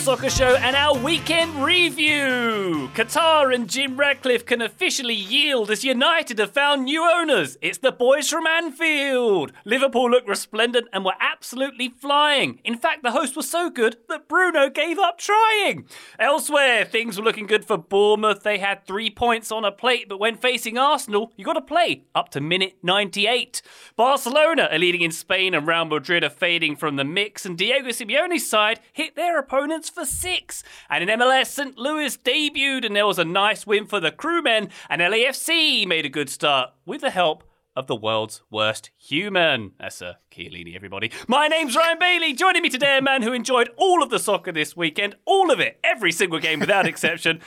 Soccer 0.00 0.30
Show 0.30 0.56
and 0.56 0.74
our 0.74 0.96
weekend 0.96 1.62
review. 1.62 2.90
Qatar 2.94 3.54
and 3.54 3.68
Jim 3.68 3.98
Ratcliffe 3.98 4.46
can 4.46 4.62
officially 4.62 5.14
yield 5.14 5.70
as 5.70 5.84
United 5.84 6.38
have 6.38 6.52
found 6.52 6.86
new 6.86 7.04
owners. 7.04 7.58
It's 7.60 7.76
the 7.76 7.92
boys 7.92 8.30
from 8.30 8.46
Anfield. 8.46 9.52
Liverpool 9.66 10.10
look 10.10 10.26
resplendent 10.26 10.88
and 10.94 11.04
were 11.04 11.12
absolutely 11.20 11.90
flying. 11.90 12.60
In 12.64 12.78
fact, 12.78 13.02
the 13.02 13.10
host 13.10 13.36
was 13.36 13.50
so 13.50 13.68
good 13.68 13.98
that 14.08 14.26
Bruno 14.26 14.70
gave 14.70 14.98
up 14.98 15.18
trying. 15.18 15.84
Elsewhere, 16.18 16.86
things 16.86 17.18
were 17.18 17.24
looking 17.24 17.46
good 17.46 17.66
for 17.66 17.76
Bournemouth. 17.76 18.42
They 18.42 18.56
had 18.56 18.86
three 18.86 19.10
points 19.10 19.52
on 19.52 19.66
a 19.66 19.70
plate, 19.72 20.08
but 20.08 20.18
when 20.18 20.34
facing 20.34 20.78
Arsenal, 20.78 21.30
you 21.36 21.44
got 21.44 21.52
to 21.52 21.60
play 21.60 22.04
up 22.14 22.30
to 22.30 22.40
minute 22.40 22.78
98. 22.82 23.60
Barcelona 23.96 24.70
are 24.72 24.78
leading 24.78 25.02
in 25.02 25.12
Spain 25.12 25.52
and 25.52 25.66
Real 25.66 25.84
Madrid 25.84 26.24
are 26.24 26.30
fading 26.30 26.74
from 26.74 26.96
the 26.96 27.04
mix, 27.04 27.44
and 27.44 27.58
Diego 27.58 27.90
Simeone's 27.90 28.48
side 28.48 28.80
hit 28.94 29.14
their 29.14 29.38
opponents 29.38 29.89
for 29.90 30.04
six. 30.04 30.62
And 30.88 31.08
in 31.08 31.18
MLS, 31.18 31.46
St. 31.46 31.76
Louis 31.76 32.16
debuted, 32.16 32.86
and 32.86 32.96
there 32.96 33.06
was 33.06 33.18
a 33.18 33.24
nice 33.24 33.66
win 33.66 33.86
for 33.86 34.00
the 34.00 34.10
crewmen, 34.10 34.70
and 34.88 35.00
LAFC 35.02 35.86
made 35.86 36.06
a 36.06 36.08
good 36.08 36.30
start 36.30 36.70
with 36.86 37.02
the 37.02 37.10
help 37.10 37.44
of 37.76 37.86
the 37.86 37.96
world's 37.96 38.42
worst 38.50 38.90
human. 38.96 39.72
That's 39.78 40.02
a 40.02 40.18
Chiellini, 40.30 40.74
everybody. 40.74 41.10
My 41.28 41.46
name's 41.48 41.76
Ryan 41.76 41.98
Bailey. 41.98 42.32
Joining 42.32 42.62
me 42.62 42.68
today, 42.68 42.98
a 42.98 43.02
man 43.02 43.22
who 43.22 43.32
enjoyed 43.32 43.70
all 43.76 44.02
of 44.02 44.10
the 44.10 44.18
soccer 44.18 44.52
this 44.52 44.76
weekend, 44.76 45.16
all 45.24 45.50
of 45.50 45.60
it, 45.60 45.78
every 45.84 46.12
single 46.12 46.38
game 46.38 46.60
without 46.60 46.86
exception. 46.88 47.40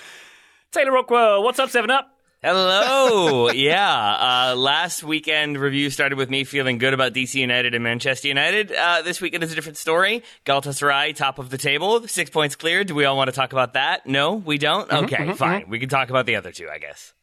Taylor 0.72 0.94
Rockwell, 0.94 1.44
what's 1.44 1.59
up, 1.59 1.70
7 1.70 1.90
Up? 1.92 2.18
Hello. 2.44 3.50
yeah. 3.52 4.50
Uh, 4.52 4.56
last 4.58 5.02
weekend 5.02 5.58
review 5.58 5.90
started 5.90 6.18
with 6.18 6.30
me 6.30 6.44
feeling 6.44 6.78
good 6.78 6.94
about 6.94 7.14
DC 7.14 7.36
United 7.36 7.74
and 7.74 7.81
Manchester 7.81 8.28
United. 8.28 8.70
Uh, 8.70 9.02
this 9.02 9.22
weekend 9.22 9.46
is 9.46 9.54
a 9.54 9.56
different 9.56 9.78
story. 9.78 10.24
Galatasaray, 10.46 11.16
top 11.16 11.40
of 11.40 11.50
the 11.50 11.58
table, 11.58 12.06
six 12.06 12.30
points 12.30 12.58
clear. 12.58 12.84
Do 12.84 12.96
we 12.96 13.06
all 13.06 13.16
want 13.16 13.30
to 13.30 13.32
talk 13.32 13.53
about 13.53 13.76
that? 13.76 14.06
No, 14.06 14.34
we 14.34 14.58
don't? 14.58 14.92
Okay, 14.92 15.32
fine. 15.36 15.70
We 15.70 15.80
can 15.80 15.88
talk 15.88 16.09
about 16.09 16.26
the 16.26 16.36
other 16.36 16.52
two, 16.52 16.68
I 16.70 16.80
guess. 16.80 17.14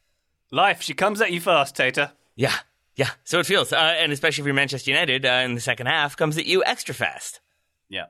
Life, 0.49 0.81
she 0.81 0.95
comes 0.95 1.21
at 1.21 1.31
you 1.31 1.39
fast, 1.39 1.75
Tater. 1.75 2.13
Yeah. 2.35 2.55
Yeah. 2.95 3.11
So 3.23 3.39
it 3.39 3.45
feels. 3.45 3.71
Uh, 3.71 3.75
and 3.75 4.11
especially 4.11 4.41
if 4.41 4.45
you're 4.47 4.55
Manchester 4.55 4.89
United 4.89 5.23
uh, 5.23 5.43
in 5.45 5.53
the 5.53 5.61
second 5.61 5.85
half, 5.85 6.17
comes 6.17 6.39
at 6.39 6.47
you 6.47 6.63
extra 6.65 6.95
fast. 6.95 7.41
Yeah. 7.89 8.05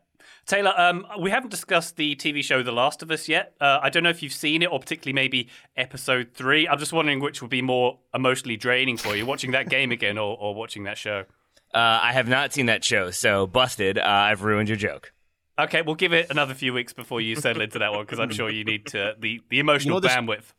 Taylor, 0.47 0.74
um, 0.78 1.06
we 1.19 1.29
haven't 1.29 1.50
discussed 1.50 1.96
the 1.97 2.16
TV 2.16 2.44
show 2.44 2.62
The 2.63 2.72
Last 2.72 3.02
of 3.02 3.12
Us 3.12 3.29
yet. 3.29 3.53
Uh, 3.62 3.79
I 3.81 3.90
don't 3.90 4.03
know 4.03 4.09
if 4.09 4.22
you've 4.24 4.34
seen 4.34 4.62
it, 4.63 4.72
or 4.72 4.79
particularly 4.79 5.13
maybe 5.13 5.47
episode 5.78 6.31
three. 6.34 6.68
I'm 6.68 6.79
just 6.79 6.91
wondering 6.94 7.19
which 7.19 7.41
would 7.41 7.52
be 7.52 7.62
more 7.62 8.00
emotionally 8.13 8.57
draining 8.57 8.97
for 8.97 9.16
you, 9.16 9.25
watching 9.25 9.52
that 9.52 9.69
game 9.69 9.91
again 9.91 10.18
or, 10.18 10.35
or 10.40 10.53
watching 10.56 10.84
that 10.84 10.97
show. 10.97 11.25
Uh, 11.74 12.00
I 12.02 12.12
have 12.13 12.28
not 12.28 12.52
seen 12.53 12.66
that 12.66 12.84
show, 12.84 13.12
so 13.12 13.47
busted. 13.47 13.97
Uh, 13.97 14.02
I've 14.06 14.44
ruined 14.44 14.68
your 14.68 14.75
joke. 14.78 15.13
Okay, 15.59 15.81
we'll 15.84 15.96
give 15.96 16.12
it 16.12 16.29
another 16.31 16.53
few 16.53 16.73
weeks 16.73 16.91
before 16.91 17.22
you 17.22 17.35
settle 17.35 17.62
into 17.62 17.79
that 17.79 17.91
one 17.91 18.02
because 18.02 18.19
I'm 18.19 18.31
sure 18.31 18.50
you 18.50 18.63
need 18.63 18.88
to, 18.88 19.16
the 19.19 19.41
the 19.50 19.59
emotional 19.59 19.96
You 19.97 20.02
know, 20.02 20.08
this- 20.08 20.12
bandwidth. 20.12 20.53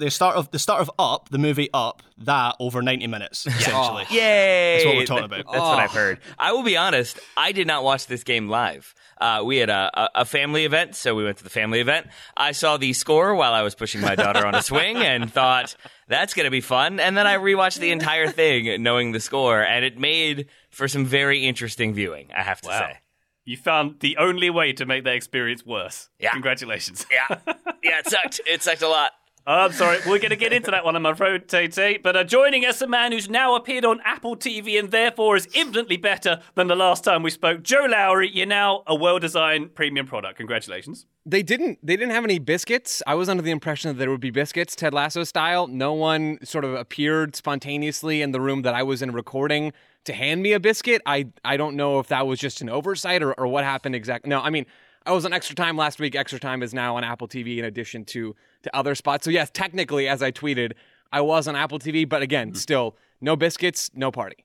The 0.00 0.10
start 0.10 0.36
of 0.36 0.50
the 0.50 0.58
start 0.58 0.80
of 0.80 0.90
Up, 0.98 1.28
the 1.28 1.38
movie 1.38 1.68
Up, 1.74 2.02
that 2.18 2.56
over 2.58 2.82
ninety 2.82 3.06
minutes 3.06 3.46
essentially. 3.46 4.04
Yay! 4.10 4.74
That's 4.76 4.86
what 4.86 4.96
we're 4.96 5.04
talking 5.06 5.24
about. 5.24 5.44
That's 5.52 5.60
what 5.60 5.78
I've 5.78 5.90
heard. 5.92 6.18
I 6.38 6.52
will 6.52 6.62
be 6.62 6.76
honest. 6.76 7.18
I 7.36 7.52
did 7.52 7.66
not 7.66 7.84
watch 7.84 8.06
this 8.06 8.24
game 8.24 8.48
live. 8.48 8.94
Uh, 9.20 9.42
we 9.44 9.58
had 9.58 9.68
a, 9.68 9.90
a, 9.92 10.08
a 10.22 10.24
family 10.24 10.64
event, 10.64 10.96
so 10.96 11.14
we 11.14 11.22
went 11.24 11.36
to 11.36 11.44
the 11.44 11.50
family 11.50 11.80
event. 11.80 12.06
I 12.36 12.52
saw 12.52 12.78
the 12.78 12.94
score 12.94 13.34
while 13.34 13.52
I 13.52 13.60
was 13.60 13.74
pushing 13.74 14.00
my 14.00 14.14
daughter 14.14 14.46
on 14.46 14.54
a 14.54 14.62
swing 14.62 14.96
and 15.10 15.30
thought 15.30 15.76
that's 16.08 16.32
going 16.32 16.44
to 16.46 16.50
be 16.50 16.62
fun. 16.62 16.98
And 16.98 17.14
then 17.18 17.26
I 17.26 17.36
rewatched 17.36 17.80
the 17.80 17.90
entire 17.90 18.28
thing, 18.28 18.82
knowing 18.82 19.12
the 19.12 19.20
score, 19.20 19.60
and 19.62 19.84
it 19.84 19.98
made 19.98 20.46
for 20.70 20.88
some 20.88 21.04
very 21.04 21.44
interesting 21.46 21.92
viewing. 21.92 22.30
I 22.34 22.42
have 22.42 22.62
to 22.62 22.68
Wow. 22.68 22.78
say. 22.78 22.98
You 23.44 23.56
found 23.58 24.00
the 24.00 24.16
only 24.16 24.48
way 24.48 24.72
to 24.74 24.86
make 24.86 25.04
that 25.04 25.14
experience 25.14 25.66
worse. 25.66 26.08
Yeah. 26.18 26.30
Congratulations. 26.30 27.04
Yeah, 27.10 27.38
yeah, 27.82 27.98
it 27.98 28.06
sucked. 28.08 28.40
It 28.46 28.62
sucked 28.62 28.82
a 28.82 28.88
lot. 28.88 29.10
Oh, 29.46 29.64
I'm 29.64 29.72
sorry, 29.72 29.98
we're 30.06 30.18
going 30.18 30.30
to 30.30 30.36
get 30.36 30.52
into 30.52 30.70
that 30.70 30.84
one, 30.84 30.94
I'm 30.96 31.06
afraid, 31.06 31.48
Tate. 31.48 32.02
But 32.02 32.14
uh, 32.14 32.24
joining 32.24 32.66
us, 32.66 32.82
a 32.82 32.86
man 32.86 33.10
who's 33.10 33.30
now 33.30 33.56
appeared 33.56 33.86
on 33.86 33.98
Apple 34.04 34.36
TV 34.36 34.78
and 34.78 34.90
therefore 34.90 35.34
is 35.34 35.48
infinitely 35.54 35.96
better 35.96 36.42
than 36.56 36.66
the 36.66 36.76
last 36.76 37.04
time 37.04 37.22
we 37.22 37.30
spoke. 37.30 37.62
Joe 37.62 37.86
Lowry, 37.88 38.30
you're 38.30 38.44
now 38.44 38.82
a 38.86 38.94
well-designed 38.94 39.74
premium 39.74 40.06
product. 40.06 40.36
Congratulations. 40.36 41.06
They 41.24 41.42
didn't. 41.42 41.78
They 41.82 41.96
didn't 41.96 42.12
have 42.12 42.24
any 42.24 42.38
biscuits. 42.38 43.02
I 43.06 43.14
was 43.14 43.30
under 43.30 43.42
the 43.42 43.50
impression 43.50 43.88
that 43.88 43.98
there 43.98 44.10
would 44.10 44.20
be 44.20 44.30
biscuits, 44.30 44.76
Ted 44.76 44.92
Lasso 44.92 45.24
style. 45.24 45.66
No 45.66 45.94
one 45.94 46.38
sort 46.44 46.64
of 46.64 46.74
appeared 46.74 47.34
spontaneously 47.34 48.20
in 48.20 48.32
the 48.32 48.40
room 48.40 48.60
that 48.62 48.74
I 48.74 48.82
was 48.82 49.00
in 49.00 49.10
recording 49.12 49.72
to 50.04 50.12
hand 50.12 50.42
me 50.42 50.52
a 50.52 50.60
biscuit. 50.60 51.00
I 51.06 51.28
I 51.44 51.56
don't 51.56 51.76
know 51.76 51.98
if 51.98 52.08
that 52.08 52.26
was 52.26 52.38
just 52.38 52.60
an 52.60 52.68
oversight 52.68 53.22
or, 53.22 53.32
or 53.34 53.46
what 53.46 53.64
happened 53.64 53.94
exactly. 53.94 54.28
No, 54.28 54.40
I 54.40 54.50
mean 54.50 54.66
I 55.06 55.12
was 55.12 55.24
on 55.24 55.32
extra 55.32 55.56
time 55.56 55.76
last 55.76 55.98
week. 55.98 56.14
Extra 56.14 56.38
time 56.38 56.62
is 56.62 56.74
now 56.74 56.96
on 56.96 57.04
Apple 57.04 57.28
TV 57.28 57.58
in 57.58 57.64
addition 57.64 58.04
to 58.06 58.34
to 58.62 58.76
other 58.76 58.94
spots. 58.94 59.24
So 59.24 59.30
yes, 59.30 59.50
technically, 59.52 60.06
as 60.06 60.22
I 60.22 60.30
tweeted, 60.30 60.72
I 61.12 61.20
was 61.22 61.48
on 61.48 61.56
Apple 61.56 61.78
TV, 61.78 62.08
but 62.08 62.22
again, 62.22 62.54
still 62.54 62.96
no 63.20 63.36
biscuits, 63.36 63.90
no 63.94 64.10
party. 64.10 64.44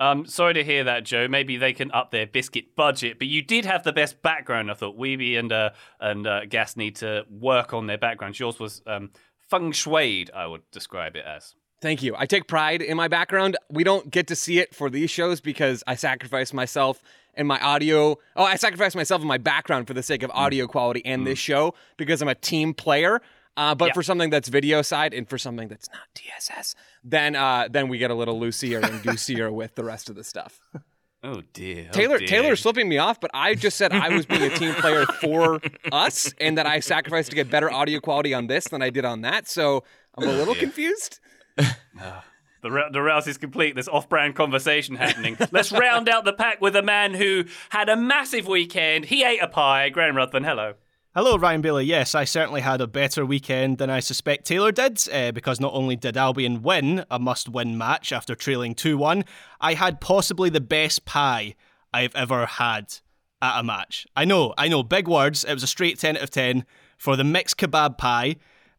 Um, 0.00 0.26
sorry 0.26 0.54
to 0.54 0.62
hear 0.62 0.84
that, 0.84 1.04
Joe. 1.04 1.26
Maybe 1.26 1.56
they 1.56 1.72
can 1.72 1.90
up 1.90 2.12
their 2.12 2.26
biscuit 2.26 2.76
budget, 2.76 3.18
but 3.18 3.26
you 3.26 3.42
did 3.42 3.64
have 3.64 3.82
the 3.82 3.92
best 3.92 4.22
background. 4.22 4.70
I 4.70 4.74
thought 4.74 4.96
Wiebe 4.96 5.36
and 5.38 5.52
uh, 5.52 5.70
and 6.00 6.26
uh, 6.26 6.44
Gass 6.46 6.76
need 6.76 6.96
to 6.96 7.24
work 7.28 7.72
on 7.72 7.86
their 7.86 7.98
backgrounds. 7.98 8.38
Yours 8.38 8.60
was 8.60 8.82
um, 8.86 9.10
feng 9.50 9.72
shuied, 9.72 10.32
I 10.32 10.46
would 10.46 10.62
describe 10.70 11.16
it 11.16 11.24
as. 11.24 11.54
Thank 11.80 12.02
you. 12.02 12.14
I 12.18 12.26
take 12.26 12.48
pride 12.48 12.82
in 12.82 12.96
my 12.96 13.08
background. 13.08 13.56
We 13.70 13.84
don't 13.84 14.10
get 14.10 14.26
to 14.28 14.36
see 14.36 14.58
it 14.58 14.74
for 14.74 14.90
these 14.90 15.10
shows 15.10 15.40
because 15.40 15.84
I 15.86 15.94
sacrifice 15.94 16.52
myself 16.52 17.02
and 17.34 17.46
my 17.46 17.60
audio. 17.60 18.18
Oh, 18.34 18.42
I 18.44 18.56
sacrifice 18.56 18.96
myself 18.96 19.20
and 19.20 19.28
my 19.28 19.38
background 19.38 19.86
for 19.86 19.94
the 19.94 20.02
sake 20.02 20.22
of 20.24 20.30
audio 20.34 20.66
quality 20.66 21.02
and 21.04 21.24
this 21.26 21.38
show 21.38 21.74
because 21.96 22.20
I'm 22.20 22.28
a 22.28 22.34
team 22.34 22.74
player. 22.74 23.20
Uh, 23.56 23.74
but 23.74 23.86
Yeah. 23.86 23.92
for 23.92 24.02
something 24.02 24.30
that's 24.30 24.48
video 24.48 24.82
side 24.82 25.12
and 25.14 25.28
for 25.28 25.36
something 25.38 25.68
that's 25.68 25.88
not 25.92 26.02
TSS, 26.14 26.74
then 27.04 27.34
uh, 27.36 27.68
then 27.70 27.88
we 27.88 27.98
get 27.98 28.10
a 28.10 28.14
little 28.14 28.38
loosier 28.38 28.78
and 28.80 29.02
goosier 29.02 29.50
with 29.52 29.74
the 29.74 29.82
rest 29.84 30.08
of 30.10 30.16
the 30.16 30.24
stuff. 30.24 30.60
Oh 31.20 31.42
dear. 31.52 31.86
oh 31.88 31.92
Taylor 31.92 32.18
dear. 32.18 32.28
Taylor's 32.28 32.60
slipping 32.60 32.88
me 32.88 32.98
off, 32.98 33.20
but 33.20 33.32
I 33.34 33.56
just 33.56 33.76
said 33.76 33.90
I 33.90 34.08
was 34.10 34.24
being 34.24 34.42
a 34.44 34.50
team 34.50 34.72
player 34.74 35.04
for 35.04 35.60
us 35.90 36.32
and 36.40 36.56
that 36.58 36.64
I 36.64 36.78
sacrificed 36.78 37.30
to 37.30 37.34
get 37.34 37.50
better 37.50 37.68
audio 37.72 37.98
quality 37.98 38.32
on 38.34 38.46
this 38.46 38.68
than 38.68 38.82
I 38.82 38.90
did 38.90 39.04
on 39.04 39.22
that. 39.22 39.48
So 39.48 39.82
I'm 40.16 40.28
a 40.28 40.32
little 40.32 40.54
confused. 40.54 41.18
The, 42.60 42.88
the 42.92 43.00
rouse 43.00 43.28
is 43.28 43.38
complete. 43.38 43.74
There's 43.74 43.88
off-brand 43.88 44.34
conversation 44.34 44.96
happening. 44.96 45.36
Let's 45.52 45.70
round 45.70 46.08
out 46.08 46.24
the 46.24 46.32
pack 46.32 46.60
with 46.60 46.74
a 46.74 46.82
man 46.82 47.14
who 47.14 47.44
had 47.70 47.88
a 47.88 47.96
massive 47.96 48.48
weekend. 48.48 49.04
He 49.04 49.22
ate 49.22 49.40
a 49.40 49.46
pie. 49.46 49.88
Graham 49.90 50.16
Ruthven, 50.16 50.44
hello. 50.44 50.74
Hello, 51.14 51.36
Ryan 51.36 51.60
Bailey. 51.62 51.84
Yes, 51.84 52.14
I 52.14 52.24
certainly 52.24 52.60
had 52.60 52.80
a 52.80 52.86
better 52.86 53.24
weekend 53.24 53.78
than 53.78 53.90
I 53.90 54.00
suspect 54.00 54.44
Taylor 54.44 54.72
did, 54.72 55.00
uh, 55.12 55.32
because 55.32 55.58
not 55.60 55.72
only 55.72 55.96
did 55.96 56.16
Albion 56.16 56.62
win 56.62 57.04
a 57.10 57.18
must 57.18 57.48
win 57.48 57.78
match 57.78 58.12
after 58.12 58.34
trailing 58.34 58.74
2 58.74 58.98
1, 58.98 59.24
I 59.60 59.74
had 59.74 60.00
possibly 60.00 60.50
the 60.50 60.60
best 60.60 61.04
pie 61.04 61.54
I've 61.94 62.14
ever 62.14 62.44
had 62.46 62.94
at 63.40 63.60
a 63.60 63.62
match. 63.62 64.06
I 64.14 64.24
know, 64.24 64.52
I 64.58 64.68
know, 64.68 64.82
big 64.82 65.08
words. 65.08 65.44
It 65.44 65.54
was 65.54 65.62
a 65.62 65.68
straight 65.68 65.98
10 65.98 66.16
out 66.16 66.22
of 66.22 66.30
10 66.30 66.64
for 66.98 67.16
the 67.16 67.24
mixed 67.24 67.56
kebab 67.56 67.98
pie 67.98 68.36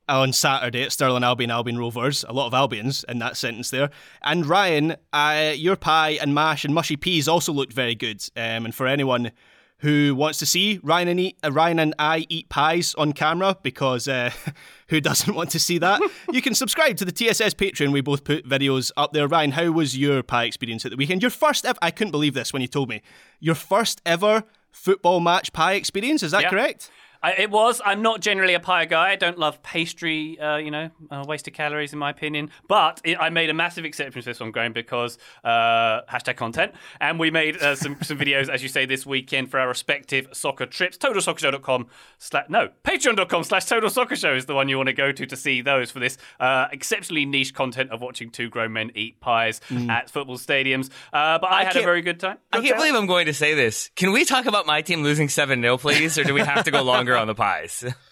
on 0.09 0.33
Saturday 0.33 0.83
at 0.83 0.91
Stirling 0.91 1.23
Albion 1.23 1.51
Albion 1.51 1.77
Rovers. 1.77 2.25
A 2.27 2.33
lot 2.33 2.47
of 2.47 2.53
Albions 2.53 3.05
in 3.07 3.19
that 3.19 3.37
sentence 3.37 3.69
there. 3.69 3.89
And 4.23 4.45
Ryan, 4.45 4.95
uh, 5.13 5.53
your 5.55 5.75
pie 5.75 6.17
and 6.21 6.33
mash 6.33 6.65
and 6.65 6.73
mushy 6.73 6.95
peas 6.95 7.27
also 7.27 7.53
looked 7.53 7.73
very 7.73 7.95
good. 7.95 8.21
Um, 8.35 8.65
and 8.65 8.75
for 8.75 8.87
anyone 8.87 9.31
who 9.79 10.13
wants 10.13 10.39
to 10.39 10.45
see 10.45 10.79
Ryan 10.83 11.07
and, 11.07 11.19
eat, 11.19 11.37
uh, 11.43 11.51
Ryan 11.51 11.79
and 11.79 11.95
I 11.97 12.25
eat 12.27 12.49
pies 12.49 12.93
on 12.95 13.13
camera 13.13 13.57
because 13.63 14.07
uh, 14.07 14.31
who 14.87 14.99
doesn't 14.99 15.33
want 15.33 15.51
to 15.51 15.59
see 15.59 15.77
that? 15.77 16.01
you 16.31 16.41
can 16.41 16.53
subscribe 16.53 16.97
to 16.97 17.05
the 17.05 17.11
TSS 17.11 17.53
Patreon. 17.53 17.93
We 17.93 18.01
both 18.01 18.23
put 18.23 18.47
videos 18.47 18.91
up 18.97 19.13
there. 19.13 19.27
Ryan, 19.27 19.51
how 19.51 19.71
was 19.71 19.97
your 19.97 20.21
pie 20.23 20.45
experience 20.45 20.85
at 20.85 20.91
the 20.91 20.97
weekend? 20.97 21.21
Your 21.21 21.31
first 21.31 21.65
ever, 21.65 21.79
I 21.81 21.91
couldn't 21.91 22.11
believe 22.11 22.33
this 22.33 22.51
when 22.51 22.61
you 22.61 22.67
told 22.67 22.89
me, 22.89 23.01
your 23.39 23.55
first 23.55 24.01
ever 24.05 24.43
football 24.71 25.19
match 25.19 25.53
pie 25.53 25.73
experience. 25.73 26.23
Is 26.23 26.31
that 26.31 26.49
correct? 26.49 26.91
I, 27.21 27.33
it 27.33 27.51
was. 27.51 27.81
I'm 27.83 28.01
not 28.01 28.21
generally 28.21 28.53
a 28.53 28.59
pie 28.59 28.85
guy. 28.85 29.09
I 29.11 29.15
don't 29.15 29.37
love 29.37 29.61
pastry, 29.61 30.39
uh, 30.39 30.57
you 30.57 30.71
know, 30.71 30.89
uh, 31.11 31.25
wasted 31.27 31.53
calories 31.53 31.91
in 31.93 31.99
my 31.99 32.09
opinion. 32.09 32.49
But 32.67 33.01
it, 33.03 33.17
I 33.19 33.29
made 33.29 33.49
a 33.49 33.53
massive 33.53 33.85
exception 33.85 34.21
to 34.21 34.25
this 34.25 34.39
one, 34.39 34.51
Graham, 34.51 34.73
because 34.73 35.17
uh, 35.43 36.01
hashtag 36.09 36.37
content. 36.37 36.73
And 37.01 37.19
we 37.19 37.31
made 37.31 37.57
uh, 37.57 37.75
some, 37.75 37.97
some 38.01 38.17
videos, 38.17 38.49
as 38.49 38.63
you 38.63 38.69
say, 38.69 38.85
this 38.85 39.05
weekend 39.05 39.51
for 39.51 39.59
our 39.59 39.67
respective 39.67 40.27
soccer 40.31 40.65
trips. 40.65 40.97
TotalSoccerShow.com 40.97 41.87
slash, 42.17 42.45
no, 42.49 42.69
Patreon.com 42.83 43.43
slash 43.43 43.65
Total 43.65 43.89
Soccer 43.89 44.15
Show 44.15 44.35
is 44.35 44.45
the 44.45 44.55
one 44.55 44.69
you 44.69 44.77
want 44.77 44.87
to 44.87 44.93
go 44.93 45.11
to 45.11 45.25
to 45.25 45.35
see 45.35 45.61
those 45.61 45.91
for 45.91 45.99
this 45.99 46.17
uh, 46.39 46.67
exceptionally 46.71 47.25
niche 47.25 47.53
content 47.53 47.91
of 47.91 48.01
watching 48.01 48.29
two 48.29 48.49
grown 48.49 48.73
men 48.73 48.91
eat 48.95 49.19
pies 49.19 49.61
at 49.89 50.09
football 50.09 50.37
stadiums. 50.37 50.89
Uh, 51.11 51.39
but 51.39 51.51
I, 51.51 51.61
I 51.61 51.63
had 51.65 51.75
a 51.75 51.81
very 51.81 52.01
good 52.01 52.19
time. 52.19 52.37
I 52.51 52.61
can't 52.61 52.77
believe 52.77 52.95
I'm 52.95 53.07
going 53.07 53.25
to 53.25 53.33
say 53.33 53.53
this. 53.53 53.89
Can 53.95 54.11
we 54.11 54.25
talk 54.25 54.45
about 54.45 54.65
my 54.65 54.81
team 54.81 55.03
losing 55.03 55.29
7 55.29 55.61
0, 55.61 55.77
please? 55.77 56.17
Or 56.17 56.23
do 56.23 56.33
we 56.33 56.41
have 56.41 56.63
to 56.63 56.71
go 56.71 56.81
longer 56.89 57.08
on 57.17 57.27
the 57.27 57.35
pies? 57.35 57.85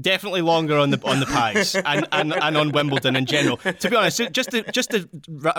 definitely 0.00 0.40
longer 0.40 0.78
on 0.78 0.90
the 0.90 1.00
on 1.04 1.20
the 1.20 1.26
pies 1.26 1.74
and, 1.84 2.06
and, 2.12 2.32
and 2.32 2.56
on 2.56 2.72
Wimbledon 2.72 3.16
in 3.16 3.26
general. 3.26 3.56
To 3.56 3.90
be 3.90 3.96
honest, 3.96 4.20
just 4.32 4.50
to 4.50 4.62
just 4.72 4.90
to 4.90 5.08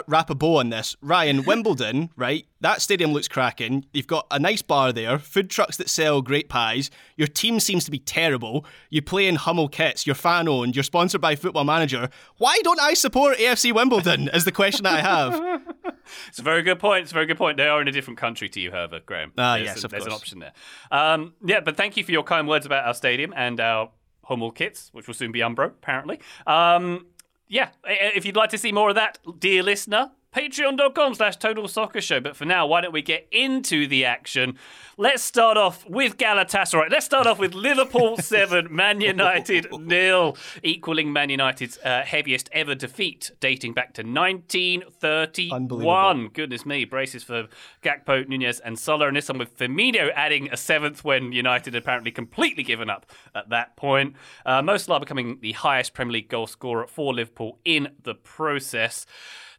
wrap 0.08 0.30
a 0.30 0.36
bow 0.36 0.58
on 0.58 0.70
this, 0.70 0.96
Ryan, 1.02 1.44
Wimbledon, 1.44 2.10
right? 2.16 2.46
That 2.62 2.82
stadium 2.82 3.12
looks 3.12 3.28
cracking. 3.28 3.86
You've 3.94 4.08
got 4.08 4.26
a 4.32 4.40
nice 4.40 4.62
bar 4.62 4.94
there, 4.94 5.20
food 5.20 5.50
trucks 5.50 5.78
that 5.78 5.90
sell 5.90 6.22
great 6.22 6.50
pies. 6.50 6.90
Your 7.18 7.28
team 7.28 7.60
seems 7.60 7.86
to 7.86 7.92
be 7.92 8.00
terrible. 8.00 8.66
You 8.90 9.02
play 9.02 9.28
in 9.28 9.36
Hummel 9.36 9.70
kits. 9.70 10.06
You're 10.06 10.16
fan 10.16 10.48
owned. 10.48 10.76
You're 10.76 10.84
sponsored 10.84 11.22
by 11.22 11.36
Football 11.36 11.66
Manager. 11.66 12.10
Why 12.38 12.60
don't 12.64 12.80
I 12.80 12.94
support 12.94 13.38
AFC 13.38 13.74
Wimbledon? 13.74 14.30
Is 14.34 14.46
the 14.46 14.52
question 14.52 14.84
that 14.84 14.94
I 14.94 15.02
have. 15.02 15.62
It's 16.28 16.40
a 16.40 16.44
very 16.44 16.62
good 16.62 16.80
point. 16.80 17.04
It's 17.04 17.12
a 17.12 17.14
very 17.14 17.26
good 17.26 17.38
point. 17.38 17.58
They 17.58 17.68
are 17.68 17.82
in 17.82 17.88
a 17.88 17.92
different 17.92 18.20
country 18.20 18.50
to 18.50 18.60
you, 18.60 18.72
Herbert, 18.72 19.06
Graham. 19.06 19.32
Ah, 19.38 19.56
there's, 19.56 19.68
yes, 19.68 19.84
of 19.84 19.92
there's 19.92 20.06
an 20.06 20.12
option 20.12 20.40
there. 20.40 20.54
Um, 20.92 21.34
yeah, 21.44 21.62
but 21.62 21.78
thank 21.78 21.98
you 21.98 22.04
for 22.04 22.12
your 22.12 22.24
kind 22.24 22.48
words 22.48 22.66
about 22.66 22.86
our 22.86 22.94
stadium 22.94 23.34
and 23.36 23.60
our 23.60 23.90
Hummel 24.26 24.52
kits, 24.52 24.90
which 24.94 25.08
will 25.08 25.14
soon 25.14 25.32
be 25.32 25.40
Umbro, 25.40 25.68
apparently. 25.68 26.20
Um, 26.48 27.08
yeah, 27.48 27.70
if 27.86 28.26
you'd 28.26 28.36
like 28.36 28.50
to 28.52 28.58
see 28.58 28.72
more 28.72 28.90
of 28.90 28.96
that, 28.96 29.20
dear 29.40 29.64
listener, 29.64 30.12
patreon.com 30.34 31.16
slash 31.16 31.38
total 31.38 31.68
soccer 31.68 32.02
show. 32.02 32.20
But 32.20 32.36
for 32.36 32.46
now, 32.46 32.66
why 32.68 32.82
don't 32.82 32.94
we 32.94 33.02
get 33.02 33.28
into 33.32 33.88
the 33.88 34.06
action? 34.06 34.58
Let's 34.98 35.24
start 35.24 35.58
off 35.58 35.88
with 35.88 36.18
Galatasaray. 36.18 36.90
Let's 36.92 37.06
start 37.06 37.26
off 37.26 37.40
with 37.40 37.54
Liverpool 37.54 38.18
7, 38.20 38.68
Man 38.74 39.02
United 39.02 39.68
nil, 39.80 40.38
equaling 40.62 41.12
Man 41.12 41.30
United's 41.30 41.78
uh, 41.84 42.04
heaviest 42.04 42.50
ever 42.52 42.76
defeat, 42.76 43.32
dating 43.40 43.74
back 43.74 43.94
to 43.96 44.04
1931. 44.04 45.56
Unbelievable. 45.56 46.30
Goodness 46.34 46.66
me, 46.66 46.86
braces 46.86 47.24
for 47.24 47.48
Gakpo, 47.82 48.28
Nunez, 48.28 48.60
and 48.60 48.78
Salah. 48.78 49.08
And 49.08 49.18
this 49.18 49.30
one 49.30 49.40
with 49.40 49.58
Firmino 49.58 50.12
adding 50.16 50.52
a 50.52 50.58
seventh 50.58 51.04
when 51.04 51.32
United 51.32 51.74
had 51.74 51.82
apparently 51.82 52.12
completely 52.12 52.64
given 52.64 52.90
up 52.90 53.06
at 53.34 53.50
that 53.50 53.76
point. 53.76 54.16
Uh, 54.46 54.62
Mo 54.62 54.78
Salah 54.78 55.00
becoming 55.00 55.40
the 55.42 55.54
highest 55.54 55.94
Premier 55.94 56.14
League 56.14 56.30
goal 56.30 56.48
scorer 56.48 56.88
for 56.88 57.14
Liverpool 57.14 57.60
in 57.66 57.90
the 58.04 58.16
process. 58.16 59.06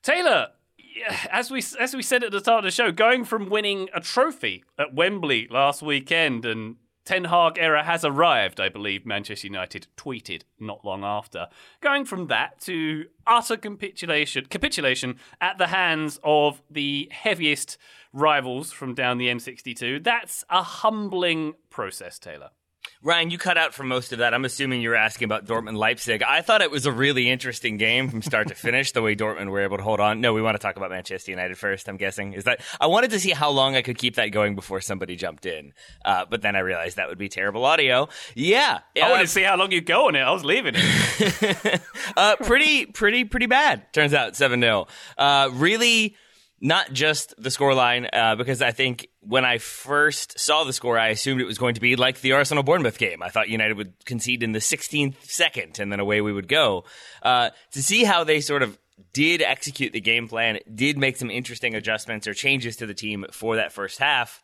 Taylor, 0.03 0.49
as 1.31 1.51
we 1.51 1.63
as 1.79 1.95
we 1.95 2.03
said 2.03 2.25
at 2.25 2.33
the 2.33 2.41
start 2.41 2.59
of 2.59 2.65
the 2.65 2.71
show, 2.71 2.91
going 2.91 3.25
from 3.25 3.49
winning 3.49 3.89
a 3.95 4.01
trophy 4.01 4.65
at 4.79 4.95
Wembley 4.95 5.49
last 5.51 5.83
weekend 5.83 6.45
and 6.45 6.77
Ten 7.05 7.25
Hag 7.25 7.59
era 7.59 7.85
has 7.85 8.03
arrived, 8.03 8.61
I 8.61 8.71
believe 8.71 9.05
Manchester 9.05 9.47
United 9.47 9.89
tweeted 9.97 10.43
not 10.59 10.87
long 10.87 11.05
after. 11.05 11.49
Going 11.83 12.07
from 12.07 12.29
that 12.29 12.61
to 12.63 13.05
utter 13.27 13.59
capitulation 13.59 14.47
capitulation 14.47 15.19
at 15.41 15.59
the 15.59 15.67
hands 15.67 16.19
of 16.25 16.63
the 16.71 17.09
heaviest 17.13 17.77
rivals 18.13 18.73
from 18.73 18.95
down 18.95 19.19
the 19.19 19.29
M62. 19.29 20.03
That's 20.03 20.45
a 20.49 20.63
humbling 20.63 21.55
process, 21.69 22.19
Taylor. 22.19 22.51
Ryan, 23.05 23.31
you 23.31 23.37
cut 23.37 23.59
out 23.59 23.75
for 23.75 23.83
most 23.83 24.15
of 24.15 24.21
that. 24.21 24.33
I'm 24.33 24.47
assuming 24.47 24.81
you 24.81 24.89
were 24.89 24.95
asking 24.95 25.27
about 25.27 25.45
Dortmund 25.45 25.77
Leipzig. 25.77 26.23
I 26.23 26.41
thought 26.41 26.63
it 26.63 26.71
was 26.71 26.87
a 26.87 26.91
really 26.91 27.29
interesting 27.29 27.77
game 27.77 28.09
from 28.09 28.23
start 28.23 28.49
to 28.49 28.55
finish, 28.55 28.93
the 28.93 29.03
way 29.03 29.15
Dortmund 29.15 29.51
were 29.51 29.61
able 29.61 29.77
to 29.77 29.83
hold 29.83 30.01
on. 30.01 30.23
No, 30.23 30.33
we 30.33 30.41
want 30.41 30.55
to 30.55 30.59
talk 30.59 30.79
about 30.79 30.89
Manchester 30.89 31.31
United 31.31 31.59
first, 31.59 31.87
I'm 31.87 31.99
guessing. 31.99 32.33
Is 32.33 32.45
that 32.45 32.63
I 32.81 32.87
wanted 32.87 33.11
to 33.11 33.21
see 33.21 33.33
how 33.33 33.51
long 33.51 33.77
I 33.77 33.83
could 33.83 33.99
keep 33.99 34.15
that 34.15 34.29
going 34.29 34.55
before 34.55 34.81
somebody 34.81 35.17
jumped 35.17 35.45
in. 35.45 35.75
Uh, 36.03 36.25
but 36.31 36.41
then 36.41 36.57
I 36.57 36.61
realized 36.61 36.97
that 36.97 37.09
would 37.11 37.19
be 37.19 37.29
terrible 37.29 37.67
audio. 37.67 38.09
Yeah. 38.35 38.79
I 38.97 39.01
uh, 39.01 39.11
wanted 39.11 39.25
to 39.25 39.29
see 39.29 39.43
how 39.43 39.59
long 39.59 39.71
you 39.71 39.83
go 39.83 40.09
on 40.09 40.17
it. 40.17 40.21
I 40.21 40.33
was 40.33 40.43
leaving 40.43 40.73
it. 40.75 41.83
uh, 42.17 42.37
pretty, 42.37 42.87
pretty, 42.87 43.27
pretty 43.27 43.47
bad. 43.47 43.93
Turns 43.93 44.15
out 44.15 44.35
seven 44.35 44.63
0 44.63 44.87
Uh, 45.19 45.51
really, 45.53 46.17
not 46.65 46.95
just 46.95 47.35
the 47.37 47.51
scoreline, 47.51 48.09
uh, 48.11 48.37
because 48.37 48.63
I 48.63 48.71
think 48.71 49.09
when 49.21 49.45
I 49.45 49.59
first 49.59 50.39
saw 50.41 50.65
the 50.65 50.73
score, 50.73 50.99
I 50.99 51.09
assumed 51.09 51.43
it 51.43 51.47
was 51.47 51.59
going 51.59 51.75
to 51.75 51.81
be 51.81 51.95
like 51.95 52.23
the 52.23 52.33
Arsenal 52.33 52.63
Bournemouth 52.63 52.97
game. 52.97 53.23
I 53.23 53.29
thought 53.29 53.51
United 53.51 53.77
would 53.77 53.93
concede 54.07 54.43
in 54.43 54.53
the 54.53 54.61
16th 54.61 55.17
second, 55.25 55.79
and 55.79 55.93
then 55.93 56.01
away 56.01 56.23
we 56.23 56.33
would 56.33 56.49
go. 56.49 56.85
Uh, 57.23 57.51
to 57.73 57.83
see 57.83 58.05
how 58.05 58.25
they 58.25 58.41
sort 58.41 58.63
of 58.63 58.79
did 59.13 59.43
execute 59.43 59.93
the 59.93 60.01
game 60.01 60.27
plan, 60.27 60.59
did 60.75 60.97
make 60.97 61.19
some 61.19 61.31
interesting 61.31 61.75
adjustments 61.75 62.27
or 62.27 62.33
changes 62.33 62.77
to 62.77 62.87
the 62.87 62.95
team 62.95 63.27
for 63.31 63.57
that 63.57 63.71
first 63.71 63.99
half 63.99 64.44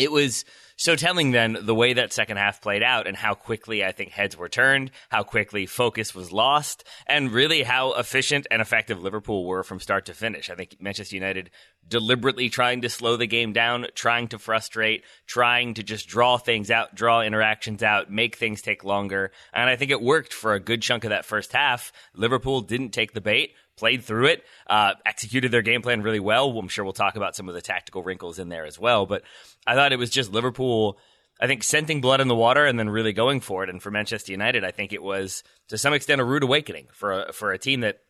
it 0.00 0.10
was 0.10 0.44
so 0.76 0.96
telling 0.96 1.30
then 1.30 1.58
the 1.60 1.74
way 1.74 1.92
that 1.92 2.10
second 2.10 2.38
half 2.38 2.62
played 2.62 2.82
out 2.82 3.06
and 3.06 3.14
how 3.14 3.34
quickly 3.34 3.84
I 3.84 3.92
think 3.92 4.12
heads 4.12 4.34
were 4.34 4.48
turned, 4.48 4.90
how 5.10 5.22
quickly 5.22 5.66
focus 5.66 6.14
was 6.14 6.32
lost, 6.32 6.84
and 7.06 7.30
really 7.30 7.62
how 7.62 7.92
efficient 7.92 8.46
and 8.50 8.62
effective 8.62 9.02
Liverpool 9.02 9.44
were 9.44 9.62
from 9.62 9.78
start 9.78 10.06
to 10.06 10.14
finish. 10.14 10.48
I 10.48 10.54
think 10.54 10.78
Manchester 10.80 11.16
United 11.16 11.50
deliberately 11.86 12.48
trying 12.48 12.80
to 12.80 12.88
slow 12.88 13.18
the 13.18 13.26
game 13.26 13.52
down, 13.52 13.88
trying 13.94 14.28
to 14.28 14.38
frustrate, 14.38 15.04
trying 15.26 15.74
to 15.74 15.82
just 15.82 16.08
draw 16.08 16.38
things 16.38 16.70
out, 16.70 16.94
draw 16.94 17.20
interactions 17.20 17.82
out, 17.82 18.10
make 18.10 18.36
things 18.36 18.62
take 18.62 18.82
longer. 18.82 19.32
And 19.52 19.68
I 19.68 19.76
think 19.76 19.90
it 19.90 20.00
worked 20.00 20.32
for 20.32 20.54
a 20.54 20.60
good 20.60 20.80
chunk 20.80 21.04
of 21.04 21.10
that 21.10 21.26
first 21.26 21.52
half. 21.52 21.92
Liverpool 22.14 22.62
didn't 22.62 22.92
take 22.92 23.12
the 23.12 23.20
bait 23.20 23.52
played 23.80 24.04
through 24.04 24.26
it, 24.26 24.44
uh, 24.68 24.92
executed 25.06 25.50
their 25.50 25.62
game 25.62 25.80
plan 25.80 26.02
really 26.02 26.20
well. 26.20 26.56
I'm 26.56 26.68
sure 26.68 26.84
we'll 26.84 26.92
talk 26.92 27.16
about 27.16 27.34
some 27.34 27.48
of 27.48 27.54
the 27.54 27.62
tactical 27.62 28.02
wrinkles 28.02 28.38
in 28.38 28.50
there 28.50 28.66
as 28.66 28.78
well. 28.78 29.06
But 29.06 29.22
I 29.66 29.74
thought 29.74 29.92
it 29.92 29.98
was 29.98 30.10
just 30.10 30.30
Liverpool, 30.30 30.98
I 31.40 31.46
think, 31.46 31.64
scenting 31.64 32.00
blood 32.00 32.20
in 32.20 32.28
the 32.28 32.36
water 32.36 32.66
and 32.66 32.78
then 32.78 32.90
really 32.90 33.14
going 33.14 33.40
for 33.40 33.64
it. 33.64 33.70
And 33.70 33.82
for 33.82 33.90
Manchester 33.90 34.30
United, 34.32 34.64
I 34.64 34.70
think 34.70 34.92
it 34.92 35.02
was 35.02 35.42
to 35.68 35.78
some 35.78 35.94
extent 35.94 36.20
a 36.20 36.24
rude 36.24 36.44
awakening 36.44 36.88
for 36.92 37.22
a, 37.22 37.32
for 37.32 37.52
a 37.52 37.58
team 37.58 37.80
that 37.80 38.00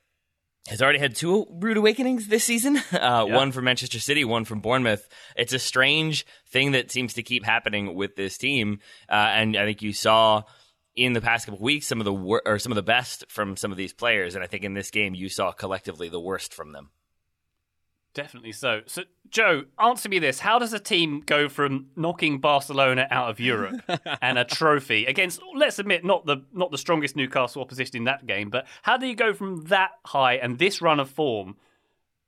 has 0.68 0.82
already 0.82 0.98
had 0.98 1.14
two 1.14 1.46
rude 1.50 1.76
awakenings 1.76 2.26
this 2.26 2.44
season. 2.44 2.82
Uh, 2.92 3.24
One 3.24 3.52
from 3.52 3.64
Manchester 3.64 4.00
City, 4.00 4.24
one 4.24 4.44
from 4.44 4.60
Bournemouth. 4.60 5.08
It's 5.36 5.54
a 5.54 5.58
strange 5.58 6.26
thing 6.50 6.72
that 6.72 6.90
seems 6.90 7.14
to 7.14 7.22
keep 7.22 7.44
happening 7.44 7.94
with 7.94 8.14
this 8.16 8.36
team, 8.36 8.80
uh, 9.08 9.14
and 9.14 9.56
I 9.56 9.64
think 9.64 9.80
you 9.80 9.92
saw 9.94 10.42
in 10.96 11.12
the 11.12 11.20
past 11.20 11.46
couple 11.46 11.58
of 11.58 11.62
weeks 11.62 11.86
some 11.86 12.00
of 12.00 12.04
the 12.04 12.12
wor- 12.12 12.42
or 12.44 12.58
some 12.58 12.72
of 12.72 12.76
the 12.76 12.82
best 12.82 13.24
from 13.28 13.56
some 13.56 13.70
of 13.70 13.76
these 13.76 13.92
players, 13.92 14.34
and 14.34 14.44
I 14.44 14.46
think 14.46 14.64
in 14.64 14.74
this 14.74 14.90
game 14.90 15.14
you 15.14 15.28
saw 15.28 15.52
collectively 15.52 16.08
the 16.08 16.20
worst 16.20 16.52
from 16.52 16.72
them. 16.72 16.90
Definitely 18.12 18.52
so. 18.52 18.80
So, 18.86 19.04
Joe, 19.28 19.64
answer 19.78 20.08
me 20.08 20.18
this: 20.18 20.40
How 20.40 20.58
does 20.58 20.72
a 20.72 20.80
team 20.80 21.22
go 21.24 21.48
from 21.48 21.90
knocking 21.94 22.40
Barcelona 22.40 23.06
out 23.08 23.30
of 23.30 23.38
Europe 23.38 23.82
and 24.22 24.36
a 24.36 24.44
trophy 24.44 25.06
against, 25.06 25.40
let's 25.54 25.78
admit, 25.78 26.04
not 26.04 26.26
the 26.26 26.44
not 26.52 26.72
the 26.72 26.78
strongest 26.78 27.14
Newcastle 27.14 27.62
opposition 27.62 27.96
in 27.96 28.04
that 28.04 28.26
game, 28.26 28.50
but 28.50 28.66
how 28.82 28.96
do 28.96 29.06
you 29.06 29.14
go 29.14 29.32
from 29.32 29.64
that 29.66 29.90
high 30.06 30.34
and 30.34 30.58
this 30.58 30.82
run 30.82 30.98
of 30.98 31.08
form 31.08 31.56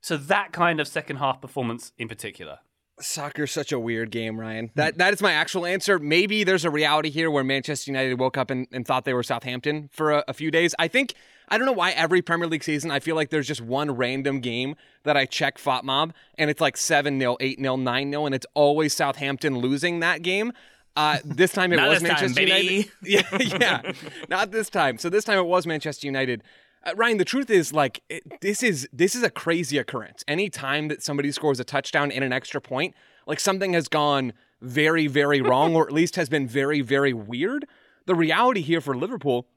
to 0.03 0.17
that 0.17 0.53
kind 0.53 0.79
of 0.79 0.87
second 0.87 1.17
half 1.17 1.41
performance 1.41 1.91
in 1.97 2.07
particular? 2.07 2.59
Soccer's 2.99 3.51
such 3.51 3.71
a 3.71 3.79
weird 3.79 4.11
game, 4.11 4.39
Ryan. 4.39 4.71
That 4.75 4.97
that 4.99 5.13
is 5.13 5.21
my 5.21 5.33
actual 5.33 5.65
answer. 5.65 5.97
Maybe 5.99 6.43
there's 6.43 6.65
a 6.65 6.69
reality 6.69 7.09
here 7.09 7.31
where 7.31 7.43
Manchester 7.43 7.91
United 7.91 8.19
woke 8.19 8.37
up 8.37 8.51
and, 8.51 8.67
and 8.71 8.85
thought 8.85 9.05
they 9.05 9.13
were 9.13 9.23
Southampton 9.23 9.89
for 9.91 10.11
a, 10.11 10.23
a 10.27 10.33
few 10.33 10.51
days. 10.51 10.75
I 10.77 10.87
think 10.87 11.13
I 11.49 11.57
don't 11.57 11.65
know 11.65 11.73
why 11.73 11.91
every 11.91 12.21
Premier 12.21 12.47
League 12.47 12.63
season 12.63 12.91
I 12.91 12.99
feel 12.99 13.15
like 13.15 13.29
there's 13.29 13.47
just 13.47 13.61
one 13.61 13.91
random 13.91 14.39
game 14.39 14.75
that 15.03 15.17
I 15.17 15.25
check 15.25 15.57
FotMob 15.57 16.11
and 16.37 16.49
it's 16.49 16.61
like 16.61 16.77
7 16.77 17.19
0, 17.19 17.37
8 17.39 17.59
0, 17.59 17.75
9 17.77 18.11
0, 18.11 18.25
and 18.25 18.35
it's 18.35 18.45
always 18.53 18.93
Southampton 18.95 19.57
losing 19.57 19.99
that 20.01 20.21
game. 20.21 20.53
Uh, 20.95 21.17
this 21.25 21.51
time 21.51 21.73
it 21.73 21.81
was 21.87 21.99
time, 21.99 22.07
Manchester 22.07 22.45
baby. 22.45 22.91
United. 23.03 23.37
Yeah, 23.59 23.83
yeah, 23.83 23.93
not 24.29 24.51
this 24.51 24.69
time. 24.69 24.97
So 24.97 25.09
this 25.09 25.23
time 25.23 25.39
it 25.39 25.45
was 25.45 25.65
Manchester 25.65 26.05
United. 26.05 26.43
Uh, 26.83 26.95
Ryan, 26.95 27.17
the 27.17 27.25
truth 27.25 27.49
is, 27.49 27.73
like, 27.73 28.01
it, 28.09 28.41
this 28.41 28.61
is 28.61 28.87
this 28.91 29.15
is 29.15 29.23
a 29.23 29.29
crazy 29.29 29.77
occurrence. 29.77 30.23
Any 30.27 30.49
time 30.49 30.89
that 30.89 31.01
somebody 31.01 31.31
scores 31.31 31.59
a 31.59 31.63
touchdown 31.63 32.11
in 32.11 32.23
an 32.23 32.33
extra 32.33 32.59
point, 32.59 32.93
like 33.25 33.39
something 33.39 33.73
has 33.73 33.87
gone 33.87 34.33
very, 34.61 35.07
very 35.07 35.41
wrong, 35.41 35.75
or 35.75 35.87
at 35.87 35.93
least 35.99 36.15
has 36.15 36.29
been 36.29 36.47
very, 36.47 36.81
very 36.81 37.13
weird. 37.13 37.65
The 38.05 38.15
reality 38.15 38.61
here 38.61 38.81
for 38.81 38.95
Liverpool 38.95 39.47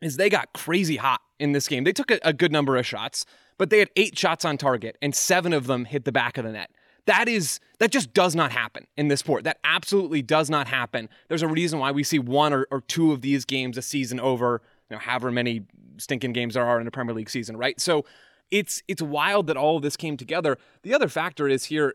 is 0.00 0.16
they 0.16 0.28
got 0.28 0.52
crazy 0.52 0.96
hot 0.96 1.22
in 1.38 1.52
this 1.52 1.68
game. 1.68 1.84
They 1.84 1.92
took 1.92 2.10
a, 2.10 2.18
a 2.22 2.32
good 2.32 2.52
number 2.52 2.76
of 2.76 2.86
shots, 2.86 3.24
but 3.56 3.70
they 3.70 3.78
had 3.78 3.90
eight 3.96 4.18
shots 4.18 4.44
on 4.44 4.58
target, 4.58 4.96
and 5.00 5.14
seven 5.14 5.52
of 5.52 5.66
them 5.66 5.86
hit 5.86 6.04
the 6.04 6.12
back 6.12 6.36
of 6.36 6.44
the 6.44 6.52
net. 6.52 6.70
That 7.06 7.26
is 7.26 7.60
that 7.78 7.90
just 7.90 8.12
does 8.12 8.34
not 8.34 8.52
happen 8.52 8.86
in 8.98 9.08
this 9.08 9.20
sport. 9.20 9.44
That 9.44 9.58
absolutely 9.64 10.20
does 10.20 10.50
not 10.50 10.68
happen. 10.68 11.08
There's 11.28 11.42
a 11.42 11.48
reason 11.48 11.78
why 11.78 11.92
we 11.92 12.04
see 12.04 12.18
one 12.18 12.52
or, 12.52 12.66
or 12.70 12.82
two 12.82 13.12
of 13.12 13.22
these 13.22 13.46
games 13.46 13.78
a 13.78 13.82
season 13.82 14.20
over, 14.20 14.60
you 14.90 14.96
know, 14.96 15.00
however 15.00 15.30
many 15.30 15.62
stinking 15.98 16.32
games 16.32 16.54
there 16.54 16.66
are 16.66 16.80
in 16.80 16.86
a 16.86 16.90
Premier 16.90 17.14
League 17.14 17.30
season, 17.30 17.56
right? 17.56 17.80
So 17.80 18.04
it's 18.50 18.82
it's 18.88 19.02
wild 19.02 19.46
that 19.48 19.56
all 19.56 19.76
of 19.76 19.82
this 19.82 19.96
came 19.96 20.16
together. 20.16 20.58
The 20.82 20.94
other 20.94 21.08
factor 21.08 21.48
is 21.48 21.64
here, 21.64 21.94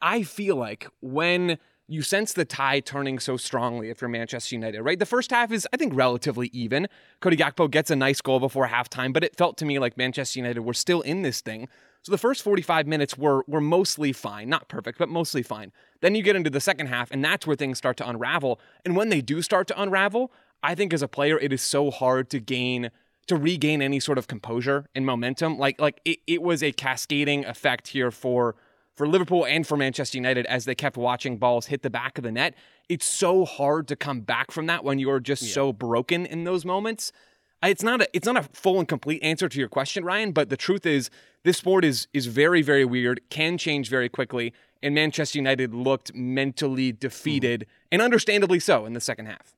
I 0.00 0.22
feel 0.22 0.56
like 0.56 0.88
when 1.00 1.58
you 1.88 2.02
sense 2.02 2.32
the 2.32 2.44
tie 2.44 2.80
turning 2.80 3.18
so 3.18 3.36
strongly 3.36 3.90
if 3.90 4.00
you're 4.00 4.08
Manchester 4.08 4.54
United, 4.56 4.82
right? 4.82 4.98
The 4.98 5.06
first 5.06 5.30
half 5.30 5.52
is, 5.52 5.68
I 5.72 5.76
think, 5.76 5.94
relatively 5.94 6.48
even. 6.52 6.88
Cody 7.20 7.36
Gakpo 7.36 7.70
gets 7.70 7.90
a 7.92 7.96
nice 7.96 8.20
goal 8.20 8.40
before 8.40 8.66
halftime, 8.66 9.12
but 9.12 9.22
it 9.22 9.36
felt 9.36 9.56
to 9.58 9.64
me 9.64 9.78
like 9.78 9.96
Manchester 9.96 10.40
United 10.40 10.60
were 10.60 10.74
still 10.74 11.00
in 11.02 11.22
this 11.22 11.40
thing. 11.40 11.68
So 12.02 12.12
the 12.12 12.18
first 12.18 12.42
45 12.42 12.86
minutes 12.86 13.16
were 13.18 13.42
were 13.46 13.60
mostly 13.60 14.12
fine, 14.12 14.48
not 14.48 14.68
perfect, 14.68 14.98
but 14.98 15.08
mostly 15.08 15.42
fine. 15.42 15.72
Then 16.00 16.14
you 16.14 16.22
get 16.22 16.36
into 16.36 16.50
the 16.50 16.60
second 16.60 16.86
half, 16.86 17.10
and 17.10 17.24
that's 17.24 17.46
where 17.46 17.56
things 17.56 17.78
start 17.78 17.96
to 17.98 18.08
unravel. 18.08 18.60
And 18.84 18.96
when 18.96 19.08
they 19.08 19.20
do 19.20 19.42
start 19.42 19.66
to 19.68 19.80
unravel, 19.80 20.32
I 20.62 20.74
think 20.74 20.92
as 20.92 21.02
a 21.02 21.08
player, 21.08 21.38
it 21.38 21.52
is 21.52 21.62
so 21.62 21.90
hard 21.90 22.30
to 22.30 22.40
gain 22.40 22.90
to 23.26 23.36
regain 23.36 23.82
any 23.82 24.00
sort 24.00 24.18
of 24.18 24.28
composure 24.28 24.86
and 24.94 25.04
momentum. 25.04 25.58
Like 25.58 25.80
like 25.80 26.00
it, 26.04 26.18
it 26.26 26.42
was 26.42 26.62
a 26.62 26.72
cascading 26.72 27.44
effect 27.44 27.88
here 27.88 28.10
for 28.10 28.56
for 28.94 29.06
Liverpool 29.06 29.44
and 29.44 29.66
for 29.66 29.76
Manchester 29.76 30.16
United 30.16 30.46
as 30.46 30.64
they 30.64 30.74
kept 30.74 30.96
watching 30.96 31.36
balls 31.36 31.66
hit 31.66 31.82
the 31.82 31.90
back 31.90 32.16
of 32.16 32.24
the 32.24 32.32
net. 32.32 32.54
It's 32.88 33.04
so 33.04 33.44
hard 33.44 33.88
to 33.88 33.96
come 33.96 34.20
back 34.20 34.50
from 34.50 34.66
that 34.66 34.84
when 34.84 34.98
you're 34.98 35.20
just 35.20 35.52
so 35.52 35.72
broken 35.72 36.24
in 36.24 36.44
those 36.44 36.64
moments. 36.64 37.12
It's 37.62 37.82
not 37.82 38.02
a 38.02 38.08
it's 38.12 38.26
not 38.26 38.36
a 38.36 38.42
full 38.52 38.78
and 38.78 38.88
complete 38.88 39.22
answer 39.22 39.48
to 39.48 39.58
your 39.58 39.68
question, 39.68 40.04
Ryan, 40.04 40.32
but 40.32 40.50
the 40.50 40.56
truth 40.56 40.86
is 40.86 41.10
this 41.42 41.58
sport 41.58 41.84
is 41.84 42.06
is 42.12 42.26
very 42.26 42.62
very 42.62 42.84
weird, 42.84 43.20
can 43.30 43.58
change 43.58 43.88
very 43.88 44.08
quickly, 44.08 44.52
and 44.82 44.94
Manchester 44.94 45.38
United 45.38 45.74
looked 45.74 46.14
mentally 46.14 46.92
mm-hmm. 46.92 46.98
defeated 46.98 47.66
and 47.90 48.00
understandably 48.00 48.60
so 48.60 48.86
in 48.86 48.92
the 48.92 49.00
second 49.00 49.26
half. 49.26 49.54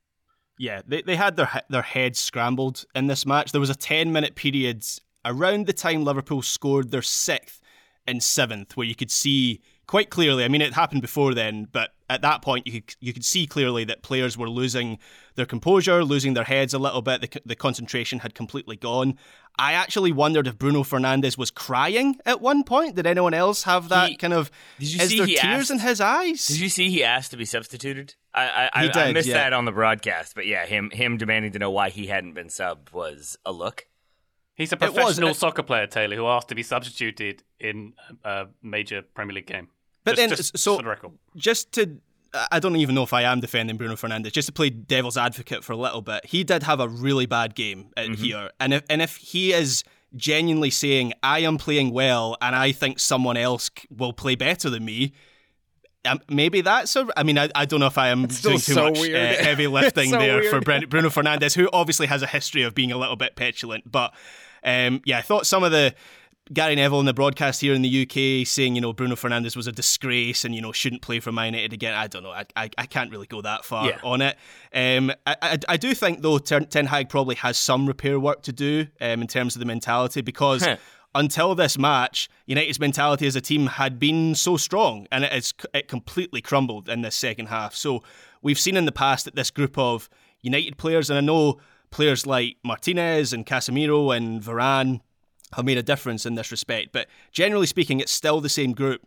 Yeah, 0.58 0.82
they, 0.86 1.02
they 1.02 1.16
had 1.16 1.36
their 1.36 1.62
their 1.70 1.82
heads 1.82 2.18
scrambled 2.18 2.84
in 2.94 3.06
this 3.06 3.24
match. 3.24 3.52
There 3.52 3.60
was 3.60 3.70
a 3.70 3.74
10 3.74 4.12
minute 4.12 4.34
period 4.34 4.84
around 5.24 5.66
the 5.66 5.72
time 5.72 6.04
Liverpool 6.04 6.42
scored 6.42 6.90
their 6.90 7.02
sixth 7.02 7.60
and 8.06 8.22
seventh 8.22 8.76
where 8.76 8.86
you 8.86 8.94
could 8.94 9.10
see 9.10 9.60
quite 9.86 10.10
clearly. 10.10 10.44
I 10.44 10.48
mean, 10.48 10.62
it 10.62 10.74
happened 10.74 11.02
before 11.02 11.34
then, 11.34 11.68
but 11.70 11.90
at 12.10 12.22
that 12.22 12.42
point 12.42 12.66
you 12.66 12.80
could 12.80 12.94
you 13.00 13.12
could 13.12 13.24
see 13.24 13.46
clearly 13.46 13.84
that 13.84 14.02
players 14.02 14.36
were 14.38 14.48
losing 14.48 14.98
their 15.34 15.46
composure, 15.46 16.04
losing 16.04 16.34
their 16.34 16.44
heads 16.44 16.74
a 16.74 16.78
little 16.78 17.02
bit. 17.02 17.20
The, 17.20 17.40
the 17.44 17.54
concentration 17.56 18.20
had 18.20 18.34
completely 18.34 18.76
gone. 18.76 19.16
I 19.60 19.72
actually 19.72 20.12
wondered 20.12 20.46
if 20.46 20.56
Bruno 20.56 20.84
Fernandes 20.84 21.36
was 21.36 21.50
crying 21.50 22.16
at 22.24 22.40
one 22.40 22.62
point. 22.62 22.94
Did 22.94 23.06
anyone 23.06 23.34
else 23.34 23.64
have 23.64 23.88
that 23.88 24.10
He- 24.10 24.16
kind 24.16 24.32
of? 24.32 24.50
Did 24.78 24.92
you 24.94 25.02
is 25.02 25.08
see 25.10 25.18
there 25.18 25.26
he 25.26 25.34
tears 25.36 25.44
asked- 25.62 25.70
in 25.70 25.78
his 25.80 26.00
eyes? 26.00 26.46
Did 26.46 26.60
you 26.60 26.68
see 26.68 26.90
he 26.90 27.02
asked 27.04 27.30
to 27.32 27.36
be 27.36 27.44
substituted? 27.44 28.14
I 28.34 28.70
I, 28.72 28.82
He 28.84 28.90
I, 28.92 29.08
I 29.08 29.12
missed 29.12 29.28
yeah. 29.28 29.34
that 29.34 29.52
on 29.52 29.64
the 29.64 29.72
broadcast, 29.72 30.34
but 30.34 30.46
yeah, 30.46 30.64
him 30.66 30.90
him 30.90 31.16
demanding 31.16 31.52
to 31.52 31.58
know 31.58 31.70
why 31.70 31.90
he 31.90 32.06
hadn't 32.06 32.34
been 32.34 32.48
subbed 32.48 32.92
was 32.92 33.36
a 33.44 33.52
look. 33.52 33.86
He's 34.54 34.72
a 34.72 34.76
professional 34.76 35.30
uh, 35.30 35.34
soccer 35.34 35.62
player, 35.62 35.86
Taylor, 35.86 36.16
who 36.16 36.26
asked 36.26 36.48
to 36.48 36.54
be 36.56 36.64
substituted 36.64 37.44
in 37.60 37.92
a 38.24 38.46
major 38.62 39.02
Premier 39.02 39.34
League 39.34 39.46
game. 39.46 39.68
But 40.08 40.16
Just- 40.16 40.28
then, 40.28 40.36
just 40.36 40.58
so 40.58 40.76
for 40.76 40.82
the 40.82 41.10
just 41.36 41.72
to, 41.72 41.98
I 42.50 42.58
don't 42.60 42.76
even 42.76 42.94
know 42.94 43.02
if 43.02 43.12
I 43.12 43.22
am 43.22 43.40
defending 43.40 43.76
Bruno 43.76 43.94
Fernandes. 43.94 44.32
Just 44.32 44.46
to 44.46 44.52
play 44.52 44.70
devil's 44.70 45.16
advocate 45.16 45.64
for 45.64 45.72
a 45.72 45.76
little 45.76 46.02
bit, 46.02 46.26
he 46.26 46.44
did 46.44 46.62
have 46.62 46.80
a 46.80 46.88
really 46.88 47.26
bad 47.26 47.54
game 47.54 47.90
at 47.96 48.10
here, 48.10 48.50
and 48.60 48.74
if 48.74 48.82
and 48.88 49.02
if 49.02 49.16
he 49.16 49.52
is 49.52 49.84
genuinely 50.16 50.70
saying 50.70 51.12
I 51.22 51.40
am 51.40 51.58
playing 51.58 51.90
well 51.92 52.36
and 52.40 52.56
I 52.56 52.72
think 52.72 52.98
someone 52.98 53.36
else 53.36 53.70
will 53.90 54.12
play 54.12 54.34
better 54.36 54.70
than 54.70 54.84
me. 54.84 55.12
Um, 56.04 56.20
maybe 56.30 56.60
that's 56.62 56.94
a. 56.96 57.08
I 57.16 57.22
mean, 57.24 57.36
I, 57.38 57.50
I 57.54 57.66
don't 57.66 57.80
know 57.80 57.86
if 57.86 57.98
I 57.98 58.08
am 58.08 58.26
doing 58.26 58.58
too 58.58 58.58
so 58.58 58.84
much 58.90 58.98
uh, 59.00 59.34
heavy 59.34 59.66
lifting 59.78 60.10
so 60.10 60.18
there 60.18 60.42
for 60.44 60.52
weird. 60.52 60.64
Bren- 60.64 60.88
Bruno 60.88 61.08
Fernandes, 61.10 61.54
who 61.54 61.68
obviously 61.72 62.06
has 62.06 62.22
a 62.22 62.26
history 62.26 62.62
of 62.62 62.74
being 62.74 62.92
a 62.92 62.96
little 62.96 63.16
bit 63.16 63.36
petulant. 63.36 63.90
But 63.90 64.14
um, 64.62 65.02
yeah, 65.04 65.18
I 65.18 65.22
thought 65.22 65.46
some 65.46 65.64
of 65.64 65.72
the 65.72 65.94
Gary 66.52 66.74
Neville 66.76 67.00
in 67.00 67.06
the 67.06 67.12
broadcast 67.14 67.60
here 67.60 67.74
in 67.74 67.82
the 67.82 68.02
UK 68.02 68.46
saying, 68.46 68.74
you 68.74 68.80
know, 68.80 68.92
Bruno 68.92 69.14
Fernandes 69.16 69.54
was 69.56 69.66
a 69.66 69.72
disgrace 69.72 70.44
and, 70.44 70.54
you 70.54 70.62
know, 70.62 70.72
shouldn't 70.72 71.02
play 71.02 71.20
for 71.20 71.30
Man 71.32 71.46
United 71.52 71.72
again. 71.72 71.94
I 71.94 72.06
don't 72.06 72.22
know. 72.22 72.30
I, 72.30 72.44
I, 72.56 72.70
I 72.78 72.86
can't 72.86 73.10
really 73.10 73.26
go 73.26 73.42
that 73.42 73.64
far 73.64 73.86
Yeah. 73.88 73.98
on 74.02 74.22
it. 74.22 74.36
Um, 74.72 75.10
I, 75.26 75.36
I, 75.42 75.58
I 75.68 75.76
do 75.76 75.94
think, 75.94 76.22
though, 76.22 76.38
Ten, 76.38 76.86
Hag 76.86 77.08
probably 77.08 77.34
has 77.36 77.58
some 77.58 77.86
repair 77.86 78.18
work 78.18 78.42
to 78.42 78.52
do 78.52 78.86
um, 79.00 79.20
in 79.22 79.26
terms 79.26 79.56
of 79.56 79.60
the 79.60 79.66
mentality 79.66 80.20
because 80.22 80.66
until 81.14 81.54
this 81.54 81.78
match, 81.78 82.28
United's 82.46 82.80
mentality 82.80 83.26
as 83.26 83.36
a 83.36 83.40
team 83.40 83.66
had 83.66 83.98
been 83.98 84.34
so 84.34 84.56
strong 84.56 85.06
and 85.12 85.24
it, 85.24 85.32
is, 85.32 85.52
it 85.74 85.88
completely 85.88 86.40
crumbled 86.40 86.88
in 86.88 87.02
this 87.02 87.14
second 87.16 87.46
half. 87.46 87.74
So 87.74 88.02
we've 88.42 88.58
seen 88.58 88.76
in 88.76 88.84
the 88.86 88.92
past 88.92 89.24
that 89.24 89.34
this 89.34 89.50
group 89.50 89.76
of 89.76 90.08
United 90.40 90.76
players, 90.78 91.10
and 91.10 91.18
I 91.18 91.20
know 91.22 91.58
players 91.90 92.26
like 92.26 92.56
Martinez 92.62 93.32
and 93.32 93.44
Casemiro 93.44 94.16
and 94.16 94.40
Varane 94.42 95.00
have 95.52 95.64
made 95.64 95.78
a 95.78 95.82
difference 95.82 96.26
in 96.26 96.34
this 96.34 96.50
respect. 96.50 96.90
But 96.92 97.08
generally 97.32 97.66
speaking, 97.66 98.00
it's 98.00 98.12
still 98.12 98.40
the 98.40 98.48
same 98.48 98.72
group 98.72 99.02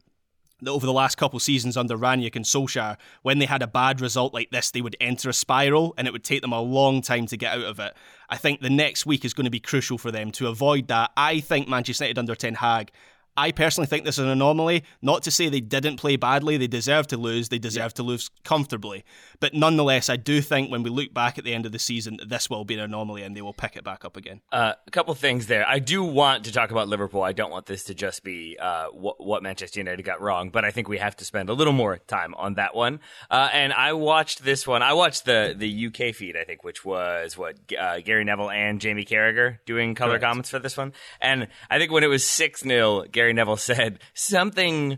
that 0.62 0.72
over 0.72 0.86
the 0.86 0.94
last 0.94 1.16
couple 1.16 1.38
of 1.38 1.44
seasons 1.44 1.76
under 1.76 1.98
Rangnick 1.98 2.36
and 2.36 2.46
Solskjaer, 2.46 2.98
when 3.24 3.40
they 3.40 3.46
had 3.46 3.62
a 3.62 3.68
bad 3.68 4.00
result 4.00 4.34
like 4.34 4.52
this, 4.52 4.72
they 4.72 4.82
would 4.82 4.96
enter 5.02 5.30
a 5.30 5.34
spiral 5.34 5.94
and 5.98 6.08
it 6.08 6.12
would 6.12 6.24
take 6.24 6.42
them 6.42 6.54
a 6.54 6.62
long 6.62 7.02
time 7.02 7.26
to 7.28 7.38
get 7.38 7.58
out 7.58 7.66
of 7.66 7.80
it. 7.80 7.96
I 8.30 8.38
think 8.38 8.62
the 8.62 8.70
next 8.70 9.06
week 9.06 9.26
is 9.26 9.34
going 9.34 9.46
to 9.46 9.52
be 9.52 9.60
crucial 9.60 9.98
for 9.98 10.12
them 10.12 10.32
to 10.34 10.48
avoid 10.48 10.88
that. 10.88 11.12
I 11.18 11.40
think 11.40 11.68
Manchester 11.68 12.06
United 12.06 12.20
under 12.20 12.36
Ten 12.36 12.56
Hag. 12.56 12.92
I 13.38 13.52
personally 13.52 13.88
think 13.88 14.06
this 14.06 14.18
is 14.18 14.26
an 14.26 14.30
anomaly. 14.30 14.84
Not 15.02 15.24
to 15.24 15.32
say 15.32 15.50
they 15.50 15.62
didn't 15.62 15.98
play 15.98 16.16
badly, 16.16 16.58
they 16.58 16.68
deserve 16.68 17.08
to 17.08 17.18
lose, 17.18 17.50
they 17.50 17.60
deserve 17.60 17.94
to 17.96 18.04
lose 18.04 18.30
comfortably. 18.44 19.04
But 19.40 19.54
nonetheless, 19.54 20.10
I 20.10 20.18
do 20.18 20.42
think 20.42 20.70
when 20.70 20.84
we 20.84 20.90
look 20.90 21.14
back 21.14 21.38
at 21.38 21.44
the 21.44 21.54
end 21.54 21.66
of 21.66 21.72
the 21.72 21.80
season, 21.80 22.20
this 22.26 22.50
will 22.50 22.66
be 22.66 22.74
an 22.76 22.82
anomaly 22.82 23.24
and 23.24 23.36
they 23.36 23.42
will 23.42 23.54
pick 23.54 23.76
it 23.76 23.84
back 23.84 24.04
up 24.04 24.18
again. 24.18 24.42
Uh, 24.52 24.74
a 24.86 24.92
couple 24.92 25.14
things 25.16 25.48
there. 25.48 25.68
I 25.68 25.80
do 25.80 26.04
want 26.04 26.46
to 26.46 26.52
talk 26.52 26.72
about 26.72 26.88
Liverpool. 26.88 27.24
I 27.24 27.32
don't 27.32 27.52
want 27.52 27.66
this 27.66 27.86
to 27.86 27.94
just 27.94 28.24
be 28.24 28.58
uh, 28.60 28.88
what, 28.88 29.24
what 29.26 29.44
Manchester 29.44 29.80
United 29.80 30.04
got 30.04 30.22
wrong, 30.22 30.50
but 30.50 30.66
I 30.66 30.72
think 30.72 30.90
we 30.90 30.98
have 30.98 31.16
to 31.18 31.26
spend 31.26 31.50
a 31.50 31.54
little 31.54 31.74
more 31.74 31.98
time 31.98 32.34
on 32.36 32.56
that 32.56 32.76
one. 32.76 33.00
Uh, 33.30 33.50
and 33.54 33.72
I 33.74 33.94
watched 33.94 34.44
this 34.44 34.68
one. 34.68 34.82
I 34.82 34.94
watched 34.94 35.26
the 35.26 35.56
the 35.58 35.88
UK 35.88 36.14
feed, 36.14 36.36
I 36.36 36.44
think, 36.44 36.64
which 36.64 36.84
was 36.84 37.38
what 37.38 37.58
uh, 37.80 38.02
Gary 38.02 38.24
Neville 38.24 38.52
and 38.52 38.82
Jamie 38.82 39.06
Carragher 39.06 39.60
doing 39.66 39.96
color 39.96 40.12
Correct. 40.12 40.24
comments 40.24 40.50
for 40.50 40.60
this 40.60 40.78
one. 40.78 40.94
And 41.20 41.48
I 41.70 41.78
think 41.78 41.92
when 41.92 42.04
it 42.04 42.08
was 42.08 42.26
six 42.26 42.62
0 42.62 43.06
Gary 43.22 43.34
Neville 43.34 43.56
said 43.56 44.00
something 44.16 44.98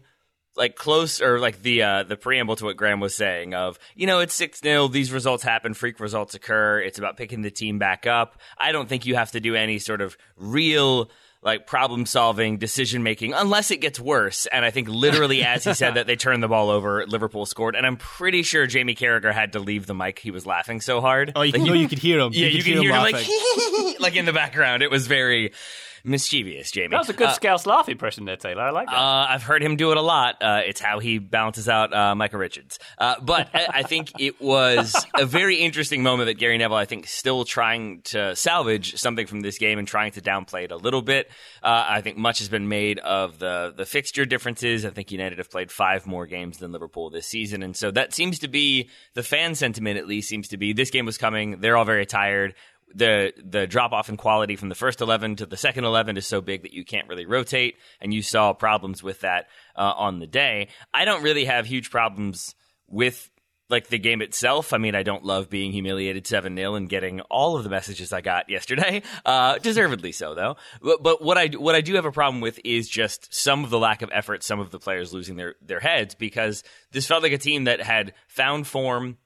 like 0.56 0.78
close 0.78 1.22
or 1.22 1.40
like 1.40 1.62
the 1.62 1.82
uh, 1.82 2.04
the 2.04 2.16
preamble 2.16 2.56
to 2.56 2.64
what 2.64 2.78
Graham 2.78 3.02
was 3.02 3.14
saying 3.14 3.54
of 3.54 3.78
you 3.96 4.08
know 4.08 4.20
it's 4.20 4.34
six 4.34 4.62
0 4.62 4.88
these 4.88 5.12
results 5.12 5.44
happen 5.44 5.74
freak 5.74 6.00
results 6.00 6.36
occur 6.36 6.80
it's 6.80 6.98
about 6.98 7.18
picking 7.18 7.42
the 7.42 7.52
team 7.52 7.80
back 7.80 8.08
up. 8.08 8.40
I 8.58 8.72
don't 8.72 8.88
think 8.88 9.06
you 9.06 9.16
have 9.16 9.32
to 9.32 9.42
do 9.42 9.56
any 9.56 9.78
sort 9.78 10.00
of 10.00 10.16
real 10.38 11.12
like 11.42 11.68
problem 11.68 12.06
solving 12.06 12.60
decision 12.60 13.04
making 13.04 13.34
unless 13.34 13.72
it 13.72 13.82
gets 13.82 14.00
worse. 14.00 14.46
And 14.46 14.64
I 14.64 14.72
think 14.72 14.88
literally 14.88 15.44
as 15.44 15.66
he 15.66 15.74
said 15.74 15.96
that 15.96 16.08
they 16.08 16.16
turned 16.16 16.42
the 16.42 16.48
ball 16.48 16.70
over 16.70 17.06
Liverpool 17.06 17.46
scored. 17.46 17.76
And 17.76 17.86
I'm 17.86 17.98
pretty 17.98 18.44
sure 18.44 18.66
Jamie 18.66 18.96
Carragher 18.96 19.34
had 19.34 19.52
to 19.52 19.60
leave 19.60 19.86
the 19.86 19.94
mic. 19.94 20.20
He 20.20 20.32
was 20.32 20.46
laughing 20.46 20.80
so 20.80 21.02
hard. 21.02 21.34
Oh, 21.36 21.42
you, 21.42 21.52
Like, 21.52 21.62
know 21.64 21.74
you 21.74 21.90
could 21.90 22.00
hear 22.00 22.20
him. 22.20 22.32
yeah, 22.32 22.48
you, 22.48 22.64
can 22.64 22.78
hear 22.82 22.94
him 22.94 23.02
like 23.02 23.28
like 24.00 24.16
in 24.16 24.24
the 24.24 24.32
background. 24.32 24.84
It 24.84 24.92
was 24.92 25.08
very 25.08 25.52
mischievous, 26.04 26.72
Jamie. 26.72 26.90
That 26.90 27.00
was 27.00 27.10
a 27.10 27.14
good 27.14 27.28
Uh, 27.30 27.34
Scouse 27.34 27.66
laugh 27.66 27.88
impression 27.90 28.26
there, 28.26 28.36
Taylor. 28.36 28.64
I 28.64 28.70
like 28.72 28.88
that. 28.88 28.96
Uh, 28.96 29.28
I've 29.30 29.44
heard 29.44 29.64
him 29.64 29.76
do 29.76 29.92
it 29.92 29.98
a 29.98 30.02
lot. 30.02 30.42
Uh, 30.42 30.62
it's 30.66 30.82
how 30.82 31.00
he 31.00 31.18
balances 31.20 31.70
out 31.70 31.94
uh, 31.94 32.14
Micah 32.16 32.38
Richards. 32.38 32.80
Uh, 32.98 33.16
but 33.22 33.50
I, 33.54 33.68
I 33.76 33.84
think 33.84 34.12
it 34.20 34.42
was 34.42 34.96
a 35.16 35.26
very 35.26 35.58
interesting 35.58 36.04
moment 36.04 36.28
that 36.28 36.36
Gary 36.36 36.58
Neville, 36.58 36.78
I 36.78 36.86
think, 36.86 37.08
still 37.08 37.46
trying 37.46 38.02
to 38.04 38.36
salvage 38.36 38.96
something 38.98 39.28
from 39.28 39.42
this 39.42 39.58
game 39.58 39.80
and 39.80 39.88
trying 39.88 40.12
to 40.14 40.22
downplay 40.22 40.64
it 40.66 40.72
a 40.72 40.78
little 40.78 41.02
bit. 41.02 41.30
Uh, 41.62 41.86
I 41.88 42.02
think 42.02 42.18
much 42.18 42.40
has 42.40 42.50
been 42.50 42.68
made 42.68 43.00
of 43.00 43.40
the 43.40 43.74
the 43.76 43.86
fixture 43.86 44.26
differences. 44.26 44.86
I 44.86 44.90
think 44.90 45.12
United 45.12 45.38
have 45.38 45.50
played 45.50 45.72
five 45.72 46.06
more 46.06 46.26
games 46.28 46.58
than 46.58 46.72
Liverpool 46.72 47.10
this 47.10 47.28
season, 47.28 47.64
and 47.64 47.76
so 47.76 47.92
that 47.92 48.14
seems 48.14 48.40
to 48.40 48.48
be 48.48 48.90
the 49.14 49.24
fan 49.24 49.56
sentiment. 49.56 49.98
At 49.98 50.08
least 50.08 50.30
seems 50.30 50.50
to 50.50 50.58
be 50.58 50.74
this 50.74 50.90
game 50.90 51.06
was 51.06 51.18
coming. 51.18 51.60
They're 51.62 51.78
all 51.78 51.86
very 51.86 52.06
tired 52.06 52.56
the 52.94 53.34
the 53.44 53.68
drop 53.68 53.92
off 53.92 54.10
in 54.10 54.18
quality 54.18 54.56
from 54.56 54.70
the 54.70 54.76
first 54.76 55.02
11 55.02 55.38
to 55.38 55.46
the 55.46 55.58
second 55.58 55.86
11 55.86 56.18
is 56.18 56.28
so 56.28 56.42
big 56.42 56.64
that 56.64 56.74
you 56.74 56.86
can't 56.86 57.08
really 57.08 57.26
rotate 57.26 57.78
and 58.00 58.14
you 58.14 58.22
saw 58.22 58.54
problems 58.54 59.02
with 59.02 59.22
that 59.22 59.48
uh, 59.76 59.94
on 59.96 60.20
the 60.20 60.28
day. 60.28 60.70
I 60.94 61.06
don't 61.06 61.24
really 61.24 61.46
have 61.46 61.66
huge 61.66 61.90
problems 61.90 62.56
with 62.88 63.30
like 63.70 63.88
the 63.88 63.98
game 63.98 64.22
itself. 64.22 64.74
I 64.74 64.78
mean 64.78 64.94
i 64.94 65.04
don't 65.04 65.24
love 65.24 65.50
being 65.50 65.72
humiliated 65.72 66.26
7-0 66.26 66.78
and 66.78 66.90
getting 66.90 67.22
all 67.22 67.58
of 67.58 67.64
the 67.64 67.70
messages 67.70 68.14
i 68.14 68.22
got 68.22 68.50
yesterday 68.50 69.02
uh, 69.26 69.58
deservedly 69.58 70.12
so 70.12 70.36
though. 70.36 70.58
But, 70.82 71.02
but 71.02 71.22
what 71.22 71.38
i 71.38 71.48
what 71.48 71.76
i 71.76 71.82
do 71.82 71.96
have 71.96 72.06
a 72.06 72.12
problem 72.12 72.42
with 72.42 72.60
is 72.64 72.88
just 72.88 73.34
some 73.34 73.64
of 73.64 73.70
the 73.70 73.80
lack 73.80 74.02
of 74.02 74.10
effort 74.14 74.44
some 74.44 74.60
of 74.60 74.70
the 74.72 74.80
players 74.80 75.14
losing 75.14 75.36
their 75.36 75.56
their 75.62 75.80
heads 75.80 76.14
because 76.16 76.64
this 76.92 77.08
felt 77.08 77.24
like 77.24 77.32
a 77.32 77.38
team 77.38 77.64
that 77.64 77.82
had 77.82 78.14
found 78.28 78.68
form 78.68 79.18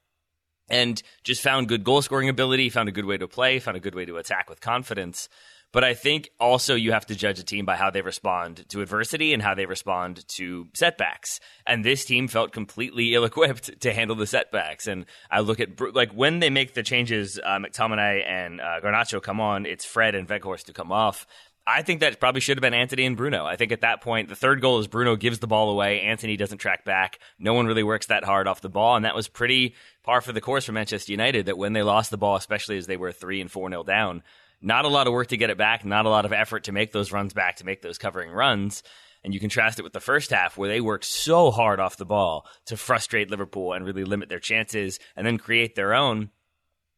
and 0.69 1.01
just 1.23 1.41
found 1.41 1.67
good 1.67 1.83
goal 1.83 2.01
scoring 2.01 2.29
ability, 2.29 2.69
found 2.69 2.89
a 2.89 2.91
good 2.91 3.05
way 3.05 3.17
to 3.17 3.27
play, 3.27 3.59
found 3.59 3.77
a 3.77 3.81
good 3.81 3.95
way 3.95 4.05
to 4.05 4.17
attack 4.17 4.49
with 4.49 4.59
confidence. 4.61 5.29
But 5.73 5.83
I 5.83 5.93
think 5.93 6.29
also 6.39 6.75
you 6.75 6.93
have 6.93 7.05
to 7.07 7.15
judge 7.15 7.39
a 7.39 7.43
team 7.43 7.65
by 7.65 7.75
how 7.75 7.89
they 7.89 8.01
respond 8.01 8.67
to 8.69 8.81
adversity 8.81 9.33
and 9.33 9.43
how 9.43 9.53
they 9.53 9.65
respond 9.65 10.25
to 10.29 10.67
setbacks. 10.73 11.41
And 11.65 11.83
this 11.83 12.05
team 12.05 12.29
felt 12.29 12.53
completely 12.53 13.13
ill 13.13 13.25
equipped 13.25 13.81
to 13.81 13.93
handle 13.93 14.15
the 14.15 14.27
setbacks. 14.27 14.87
And 14.87 15.05
I 15.29 15.41
look 15.41 15.59
at, 15.59 15.79
like, 15.93 16.11
when 16.13 16.39
they 16.39 16.49
make 16.49 16.73
the 16.73 16.83
changes, 16.83 17.37
uh, 17.43 17.57
McTominay 17.57 18.25
and 18.25 18.61
uh, 18.61 18.79
Garnacho 18.81 19.21
come 19.21 19.41
on, 19.41 19.65
it's 19.65 19.85
Fred 19.85 20.15
and 20.15 20.27
Weghorst 20.27 20.65
to 20.65 20.73
come 20.73 20.91
off. 20.91 21.27
I 21.69 21.81
think 21.81 21.99
that 21.99 22.21
probably 22.21 22.39
should 22.39 22.55
have 22.55 22.61
been 22.61 22.73
Antony 22.73 23.05
and 23.05 23.17
Bruno. 23.17 23.45
I 23.45 23.57
think 23.57 23.73
at 23.73 23.81
that 23.81 23.99
point, 23.99 24.29
the 24.29 24.37
third 24.37 24.61
goal 24.61 24.79
is 24.79 24.87
Bruno 24.87 25.17
gives 25.17 25.39
the 25.39 25.47
ball 25.47 25.69
away. 25.69 25.99
Antony 25.99 26.37
doesn't 26.37 26.59
track 26.59 26.85
back. 26.85 27.19
No 27.37 27.53
one 27.53 27.67
really 27.67 27.83
works 27.83 28.05
that 28.05 28.23
hard 28.23 28.47
off 28.47 28.61
the 28.61 28.69
ball. 28.69 28.95
And 28.95 29.03
that 29.03 29.15
was 29.15 29.27
pretty 29.27 29.75
par 30.01 30.21
for 30.21 30.31
the 30.31 30.39
course 30.39 30.63
for 30.63 30.71
Manchester 30.71 31.11
United 31.11 31.47
that 31.47 31.57
when 31.57 31.73
they 31.73 31.83
lost 31.83 32.09
the 32.09 32.17
ball, 32.17 32.37
especially 32.37 32.77
as 32.77 32.87
they 32.87 32.95
were 32.95 33.11
3 33.11 33.41
and 33.41 33.51
4 33.51 33.69
nil 33.69 33.83
down, 33.83 34.23
not 34.61 34.85
a 34.85 34.87
lot 34.87 35.07
of 35.07 35.13
work 35.13 35.27
to 35.27 35.37
get 35.37 35.49
it 35.49 35.57
back, 35.57 35.83
not 35.83 36.05
a 36.05 36.09
lot 36.09 36.23
of 36.23 36.31
effort 36.31 36.63
to 36.63 36.71
make 36.71 36.93
those 36.93 37.11
runs 37.11 37.33
back, 37.33 37.57
to 37.57 37.65
make 37.65 37.81
those 37.81 37.97
covering 37.97 38.31
runs. 38.31 38.81
And 39.25 39.33
you 39.33 39.41
contrast 39.41 39.77
it 39.77 39.83
with 39.83 39.91
the 39.91 39.99
first 39.99 40.31
half 40.31 40.57
where 40.57 40.69
they 40.69 40.79
worked 40.79 41.03
so 41.03 41.51
hard 41.51 41.81
off 41.81 41.97
the 41.97 42.05
ball 42.05 42.47
to 42.67 42.77
frustrate 42.77 43.29
Liverpool 43.29 43.73
and 43.73 43.85
really 43.85 44.05
limit 44.05 44.29
their 44.29 44.39
chances 44.39 44.99
and 45.17 45.27
then 45.27 45.37
create 45.37 45.75
their 45.75 45.93
own 45.93 46.29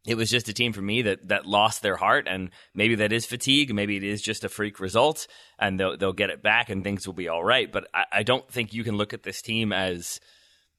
it 0.08 0.16
was 0.16 0.30
just 0.30 0.48
a 0.48 0.54
team 0.54 0.74
for 0.74 0.82
me 0.82 1.02
that 1.04 1.28
that 1.28 1.46
lost 1.46 1.82
their 1.82 1.96
heart 1.96 2.28
and 2.28 2.52
maybe 2.74 2.96
that 2.96 3.12
is 3.12 3.26
fatigue 3.26 3.74
maybe 3.74 3.98
it 3.98 4.04
is 4.04 4.22
just 4.22 4.44
a 4.44 4.50
freak 4.50 4.80
result 4.80 5.28
and 5.60 5.80
they'll, 5.80 5.98
they'll 5.98 6.14
get 6.14 6.30
it 6.30 6.42
back 6.42 6.70
and 6.70 6.84
things 6.84 7.06
will 7.06 7.14
be 7.14 7.28
all 7.28 7.44
right. 7.44 7.72
But 7.72 7.88
I, 7.94 8.06
I 8.12 8.24
don't 8.24 8.50
think 8.50 8.74
you 8.74 8.84
can 8.84 8.98
look 8.98 9.14
at 9.14 9.24
this 9.24 9.42
team 9.42 9.74
as 9.74 10.20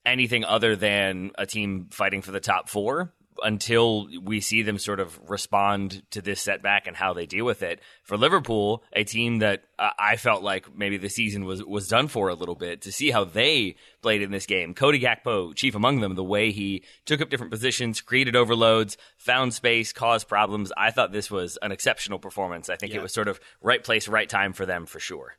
anything 0.06 0.44
other 0.44 0.76
than 0.76 1.30
a 1.36 1.46
team 1.46 1.88
fighting 1.90 2.22
for 2.22 2.32
the 2.32 2.40
top 2.40 2.68
four 2.68 3.12
until 3.42 4.09
we 4.23 4.40
see 4.40 4.62
them 4.62 4.78
sort 4.78 5.00
of 5.00 5.18
respond 5.28 6.02
to 6.11 6.20
this 6.23 6.40
setback 6.40 6.87
and 6.87 6.97
how 6.97 7.12
they 7.12 7.26
deal 7.26 7.44
with 7.44 7.62
it. 7.62 7.80
For 8.02 8.16
Liverpool, 8.16 8.82
a 8.92 9.04
team 9.04 9.38
that 9.38 9.64
uh, 9.78 9.90
I 9.99 10.16
felt 10.16 10.42
like 10.42 10.76
maybe 10.76 10.97
the 10.97 11.09
season 11.09 11.44
was 11.44 11.64
was 11.64 11.88
done 11.88 12.09
for 12.09 12.28
a 12.28 12.35
little 12.35 12.54
bit, 12.54 12.82
to 12.82 12.92
see 12.92 13.11
how 13.11 13.25
they 13.25 13.76
played 14.02 14.23
in 14.23 14.30
this 14.30 14.47
game. 14.47 14.75
Cody 14.75 15.00
Gakpo, 15.00 15.54
chief 15.54 15.75
among 15.75 16.00
them, 16.00 16.14
the 16.14 16.25
way 16.25 16.50
he 16.52 16.82
took 17.04 17.20
up 17.20 17.30
different 17.30 17.52
positions, 17.52 18.00
created 18.00 18.37
overloads, 18.37 18.97
found 19.16 19.54
space, 19.54 19.92
caused 19.92 20.28
problems. 20.28 20.73
I 20.76 20.90
thought 20.90 21.12
this 21.12 21.30
was 21.30 21.59
an 21.62 21.73
exceptional 21.73 22.18
performance. 22.18 22.68
I 22.68 22.76
think 22.76 22.92
Yeah. 22.92 22.99
it 23.00 23.02
was 23.02 23.12
sort 23.12 23.28
of 23.28 23.40
right 23.62 23.82
place, 23.82 24.09
right 24.09 24.28
time 24.28 24.52
for 24.52 24.66
them 24.66 24.87
for 24.87 25.00
sure. 25.00 25.37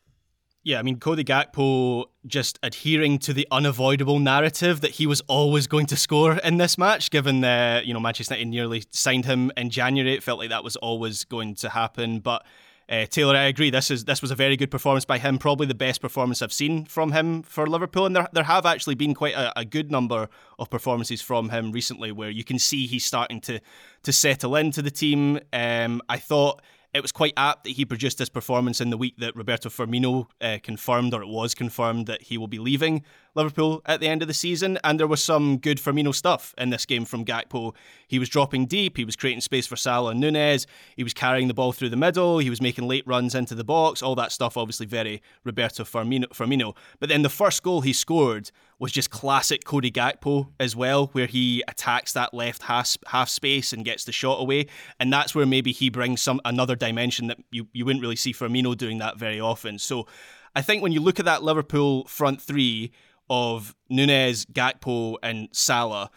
Yeah, 0.63 0.77
I 0.77 0.83
mean, 0.83 0.99
Cody 0.99 1.23
Gakpo 1.23 2.05
just 2.27 2.59
adhering 2.61 3.17
to 3.19 3.33
the 3.33 3.47
unavoidable 3.49 4.19
narrative 4.19 4.81
that 4.81 4.91
he 4.91 5.07
was 5.07 5.21
always 5.21 5.65
going 5.65 5.87
to 5.87 5.95
score 5.95 6.33
in 6.37 6.57
this 6.57 6.77
match, 6.77 7.09
given 7.09 7.41
that, 7.41 7.87
you 7.87 7.95
know, 7.95 7.99
Manchester 7.99 8.35
United 8.35 8.49
nearly 8.49 8.83
signed 8.91 9.25
him 9.25 9.51
in 9.57 9.71
January. 9.71 10.13
It 10.13 10.21
felt 10.21 10.37
like 10.37 10.49
that 10.49 10.63
was 10.63 10.75
always 10.75 11.23
going 11.23 11.55
to 11.55 11.69
happen. 11.69 12.19
But 12.19 12.45
uh, 12.87 13.07
Taylor, 13.07 13.35
I 13.35 13.45
agree. 13.45 13.71
This 13.71 13.89
is 13.89 14.05
this 14.05 14.21
was 14.21 14.29
a 14.29 14.35
very 14.35 14.55
good 14.55 14.69
performance 14.69 15.03
by 15.03 15.17
him. 15.17 15.39
Probably 15.39 15.65
the 15.65 15.73
best 15.73 15.99
performance 15.99 16.43
I've 16.43 16.53
seen 16.53 16.85
from 16.85 17.11
him 17.11 17.41
for 17.41 17.65
Liverpool, 17.65 18.05
and 18.05 18.15
there 18.15 18.27
there 18.33 18.43
have 18.43 18.65
actually 18.67 18.95
been 18.95 19.15
quite 19.15 19.33
a, 19.33 19.57
a 19.61 19.65
good 19.65 19.89
number 19.89 20.29
of 20.59 20.69
performances 20.69 21.21
from 21.21 21.49
him 21.49 21.71
recently, 21.71 22.11
where 22.11 22.29
you 22.29 22.43
can 22.43 22.59
see 22.59 22.85
he's 22.85 23.05
starting 23.05 23.41
to 23.41 23.61
to 24.03 24.11
settle 24.11 24.55
into 24.57 24.81
the 24.81 24.91
team. 24.91 25.39
Um, 25.53 26.01
I 26.09 26.17
thought 26.17 26.61
it 26.93 27.01
was 27.01 27.11
quite 27.11 27.33
apt 27.37 27.63
that 27.63 27.71
he 27.71 27.85
produced 27.85 28.17
this 28.17 28.29
performance 28.29 28.81
in 28.81 28.89
the 28.89 28.97
week 28.97 29.15
that 29.17 29.35
Roberto 29.35 29.69
Firmino 29.69 30.27
uh, 30.41 30.57
confirmed, 30.61 31.13
or 31.13 31.21
it 31.21 31.27
was 31.27 31.55
confirmed, 31.55 32.07
that 32.07 32.23
he 32.23 32.37
will 32.37 32.47
be 32.47 32.59
leaving 32.59 33.03
Liverpool 33.35 33.81
at 33.85 33.99
the 33.99 34.07
end 34.07 34.21
of 34.21 34.27
the 34.27 34.33
season. 34.33 34.77
And 34.83 34.99
there 34.99 35.07
was 35.07 35.23
some 35.23 35.57
good 35.57 35.77
Firmino 35.77 36.13
stuff 36.13 36.53
in 36.57 36.69
this 36.69 36.85
game 36.85 37.05
from 37.05 37.25
Gakpo. 37.25 37.73
He 38.07 38.19
was 38.19 38.29
dropping 38.29 38.65
deep, 38.65 38.97
he 38.97 39.05
was 39.05 39.15
creating 39.15 39.41
space 39.41 39.67
for 39.67 39.75
Salah 39.75 40.11
and 40.11 40.19
Nunez, 40.19 40.67
he 40.95 41.03
was 41.03 41.13
carrying 41.13 41.47
the 41.47 41.53
ball 41.53 41.71
through 41.71 41.89
the 41.89 41.97
middle, 41.97 42.39
he 42.39 42.49
was 42.49 42.61
making 42.61 42.87
late 42.87 43.07
runs 43.07 43.33
into 43.35 43.55
the 43.55 43.63
box, 43.63 44.01
all 44.01 44.15
that 44.15 44.31
stuff, 44.31 44.57
obviously 44.57 44.85
very 44.85 45.21
Roberto 45.43 45.83
Firmino. 45.83 46.25
Firmino. 46.29 46.75
But 46.99 47.09
then 47.09 47.21
the 47.21 47.29
first 47.29 47.63
goal 47.63 47.81
he 47.81 47.93
scored 47.93 48.51
was 48.79 48.91
just 48.91 49.11
classic 49.11 49.63
Cody 49.63 49.91
Gakpo 49.91 50.49
as 50.59 50.75
well, 50.75 51.07
where 51.07 51.27
he 51.27 51.63
attacks 51.67 52.13
that 52.13 52.33
left 52.33 52.63
half, 52.63 52.97
half 53.07 53.29
space 53.29 53.73
and 53.73 53.85
gets 53.85 54.05
the 54.05 54.11
shot 54.11 54.41
away. 54.41 54.67
And 54.99 55.13
that's 55.13 55.35
where 55.35 55.45
maybe 55.45 55.71
he 55.71 55.89
brings 55.89 56.21
some 56.21 56.41
another 56.43 56.75
dimension 56.75 57.27
that 57.27 57.37
you, 57.51 57.67
you 57.73 57.85
wouldn't 57.85 58.01
really 58.01 58.15
see 58.15 58.33
Firmino 58.33 58.75
doing 58.75 58.97
that 58.97 59.17
very 59.17 59.39
often. 59.39 59.77
So 59.77 60.07
I 60.55 60.61
think 60.61 60.81
when 60.81 60.91
you 60.91 60.99
look 60.99 61.19
at 61.19 61.25
that 61.25 61.43
Liverpool 61.43 62.05
front 62.05 62.41
three 62.41 62.91
of 63.31 63.73
Nunez, 63.89 64.45
Gakpo, 64.45 65.15
and 65.23 65.47
Salah, 65.53 66.11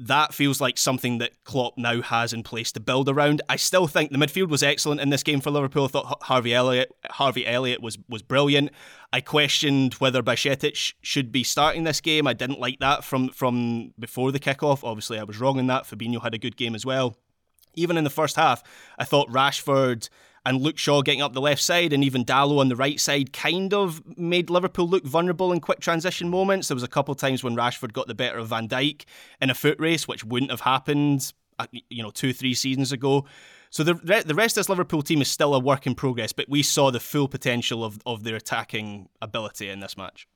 that 0.00 0.34
feels 0.34 0.60
like 0.60 0.76
something 0.78 1.18
that 1.18 1.44
Klopp 1.44 1.78
now 1.78 2.02
has 2.02 2.32
in 2.32 2.42
place 2.42 2.72
to 2.72 2.80
build 2.80 3.08
around. 3.08 3.40
I 3.48 3.54
still 3.54 3.86
think 3.86 4.10
the 4.10 4.18
midfield 4.18 4.48
was 4.48 4.62
excellent 4.62 5.00
in 5.00 5.10
this 5.10 5.22
game 5.22 5.40
for 5.40 5.52
Liverpool. 5.52 5.84
I 5.84 5.88
thought 5.88 6.22
Harvey 6.24 6.52
Elliott, 6.52 6.90
Harvey 7.08 7.46
Elliott 7.46 7.80
was 7.80 7.98
was 8.08 8.22
brilliant. 8.22 8.70
I 9.12 9.20
questioned 9.20 9.94
whether 9.94 10.24
Bajcetic 10.24 10.94
should 11.02 11.30
be 11.30 11.44
starting 11.44 11.84
this 11.84 12.00
game. 12.00 12.26
I 12.26 12.32
didn't 12.32 12.58
like 12.58 12.80
that 12.80 13.04
from 13.04 13.28
from 13.28 13.94
before 13.96 14.32
the 14.32 14.40
kickoff. 14.40 14.82
Obviously, 14.82 15.20
I 15.20 15.24
was 15.24 15.38
wrong 15.38 15.58
in 15.60 15.68
that. 15.68 15.84
Fabinho 15.84 16.20
had 16.20 16.34
a 16.34 16.38
good 16.38 16.56
game 16.56 16.74
as 16.74 16.84
well. 16.84 17.16
Even 17.76 17.96
in 17.96 18.02
the 18.02 18.10
first 18.10 18.34
half, 18.34 18.64
I 18.98 19.04
thought 19.04 19.30
Rashford 19.30 20.08
and 20.46 20.60
Luke 20.60 20.78
Shaw 20.78 21.02
getting 21.02 21.22
up 21.22 21.32
the 21.32 21.40
left 21.40 21.62
side 21.62 21.92
and 21.92 22.02
even 22.02 22.24
Dalot 22.24 22.60
on 22.60 22.68
the 22.68 22.76
right 22.76 22.98
side 22.98 23.32
kind 23.32 23.74
of 23.74 24.02
made 24.16 24.50
Liverpool 24.50 24.88
look 24.88 25.04
vulnerable 25.04 25.52
in 25.52 25.60
quick 25.60 25.80
transition 25.80 26.28
moments. 26.28 26.68
There 26.68 26.74
was 26.74 26.82
a 26.82 26.88
couple 26.88 27.12
of 27.12 27.18
times 27.18 27.44
when 27.44 27.56
Rashford 27.56 27.92
got 27.92 28.06
the 28.06 28.14
better 28.14 28.38
of 28.38 28.48
Van 28.48 28.68
Dijk 28.68 29.04
in 29.40 29.50
a 29.50 29.54
foot 29.54 29.78
race, 29.78 30.08
which 30.08 30.24
wouldn't 30.24 30.50
have 30.50 30.62
happened, 30.62 31.32
uh, 31.58 31.66
you 31.88 32.02
know, 32.02 32.10
two, 32.10 32.32
three 32.32 32.54
seasons 32.54 32.92
ago. 32.92 33.26
So 33.70 33.84
the 33.84 33.94
the 33.94 34.34
rest 34.34 34.56
of 34.56 34.60
this 34.62 34.68
Liverpool 34.68 35.02
team 35.02 35.22
is 35.22 35.28
still 35.28 35.54
a 35.54 35.60
work 35.60 35.86
in 35.86 35.94
progress, 35.94 36.32
but 36.32 36.48
we 36.48 36.62
saw 36.62 36.90
the 36.90 36.98
full 36.98 37.28
potential 37.28 37.84
of, 37.84 38.00
of 38.04 38.24
their 38.24 38.34
attacking 38.34 39.08
ability 39.22 39.68
in 39.68 39.78
this 39.80 39.96
match. 39.96 40.26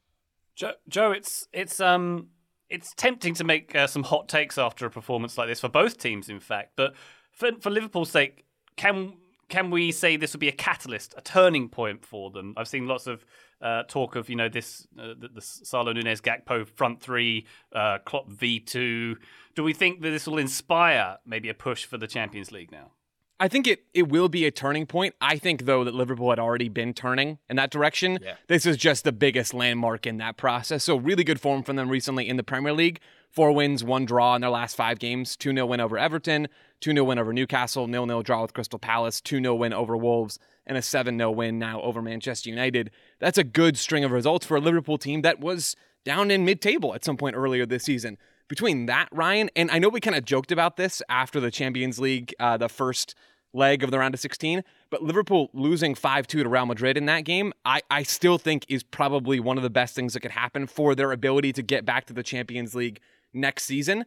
Joe, 0.54 0.74
Joe, 0.88 1.10
it's 1.10 1.48
it's 1.52 1.80
um 1.80 2.28
it's 2.70 2.94
tempting 2.94 3.34
to 3.34 3.44
make 3.44 3.74
uh, 3.74 3.86
some 3.86 4.04
hot 4.04 4.28
takes 4.28 4.56
after 4.56 4.86
a 4.86 4.90
performance 4.90 5.36
like 5.36 5.48
this 5.48 5.60
for 5.60 5.68
both 5.68 5.98
teams, 5.98 6.28
in 6.28 6.38
fact. 6.38 6.72
But 6.76 6.94
for 7.32 7.50
for 7.60 7.70
Liverpool's 7.70 8.10
sake, 8.10 8.44
can 8.76 9.14
can 9.48 9.70
we 9.70 9.92
say 9.92 10.16
this 10.16 10.32
would 10.32 10.40
be 10.40 10.48
a 10.48 10.52
catalyst, 10.52 11.14
a 11.16 11.20
turning 11.20 11.68
point 11.68 12.04
for 12.04 12.30
them? 12.30 12.54
I've 12.56 12.68
seen 12.68 12.86
lots 12.86 13.06
of 13.06 13.24
uh, 13.60 13.84
talk 13.88 14.16
of 14.16 14.28
you 14.28 14.36
know 14.36 14.48
this 14.48 14.86
uh, 14.98 15.14
the, 15.18 15.28
the 15.28 15.40
Salah 15.40 15.94
Nunez 15.94 16.20
Gakpo 16.20 16.66
front 16.66 17.00
three, 17.00 17.46
uh, 17.72 17.98
Klopp 18.04 18.30
V 18.30 18.60
two. 18.60 19.16
Do 19.54 19.62
we 19.62 19.72
think 19.72 20.02
that 20.02 20.10
this 20.10 20.26
will 20.26 20.38
inspire 20.38 21.18
maybe 21.24 21.48
a 21.48 21.54
push 21.54 21.84
for 21.84 21.98
the 21.98 22.06
Champions 22.06 22.52
League 22.52 22.72
now? 22.72 22.92
I 23.40 23.48
think 23.48 23.66
it, 23.66 23.84
it 23.92 24.08
will 24.08 24.28
be 24.28 24.46
a 24.46 24.50
turning 24.50 24.86
point. 24.86 25.14
I 25.20 25.38
think, 25.38 25.64
though, 25.64 25.82
that 25.84 25.94
Liverpool 25.94 26.30
had 26.30 26.38
already 26.38 26.68
been 26.68 26.94
turning 26.94 27.38
in 27.48 27.56
that 27.56 27.70
direction. 27.70 28.18
This 28.46 28.64
is 28.64 28.76
just 28.76 29.04
the 29.04 29.12
biggest 29.12 29.52
landmark 29.52 30.06
in 30.06 30.18
that 30.18 30.36
process. 30.36 30.84
So, 30.84 30.96
really 30.96 31.24
good 31.24 31.40
form 31.40 31.62
from 31.62 31.76
them 31.76 31.88
recently 31.88 32.28
in 32.28 32.36
the 32.36 32.44
Premier 32.44 32.72
League. 32.72 33.00
Four 33.30 33.50
wins, 33.50 33.82
one 33.82 34.04
draw 34.04 34.36
in 34.36 34.40
their 34.40 34.50
last 34.50 34.76
five 34.76 35.00
games 35.00 35.36
2 35.36 35.52
0 35.52 35.66
win 35.66 35.80
over 35.80 35.98
Everton, 35.98 36.46
2 36.80 36.92
0 36.92 37.02
win 37.02 37.18
over 37.18 37.32
Newcastle, 37.32 37.86
0 37.88 38.06
0 38.06 38.22
draw 38.22 38.42
with 38.42 38.54
Crystal 38.54 38.78
Palace, 38.78 39.20
2 39.20 39.40
0 39.40 39.56
win 39.56 39.72
over 39.72 39.96
Wolves, 39.96 40.38
and 40.64 40.78
a 40.78 40.82
7 40.82 41.18
0 41.18 41.32
win 41.32 41.58
now 41.58 41.82
over 41.82 42.00
Manchester 42.00 42.48
United. 42.48 42.92
That's 43.18 43.36
a 43.36 43.42
good 43.42 43.76
string 43.76 44.04
of 44.04 44.12
results 44.12 44.46
for 44.46 44.56
a 44.56 44.60
Liverpool 44.60 44.98
team 44.98 45.22
that 45.22 45.40
was 45.40 45.74
down 46.04 46.30
in 46.30 46.44
mid 46.44 46.60
table 46.60 46.94
at 46.94 47.04
some 47.04 47.16
point 47.16 47.34
earlier 47.34 47.66
this 47.66 47.82
season. 47.82 48.18
Between 48.54 48.86
that, 48.86 49.08
Ryan, 49.10 49.50
and 49.56 49.68
I 49.72 49.80
know 49.80 49.88
we 49.88 49.98
kind 49.98 50.14
of 50.14 50.24
joked 50.24 50.52
about 50.52 50.76
this 50.76 51.02
after 51.08 51.40
the 51.40 51.50
Champions 51.50 51.98
League, 51.98 52.32
uh, 52.38 52.56
the 52.56 52.68
first 52.68 53.16
leg 53.52 53.82
of 53.82 53.90
the 53.90 53.98
round 53.98 54.14
of 54.14 54.20
16. 54.20 54.62
But 54.90 55.02
Liverpool 55.02 55.50
losing 55.52 55.96
5 55.96 56.28
2 56.28 56.44
to 56.44 56.48
Real 56.48 56.64
Madrid 56.64 56.96
in 56.96 57.06
that 57.06 57.22
game, 57.22 57.52
I, 57.64 57.82
I 57.90 58.04
still 58.04 58.38
think 58.38 58.64
is 58.68 58.84
probably 58.84 59.40
one 59.40 59.56
of 59.56 59.64
the 59.64 59.70
best 59.70 59.96
things 59.96 60.12
that 60.12 60.20
could 60.20 60.30
happen 60.30 60.68
for 60.68 60.94
their 60.94 61.10
ability 61.10 61.52
to 61.52 61.64
get 61.64 61.84
back 61.84 62.06
to 62.06 62.12
the 62.12 62.22
Champions 62.22 62.76
League 62.76 63.00
next 63.32 63.64
season. 63.64 64.04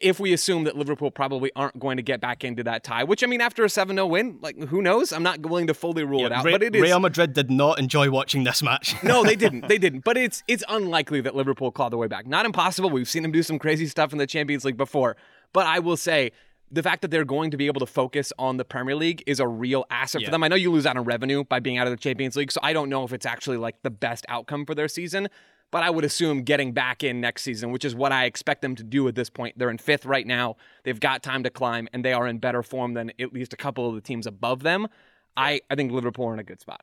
If 0.00 0.20
we 0.20 0.34
assume 0.34 0.64
that 0.64 0.76
Liverpool 0.76 1.10
probably 1.10 1.50
aren't 1.56 1.78
going 1.78 1.96
to 1.96 2.02
get 2.02 2.20
back 2.20 2.44
into 2.44 2.62
that 2.64 2.84
tie, 2.84 3.02
which 3.04 3.24
I 3.24 3.26
mean, 3.26 3.40
after 3.40 3.64
a 3.64 3.70
7 3.70 3.96
0 3.96 4.06
win, 4.06 4.38
like 4.42 4.58
who 4.64 4.82
knows? 4.82 5.10
I'm 5.12 5.22
not 5.22 5.40
willing 5.40 5.68
to 5.68 5.74
fully 5.74 6.04
rule 6.04 6.20
Yeah, 6.20 6.26
it 6.26 6.32
out. 6.32 6.44
Re- 6.44 6.52
but 6.52 6.62
it 6.62 6.74
is. 6.76 6.82
Real 6.82 7.00
Madrid 7.00 7.32
did 7.32 7.50
not 7.50 7.78
enjoy 7.78 8.10
watching 8.10 8.44
this 8.44 8.62
match. 8.62 8.94
no, 9.02 9.24
they 9.24 9.36
didn't. 9.36 9.66
They 9.68 9.78
didn't. 9.78 10.04
But 10.04 10.18
it's 10.18 10.42
it's 10.48 10.62
unlikely 10.68 11.22
that 11.22 11.34
Liverpool 11.34 11.70
claw 11.72 11.88
their 11.88 11.98
way 11.98 12.08
back. 12.08 12.26
Not 12.26 12.44
impossible. 12.44 12.90
We've 12.90 13.08
seen 13.08 13.22
them 13.22 13.32
do 13.32 13.42
some 13.42 13.58
crazy 13.58 13.86
stuff 13.86 14.12
in 14.12 14.18
the 14.18 14.26
Champions 14.26 14.64
League 14.66 14.76
before. 14.76 15.16
But 15.54 15.66
I 15.66 15.78
will 15.78 15.96
say 15.96 16.32
the 16.70 16.82
fact 16.82 17.00
that 17.02 17.10
they're 17.10 17.24
going 17.24 17.50
to 17.52 17.56
be 17.56 17.66
able 17.66 17.80
to 17.80 17.86
focus 17.86 18.32
on 18.38 18.56
the 18.58 18.64
Premier 18.64 18.96
League 18.96 19.22
is 19.26 19.40
a 19.40 19.46
real 19.48 19.84
asset 19.90 20.20
Yeah. 20.22 20.26
for 20.26 20.32
them. 20.32 20.42
I 20.42 20.48
know 20.48 20.56
you 20.56 20.70
lose 20.72 20.84
out 20.84 20.96
on 20.96 21.04
revenue 21.04 21.44
by 21.44 21.60
being 21.60 21.78
out 21.78 21.86
of 21.86 21.92
the 21.92 21.96
Champions 21.96 22.36
League, 22.36 22.50
so 22.52 22.60
I 22.62 22.72
don't 22.74 22.88
know 22.90 23.04
if 23.04 23.12
it's 23.12 23.24
actually 23.26 23.56
like 23.58 23.76
the 23.82 23.90
best 23.90 24.26
outcome 24.28 24.66
for 24.66 24.74
their 24.74 24.88
season. 24.88 25.28
But 25.74 25.82
I 25.82 25.90
would 25.90 26.04
assume 26.04 26.44
getting 26.44 26.70
back 26.70 27.02
in 27.02 27.20
next 27.20 27.42
season, 27.42 27.72
which 27.72 27.84
is 27.84 27.96
what 27.96 28.12
I 28.12 28.26
expect 28.26 28.62
them 28.62 28.76
to 28.76 28.84
do 28.84 29.08
at 29.08 29.16
this 29.16 29.28
point. 29.28 29.58
They're 29.58 29.70
in 29.70 29.78
fifth 29.78 30.06
right 30.06 30.24
now. 30.24 30.54
They've 30.84 31.00
got 31.00 31.24
time 31.24 31.42
to 31.42 31.50
climb, 31.50 31.88
and 31.92 32.04
they 32.04 32.12
are 32.12 32.28
in 32.28 32.38
better 32.38 32.62
form 32.62 32.94
than 32.94 33.10
at 33.18 33.32
least 33.32 33.52
a 33.52 33.56
couple 33.56 33.88
of 33.88 33.96
the 33.96 34.00
teams 34.00 34.28
above 34.28 34.62
them. 34.62 34.86
I, 35.36 35.62
I 35.68 35.74
think 35.74 35.90
Liverpool 35.90 36.26
are 36.26 36.32
in 36.32 36.38
a 36.38 36.44
good 36.44 36.60
spot. 36.60 36.82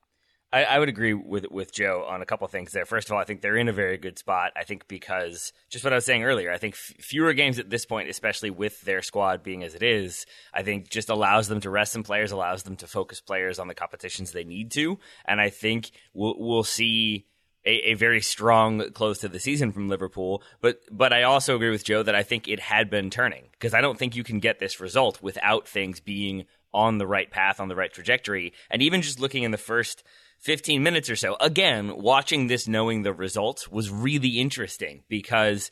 I, 0.51 0.65
I 0.65 0.79
would 0.79 0.89
agree 0.89 1.13
with 1.13 1.45
with 1.49 1.73
Joe 1.73 2.05
on 2.05 2.21
a 2.21 2.25
couple 2.25 2.45
things 2.49 2.73
there. 2.73 2.85
First 2.85 3.07
of 3.07 3.13
all, 3.13 3.19
I 3.21 3.23
think 3.23 3.39
they're 3.39 3.55
in 3.55 3.69
a 3.69 3.71
very 3.71 3.97
good 3.97 4.19
spot. 4.19 4.51
I 4.57 4.65
think 4.65 4.89
because 4.89 5.53
just 5.69 5.85
what 5.85 5.93
I 5.93 5.95
was 5.95 6.03
saying 6.03 6.25
earlier, 6.25 6.51
I 6.51 6.57
think 6.57 6.73
f- 6.73 7.01
fewer 7.01 7.31
games 7.31 7.59
at 7.59 7.69
this 7.69 7.85
point, 7.85 8.09
especially 8.09 8.49
with 8.49 8.81
their 8.81 9.01
squad 9.01 9.41
being 9.41 9.63
as 9.63 9.73
it 9.73 9.83
is, 9.83 10.25
I 10.53 10.63
think 10.63 10.89
just 10.89 11.07
allows 11.09 11.47
them 11.47 11.61
to 11.61 11.69
rest 11.69 11.93
some 11.93 12.03
players, 12.03 12.33
allows 12.33 12.63
them 12.63 12.75
to 12.75 12.87
focus 12.87 13.21
players 13.21 13.57
on 13.57 13.69
the 13.69 13.73
competitions 13.73 14.33
they 14.33 14.43
need 14.43 14.71
to, 14.71 14.99
and 15.23 15.39
I 15.39 15.49
think 15.49 15.91
we'll 16.13 16.35
we'll 16.37 16.65
see. 16.65 17.27
A, 17.63 17.91
a 17.91 17.93
very 17.93 18.21
strong 18.21 18.91
close 18.91 19.19
to 19.19 19.29
the 19.29 19.39
season 19.39 19.71
from 19.71 19.87
Liverpool, 19.87 20.41
but 20.61 20.81
but 20.89 21.13
I 21.13 21.23
also 21.23 21.55
agree 21.55 21.69
with 21.69 21.83
Joe 21.83 22.01
that 22.01 22.15
I 22.15 22.23
think 22.23 22.47
it 22.47 22.59
had 22.59 22.89
been 22.89 23.11
turning 23.11 23.49
because 23.51 23.75
I 23.75 23.81
don't 23.81 23.99
think 23.99 24.15
you 24.15 24.23
can 24.23 24.39
get 24.39 24.57
this 24.57 24.79
result 24.79 25.21
without 25.21 25.67
things 25.67 25.99
being 25.99 26.45
on 26.73 26.97
the 26.97 27.05
right 27.05 27.29
path, 27.29 27.59
on 27.59 27.67
the 27.67 27.75
right 27.75 27.93
trajectory, 27.93 28.53
and 28.69 28.81
even 28.81 29.01
just 29.01 29.19
looking 29.19 29.43
in 29.43 29.51
the 29.51 29.57
first 29.57 30.03
15 30.39 30.81
minutes 30.81 31.09
or 31.09 31.15
so. 31.15 31.37
Again, 31.39 31.97
watching 31.97 32.47
this 32.47 32.67
knowing 32.67 33.03
the 33.03 33.13
results 33.13 33.69
was 33.69 33.91
really 33.91 34.39
interesting 34.39 35.03
because 35.07 35.69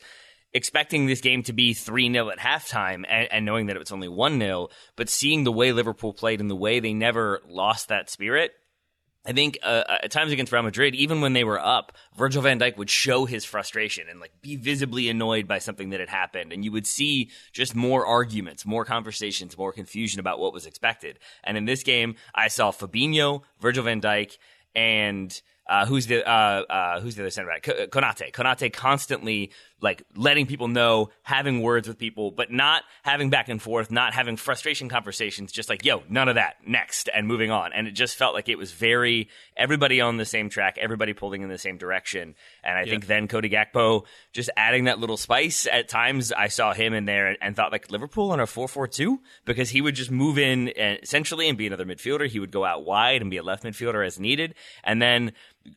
expecting 0.52 1.06
this 1.06 1.20
game 1.20 1.42
to 1.44 1.52
be 1.52 1.74
3 1.74 2.12
0 2.12 2.30
at 2.30 2.38
halftime 2.38 3.04
and, 3.08 3.28
and 3.30 3.44
knowing 3.44 3.66
that 3.66 3.76
it 3.76 3.80
was 3.80 3.92
only 3.92 4.08
1 4.08 4.38
0, 4.38 4.68
but 4.96 5.08
seeing 5.08 5.44
the 5.44 5.52
way 5.52 5.72
Liverpool 5.72 6.12
played 6.12 6.40
and 6.40 6.50
the 6.50 6.56
way 6.56 6.80
they 6.80 6.92
never 6.92 7.40
lost 7.48 7.88
that 7.88 8.10
spirit. 8.10 8.52
I 9.26 9.32
think 9.32 9.58
uh, 9.62 9.84
at 10.02 10.10
times 10.10 10.32
against 10.32 10.50
Real 10.50 10.62
Madrid, 10.62 10.94
even 10.94 11.20
when 11.20 11.34
they 11.34 11.44
were 11.44 11.60
up, 11.60 11.92
Virgil 12.16 12.40
van 12.40 12.58
Dijk 12.58 12.78
would 12.78 12.88
show 12.88 13.26
his 13.26 13.44
frustration 13.44 14.06
and 14.08 14.18
like 14.18 14.32
be 14.40 14.56
visibly 14.56 15.10
annoyed 15.10 15.46
by 15.46 15.58
something 15.58 15.90
that 15.90 16.00
had 16.00 16.08
happened, 16.08 16.52
and 16.52 16.64
you 16.64 16.72
would 16.72 16.86
see 16.86 17.30
just 17.52 17.74
more 17.74 18.06
arguments, 18.06 18.64
more 18.64 18.86
conversations, 18.86 19.58
more 19.58 19.72
confusion 19.72 20.20
about 20.20 20.38
what 20.38 20.54
was 20.54 20.64
expected. 20.64 21.18
And 21.44 21.58
in 21.58 21.66
this 21.66 21.82
game, 21.82 22.14
I 22.34 22.48
saw 22.48 22.70
Fabinho, 22.70 23.42
Virgil 23.60 23.84
van 23.84 24.00
Dijk, 24.00 24.38
and 24.74 25.38
uh, 25.68 25.86
who's 25.86 26.06
the 26.06 26.26
uh, 26.28 26.62
uh, 26.62 27.00
who's 27.00 27.14
the 27.14 27.22
other 27.22 27.30
center 27.30 27.48
back? 27.48 27.62
Ko- 27.62 27.86
Konate. 27.86 28.32
Konate 28.32 28.72
constantly 28.72 29.52
like 29.80 30.02
letting 30.14 30.46
people 30.46 30.68
know, 30.68 31.10
having 31.22 31.62
words 31.62 31.88
with 31.88 31.98
people, 31.98 32.30
but 32.30 32.50
not 32.50 32.82
having 33.02 33.30
back 33.30 33.48
and 33.48 33.60
forth, 33.60 33.90
not 33.90 34.14
having 34.14 34.36
frustration 34.36 34.88
conversations. 34.88 35.52
Just 35.52 35.68
like 35.68 35.84
yo, 35.84 36.02
none 36.08 36.28
of 36.28 36.34
that. 36.36 36.56
Next, 36.66 37.08
and 37.14 37.26
moving 37.26 37.50
on. 37.50 37.72
And 37.72 37.86
it 37.86 37.92
just 37.92 38.16
felt 38.16 38.34
like 38.34 38.48
it 38.48 38.58
was 38.58 38.72
very 38.72 39.28
everybody 39.56 40.00
on 40.00 40.16
the 40.16 40.24
same 40.24 40.48
track, 40.48 40.78
everybody 40.80 41.12
pulling 41.12 41.42
in 41.42 41.48
the 41.48 41.58
same 41.58 41.78
direction. 41.78 42.34
And 42.62 42.78
I 42.78 42.84
think 42.84 43.06
then 43.06 43.28
Cody 43.28 43.48
Gakpo 43.48 44.04
just 44.32 44.50
adding 44.56 44.84
that 44.84 44.98
little 44.98 45.16
spice. 45.16 45.66
At 45.70 45.88
times, 45.88 46.32
I 46.32 46.48
saw 46.48 46.72
him 46.72 46.94
in 46.94 47.04
there 47.04 47.28
and, 47.28 47.38
and 47.40 47.56
thought 47.56 47.72
like 47.72 47.90
Liverpool 47.90 48.32
on 48.32 48.40
a 48.40 48.46
four 48.46 48.68
four 48.68 48.86
two 48.86 49.20
because 49.44 49.70
he 49.70 49.80
would 49.80 49.94
just 49.94 50.10
move 50.10 50.38
in 50.38 50.68
uh, 50.68 50.96
essentially 51.02 51.48
and 51.48 51.56
be 51.56 51.66
another 51.66 51.84
midfielder. 51.84 52.28
He 52.28 52.38
would 52.38 52.50
go 52.50 52.64
out 52.64 52.84
wide 52.84 53.20
and 53.22 53.30
be 53.30 53.36
a 53.36 53.42
left 53.42 53.64
midfielder 53.64 54.06
as 54.06 54.18
needed, 54.18 54.54
and 54.84 55.00
then 55.00 55.32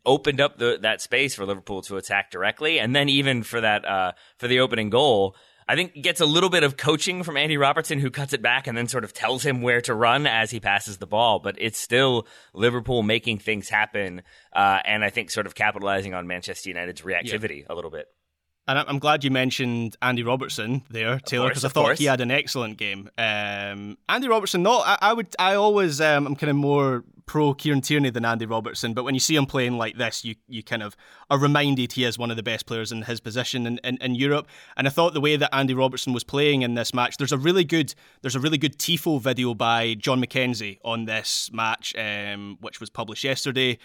opened 0.05 0.41
up 0.41 0.57
the, 0.57 0.79
that 0.81 1.01
space 1.01 1.35
for 1.35 1.45
Liverpool 1.45 1.81
to 1.83 1.97
attack 1.97 2.31
directly, 2.31 2.79
and 2.79 2.95
then 2.95 3.09
even 3.09 3.43
for 3.43 3.61
that 3.61 3.85
uh, 3.85 4.11
for 4.37 4.47
the 4.47 4.59
opening 4.59 4.89
goal. 4.89 5.35
I 5.65 5.75
think 5.75 5.93
gets 6.01 6.19
a 6.19 6.25
little 6.25 6.49
bit 6.49 6.63
of 6.63 6.75
coaching 6.75 7.23
from 7.23 7.37
Andy 7.37 7.55
Robertson, 7.55 7.97
who 7.97 8.11
cuts 8.11 8.33
it 8.33 8.41
back 8.41 8.67
and 8.67 8.77
then 8.77 8.89
sort 8.89 9.05
of 9.05 9.13
tells 9.13 9.43
him 9.43 9.61
where 9.61 9.79
to 9.81 9.95
run 9.95 10.27
as 10.27 10.51
he 10.51 10.59
passes 10.59 10.97
the 10.97 11.07
ball. 11.07 11.39
But 11.39 11.55
it's 11.57 11.79
still 11.79 12.27
Liverpool 12.53 13.01
making 13.01 13.39
things 13.39 13.69
happen, 13.69 14.23
uh, 14.53 14.79
and 14.83 15.05
I 15.05 15.09
think 15.09 15.31
sort 15.31 15.45
of 15.45 15.55
capitalizing 15.55 16.13
on 16.13 16.27
Manchester 16.27 16.69
United's 16.69 17.01
reactivity 17.01 17.65
a 17.69 17.75
little 17.75 17.91
bit. 17.91 18.07
And 18.67 18.79
I'm 18.79 18.99
glad 18.99 19.25
you 19.25 19.31
mentioned 19.31 19.97
Andy 20.01 20.23
Robertson 20.23 20.83
there, 20.89 21.19
Taylor, 21.19 21.49
because 21.49 21.65
I 21.65 21.69
thought 21.69 21.85
course. 21.85 21.99
he 21.99 22.05
had 22.05 22.21
an 22.21 22.31
excellent 22.31 22.77
game. 22.77 23.09
Um, 23.17 23.97
Andy 24.07 24.29
Robertson, 24.29 24.63
no, 24.63 24.79
I, 24.79 24.97
I 25.01 25.13
would, 25.13 25.35
I 25.37 25.55
always, 25.55 25.99
um, 25.99 26.25
I'm 26.25 26.35
kind 26.35 26.49
of 26.49 26.55
more 26.55 27.03
pro 27.25 27.53
Kieran 27.53 27.81
Tierney 27.81 28.09
than 28.09 28.23
Andy 28.25 28.45
Robertson, 28.45 28.93
but 28.93 29.03
when 29.03 29.13
you 29.13 29.19
see 29.19 29.35
him 29.35 29.45
playing 29.45 29.77
like 29.77 29.97
this, 29.97 30.23
you 30.23 30.35
you 30.47 30.63
kind 30.63 30.83
of 30.83 30.95
are 31.29 31.37
reminded 31.37 31.93
he 31.93 32.05
is 32.05 32.17
one 32.17 32.31
of 32.31 32.37
the 32.37 32.43
best 32.43 32.65
players 32.65 32.91
in 32.91 33.01
his 33.03 33.19
position 33.19 33.65
in, 33.65 33.79
in, 33.83 33.97
in 33.97 34.15
Europe. 34.15 34.47
And 34.77 34.87
I 34.87 34.91
thought 34.91 35.13
the 35.13 35.21
way 35.21 35.35
that 35.35 35.53
Andy 35.53 35.73
Robertson 35.73 36.13
was 36.13 36.23
playing 36.23 36.61
in 36.61 36.75
this 36.75 36.93
match, 36.93 37.17
there's 37.17 37.31
a 37.31 37.37
really 37.37 37.63
good, 37.63 37.93
there's 38.21 38.35
a 38.35 38.39
really 38.39 38.57
good 38.57 38.77
tifo 38.77 39.19
video 39.21 39.53
by 39.53 39.93
John 39.95 40.21
McKenzie 40.21 40.79
on 40.83 41.05
this 41.05 41.49
match, 41.51 41.93
um, 41.97 42.57
which 42.61 42.79
was 42.79 42.89
published 42.89 43.23
yesterday 43.23 43.77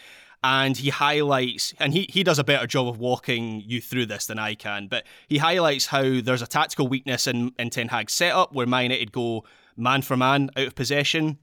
and 0.44 0.76
he 0.76 0.90
highlights 0.90 1.74
and 1.78 1.92
he, 1.92 2.06
he 2.08 2.22
does 2.22 2.38
a 2.38 2.44
better 2.44 2.66
job 2.66 2.88
of 2.88 2.98
walking 2.98 3.62
you 3.66 3.80
through 3.80 4.06
this 4.06 4.26
than 4.26 4.38
I 4.38 4.54
can, 4.54 4.86
but 4.86 5.04
he 5.26 5.38
highlights 5.38 5.86
how 5.86 6.20
there's 6.20 6.42
a 6.42 6.46
tactical 6.46 6.88
weakness 6.88 7.26
in, 7.26 7.52
in 7.58 7.70
Ten 7.70 7.88
Hag's 7.88 8.12
setup 8.12 8.52
where 8.52 8.66
Man 8.66 8.84
United 8.84 9.12
go 9.12 9.44
man 9.76 10.02
for 10.02 10.16
man 10.16 10.50
out 10.56 10.66
of 10.66 10.74
possession. 10.74 11.38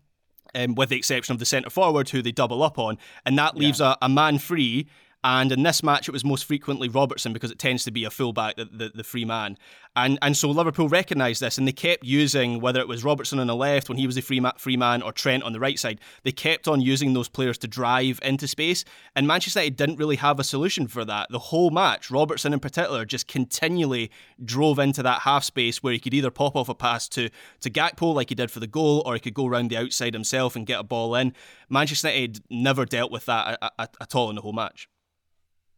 Um, 0.53 0.73
with 0.75 0.87
the 0.87 0.95
exception 0.95 1.33
of 1.33 1.39
the 1.39 1.45
centre 1.45 1.69
forward, 1.69 2.07
who 2.07 2.21
they 2.21 2.31
double 2.31 2.63
up 2.63 2.79
on, 2.79 2.97
and 3.25 3.37
that 3.37 3.57
leaves 3.57 3.81
a, 3.81 3.97
a 4.01 4.07
man 4.07 4.37
free. 4.37 4.87
And 5.25 5.51
in 5.51 5.63
this 5.63 5.81
match, 5.81 6.07
it 6.07 6.11
was 6.11 6.23
most 6.23 6.45
frequently 6.45 6.87
Robertson 6.87 7.33
because 7.33 7.49
it 7.49 7.57
tends 7.57 7.83
to 7.85 7.91
be 7.91 8.03
a 8.03 8.11
fullback, 8.11 8.57
the, 8.57 8.65
the, 8.65 8.91
the 8.93 9.03
free 9.03 9.25
man. 9.25 9.57
And 9.95 10.19
and 10.21 10.37
so 10.37 10.51
Liverpool 10.51 10.87
recognised 10.87 11.41
this 11.41 11.57
and 11.57 11.67
they 11.67 11.71
kept 11.71 12.03
using, 12.03 12.61
whether 12.61 12.79
it 12.79 12.87
was 12.87 13.03
Robertson 13.03 13.39
on 13.39 13.47
the 13.47 13.55
left 13.55 13.89
when 13.89 13.97
he 13.97 14.05
was 14.05 14.17
the 14.17 14.21
free, 14.21 14.39
ma- 14.39 14.51
free 14.59 14.77
man 14.77 15.01
or 15.01 15.11
Trent 15.11 15.41
on 15.41 15.51
the 15.51 15.59
right 15.59 15.79
side, 15.79 15.99
they 16.21 16.31
kept 16.31 16.67
on 16.67 16.79
using 16.79 17.13
those 17.13 17.27
players 17.27 17.57
to 17.59 17.67
drive 17.67 18.19
into 18.21 18.47
space. 18.47 18.85
And 19.15 19.25
Manchester 19.25 19.61
United 19.61 19.77
didn't 19.77 19.95
really 19.95 20.17
have 20.17 20.39
a 20.39 20.43
solution 20.43 20.87
for 20.87 21.03
that. 21.05 21.31
The 21.31 21.39
whole 21.39 21.71
match, 21.71 22.11
Robertson 22.11 22.53
in 22.53 22.59
particular, 22.59 23.03
just 23.03 23.27
continually 23.27 24.11
drove 24.43 24.77
into 24.77 25.01
that 25.01 25.21
half 25.21 25.43
space 25.43 25.81
where 25.81 25.93
he 25.93 25.99
could 25.99 26.13
either 26.13 26.29
pop 26.29 26.55
off 26.55 26.69
a 26.69 26.75
pass 26.75 27.09
to, 27.09 27.31
to 27.61 27.71
Gakpo 27.71 28.13
like 28.13 28.29
he 28.29 28.35
did 28.35 28.51
for 28.51 28.59
the 28.59 28.67
goal 28.67 29.01
or 29.07 29.15
he 29.15 29.19
could 29.19 29.33
go 29.33 29.47
around 29.47 29.71
the 29.71 29.77
outside 29.77 30.13
himself 30.13 30.55
and 30.55 30.67
get 30.67 30.79
a 30.79 30.83
ball 30.83 31.15
in. 31.15 31.33
Manchester 31.67 32.09
United 32.09 32.43
never 32.51 32.85
dealt 32.85 33.11
with 33.11 33.25
that 33.25 33.57
at, 33.59 33.73
at, 33.79 33.97
at 33.99 34.13
all 34.13 34.29
in 34.29 34.35
the 34.35 34.43
whole 34.43 34.53
match. 34.53 34.87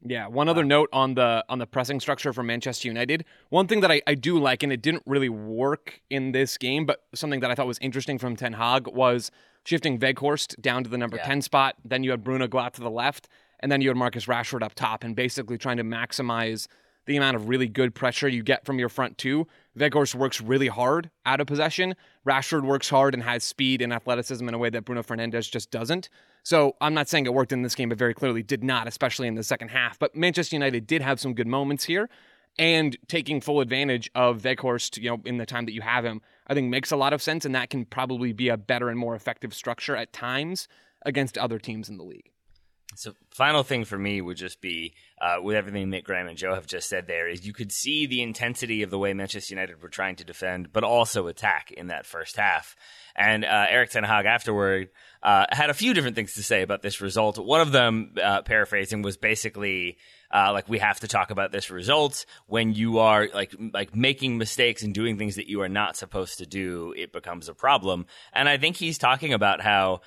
Yeah. 0.04 0.28
One 0.28 0.48
other 0.48 0.64
note 0.64 0.90
on 0.94 1.16
the 1.16 1.44
on 1.50 1.60
the 1.60 1.66
pressing 1.66 2.00
structure 2.00 2.32
for 2.32 2.44
Manchester 2.44 2.88
United. 2.88 3.26
One 3.50 3.68
thing 3.68 3.82
that 3.82 3.92
I, 3.92 4.02
I 4.06 4.16
do 4.16 4.40
like, 4.40 4.64
and 4.64 4.72
it 4.72 4.82
didn't 4.82 5.04
really 5.06 5.30
work 5.30 6.02
in 6.10 6.32
this 6.32 6.58
game, 6.58 6.86
but 6.86 7.04
something 7.16 7.40
that 7.40 7.50
I 7.52 7.56
thought 7.56 7.68
was 7.68 7.80
interesting 7.80 8.18
from 8.18 8.36
Ten 8.36 8.54
Hag 8.54 8.88
was 8.88 9.32
shifting 9.64 10.00
Weghorst 10.00 10.60
down 10.62 10.84
to 10.84 10.90
the 10.90 10.98
number 10.98 11.18
ten 11.18 11.42
spot. 11.42 11.76
Then 11.84 12.04
you 12.04 12.12
had 12.12 12.24
Bruno 12.24 12.48
go 12.48 12.60
out 12.60 12.74
to 12.76 12.82
the 12.82 12.92
left, 12.92 13.28
and 13.60 13.72
then 13.72 13.82
you 13.82 13.90
had 13.90 13.98
Marcus 13.98 14.28
Rashford 14.28 14.62
up 14.62 14.76
top, 14.76 15.04
and 15.04 15.16
basically 15.16 15.58
trying 15.58 15.78
to 15.78 15.84
maximize 15.84 16.68
the 17.08 17.18
amount 17.18 17.38
of 17.38 17.48
really 17.48 17.68
good 17.68 17.96
pressure 17.96 18.28
you 18.28 18.44
get 18.44 18.66
from 18.66 18.78
your 18.78 18.90
front 18.90 19.18
two. 19.18 19.48
Weghorst 19.78 20.14
works 20.14 20.42
really 20.42 20.68
hard 20.68 21.10
out 21.26 21.40
of 21.40 21.48
possession. 21.48 21.96
Rashford 22.28 22.64
works 22.64 22.90
hard 22.90 23.14
and 23.14 23.24
has 23.24 23.44
speed 23.44 23.82
and 23.82 23.94
athleticism 23.94 24.48
in 24.48 24.54
a 24.54 24.58
way 24.58 24.70
that 24.70 24.86
Bruno 24.86 25.04
Fernandes 25.04 25.50
just 25.50 25.72
doesn't. 25.72 26.10
So 26.48 26.78
I'm 26.80 26.94
not 26.94 27.10
saying 27.10 27.26
it 27.26 27.34
worked 27.34 27.52
in 27.52 27.62
this 27.62 27.76
game, 27.76 27.90
but 27.90 27.98
very 27.98 28.14
clearly 28.14 28.42
did 28.42 28.64
not, 28.64 28.88
especially 28.88 29.28
in 29.28 29.36
the 29.36 29.44
second 29.44 29.68
half. 29.68 30.00
But 30.00 30.16
Manchester 30.16 30.56
United 30.56 30.88
did 30.88 31.02
have 31.02 31.20
some 31.20 31.34
good 31.34 31.46
moments 31.46 31.84
here, 31.84 32.10
and 32.58 32.96
taking 33.10 33.42
full 33.42 33.60
advantage 33.60 34.10
of 34.16 34.44
Weghorst, 34.44 34.98
you 34.98 35.10
know, 35.10 35.22
in 35.26 35.40
the 35.40 35.46
time 35.46 35.66
that 35.66 35.74
you 35.74 35.82
have 35.82 36.06
him, 36.06 36.22
I 36.48 36.54
think 36.54 36.70
makes 36.70 36.90
a 36.90 36.96
lot 36.96 37.12
of 37.12 37.22
sense, 37.22 37.44
and 37.44 37.54
that 37.54 37.70
can 37.70 37.84
probably 37.84 38.32
be 38.32 38.48
a 38.48 38.56
better 38.56 38.88
and 38.88 38.98
more 38.98 39.14
effective 39.14 39.54
structure 39.54 39.98
at 39.98 40.14
times 40.14 40.70
against 41.02 41.38
other 41.38 41.60
teams 41.60 41.90
in 41.90 41.98
the 41.98 42.06
league. 42.06 42.32
So, 42.96 43.14
final 43.32 43.64
thing 43.64 43.86
for 43.86 43.98
me 43.98 44.22
would 44.22 44.38
just 44.38 44.62
be 44.62 44.94
uh, 45.22 45.38
with 45.42 45.56
everything 45.56 45.90
Nick 45.90 46.06
Graham 46.06 46.28
and 46.28 46.38
Joe 46.38 46.56
have 46.56 46.66
just 46.66 46.88
said 46.88 47.06
there 47.06 47.28
is 47.28 47.46
you 47.46 47.54
could 47.54 47.72
see 47.72 48.06
the 48.06 48.22
intensity 48.22 48.82
of 48.82 48.90
the 48.90 48.98
way 48.98 49.14
Manchester 49.14 49.54
United 49.54 49.82
were 49.82 49.90
trying 49.90 50.16
to 50.16 50.24
defend, 50.24 50.72
but 50.72 50.84
also 50.84 51.28
attack 51.28 51.72
in 51.72 51.88
that 51.88 52.06
first 52.06 52.38
half. 52.38 52.76
And 53.16 53.44
uh, 53.44 53.66
Erik 53.70 53.90
Ten 53.90 54.04
Hag 54.04 54.26
afterward 54.26 54.90
uh, 55.22 55.46
had 55.50 55.70
a 55.70 55.74
few 55.74 55.94
different 55.94 56.16
things 56.16 56.36
to 56.36 56.44
say 56.44 56.62
about 56.62 56.82
this 56.82 57.02
result. 57.02 57.38
One 57.38 57.62
of 57.62 57.72
them, 57.72 58.14
uh, 58.24 58.44
paraphrasing, 58.44 59.02
was 59.02 59.18
basically 59.18 59.98
uh, 60.34 60.54
like 60.54 60.70
we 60.70 60.80
have 60.80 61.00
to 61.02 61.08
talk 61.08 61.30
about 61.30 61.52
this 61.52 61.70
result 61.70 62.26
when 62.48 62.74
you 62.74 63.00
are 63.00 63.28
like 63.34 63.54
like 63.74 63.96
making 63.96 64.38
mistakes 64.38 64.82
and 64.82 64.94
doing 64.94 65.18
things 65.18 65.36
that 65.36 65.50
you 65.50 65.62
are 65.62 65.70
not 65.70 65.98
supposed 65.98 66.38
to 66.38 66.46
do. 66.46 66.94
It 66.96 67.12
becomes 67.12 67.50
a 67.50 67.54
problem. 67.54 68.06
And 68.34 68.48
I 68.48 68.58
think 68.58 68.78
he's 68.78 68.98
talking 68.98 69.34
about 69.34 69.62
how 69.62 70.02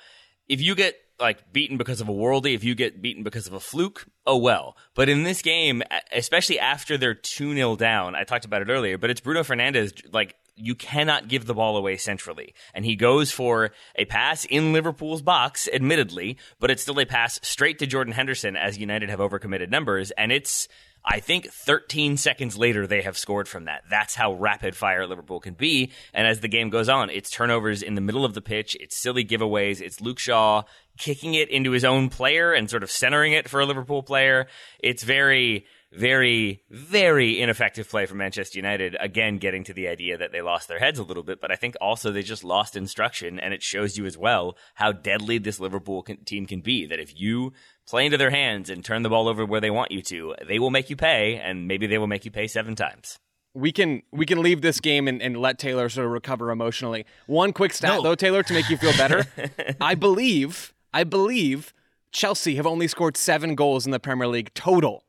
if 0.49 0.61
you 0.61 0.75
get 0.75 0.95
like 1.21 1.53
beaten 1.53 1.77
because 1.77 2.01
of 2.01 2.09
a 2.09 2.13
worldie, 2.13 2.55
if 2.55 2.63
you 2.63 2.75
get 2.75 3.01
beaten 3.01 3.23
because 3.23 3.47
of 3.47 3.53
a 3.53 3.59
fluke, 3.59 4.07
oh 4.25 4.37
well. 4.37 4.75
But 4.95 5.07
in 5.07 5.23
this 5.23 5.41
game, 5.41 5.83
especially 6.11 6.59
after 6.59 6.97
they're 6.97 7.13
2 7.13 7.53
0 7.53 7.75
down, 7.75 8.15
I 8.15 8.23
talked 8.23 8.45
about 8.45 8.61
it 8.61 8.69
earlier, 8.69 8.97
but 8.97 9.09
it's 9.09 9.21
Bruno 9.21 9.43
Fernandes, 9.43 9.93
like, 10.11 10.35
you 10.55 10.75
cannot 10.75 11.27
give 11.27 11.45
the 11.45 11.53
ball 11.53 11.77
away 11.77 11.97
centrally. 11.97 12.53
And 12.73 12.85
he 12.85 12.95
goes 12.95 13.31
for 13.31 13.71
a 13.95 14.05
pass 14.05 14.45
in 14.45 14.73
Liverpool's 14.73 15.21
box, 15.21 15.69
admittedly, 15.73 16.37
but 16.59 16.69
it's 16.69 16.81
still 16.81 16.99
a 16.99 17.05
pass 17.05 17.39
straight 17.41 17.79
to 17.79 17.87
Jordan 17.87 18.13
Henderson 18.13 18.55
as 18.55 18.77
United 18.77 19.09
have 19.09 19.19
overcommitted 19.19 19.69
numbers. 19.69 20.11
And 20.11 20.31
it's, 20.31 20.67
I 21.03 21.19
think 21.19 21.47
13 21.47 22.17
seconds 22.17 22.57
later, 22.57 22.85
they 22.85 23.01
have 23.01 23.17
scored 23.17 23.47
from 23.47 23.65
that. 23.65 23.83
That's 23.89 24.15
how 24.15 24.33
rapid 24.33 24.75
fire 24.75 25.07
Liverpool 25.07 25.39
can 25.39 25.55
be. 25.55 25.91
And 26.13 26.27
as 26.27 26.41
the 26.41 26.47
game 26.47 26.69
goes 26.69 26.89
on, 26.89 27.09
it's 27.09 27.31
turnovers 27.31 27.81
in 27.81 27.95
the 27.95 28.01
middle 28.01 28.23
of 28.23 28.33
the 28.33 28.41
pitch, 28.41 28.77
it's 28.79 29.01
silly 29.01 29.25
giveaways, 29.25 29.81
it's 29.81 30.01
Luke 30.01 30.19
Shaw 30.19 30.63
kicking 30.97 31.33
it 31.33 31.49
into 31.49 31.71
his 31.71 31.83
own 31.83 32.09
player 32.09 32.53
and 32.53 32.69
sort 32.69 32.83
of 32.83 32.91
centering 32.91 33.33
it 33.33 33.49
for 33.49 33.59
a 33.59 33.65
Liverpool 33.65 34.03
player. 34.03 34.47
It's 34.79 35.03
very, 35.03 35.65
very, 35.91 36.63
very 36.69 37.41
ineffective 37.41 37.89
play 37.89 38.05
from 38.05 38.19
Manchester 38.19 38.59
United. 38.59 38.95
Again, 38.99 39.37
getting 39.37 39.63
to 39.65 39.73
the 39.73 39.87
idea 39.87 40.17
that 40.17 40.31
they 40.31 40.41
lost 40.41 40.67
their 40.67 40.79
heads 40.79 40.99
a 40.99 41.03
little 41.03 41.23
bit, 41.23 41.41
but 41.41 41.51
I 41.51 41.55
think 41.55 41.75
also 41.81 42.11
they 42.11 42.21
just 42.21 42.43
lost 42.43 42.75
instruction, 42.75 43.39
and 43.39 43.53
it 43.53 43.63
shows 43.63 43.97
you 43.97 44.05
as 44.05 44.17
well 44.17 44.55
how 44.75 44.91
deadly 44.91 45.37
this 45.37 45.59
Liverpool 45.59 46.03
can, 46.03 46.23
team 46.23 46.45
can 46.45 46.61
be. 46.61 46.85
That 46.85 46.99
if 46.99 47.19
you 47.19 47.53
play 47.91 48.05
into 48.05 48.17
their 48.17 48.31
hands 48.31 48.69
and 48.69 48.83
turn 48.83 49.03
the 49.03 49.09
ball 49.09 49.27
over 49.27 49.45
where 49.45 49.61
they 49.61 49.69
want 49.69 49.91
you 49.91 50.01
to, 50.01 50.33
they 50.47 50.57
will 50.57 50.71
make 50.71 50.89
you 50.89 50.95
pay, 50.95 51.35
and 51.35 51.67
maybe 51.67 51.85
they 51.85 51.97
will 51.99 52.07
make 52.07 52.25
you 52.25 52.31
pay 52.31 52.47
seven 52.47 52.75
times 52.75 53.19
we 53.53 53.71
can 53.71 54.01
we 54.11 54.25
can 54.25 54.41
leave 54.41 54.61
this 54.61 54.79
game 54.79 55.07
and, 55.07 55.21
and 55.21 55.37
let 55.37 55.59
Taylor 55.59 55.89
sort 55.89 56.05
of 56.05 56.11
recover 56.11 56.51
emotionally. 56.51 57.05
One 57.27 57.51
quick 57.53 57.73
stat 57.73 57.97
no. 57.97 58.01
though, 58.01 58.15
Taylor, 58.15 58.43
to 58.43 58.53
make 58.53 58.69
you 58.69 58.77
feel 58.77 58.93
better. 58.93 59.25
I 59.81 59.95
believe 59.95 60.73
I 60.93 61.03
believe 61.03 61.73
Chelsea 62.11 62.55
have 62.55 62.65
only 62.65 62.87
scored 62.87 63.17
seven 63.17 63.55
goals 63.55 63.85
in 63.85 63.91
the 63.91 63.99
Premier 63.99 64.27
League 64.27 64.53
total 64.53 65.03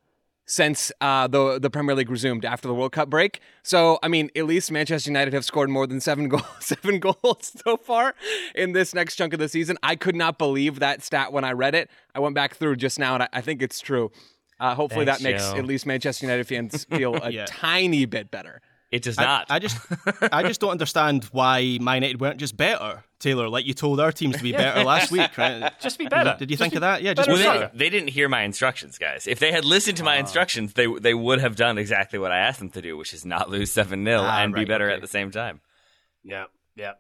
since 0.53 0.93
uh, 1.01 1.27
the 1.27 1.59
the 1.59 1.71
Premier 1.71 1.95
League 1.95 2.11
resumed 2.11 2.45
after 2.45 2.69
the 2.69 2.75
World 2.75 2.93
Cup 2.93 3.09
break. 3.09 3.41
So, 3.63 3.99
I 4.03 4.09
mean, 4.09 4.31
at 4.37 4.45
least 4.45 4.71
Manchester 4.71 5.09
United 5.09 5.33
have 5.33 5.47
scored 5.47 5.71
more 5.71 5.87
than 5.87 5.99
seven 5.99 6.29
goals 6.35 6.45
seven 6.61 6.99
goals 6.99 7.53
so 7.65 7.79
far 7.79 8.15
in 8.55 8.73
this 8.73 8.93
next 8.95 9.17
chunk 9.17 9.33
of 9.33 9.39
the 9.39 9.49
season. 9.49 9.79
I 9.83 9.97
could 9.97 10.15
not 10.15 10.37
believe 10.37 10.79
that 10.81 11.03
stat 11.03 11.33
when 11.33 11.43
I 11.43 11.53
read 11.53 11.75
it. 11.75 11.91
I 12.15 12.21
went 12.21 12.35
back 12.35 12.55
through 12.57 12.77
just 12.77 12.99
now, 12.99 13.15
and 13.15 13.23
I, 13.23 13.29
I 13.33 13.41
think 13.41 13.63
it's 13.63 13.81
true. 13.81 14.11
Uh, 14.61 14.75
hopefully, 14.75 15.07
Thanks, 15.07 15.23
that 15.23 15.29
makes 15.31 15.51
Joe. 15.51 15.57
at 15.57 15.65
least 15.65 15.87
Manchester 15.87 16.27
United 16.27 16.47
fans 16.47 16.85
feel 16.85 17.17
a 17.23 17.31
yeah. 17.31 17.47
tiny 17.49 18.05
bit 18.05 18.31
better. 18.31 18.61
It 18.93 19.03
does 19.03 19.17
not. 19.17 19.47
I, 19.49 19.57
I 19.57 19.59
just, 19.59 19.79
I 20.21 20.43
just 20.43 20.61
don't 20.61 20.71
understand 20.71 21.25
why 21.33 21.79
Man 21.81 22.03
United 22.03 22.21
weren't 22.21 22.39
just 22.39 22.59
better, 22.59 23.03
Taylor. 23.19 23.49
Like 23.49 23.65
you 23.65 23.73
told 23.73 23.99
our 24.01 24.13
teams 24.13 24.37
to 24.37 24.43
be 24.43 24.53
better 24.63 24.85
last 24.85 25.11
week, 25.11 25.39
right? 25.39 25.73
Just 25.81 25.99
be 25.99 26.07
better. 26.07 26.37
Did 26.39 26.51
you 26.51 26.59
just 26.59 26.63
think 26.63 26.75
of 26.75 26.83
that? 26.83 27.03
Yeah, 27.03 27.15
just 27.15 27.27
well, 27.27 27.39
be 27.39 27.43
better. 27.43 27.71
They, 27.73 27.87
they, 27.87 27.91
didn't 27.91 28.11
hear 28.11 28.29
my 28.29 28.43
instructions, 28.43 28.99
guys. 28.99 29.27
If 29.27 29.39
they 29.39 29.51
had 29.51 29.65
listened 29.65 29.97
to 29.97 30.05
my 30.05 30.19
uh, 30.19 30.21
instructions, 30.21 30.75
they 30.75 30.87
they 30.87 31.15
would 31.15 31.41
have 31.41 31.57
done 31.57 31.79
exactly 31.79 32.19
what 32.19 32.33
I 32.33 32.41
asked 32.41 32.59
them 32.59 32.69
to 32.71 32.83
do, 32.83 32.99
which 32.99 33.15
is 33.15 33.25
not 33.25 33.49
lose 33.49 33.73
seven 33.73 34.05
0 34.05 34.21
ah, 34.21 34.43
and 34.43 34.53
right, 34.53 34.61
be 34.61 34.65
better 34.67 34.89
okay. 34.89 34.95
at 34.95 35.01
the 35.01 35.09
same 35.09 35.31
time. 35.31 35.63
Yeah, 36.23 36.45
yeah. 36.75 36.93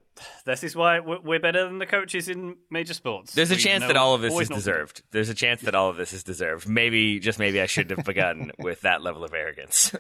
This 0.45 0.63
is 0.63 0.77
why 0.77 1.01
we're 1.01 1.41
better 1.41 1.65
than 1.65 1.79
the 1.79 1.87
coaches 1.87 2.29
in 2.29 2.57
major 2.71 2.95
sports. 2.95 3.35
There's 3.35 3.51
a 3.51 3.55
we 3.55 3.61
chance 3.61 3.85
that 3.87 3.97
all 3.97 4.15
of 4.15 4.21
this 4.21 4.39
is 4.39 4.49
deserved. 4.49 5.03
There's 5.11 5.29
a 5.29 5.35
chance 5.35 5.63
that 5.63 5.75
all 5.75 5.89
of 5.89 5.97
this 5.97 6.13
is 6.13 6.23
deserved. 6.23 6.69
Maybe, 6.69 7.19
just 7.19 7.39
maybe, 7.39 7.61
I 7.61 7.67
shouldn't 7.67 7.99
have 7.99 8.07
begun 8.07 8.53
with 8.59 8.83
that 8.83 9.03
level 9.03 9.25
of 9.25 9.33
arrogance. 9.33 9.95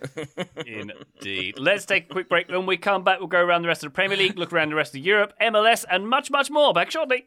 Indeed. 0.66 1.58
Let's 1.58 1.86
take 1.86 2.10
a 2.10 2.12
quick 2.12 2.28
break. 2.28 2.48
When 2.48 2.66
we 2.66 2.76
come 2.76 3.04
back, 3.04 3.20
we'll 3.20 3.28
go 3.28 3.40
around 3.40 3.62
the 3.62 3.68
rest 3.68 3.82
of 3.82 3.92
the 3.92 3.94
Premier 3.94 4.18
League, 4.18 4.38
look 4.38 4.52
around 4.52 4.68
the 4.68 4.76
rest 4.76 4.94
of 4.94 5.00
Europe, 5.00 5.32
MLS, 5.40 5.84
and 5.90 6.08
much, 6.08 6.30
much 6.30 6.50
more. 6.50 6.72
Back 6.74 6.90
shortly. 6.90 7.26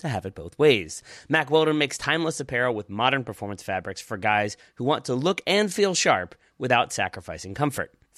to 0.00 0.08
have 0.08 0.26
it 0.26 0.34
both 0.34 0.58
ways. 0.58 1.02
Mack 1.28 1.50
Weldon 1.50 1.78
makes 1.78 1.96
timeless 1.98 2.40
apparel 2.40 2.74
with 2.74 2.90
modern 2.90 3.24
performance 3.24 3.62
fabrics 3.62 4.00
for 4.00 4.16
guys 4.16 4.56
who 4.76 4.84
want 4.84 5.04
to 5.06 5.14
look 5.14 5.40
and 5.46 5.72
feel 5.72 5.94
sharp 5.94 6.34
without 6.58 6.92
sacrificing 6.92 7.54
comfort. 7.54 7.92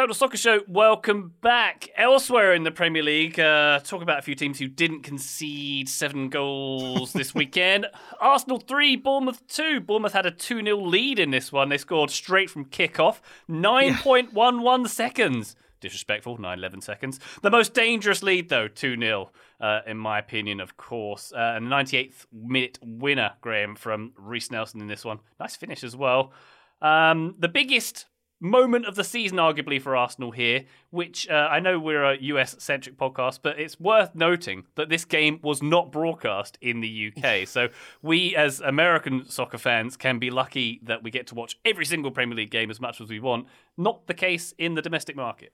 Total 0.00 0.14
Soccer 0.14 0.38
Show, 0.38 0.60
welcome 0.66 1.34
back. 1.42 1.90
Elsewhere 1.94 2.54
in 2.54 2.62
the 2.62 2.70
Premier 2.70 3.02
League, 3.02 3.38
uh, 3.38 3.80
talk 3.80 4.00
about 4.00 4.18
a 4.18 4.22
few 4.22 4.34
teams 4.34 4.58
who 4.58 4.66
didn't 4.66 5.02
concede 5.02 5.90
seven 5.90 6.30
goals 6.30 7.12
this 7.12 7.34
weekend. 7.34 7.86
Arsenal 8.18 8.60
3, 8.60 8.96
Bournemouth 8.96 9.46
2. 9.48 9.80
Bournemouth 9.80 10.14
had 10.14 10.24
a 10.24 10.30
2 10.30 10.62
0 10.62 10.80
lead 10.80 11.18
in 11.18 11.32
this 11.32 11.52
one. 11.52 11.68
They 11.68 11.76
scored 11.76 12.10
straight 12.10 12.48
from 12.48 12.64
kickoff, 12.64 13.20
9.11 13.50 14.88
seconds. 14.88 15.54
Disrespectful, 15.80 16.38
9 16.38 16.58
11 16.58 16.80
seconds. 16.80 17.20
The 17.42 17.50
most 17.50 17.74
dangerous 17.74 18.22
lead, 18.22 18.48
though, 18.48 18.68
2 18.68 18.96
0, 18.98 19.30
uh, 19.60 19.80
in 19.86 19.98
my 19.98 20.18
opinion, 20.18 20.60
of 20.60 20.78
course. 20.78 21.30
Uh, 21.30 21.52
and 21.56 21.66
the 21.66 21.76
98th 21.76 22.24
minute 22.32 22.78
winner, 22.82 23.32
Graham, 23.42 23.76
from 23.76 24.12
Reiss 24.16 24.50
Nelson 24.50 24.80
in 24.80 24.86
this 24.86 25.04
one. 25.04 25.18
Nice 25.38 25.56
finish 25.56 25.84
as 25.84 25.94
well. 25.94 26.32
Um, 26.80 27.34
the 27.38 27.48
biggest 27.48 28.06
moment 28.40 28.86
of 28.86 28.96
the 28.96 29.04
season, 29.04 29.38
arguably, 29.38 29.80
for 29.80 29.94
Arsenal 29.94 30.30
here, 30.30 30.64
which 30.90 31.28
uh, 31.28 31.48
I 31.50 31.60
know 31.60 31.78
we're 31.78 32.02
a 32.02 32.16
US 32.20 32.56
centric 32.58 32.96
podcast, 32.96 33.40
but 33.42 33.58
it's 33.58 33.78
worth 33.78 34.14
noting 34.14 34.64
that 34.74 34.88
this 34.88 35.04
game 35.04 35.38
was 35.42 35.62
not 35.62 35.92
broadcast 35.92 36.58
in 36.60 36.80
the 36.80 37.12
UK. 37.14 37.46
so 37.48 37.68
we, 38.02 38.34
as 38.34 38.60
American 38.60 39.28
soccer 39.28 39.58
fans, 39.58 39.96
can 39.96 40.18
be 40.18 40.30
lucky 40.30 40.80
that 40.82 41.02
we 41.02 41.10
get 41.10 41.26
to 41.28 41.34
watch 41.34 41.58
every 41.64 41.84
single 41.84 42.10
Premier 42.10 42.36
League 42.36 42.50
game 42.50 42.70
as 42.70 42.80
much 42.80 43.00
as 43.00 43.10
we 43.10 43.20
want. 43.20 43.46
Not 43.76 44.06
the 44.06 44.14
case 44.14 44.54
in 44.58 44.74
the 44.74 44.82
domestic 44.82 45.16
market. 45.16 45.52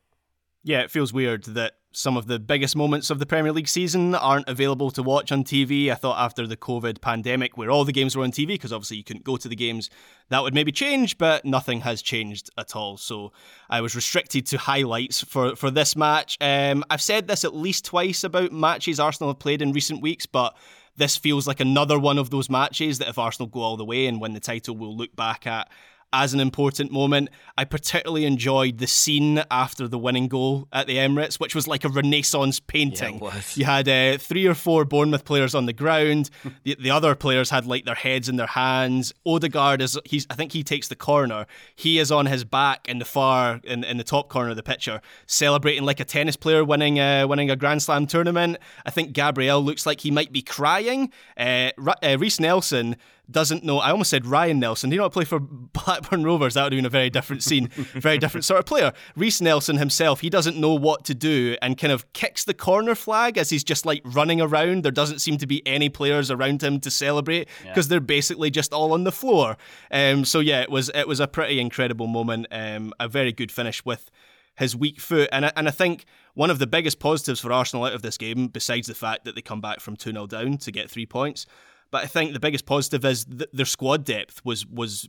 Yeah, 0.67 0.81
it 0.81 0.91
feels 0.91 1.13
weird 1.13 1.45
that 1.45 1.75
some 1.93 2.17
of 2.17 2.27
the 2.27 2.41
biggest 2.41 2.75
moments 2.75 3.09
of 3.09 3.21
the 3.21 3.25
Premier 3.25 3.53
League 3.53 3.69
season 3.69 4.17
aren't 4.17 4.49
available 4.49 4.91
to 4.91 5.01
watch 5.01 5.31
on 5.31 5.45
TV. 5.45 5.93
I 5.93 5.95
thought 5.95 6.19
after 6.19 6.45
the 6.45 6.57
COVID 6.57 7.01
pandemic, 7.01 7.57
where 7.57 7.71
all 7.71 7.85
the 7.85 7.93
games 7.93 8.17
were 8.17 8.25
on 8.25 8.33
TV, 8.33 8.49
because 8.49 8.73
obviously 8.73 8.97
you 8.97 9.05
couldn't 9.05 9.25
go 9.25 9.37
to 9.37 9.49
the 9.49 9.55
games, 9.55 9.91
that 10.29 10.43
would 10.43 10.55
maybe 10.55 10.73
change, 10.73 11.19
but 11.19 11.45
nothing 11.45 11.83
has 11.83 12.03
changed 12.03 12.51
at 12.59 12.75
all. 12.75 12.97
So 12.97 13.31
I 13.71 13.81
was 13.81 13.95
restricted 13.95 14.45
to 14.47 14.59
highlights 14.59 15.23
for, 15.23 15.55
for 15.55 15.71
this 15.71 15.95
match. 15.95 16.37
Um, 16.41 16.83
I've 16.91 17.01
said 17.01 17.29
this 17.29 17.45
at 17.45 17.55
least 17.55 17.85
twice 17.85 18.25
about 18.25 18.51
matches 18.51 18.99
Arsenal 18.99 19.31
have 19.31 19.39
played 19.39 19.63
in 19.63 19.71
recent 19.71 20.03
weeks, 20.03 20.27
but 20.27 20.57
this 20.97 21.17
feels 21.17 21.47
like 21.47 21.61
another 21.61 21.97
one 21.97 22.19
of 22.19 22.31
those 22.31 22.51
matches 22.51 22.99
that 22.99 23.09
if 23.09 23.19
Arsenal 23.19 23.47
go 23.47 23.61
all 23.61 23.77
the 23.77 23.85
way 23.85 24.09
and 24.09 24.21
win 24.21 24.33
the 24.33 24.41
title, 24.41 24.77
we'll 24.77 24.97
look 24.97 25.15
back 25.15 25.47
at 25.47 25.71
as 26.13 26.35
an 26.35 26.41
important 26.41 26.91
moment. 26.91 27.29
I 27.59 27.65
particularly 27.65 28.25
enjoyed 28.25 28.79
the 28.79 28.87
scene 28.87 29.43
after 29.51 29.89
the 29.89 29.99
winning 29.99 30.29
goal 30.29 30.69
at 30.73 30.87
the 30.87 30.97
Emirates, 30.97 31.41
which 31.41 31.55
was 31.55 31.67
like 31.67 31.85
a 31.85 31.89
Renaissance 31.89 32.61
painting. 32.61 33.21
Yeah, 33.23 33.41
you 33.55 33.65
had 33.65 33.89
uh, 33.89 34.19
three 34.19 34.47
or 34.47 34.55
four 34.55 34.85
Bournemouth 34.85 35.25
players 35.25 35.55
on 35.55 35.67
the 35.67 35.73
ground. 35.73 36.31
the, 36.65 36.77
the 36.79 36.91
other 36.91 37.15
players 37.15 37.51
had 37.51 37.67
like 37.67 37.85
their 37.85 37.95
heads 37.95 38.29
in 38.29 38.37
their 38.37 38.47
hands. 38.47 39.13
Odegaard 39.27 39.81
is 39.81 39.99
he's 40.05 40.27
I 40.31 40.35
think 40.35 40.53
he 40.53 40.63
takes 40.63 40.89
the 40.89 40.97
corner. 40.97 41.47
He 41.75 41.99
is 41.99 42.13
on 42.13 42.27
his 42.27 42.45
back 42.45 42.89
in 42.89 42.99
the 42.99 43.05
far 43.05 43.61
in, 43.65 43.85
in 43.85 43.97
the 43.97 44.05
top 44.05 44.29
corner 44.29 44.51
of 44.51 44.57
the 44.57 44.63
picture, 44.63 45.01
celebrating 45.27 45.85
like 45.85 46.01
a 46.01 46.05
tennis 46.05 46.37
player 46.37 46.65
winning 46.65 47.01
uh, 47.01 47.27
winning 47.27 47.51
a 47.51 47.57
Grand 47.57 47.83
Slam 47.83 48.07
tournament. 48.07 48.59
I 48.85 48.91
think 48.91 49.13
Gabriel 49.13 49.63
looks 49.63 49.87
like 49.87 50.01
he 50.01 50.11
might 50.11 50.33
be 50.33 50.43
crying. 50.43 51.13
Uh, 51.37 51.71
uh 52.03 52.17
Reiss 52.19 52.41
Nelson 52.41 52.97
doesn't 53.31 53.65
know. 53.65 53.79
I 53.79 53.91
almost 53.91 54.11
said 54.11 54.27
Ryan 54.27 54.61
Nelson. 54.61 54.91
He 54.91 54.99
not 54.99 55.13
play 55.13 55.25
for 55.25 55.39
Blackburn 55.41 56.25
Rovers. 56.25 56.55
That 56.55 56.65
would 56.65 56.73
have 56.73 56.79
been 56.79 56.87
a 56.87 56.91
very 56.91 57.11
different 57.11 57.43
scene, 57.43 57.69
very 57.95 58.19
different 58.19 58.45
sort 58.45 58.61
of 58.61 58.67
player. 58.67 58.93
Reiss 59.17 59.41
Nelson 59.41 59.77
himself, 59.79 60.21
he 60.21 60.31
doesn't 60.31 60.57
know 60.57 60.75
what 60.75 61.05
to 61.07 61.15
do 61.15 61.57
and 61.63 61.77
kind 61.77 61.93
of 61.93 62.13
kicks 62.13 62.45
the 62.45 62.55
corner 62.55 62.95
flag 62.95 63.39
as 63.39 63.51
he's 63.51 63.65
just 63.65 63.87
like 63.87 64.03
running 64.05 64.41
around. 64.41 64.85
There 64.85 64.93
doesn't 64.93 65.21
seem 65.21 65.39
to 65.39 65.47
be 65.47 65.67
any 65.67 65.89
players 65.89 66.31
around 66.31 66.63
him 66.63 66.81
to 66.81 66.91
celebrate 66.91 67.49
because 67.63 67.87
yeah. 67.87 67.91
they're 67.91 68.01
basically 68.01 68.51
just 68.51 68.73
all 68.73 68.93
on 68.93 69.05
the 69.05 69.13
floor. 69.13 69.57
Um, 69.91 70.25
so 70.25 70.41
yeah, 70.41 70.63
it 70.63 70.71
was 70.71 70.91
it 70.95 71.09
was 71.09 71.21
a 71.21 71.29
pretty 71.29 71.61
incredible 71.61 72.07
moment. 72.07 72.47
Um, 72.51 72.93
a 73.01 73.09
very 73.09 73.33
good 73.33 73.51
finish 73.51 73.85
with 73.85 74.11
his 74.57 74.75
weak 74.75 75.01
foot. 75.01 75.29
And 75.33 75.47
I, 75.47 75.53
and 75.57 75.69
I 75.69 75.71
think 75.71 76.05
one 76.35 76.51
of 76.51 76.59
the 76.59 76.67
biggest 76.67 76.99
positives 76.99 77.41
for 77.41 77.53
Arsenal 77.53 77.85
out 77.85 77.93
of 77.93 78.03
this 78.03 78.19
game, 78.19 78.49
besides 78.49 78.87
the 78.87 78.95
fact 78.95 79.25
that 79.25 79.35
they 79.35 79.43
come 79.43 79.61
back 79.61 79.81
from 79.81 79.97
2 79.97 80.13
0 80.13 80.27
down 80.27 80.59
to 80.59 80.73
get 80.73 80.91
three 80.91 81.07
points, 81.07 81.47
but 81.91 82.05
I 82.05 82.07
think 82.07 82.33
the 82.33 82.41
biggest 82.41 82.67
positive 82.67 83.05
is 83.05 83.25
th- 83.25 83.51
their 83.53 83.67
squad 83.67 84.05
depth 84.05 84.45
was 84.45 84.67
was 84.67 85.09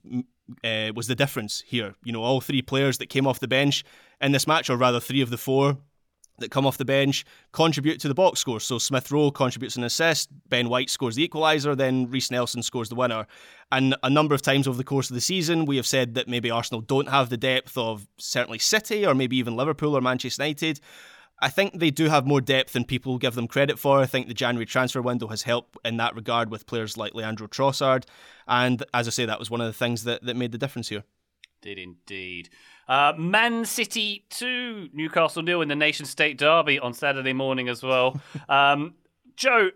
uh, 0.64 0.92
was 0.96 1.08
the 1.08 1.16
difference 1.16 1.64
here. 1.66 1.96
You 2.04 2.14
know, 2.14 2.24
all 2.24 2.42
three 2.42 2.62
players 2.62 2.98
that 3.00 3.10
came 3.10 3.28
off 3.28 3.40
the 3.40 3.48
bench 3.48 3.84
in 4.22 4.32
this 4.32 4.48
match, 4.48 4.70
or 4.70 4.78
rather 4.78 5.00
three 5.00 5.22
of 5.22 5.30
the 5.30 5.38
four 5.38 5.78
that 6.40 6.52
come 6.52 6.68
off 6.68 6.78
the 6.78 6.86
bench, 6.86 7.26
contribute 7.52 8.00
to 8.00 8.08
the 8.08 8.14
box 8.14 8.40
score. 8.40 8.60
So 8.60 8.78
Smith 8.78 9.12
Rowe 9.12 9.32
contributes 9.32 9.76
an 9.76 9.84
assist, 9.84 10.30
Ben 10.48 10.70
White 10.70 10.90
scores 10.90 11.16
the 11.16 11.28
equaliser, 11.28 11.76
then 11.76 12.10
Reiss 12.10 12.30
Nelson 12.30 12.62
scores 12.62 12.90
the 12.90 12.96
winner. 12.96 13.26
And 13.72 13.96
a 14.04 14.10
number 14.10 14.36
of 14.36 14.42
times 14.42 14.68
over 14.68 14.78
the 14.78 14.84
course 14.84 15.10
of 15.10 15.16
the 15.16 15.22
season, 15.22 15.66
we 15.66 15.78
have 15.78 15.88
said 15.88 16.14
that 16.14 16.28
maybe 16.28 16.52
Arsenal 16.52 16.82
don't 16.82 17.10
have 17.10 17.30
the 17.30 17.38
depth 17.38 17.78
of 17.78 18.08
certainly 18.18 18.60
City 18.60 19.06
or 19.06 19.16
maybe 19.16 19.38
even 19.38 19.56
Liverpool 19.56 19.98
or 19.98 20.02
Manchester 20.02 20.44
United. 20.44 20.80
I 21.40 21.50
think 21.50 21.80
they 21.80 21.92
do 21.92 22.06
have 22.10 22.26
more 22.26 22.42
depth 22.42 22.74
than 22.74 22.84
people 22.84 23.18
give 23.18 23.36
them 23.36 23.48
credit 23.48 23.78
for. 23.78 24.00
I 24.00 24.08
think 24.08 24.28
the 24.28 24.34
January 24.34 24.66
transfer 24.66 25.02
window 25.02 25.28
has 25.28 25.44
helped 25.44 25.78
in 25.86 25.98
that 25.98 26.16
regard 26.16 26.50
with 26.50 26.66
players 26.66 26.98
like 26.98 27.14
Leandro 27.14 27.48
Trossard. 27.48 28.06
And 28.48 28.84
as 28.94 29.08
I 29.08 29.12
say, 29.12 29.26
that 29.26 29.38
was 29.38 29.52
one 29.52 29.62
of 29.62 29.68
the 29.68 29.74
things 29.74 30.04
that, 30.06 30.24
that 30.24 30.36
made 30.36 30.52
the 30.52 30.58
difference 30.58 30.90
here. 30.90 31.04
Did 31.62 31.78
indeed. 31.78 32.50
Uh, 32.88 33.14
Man 33.18 33.66
City 33.66 34.26
2, 34.30 34.90
Newcastle 34.94 35.44
nil 35.44 35.62
in 35.62 35.68
the 35.68 35.76
Nation 35.76 36.06
State 36.06 36.38
Derby 36.38 36.80
on 36.80 36.94
Saturday 36.94 37.34
morning 37.34 37.70
as 37.70 37.84
well. 37.84 38.20
Um, 38.50 38.96
Joe, 39.36 39.70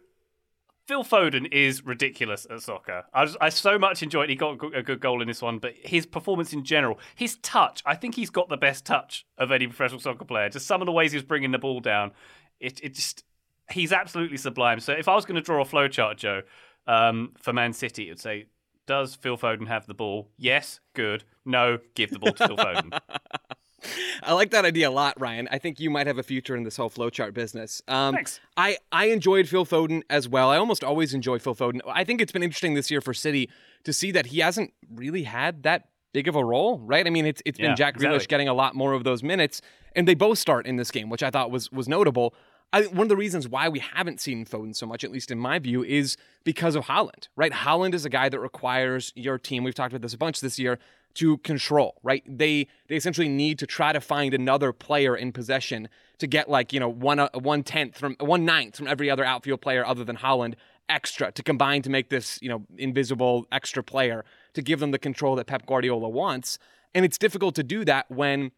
Phil 0.92 1.06
Foden 1.06 1.48
is 1.54 1.86
ridiculous 1.86 2.46
at 2.50 2.62
soccer. 2.62 3.06
I, 3.14 3.26
I 3.40 3.48
so 3.48 3.80
much 3.80 4.04
enjoyed. 4.04 4.28
He 4.28 4.36
got 4.36 4.62
a 4.76 4.84
good 4.84 5.00
goal 5.00 5.22
in 5.22 5.28
this 5.30 5.42
one, 5.42 5.58
but 5.58 5.74
his 5.82 6.06
performance 6.06 6.52
in 6.52 6.66
general, 6.66 7.00
his 7.16 7.38
touch, 7.38 7.82
I 7.86 7.96
think 7.96 8.16
he's 8.16 8.30
got 8.30 8.50
the 8.50 8.58
best 8.58 8.86
touch 8.86 9.26
of 9.38 9.54
any 9.54 9.68
professional 9.68 10.02
soccer 10.02 10.26
player. 10.26 10.50
Just 10.50 10.68
some 10.68 10.82
of 10.82 10.88
the 10.88 10.92
ways 10.92 11.14
he's 11.14 11.24
bringing 11.24 11.52
the 11.52 11.60
ball 11.60 11.80
down, 11.80 12.12
it 12.60 12.82
it 12.84 12.96
just 12.96 13.24
he's 13.70 13.94
absolutely 13.94 14.36
sublime. 14.36 14.82
So 14.82 14.92
if 14.92 15.08
I 15.08 15.16
was 15.16 15.24
going 15.24 15.36
to 15.36 15.42
draw 15.42 15.62
a 15.62 15.66
flowchart, 15.66 16.18
Joe, 16.18 16.42
um, 16.88 17.32
for 17.38 17.54
Man 17.54 17.72
City, 17.72 18.08
it 18.08 18.12
would 18.12 18.20
say, 18.20 18.48
does 18.86 19.16
Phil 19.16 19.38
Foden 19.38 19.70
have 19.70 19.88
the 19.88 19.94
ball? 19.94 20.30
Yes, 20.36 20.82
good. 20.94 21.24
No, 21.46 21.80
give 21.96 22.10
the 22.10 22.20
ball 22.20 22.34
to 22.34 22.48
Phil 22.50 22.58
Foden. 22.58 23.00
I 24.24 24.34
like 24.34 24.52
that 24.52 24.66
idea 24.66 24.90
a 24.90 24.92
lot, 24.92 25.20
Ryan. 25.20 25.48
I 25.52 25.58
think 25.58 25.80
you 25.80 25.90
might 25.90 26.08
have 26.08 26.18
a 26.18 26.24
future 26.24 26.56
in 26.56 26.64
this 26.64 26.78
whole 26.78 26.90
flowchart 26.90 27.34
business. 27.34 27.82
Um, 27.88 28.16
Thanks. 28.16 28.40
I, 28.58 28.78
I 28.92 29.06
enjoyed 29.06 29.48
Phil 29.48 29.66
Foden 29.66 30.02
as 30.10 30.28
well. 30.28 30.50
I 30.50 30.58
almost 30.58 30.84
always 30.84 31.14
enjoy 31.14 31.40
Phil 31.40 31.56
Foden. 31.56 31.80
I 31.88 32.04
think 32.04 32.22
it's 32.22 32.32
been 32.32 32.44
interesting 32.44 32.74
this 32.74 32.92
year 32.92 33.02
for 33.02 33.14
City 33.14 33.50
to 33.84 33.94
see 33.94 34.12
that 34.12 34.28
he 34.28 34.40
hasn't 34.40 34.74
really 34.94 35.24
had 35.24 35.64
that 35.64 35.88
big 36.14 36.28
of 36.28 36.36
a 36.36 36.44
role, 36.44 36.80
right? 36.80 37.06
I 37.08 37.10
mean, 37.10 37.26
it's 37.26 37.42
it's 37.46 37.58
been 37.58 37.76
Jack 37.76 37.96
Grealish 37.96 38.16
exactly. 38.16 38.28
getting 38.28 38.48
a 38.48 38.54
lot 38.54 38.76
more 38.76 38.94
of 38.94 39.04
those 39.04 39.24
minutes, 39.24 39.62
and 39.96 40.08
they 40.08 40.16
both 40.16 40.38
start 40.38 40.68
in 40.68 40.76
this 40.76 40.92
game, 40.92 41.10
which 41.10 41.24
I 41.24 41.30
thought 41.30 41.52
was 41.52 41.72
was 41.72 41.88
notable. 41.88 42.34
I, 42.74 42.84
one 42.84 43.02
of 43.02 43.10
the 43.10 43.18
reasons 43.18 43.48
why 43.48 43.68
we 43.68 43.80
haven't 43.80 44.22
seen 44.22 44.46
Foden 44.46 44.76
so 44.76 44.86
much, 44.86 45.04
at 45.04 45.12
least 45.12 45.30
in 45.30 45.38
my 45.38 45.60
view, 45.60 45.84
is 45.84 46.16
because 46.44 46.76
of 46.76 46.86
Haaland, 46.86 47.28
right? 47.36 47.52
Haaland 47.52 47.94
is 47.94 48.06
a 48.06 48.10
guy 48.10 48.30
that 48.30 48.40
requires 48.40 49.12
your 49.16 49.38
team. 49.38 49.64
We've 49.64 49.76
talked 49.76 49.94
about 49.94 50.02
this 50.02 50.14
a 50.14 50.18
bunch 50.18 50.40
this 50.40 50.58
year 50.58 50.80
to 51.16 51.38
control, 51.40 52.00
right? 52.04 52.24
They 52.26 52.68
they 52.88 52.96
essentially 52.96 53.28
need 53.28 53.60
to 53.60 53.68
try 53.68 53.92
to 53.92 54.00
find 54.00 54.34
another 54.34 54.72
player 54.72 55.16
in 55.16 55.32
possession 55.32 55.90
to 56.20 56.28
get 56.28 56.50
like 56.50 56.72
you 56.72 56.80
know 56.80 56.90
one 56.90 57.20
uh, 57.20 57.30
one 57.34 57.64
tenth 57.64 57.98
from 57.98 58.16
one 58.20 58.46
ninth 58.46 58.78
from 58.78 58.88
every 58.88 59.10
other 59.10 59.26
outfield 59.26 59.62
player 59.62 59.86
other 59.86 60.04
than 60.04 60.18
Haaland 60.18 60.56
extra 60.88 61.32
to 61.32 61.44
combine 61.44 61.82
to 61.82 61.90
make 61.90 62.10
this 62.10 62.40
you 62.42 62.50
know 62.50 62.66
invisible 62.78 63.46
extra 63.52 63.84
player 63.84 64.24
to 64.54 64.62
give 64.62 64.80
them 64.80 64.92
the 64.92 65.00
control 65.00 65.36
that 65.36 65.48
Pep 65.48 65.66
Guardiola 65.66 66.10
wants. 66.10 66.58
And 66.94 67.06
it's 67.06 67.18
difficult 67.18 67.56
to 67.56 67.64
do 67.64 67.86
that 67.86 68.10
when 68.10 68.52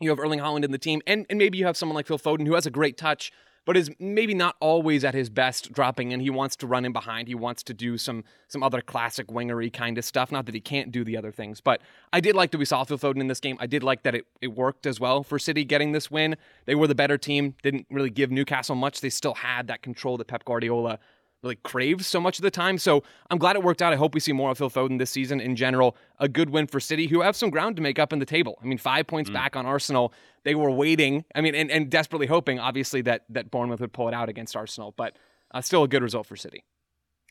you 0.00 0.10
have 0.10 0.18
Erling 0.18 0.40
Haaland 0.40 0.64
in 0.64 0.70
the 0.70 0.78
team, 0.78 1.02
and, 1.06 1.26
and 1.28 1.38
maybe 1.38 1.58
you 1.58 1.66
have 1.66 1.76
someone 1.76 1.94
like 1.94 2.06
Phil 2.06 2.18
Foden 2.18 2.46
who 2.46 2.54
has 2.54 2.66
a 2.66 2.70
great 2.70 2.96
touch, 2.96 3.32
but 3.64 3.76
is 3.76 3.90
maybe 3.98 4.32
not 4.32 4.56
always 4.60 5.04
at 5.04 5.12
his 5.12 5.28
best 5.28 5.72
dropping 5.72 6.12
in. 6.12 6.20
He 6.20 6.30
wants 6.30 6.56
to 6.56 6.66
run 6.66 6.86
in 6.86 6.92
behind. 6.92 7.28
He 7.28 7.34
wants 7.34 7.62
to 7.64 7.74
do 7.74 7.98
some 7.98 8.24
some 8.46 8.62
other 8.62 8.80
classic 8.80 9.26
wingery 9.26 9.70
kind 9.70 9.98
of 9.98 10.06
stuff. 10.06 10.32
Not 10.32 10.46
that 10.46 10.54
he 10.54 10.60
can't 10.60 10.90
do 10.90 11.04
the 11.04 11.18
other 11.18 11.30
things, 11.30 11.60
but 11.60 11.82
I 12.10 12.20
did 12.20 12.34
like 12.34 12.50
that 12.52 12.58
we 12.58 12.64
saw 12.64 12.84
Phil 12.84 12.96
Foden 12.96 13.20
in 13.20 13.26
this 13.26 13.40
game. 13.40 13.58
I 13.60 13.66
did 13.66 13.82
like 13.82 14.04
that 14.04 14.14
it, 14.14 14.24
it 14.40 14.48
worked 14.48 14.86
as 14.86 14.98
well 15.00 15.22
for 15.22 15.38
City 15.38 15.64
getting 15.64 15.92
this 15.92 16.10
win. 16.10 16.36
They 16.64 16.74
were 16.74 16.86
the 16.86 16.94
better 16.94 17.18
team. 17.18 17.56
Didn't 17.62 17.86
really 17.90 18.10
give 18.10 18.30
Newcastle 18.30 18.74
much. 18.74 19.02
They 19.02 19.10
still 19.10 19.34
had 19.34 19.66
that 19.66 19.82
control 19.82 20.16
that 20.16 20.28
Pep 20.28 20.46
Guardiola 20.46 20.98
really 21.42 21.56
craves 21.56 22.06
so 22.06 22.20
much 22.20 22.38
of 22.38 22.42
the 22.42 22.50
time. 22.50 22.78
So 22.78 23.02
I'm 23.30 23.38
glad 23.38 23.56
it 23.56 23.62
worked 23.62 23.82
out. 23.82 23.92
I 23.92 23.96
hope 23.96 24.14
we 24.14 24.20
see 24.20 24.32
more 24.32 24.50
of 24.50 24.58
Phil 24.58 24.70
Foden 24.70 24.98
this 24.98 25.10
season 25.10 25.40
in 25.40 25.56
general. 25.56 25.96
A 26.18 26.28
good 26.28 26.50
win 26.50 26.66
for 26.66 26.80
City, 26.80 27.06
who 27.06 27.20
have 27.20 27.36
some 27.36 27.50
ground 27.50 27.76
to 27.76 27.82
make 27.82 27.98
up 27.98 28.12
in 28.12 28.18
the 28.18 28.26
table. 28.26 28.58
I 28.62 28.66
mean, 28.66 28.78
five 28.78 29.06
points 29.06 29.30
back 29.30 29.56
on 29.56 29.66
Arsenal. 29.66 30.12
They 30.44 30.54
were 30.54 30.70
waiting, 30.70 31.24
I 31.34 31.40
mean, 31.40 31.54
and, 31.54 31.70
and 31.70 31.90
desperately 31.90 32.26
hoping, 32.26 32.58
obviously, 32.58 33.02
that 33.02 33.24
that 33.30 33.50
Bournemouth 33.50 33.80
would 33.80 33.92
pull 33.92 34.08
it 34.08 34.14
out 34.14 34.28
against 34.28 34.56
Arsenal. 34.56 34.94
But 34.96 35.16
uh, 35.52 35.60
still 35.60 35.82
a 35.82 35.88
good 35.88 36.02
result 36.02 36.26
for 36.26 36.36
City. 36.36 36.64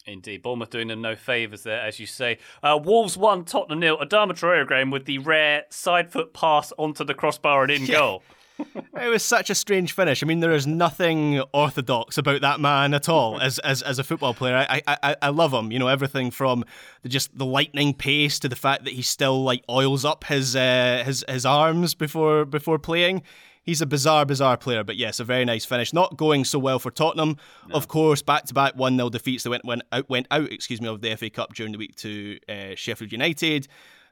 Indeed, 0.06 0.42
Bournemouth 0.42 0.70
doing 0.70 0.88
them 0.88 1.02
no 1.02 1.16
favours 1.16 1.64
there, 1.64 1.82
as 1.82 2.00
you 2.00 2.06
say. 2.06 2.38
Uh, 2.64 2.80
Wolves 2.82 3.18
won, 3.18 3.44
Tottenham 3.44 3.82
nil. 3.82 3.98
Adama 3.98 4.32
Traore 4.32 4.68
game 4.68 4.90
with 4.90 5.06
the 5.06 5.18
rare 5.18 5.66
side 5.70 6.10
foot 6.12 6.34
pass 6.34 6.72
onto 6.78 7.04
the 7.04 7.14
crossbar 7.14 7.64
and 7.64 7.72
in 7.72 7.86
goal. 7.92 8.24
It 9.00 9.10
was 9.10 9.22
such 9.22 9.52
a 9.52 9.56
strange 9.56 9.92
finish. 9.92 10.24
I 10.24 10.26
mean, 10.26 10.40
there 10.40 10.52
is 10.52 10.66
nothing 10.66 11.40
orthodox 11.54 12.18
about 12.18 12.42
that 12.42 12.60
man 12.60 12.96
at 12.96 13.08
all 13.08 13.40
as 13.40 13.60
as, 13.60 13.84
as 13.84 14.00
a 14.00 14.04
football 14.04 14.34
player. 14.34 14.66
I, 14.68 14.82
I 14.88 15.16
I 15.22 15.30
love 15.30 15.54
him. 15.54 15.72
You 15.72 15.78
know, 15.78 15.88
everything 15.88 16.32
from 16.32 16.66
the, 17.04 17.10
just 17.10 17.38
the 17.38 17.46
lightning 17.46 17.94
pace 17.94 18.40
to 18.40 18.50
the 18.50 18.56
fact 18.56 18.86
that 18.86 18.94
he 18.94 19.04
still 19.04 19.44
like 19.44 19.64
oils 19.70 20.04
up 20.04 20.24
his 20.24 20.56
uh, 20.56 21.04
his 21.06 21.24
his 21.30 21.46
arms 21.46 21.94
before 21.94 22.44
before 22.46 22.80
playing. 22.80 23.22
He's 23.62 23.82
a 23.82 23.86
bizarre, 23.86 24.26
bizarre 24.26 24.56
player, 24.56 24.84
but 24.86 24.96
yes, 24.96 25.20
a 25.20 25.26
very 25.26 25.44
nice 25.44 25.66
finish. 25.66 25.92
Not 25.92 26.16
going 26.16 26.46
so 26.46 26.58
well 26.58 26.80
for 26.80 26.90
Tottenham, 26.90 27.36
of 27.72 27.90
course. 27.90 28.22
Back 28.22 28.46
to 28.46 28.54
back 28.54 28.76
one 28.78 28.96
0 28.96 29.10
defeats. 29.10 29.44
They 29.44 29.50
went 29.50 29.66
went 29.66 29.84
out 29.92 30.10
went 30.10 30.26
out. 30.32 30.52
Excuse 30.52 30.82
me, 30.82 30.88
of 30.88 31.02
the 31.02 31.16
FA 31.18 31.30
Cup 31.30 31.54
during 31.54 31.74
the 31.74 31.78
week 31.78 31.96
to 31.98 32.40
uh, 32.48 32.76
Sheffield 32.76 33.12
United. 33.12 33.68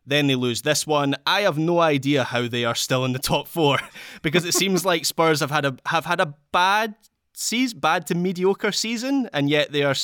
Then 0.05 0.27
they 0.27 0.35
lose 0.35 0.61
this 0.61 0.85
one. 0.85 1.15
I 1.25 1.41
have 1.41 1.57
no 1.57 1.79
idea 1.79 2.23
how 2.23 2.47
they 2.47 2.63
are 2.65 2.75
still 2.75 3.05
in 3.05 3.13
the 3.13 3.19
top 3.19 3.47
four 3.47 3.79
because 4.21 4.45
it 4.45 4.53
seems 4.53 4.85
like 4.85 5.05
Spurs 5.05 5.39
have 5.39 5.51
had 5.51 5.65
a 5.65 5.77
have 5.85 6.05
had 6.05 6.19
a 6.19 6.35
bad 6.51 6.95
season, 7.33 7.79
bad 7.79 8.07
to 8.07 8.15
mediocre 8.15 8.71
season, 8.71 9.29
and 9.33 9.49
yet 9.49 9.71
they 9.71 9.83
are. 9.83 9.95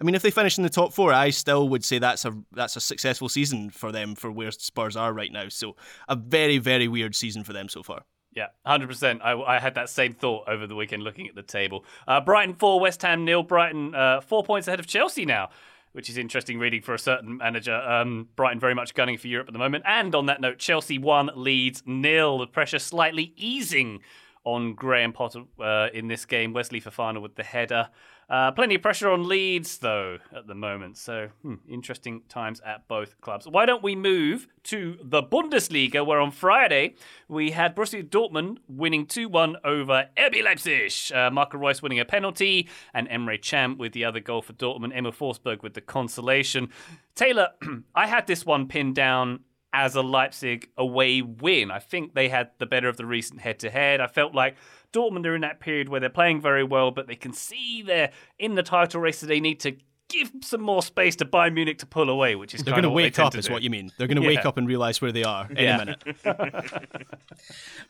I 0.00 0.04
mean, 0.04 0.16
if 0.16 0.22
they 0.22 0.30
finish 0.30 0.58
in 0.58 0.64
the 0.64 0.70
top 0.70 0.92
four, 0.92 1.12
I 1.12 1.30
still 1.30 1.68
would 1.68 1.84
say 1.84 1.98
that's 1.98 2.24
a 2.24 2.36
that's 2.52 2.76
a 2.76 2.80
successful 2.80 3.28
season 3.28 3.70
for 3.70 3.92
them 3.92 4.14
for 4.14 4.30
where 4.30 4.50
Spurs 4.50 4.96
are 4.96 5.12
right 5.12 5.32
now. 5.32 5.48
So 5.48 5.76
a 6.08 6.16
very 6.16 6.58
very 6.58 6.88
weird 6.88 7.14
season 7.14 7.44
for 7.44 7.52
them 7.52 7.68
so 7.68 7.82
far. 7.82 8.04
Yeah, 8.34 8.48
hundred 8.66 8.88
percent. 8.88 9.20
I, 9.22 9.40
I 9.40 9.60
had 9.60 9.76
that 9.76 9.88
same 9.88 10.12
thought 10.12 10.48
over 10.48 10.66
the 10.66 10.74
weekend 10.74 11.04
looking 11.04 11.28
at 11.28 11.36
the 11.36 11.42
table. 11.42 11.84
Uh, 12.08 12.20
Brighton 12.20 12.54
four, 12.54 12.80
West 12.80 13.02
Ham 13.02 13.24
nil. 13.24 13.44
Brighton 13.44 13.94
uh, 13.94 14.20
four 14.20 14.42
points 14.42 14.66
ahead 14.66 14.80
of 14.80 14.86
Chelsea 14.86 15.24
now, 15.24 15.50
which 15.94 16.10
is 16.10 16.18
interesting 16.18 16.58
reading 16.58 16.82
for 16.82 16.92
a 16.92 16.98
certain 16.98 17.36
manager. 17.36 17.76
Um, 17.76 18.28
Brighton 18.34 18.58
very 18.58 18.74
much 18.74 18.94
gunning 18.94 19.16
for 19.16 19.28
Europe 19.28 19.46
at 19.46 19.52
the 19.52 19.60
moment. 19.60 19.84
And 19.86 20.12
on 20.12 20.26
that 20.26 20.40
note, 20.40 20.58
Chelsea 20.58 20.98
one, 20.98 21.30
Leeds 21.36 21.84
nil. 21.86 22.38
The 22.38 22.48
pressure 22.48 22.80
slightly 22.80 23.32
easing 23.36 24.00
on 24.42 24.74
Graham 24.74 25.12
Potter 25.12 25.44
uh, 25.60 25.88
in 25.94 26.08
this 26.08 26.26
game. 26.26 26.52
Wesley 26.52 26.80
Fofana 26.80 27.22
with 27.22 27.36
the 27.36 27.44
header. 27.44 27.90
Uh, 28.28 28.52
plenty 28.52 28.74
of 28.74 28.82
pressure 28.82 29.10
on 29.10 29.28
Leeds, 29.28 29.78
though, 29.78 30.18
at 30.34 30.46
the 30.46 30.54
moment. 30.54 30.96
So, 30.96 31.28
hmm, 31.42 31.54
interesting 31.68 32.22
times 32.28 32.60
at 32.64 32.88
both 32.88 33.20
clubs. 33.20 33.46
Why 33.46 33.66
don't 33.66 33.82
we 33.82 33.94
move 33.94 34.46
to 34.64 34.98
the 35.02 35.22
Bundesliga, 35.22 36.04
where 36.04 36.20
on 36.20 36.30
Friday 36.30 36.94
we 37.28 37.50
had 37.50 37.76
Borussia 37.76 38.08
Dortmund 38.08 38.58
winning 38.68 39.06
2 39.06 39.28
1 39.28 39.56
over 39.64 40.08
RB 40.16 40.42
Leipzig. 40.42 40.92
Uh, 41.14 41.30
Marco 41.30 41.58
Reus 41.58 41.82
winning 41.82 42.00
a 42.00 42.04
penalty, 42.04 42.68
and 42.92 43.08
Emre 43.08 43.40
Can 43.40 43.76
with 43.76 43.92
the 43.92 44.04
other 44.04 44.20
goal 44.20 44.42
for 44.42 44.54
Dortmund. 44.54 44.96
Emil 44.96 45.12
Forsberg 45.12 45.62
with 45.62 45.74
the 45.74 45.80
consolation. 45.80 46.70
Taylor, 47.14 47.48
I 47.94 48.06
had 48.06 48.26
this 48.26 48.46
one 48.46 48.68
pinned 48.68 48.94
down 48.94 49.40
as 49.74 49.96
a 49.96 50.02
Leipzig 50.02 50.70
away 50.78 51.20
win. 51.20 51.70
I 51.72 51.80
think 51.80 52.14
they 52.14 52.28
had 52.28 52.50
the 52.58 52.66
better 52.66 52.88
of 52.88 52.96
the 52.96 53.04
recent 53.04 53.40
head 53.40 53.58
to 53.58 53.70
head. 53.70 54.00
I 54.00 54.06
felt 54.06 54.32
like 54.32 54.54
Dortmund 54.94 55.26
are 55.26 55.34
in 55.34 55.40
that 55.42 55.60
period 55.60 55.88
where 55.88 56.00
they're 56.00 56.08
playing 56.08 56.40
very 56.40 56.64
well, 56.64 56.90
but 56.90 57.06
they 57.08 57.16
can 57.16 57.32
see 57.32 57.82
they're 57.82 58.10
in 58.38 58.54
the 58.54 58.62
title 58.62 59.00
race, 59.00 59.18
so 59.18 59.26
they 59.26 59.40
need 59.40 59.60
to 59.60 59.76
give 60.08 60.30
some 60.42 60.60
more 60.60 60.82
space 60.82 61.16
to 61.16 61.24
Bayern 61.24 61.54
Munich 61.54 61.78
to 61.78 61.86
pull 61.86 62.08
away, 62.10 62.36
which 62.36 62.54
is 62.54 62.62
They're 62.62 62.72
going 62.74 62.82
to 62.84 62.90
wake 62.90 63.18
up, 63.18 63.34
is 63.34 63.46
do. 63.46 63.52
what 63.52 63.62
you 63.62 63.70
mean. 63.70 63.90
They're 63.98 64.06
going 64.06 64.16
to 64.18 64.22
Yeah. 64.22 64.28
wake 64.36 64.44
up 64.46 64.56
and 64.58 64.68
realize 64.68 65.00
where 65.02 65.10
they 65.12 65.24
are 65.24 65.48
any 65.50 65.62
Yeah. 65.64 65.76
minute. 65.78 66.02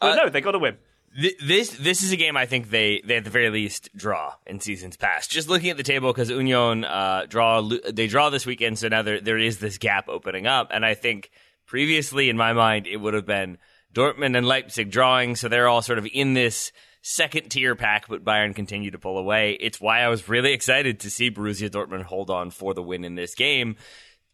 But 0.01 0.15
no, 0.17 0.29
they 0.29 0.41
got 0.41 0.53
to 0.53 0.59
win. 0.59 0.77
Th- 1.21 1.37
This 1.41 1.71
this 1.71 2.03
is 2.03 2.13
a 2.13 2.17
game 2.17 2.37
I 2.37 2.47
think 2.47 2.71
they, 2.71 3.01
they 3.05 3.17
at 3.17 3.25
the 3.25 3.31
very 3.31 3.51
least 3.51 3.89
draw 3.97 4.35
in 4.47 4.61
seasons 4.61 4.97
past. 4.97 5.31
Just 5.31 5.49
looking 5.49 5.71
at 5.71 5.77
the 5.77 5.83
table 5.83 6.13
because 6.13 6.31
Union 6.31 6.85
uh, 6.85 7.27
draw 7.29 7.63
they 7.93 8.07
draw 8.09 8.31
this 8.31 8.47
weekend, 8.47 8.79
so 8.79 8.89
now 8.89 9.03
there 9.03 9.21
there 9.21 9.39
is 9.39 9.59
this 9.59 9.79
gap 9.79 10.09
opening 10.09 10.47
up, 10.47 10.69
and 10.73 10.85
I 10.85 10.95
think 10.95 11.31
previously 11.67 12.29
in 12.29 12.37
my 12.37 12.53
mind 12.53 12.87
it 12.87 12.97
would 12.97 13.15
have 13.15 13.27
been 13.27 13.59
Dortmund 13.95 14.37
and 14.37 14.47
Leipzig 14.47 14.91
drawing, 14.91 15.37
so 15.37 15.49
they're 15.49 15.69
all 15.69 15.83
sort 15.83 15.99
of 16.01 16.07
in 16.13 16.35
this 16.35 16.73
second 17.07 17.51
tier 17.51 17.75
pack, 17.75 18.09
but 18.09 18.25
Bayern 18.25 18.55
continue 18.55 18.91
to 18.91 18.99
pull 18.99 19.19
away. 19.19 19.59
It's 19.61 19.79
why 19.79 20.01
I 20.01 20.09
was 20.09 20.27
really 20.27 20.55
excited 20.55 21.01
to 21.01 21.11
see 21.11 21.31
Borussia 21.31 21.69
Dortmund 21.69 22.05
hold 22.05 22.31
on 22.31 22.51
for 22.51 22.73
the 22.73 22.83
win 22.83 23.05
in 23.05 23.15
this 23.15 23.35
game 23.35 23.77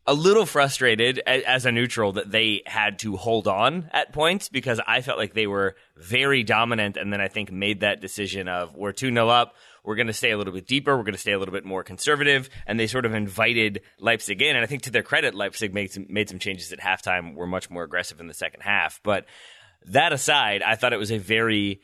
a 0.07 0.15
little 0.15 0.47
frustrated 0.47 1.19
as 1.21 1.67
a 1.67 1.73
neutral 1.73 2.13
that 2.13 2.31
they 2.31 2.63
had 2.67 2.99
to 3.01 3.17
hold 3.17 3.47
on 3.47 3.89
at 3.93 4.13
points 4.13 4.49
because 4.49 4.81
I 4.87 5.03
felt 5.03 5.19
like 5.19 5.35
they 5.35 5.47
were 5.47 5.77
very 5.97 6.43
dominant 6.43 6.97
and 6.97 7.13
then 7.13 7.21
I 7.21 7.29
think 7.29 7.53
made 7.53 7.81
that 7.81 8.01
decision 8.01 8.49
of 8.49 8.75
we're 8.75 8.93
2 8.93 9.13
0 9.13 9.29
up, 9.29 9.55
we're 9.85 9.97
going 9.97 10.07
to 10.07 10.13
stay 10.13 10.31
a 10.31 10.39
little 10.39 10.53
bit 10.53 10.67
deeper, 10.67 10.97
we're 10.97 11.05
going 11.05 11.13
to 11.13 11.21
stay 11.21 11.33
a 11.33 11.39
little 11.39 11.53
bit 11.53 11.65
more 11.65 11.85
conservative, 11.85 12.49
and 12.67 12.81
they 12.81 12.87
sort 12.87 13.05
of 13.05 13.15
invited 13.15 13.83
Leipzig 13.99 14.41
in. 14.41 14.57
And 14.57 14.65
I 14.65 14.67
think 14.67 14.83
to 14.83 14.91
their 14.91 15.03
credit, 15.03 15.35
Leipzig 15.35 15.75
made 15.75 15.93
some, 15.93 16.07
made 16.09 16.29
some 16.29 16.39
changes 16.39 16.73
at 16.73 16.81
halftime, 16.81 17.35
were 17.35 17.47
much 17.47 17.71
more 17.71 17.85
aggressive 17.85 18.21
in 18.21 18.27
the 18.27 18.35
second 18.35 18.63
half. 18.63 19.01
But 19.03 19.27
that 19.87 20.13
aside, 20.13 20.63
I 20.63 20.77
thought 20.77 20.93
it 20.93 20.99
was 20.99 21.13
a 21.13 21.19
very 21.19 21.83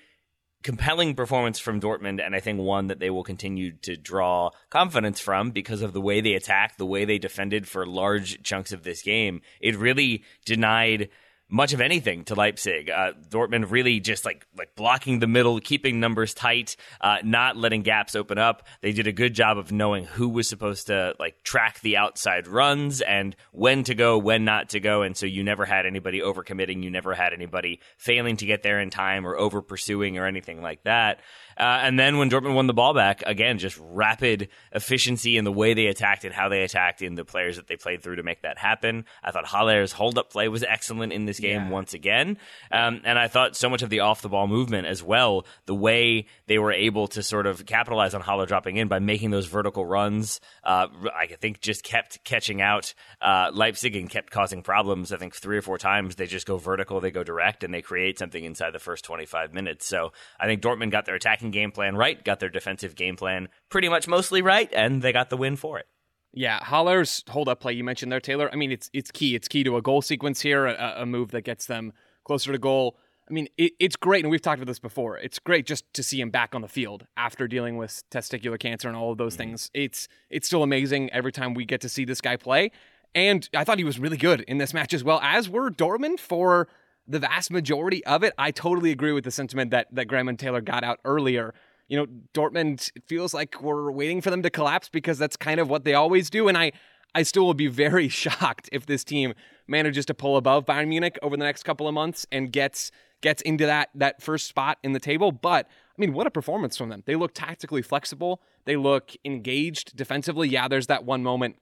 compelling 0.63 1.15
performance 1.15 1.59
from 1.59 1.81
Dortmund, 1.81 2.25
and 2.25 2.35
I 2.35 2.41
think 2.41 2.61
one 2.61 2.89
that 2.89 2.99
they 2.99 3.11
will 3.11 3.23
continue 3.23 3.73
to 3.83 3.97
draw 3.97 4.51
confidence 4.71 5.21
from 5.21 5.51
because 5.51 5.83
of 5.83 5.93
the 5.93 6.01
way 6.01 6.21
they 6.21 6.35
attacked, 6.35 6.79
the 6.79 6.87
way 6.87 7.05
they 7.05 7.19
defended 7.19 7.69
for 7.69 7.87
large 7.87 8.43
chunks 8.43 8.73
of 8.73 8.83
this 8.83 9.03
game. 9.03 9.43
It 9.61 9.77
really 9.77 10.25
denied 10.45 11.09
much 11.49 11.73
of 11.73 11.81
anything 11.81 12.25
to 12.25 12.35
Leipzig. 12.35 12.91
Uh, 12.91 13.13
Dortmund 13.29 13.71
really 13.71 14.01
just 14.01 14.25
like 14.25 14.47
like 14.57 14.75
blocking 14.75 15.21
the 15.21 15.27
middle, 15.27 15.61
keeping 15.61 16.01
numbers 16.01 16.35
tight, 16.35 16.77
uh, 17.01 17.19
not 17.23 17.57
letting 17.57 17.83
gaps 17.83 18.17
open 18.17 18.39
up. 18.39 18.67
They 18.81 18.93
did 18.93 19.07
a 19.07 19.13
good 19.13 19.35
job 19.35 19.59
of 19.59 19.71
knowing 19.71 20.05
who 20.05 20.29
was 20.29 20.49
supposed 20.49 20.89
to 20.89 21.15
like 21.19 21.43
track 21.43 21.81
the 21.81 21.97
outside 21.97 22.49
runs 22.49 23.01
and 23.01 23.37
when 23.53 23.85
to 23.85 23.95
go, 23.95 24.19
when 24.19 24.45
not 24.45 24.71
to 24.71 24.81
go, 24.81 25.03
and 25.03 25.17
so 25.17 25.27
you 25.27 25.45
never 25.45 25.65
had 25.65 25.87
anybody 25.87 26.21
overcommitting. 26.21 26.83
You 26.83 26.91
never 26.91 27.15
had 27.15 27.33
anybody 27.33 27.81
failing 27.97 28.37
to 28.39 28.47
get 28.47 28.63
there 28.63 28.81
in 28.81 28.91
time 28.91 29.27
or 29.27 29.37
over 29.37 29.63
pursuing 29.63 30.19
or 30.19 30.27
anything 30.27 30.63
like 30.63 30.83
that. 30.85 31.21
Uh, 31.57 31.81
and 31.83 31.99
then 31.99 32.19
when 32.19 32.31
Dortmund 32.31 32.55
won 32.55 32.67
the 32.67 32.75
ball 32.75 32.95
back, 32.95 33.23
again, 33.27 33.59
just 33.59 33.79
rapid 33.81 34.49
efficiency 34.73 35.37
in 35.37 35.45
the 35.45 35.53
way 35.53 35.75
they 35.75 35.87
attacked 35.87 36.25
and 36.25 36.35
how 36.35 36.49
they 36.49 36.63
attacked, 36.63 37.03
in 37.03 37.15
the 37.15 37.25
players 37.25 37.57
that 37.57 37.67
they 37.67 37.77
played 37.77 38.03
through 38.03 38.17
to 38.17 38.23
make 38.23 38.43
that 38.43 38.59
happen. 38.59 39.05
I 39.23 39.31
thought 39.31 39.47
Haller's 39.47 39.93
hold 39.93 40.19
up 40.19 40.31
play 40.31 40.49
was 40.49 40.63
excellent 40.63 41.13
in 41.13 41.25
this 41.25 41.41
game 41.41 41.71
once 41.71 41.95
again. 41.95 42.39
Um, 42.71 43.01
and 43.05 43.19
I 43.19 43.29
thought 43.29 43.57
so 43.57 43.69
much 43.69 43.83
of 43.83 43.91
the 43.91 44.01
off 44.01 44.23
the 44.23 44.29
ball 44.29 44.47
movement 44.47 44.87
as 44.87 45.03
well, 45.03 45.47
the 45.67 45.75
way 45.75 46.27
they 46.47 46.59
were 46.59 46.73
able 46.73 47.09
to 47.09 47.23
sort 47.23 47.47
of 47.47 47.67
capitalize 47.67 48.15
on 48.15 48.21
Haller 48.21 48.47
dropping 48.47 48.77
in 48.77 48.89
by 48.89 48.99
making 48.99 49.31
those 49.31 49.47
vertical 49.47 49.85
runs, 49.85 50.41
uh, 50.65 50.87
I 51.15 51.27
think 51.27 51.61
just 51.61 51.83
kept 51.83 52.25
catching 52.25 52.61
out 52.61 52.95
uh, 53.21 53.51
Leipzig 53.53 53.97
and 53.97 54.09
kept 54.09 54.31
causing 54.31 54.63
problems. 54.63 55.13
I 55.13 55.17
think 55.17 55.35
three 55.35 55.57
or 55.57 55.63
four 55.63 55.79
times 55.79 56.17
they 56.17 56.27
just 56.27 56.47
go 56.47 56.57
vertical, 56.57 57.01
they 57.01 57.11
go 57.11 57.25
direct, 57.25 57.65
and 57.65 57.73
they 57.73 57.83
create 57.83 58.19
something 58.19 58.43
inside 58.43 58.73
the 58.73 58.79
first 58.79 59.05
25 59.05 59.55
minutes. 59.55 59.87
So 59.87 60.13
I 60.39 60.47
think 60.47 60.63
Dortmund 60.63 60.91
got 60.91 61.05
their 61.07 61.15
attacking 61.15 61.46
game 61.51 61.73
plan 61.73 61.97
right, 61.97 62.23
got 62.25 62.41
their 62.41 62.49
defensive 62.49 62.95
game 62.95 63.17
plan 63.17 63.49
pretty 63.69 63.89
much 63.89 64.09
mostly 64.09 64.43
right, 64.43 64.71
and 64.73 65.03
they 65.03 65.13
got 65.13 65.31
the 65.31 65.37
win 65.37 65.57
for 65.57 65.79
it. 65.79 65.87
Yeah, 66.33 66.61
Haller's 66.61 67.25
hold 67.31 67.49
up 67.49 67.61
play 67.61 67.73
you 67.73 67.83
mentioned 67.83 68.13
there, 68.13 68.21
Taylor. 68.21 68.51
I 68.53 68.57
mean, 68.57 68.71
it's 68.71 68.91
it's 68.93 69.11
key. 69.11 69.35
It's 69.35 69.49
key 69.49 69.65
to 69.65 69.77
a 69.77 69.83
goal 69.83 70.03
sequence 70.03 70.41
here, 70.41 70.67
a, 70.67 70.97
a 70.99 71.07
move 71.07 71.31
that 71.31 71.43
gets 71.43 71.67
them 71.67 71.93
closer 72.25 72.53
to 72.53 72.59
goal. 72.59 72.99
I 73.29 73.33
mean, 73.33 73.49
it, 73.57 73.73
it's 73.81 73.97
great, 73.97 74.25
and 74.25 74.31
we've 74.31 74.43
talked 74.43 74.59
about 74.59 74.69
this 74.69 74.79
before. 74.79 75.19
It's 75.19 75.39
great 75.39 75.67
just 75.67 75.93
to 75.95 76.03
see 76.03 76.21
him 76.21 76.31
back 76.31 76.55
on 76.55 76.61
the 76.61 76.69
field 76.69 77.07
after 77.17 77.49
dealing 77.49 77.77
with 77.77 78.03
testicular 78.11 78.59
cancer 78.59 78.87
and 78.87 78.97
all 78.97 79.11
of 79.11 79.19
those 79.19 79.33
mm-hmm. 79.33 79.51
things. 79.51 79.71
It's 79.75 80.09
it's 80.31 80.47
still 80.47 80.63
amazing 80.63 81.11
every 81.11 81.33
time 81.33 81.55
we 81.55 81.65
get 81.65 81.81
to 81.81 81.89
see 81.89 82.05
this 82.05 82.21
guy 82.21 82.37
play. 82.37 82.71
And 83.15 83.49
I 83.55 83.65
thought 83.65 83.79
he 83.79 83.85
was 83.85 83.99
really 83.99 84.19
good 84.19 84.43
in 84.43 84.59
this 84.59 84.75
match 84.75 84.93
as 84.93 85.03
well, 85.03 85.21
as 85.23 85.49
were 85.49 85.71
Dortmund 85.71 86.21
for 86.21 86.69
the 87.09 87.19
vast 87.19 87.51
majority 87.51 88.05
of 88.05 88.23
it. 88.23 88.35
I 88.39 88.51
totally 88.51 88.91
agree 88.91 89.13
with 89.13 89.25
the 89.25 89.31
sentiment 89.31 89.71
that 89.71 89.89
that 89.93 90.07
Graham 90.07 90.29
and 90.29 90.39
Taylor 90.39 90.61
got 90.61 90.85
out 90.85 90.99
earlier. 91.05 91.55
You 91.89 91.99
know, 91.99 92.07
Dortmund 92.35 92.91
feels 93.07 93.33
like 93.33 93.63
we're 93.63 93.91
waiting 93.91 94.21
for 94.21 94.31
them 94.31 94.43
to 94.43 94.51
collapse 94.51 94.89
because 94.89 95.19
that's 95.19 95.37
kind 95.37 95.61
of 95.61 95.71
what 95.71 95.85
they 95.85 95.95
always 95.95 96.31
do. 96.31 96.49
And 96.49 96.59
I 96.59 96.73
I 97.15 97.23
still 97.23 97.47
would 97.47 97.57
be 97.57 97.69
very 97.69 98.09
shocked 98.23 98.69
if 98.73 98.87
this 98.87 99.05
team 99.05 99.35
manages 99.67 100.07
to 100.07 100.15
pull 100.15 100.37
above 100.37 100.67
Bayern 100.67 100.89
Munich 100.89 101.19
over 101.23 101.37
the 101.37 101.45
next 101.45 101.63
couple 101.63 101.89
of 101.89 101.95
months 101.95 102.27
and 102.31 102.53
gets 102.53 102.91
gets 103.23 103.43
into 103.43 103.67
that 103.67 103.91
that 103.95 104.21
first 104.21 104.47
spot 104.47 104.79
in 104.83 104.93
the 104.93 105.01
table. 105.01 105.33
But 105.33 105.67
I 105.67 106.01
mean, 106.01 106.13
what 106.13 106.27
a 106.27 106.31
performance 106.31 106.77
from 106.77 106.89
them. 106.89 107.03
They 107.07 107.17
look 107.17 107.33
tactically 107.35 107.83
flexible. 107.83 108.43
They 108.65 108.77
look 108.77 109.13
engaged 109.25 109.97
defensively. 109.97 110.49
Yeah, 110.49 110.69
there's 110.69 110.89
that 110.89 111.05
one 111.05 111.23
moment 111.23 111.57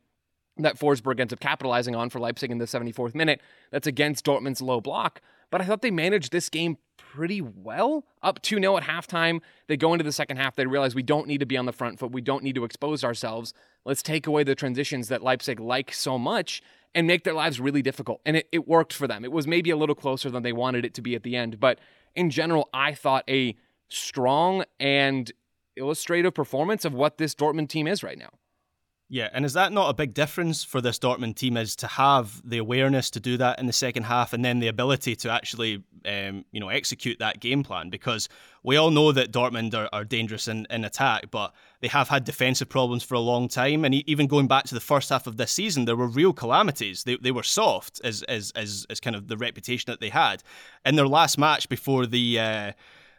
that 0.56 0.78
Forsberg 0.78 1.18
ends 1.18 1.32
up 1.32 1.40
capitalizing 1.40 1.96
on 1.96 2.10
for 2.10 2.20
Leipzig 2.20 2.50
in 2.50 2.58
the 2.58 2.64
74th 2.64 3.14
minute. 3.14 3.40
That's 3.70 3.86
against 3.86 4.24
Dortmund's 4.24 4.62
low 4.62 4.80
block. 4.80 5.20
But 5.50 5.60
I 5.60 5.64
thought 5.64 5.82
they 5.82 5.90
managed 5.90 6.32
this 6.32 6.48
game 6.48 6.78
pretty 6.96 7.40
well. 7.40 8.04
Up 8.22 8.40
2 8.42 8.58
0 8.58 8.76
at 8.76 8.84
halftime. 8.84 9.40
They 9.66 9.76
go 9.76 9.92
into 9.92 10.04
the 10.04 10.12
second 10.12 10.36
half. 10.36 10.56
They 10.56 10.66
realize 10.66 10.94
we 10.94 11.02
don't 11.02 11.26
need 11.26 11.38
to 11.38 11.46
be 11.46 11.56
on 11.56 11.66
the 11.66 11.72
front 11.72 11.98
foot. 11.98 12.12
We 12.12 12.20
don't 12.20 12.42
need 12.42 12.54
to 12.54 12.64
expose 12.64 13.04
ourselves. 13.04 13.52
Let's 13.84 14.02
take 14.02 14.26
away 14.26 14.44
the 14.44 14.54
transitions 14.54 15.08
that 15.08 15.22
Leipzig 15.22 15.60
like 15.60 15.92
so 15.92 16.18
much 16.18 16.62
and 16.94 17.06
make 17.06 17.24
their 17.24 17.34
lives 17.34 17.60
really 17.60 17.82
difficult. 17.82 18.20
And 18.24 18.36
it, 18.36 18.48
it 18.52 18.68
worked 18.68 18.92
for 18.92 19.06
them. 19.06 19.24
It 19.24 19.32
was 19.32 19.46
maybe 19.46 19.70
a 19.70 19.76
little 19.76 19.94
closer 19.94 20.30
than 20.30 20.42
they 20.42 20.52
wanted 20.52 20.84
it 20.84 20.94
to 20.94 21.02
be 21.02 21.14
at 21.14 21.24
the 21.24 21.36
end. 21.36 21.58
But 21.58 21.78
in 22.14 22.30
general, 22.30 22.68
I 22.72 22.94
thought 22.94 23.24
a 23.28 23.56
strong 23.88 24.64
and 24.78 25.30
illustrative 25.76 26.34
performance 26.34 26.84
of 26.84 26.94
what 26.94 27.18
this 27.18 27.34
Dortmund 27.34 27.68
team 27.68 27.86
is 27.86 28.02
right 28.02 28.18
now. 28.18 28.30
Yeah, 29.10 29.28
and 29.34 29.44
is 29.44 29.52
that 29.52 29.70
not 29.70 29.90
a 29.90 29.94
big 29.94 30.14
difference 30.14 30.64
for 30.64 30.80
this 30.80 30.98
Dortmund 30.98 31.36
team? 31.36 31.58
Is 31.58 31.76
to 31.76 31.86
have 31.86 32.40
the 32.42 32.56
awareness 32.56 33.10
to 33.10 33.20
do 33.20 33.36
that 33.36 33.58
in 33.58 33.66
the 33.66 33.72
second 33.72 34.04
half, 34.04 34.32
and 34.32 34.42
then 34.42 34.60
the 34.60 34.68
ability 34.68 35.14
to 35.16 35.30
actually, 35.30 35.84
um, 36.06 36.46
you 36.52 36.58
know, 36.58 36.70
execute 36.70 37.18
that 37.18 37.38
game 37.38 37.62
plan? 37.62 37.90
Because 37.90 38.30
we 38.62 38.76
all 38.76 38.90
know 38.90 39.12
that 39.12 39.30
Dortmund 39.30 39.74
are, 39.74 39.90
are 39.92 40.04
dangerous 40.04 40.48
in, 40.48 40.66
in 40.70 40.84
attack, 40.86 41.30
but 41.30 41.52
they 41.80 41.88
have 41.88 42.08
had 42.08 42.24
defensive 42.24 42.70
problems 42.70 43.04
for 43.04 43.14
a 43.14 43.20
long 43.20 43.46
time. 43.46 43.84
And 43.84 43.94
even 43.94 44.26
going 44.26 44.48
back 44.48 44.64
to 44.64 44.74
the 44.74 44.80
first 44.80 45.10
half 45.10 45.26
of 45.26 45.36
this 45.36 45.52
season, 45.52 45.84
there 45.84 45.96
were 45.96 46.08
real 46.08 46.32
calamities. 46.32 47.04
They, 47.04 47.16
they 47.16 47.30
were 47.30 47.42
soft, 47.42 48.00
as, 48.02 48.22
as 48.22 48.52
as 48.56 48.86
as 48.88 49.00
kind 49.00 49.14
of 49.14 49.28
the 49.28 49.36
reputation 49.36 49.92
that 49.92 50.00
they 50.00 50.08
had 50.08 50.42
in 50.86 50.96
their 50.96 51.08
last 51.08 51.36
match 51.36 51.68
before 51.68 52.06
the. 52.06 52.40
Uh, 52.40 52.72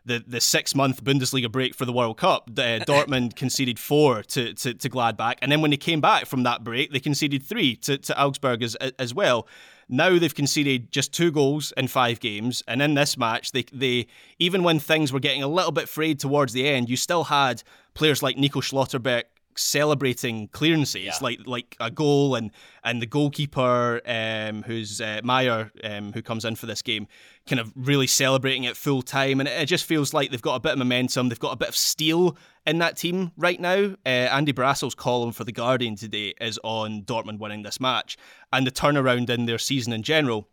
the, 0.05 0.23
the 0.25 0.39
six 0.39 0.75
month 0.75 1.03
Bundesliga 1.03 1.51
break 1.51 1.75
for 1.75 1.85
the 1.85 1.93
World 1.93 2.17
Cup, 2.17 2.49
uh, 2.51 2.51
Dortmund 2.87 3.35
conceded 3.35 3.79
four 3.79 4.23
to, 4.23 4.53
to, 4.53 4.73
to 4.73 4.89
Gladbach. 4.89 5.35
And 5.41 5.51
then 5.51 5.61
when 5.61 5.71
they 5.71 5.77
came 5.77 6.01
back 6.01 6.25
from 6.25 6.43
that 6.43 6.63
break, 6.63 6.91
they 6.91 6.99
conceded 6.99 7.43
three 7.43 7.75
to, 7.77 7.97
to 7.97 8.21
Augsburg 8.21 8.63
as, 8.63 8.75
as 8.75 9.13
well. 9.13 9.47
Now 9.87 10.17
they've 10.17 10.33
conceded 10.33 10.91
just 10.91 11.13
two 11.13 11.31
goals 11.31 11.71
in 11.77 11.87
five 11.87 12.19
games, 12.19 12.63
and 12.67 12.81
in 12.81 12.95
this 12.95 13.17
match, 13.17 13.51
they 13.51 13.65
they 13.71 14.07
even 14.39 14.63
when 14.63 14.79
things 14.79 15.13
were 15.13 15.19
getting 15.19 15.43
a 15.43 15.47
little 15.47 15.71
bit 15.71 15.87
frayed 15.87 16.19
towards 16.19 16.53
the 16.53 16.67
end, 16.67 16.89
you 16.89 16.97
still 16.97 17.25
had 17.25 17.61
players 17.93 18.23
like 18.23 18.35
Nico 18.35 18.61
Schlotterbeck 18.61 19.25
celebrating 19.57 20.47
clearances 20.49 21.03
yeah. 21.03 21.17
like 21.21 21.39
like 21.45 21.75
a 21.79 21.89
goal 21.89 22.35
and 22.35 22.51
and 22.83 23.01
the 23.01 23.05
goalkeeper 23.05 24.01
um, 24.05 24.63
who's 24.63 25.01
uh, 25.01 25.21
Meyer 25.23 25.71
um, 25.83 26.13
who 26.13 26.21
comes 26.21 26.45
in 26.45 26.55
for 26.55 26.65
this 26.65 26.81
game 26.81 27.07
kind 27.47 27.59
of 27.59 27.71
really 27.75 28.07
celebrating 28.07 28.65
at 28.65 28.75
full 28.75 29.01
time 29.01 29.39
and 29.39 29.47
it, 29.47 29.61
it, 29.61 29.65
just 29.65 29.85
feels 29.85 30.13
like 30.13 30.31
they've 30.31 30.41
got 30.41 30.55
a 30.55 30.59
bit 30.59 30.73
of 30.73 30.77
momentum 30.77 31.29
they've 31.29 31.39
got 31.39 31.53
a 31.53 31.57
bit 31.57 31.69
of 31.69 31.75
steel 31.75 32.37
in 32.65 32.79
that 32.79 32.97
team 32.97 33.31
right 33.37 33.59
now 33.59 33.95
uh, 34.05 34.09
Andy 34.09 34.51
Brassell's 34.51 34.95
column 34.95 35.31
for 35.31 35.43
the 35.43 35.51
Guardian 35.51 35.95
today 35.95 36.33
is 36.41 36.59
on 36.63 37.03
Dortmund 37.03 37.39
winning 37.39 37.63
this 37.63 37.79
match 37.79 38.17
and 38.51 38.65
the 38.65 38.71
turnaround 38.71 39.29
in 39.29 39.45
their 39.45 39.57
season 39.57 39.93
in 39.93 40.03
general 40.03 40.47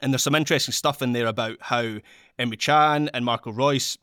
and 0.00 0.12
there's 0.12 0.22
some 0.22 0.34
interesting 0.34 0.72
stuff 0.72 1.02
in 1.02 1.12
there 1.12 1.26
about 1.26 1.56
how 1.60 1.98
Emre 2.38 2.58
Can 2.58 3.08
and 3.08 3.24
Marco 3.24 3.50
Reus 3.50 3.98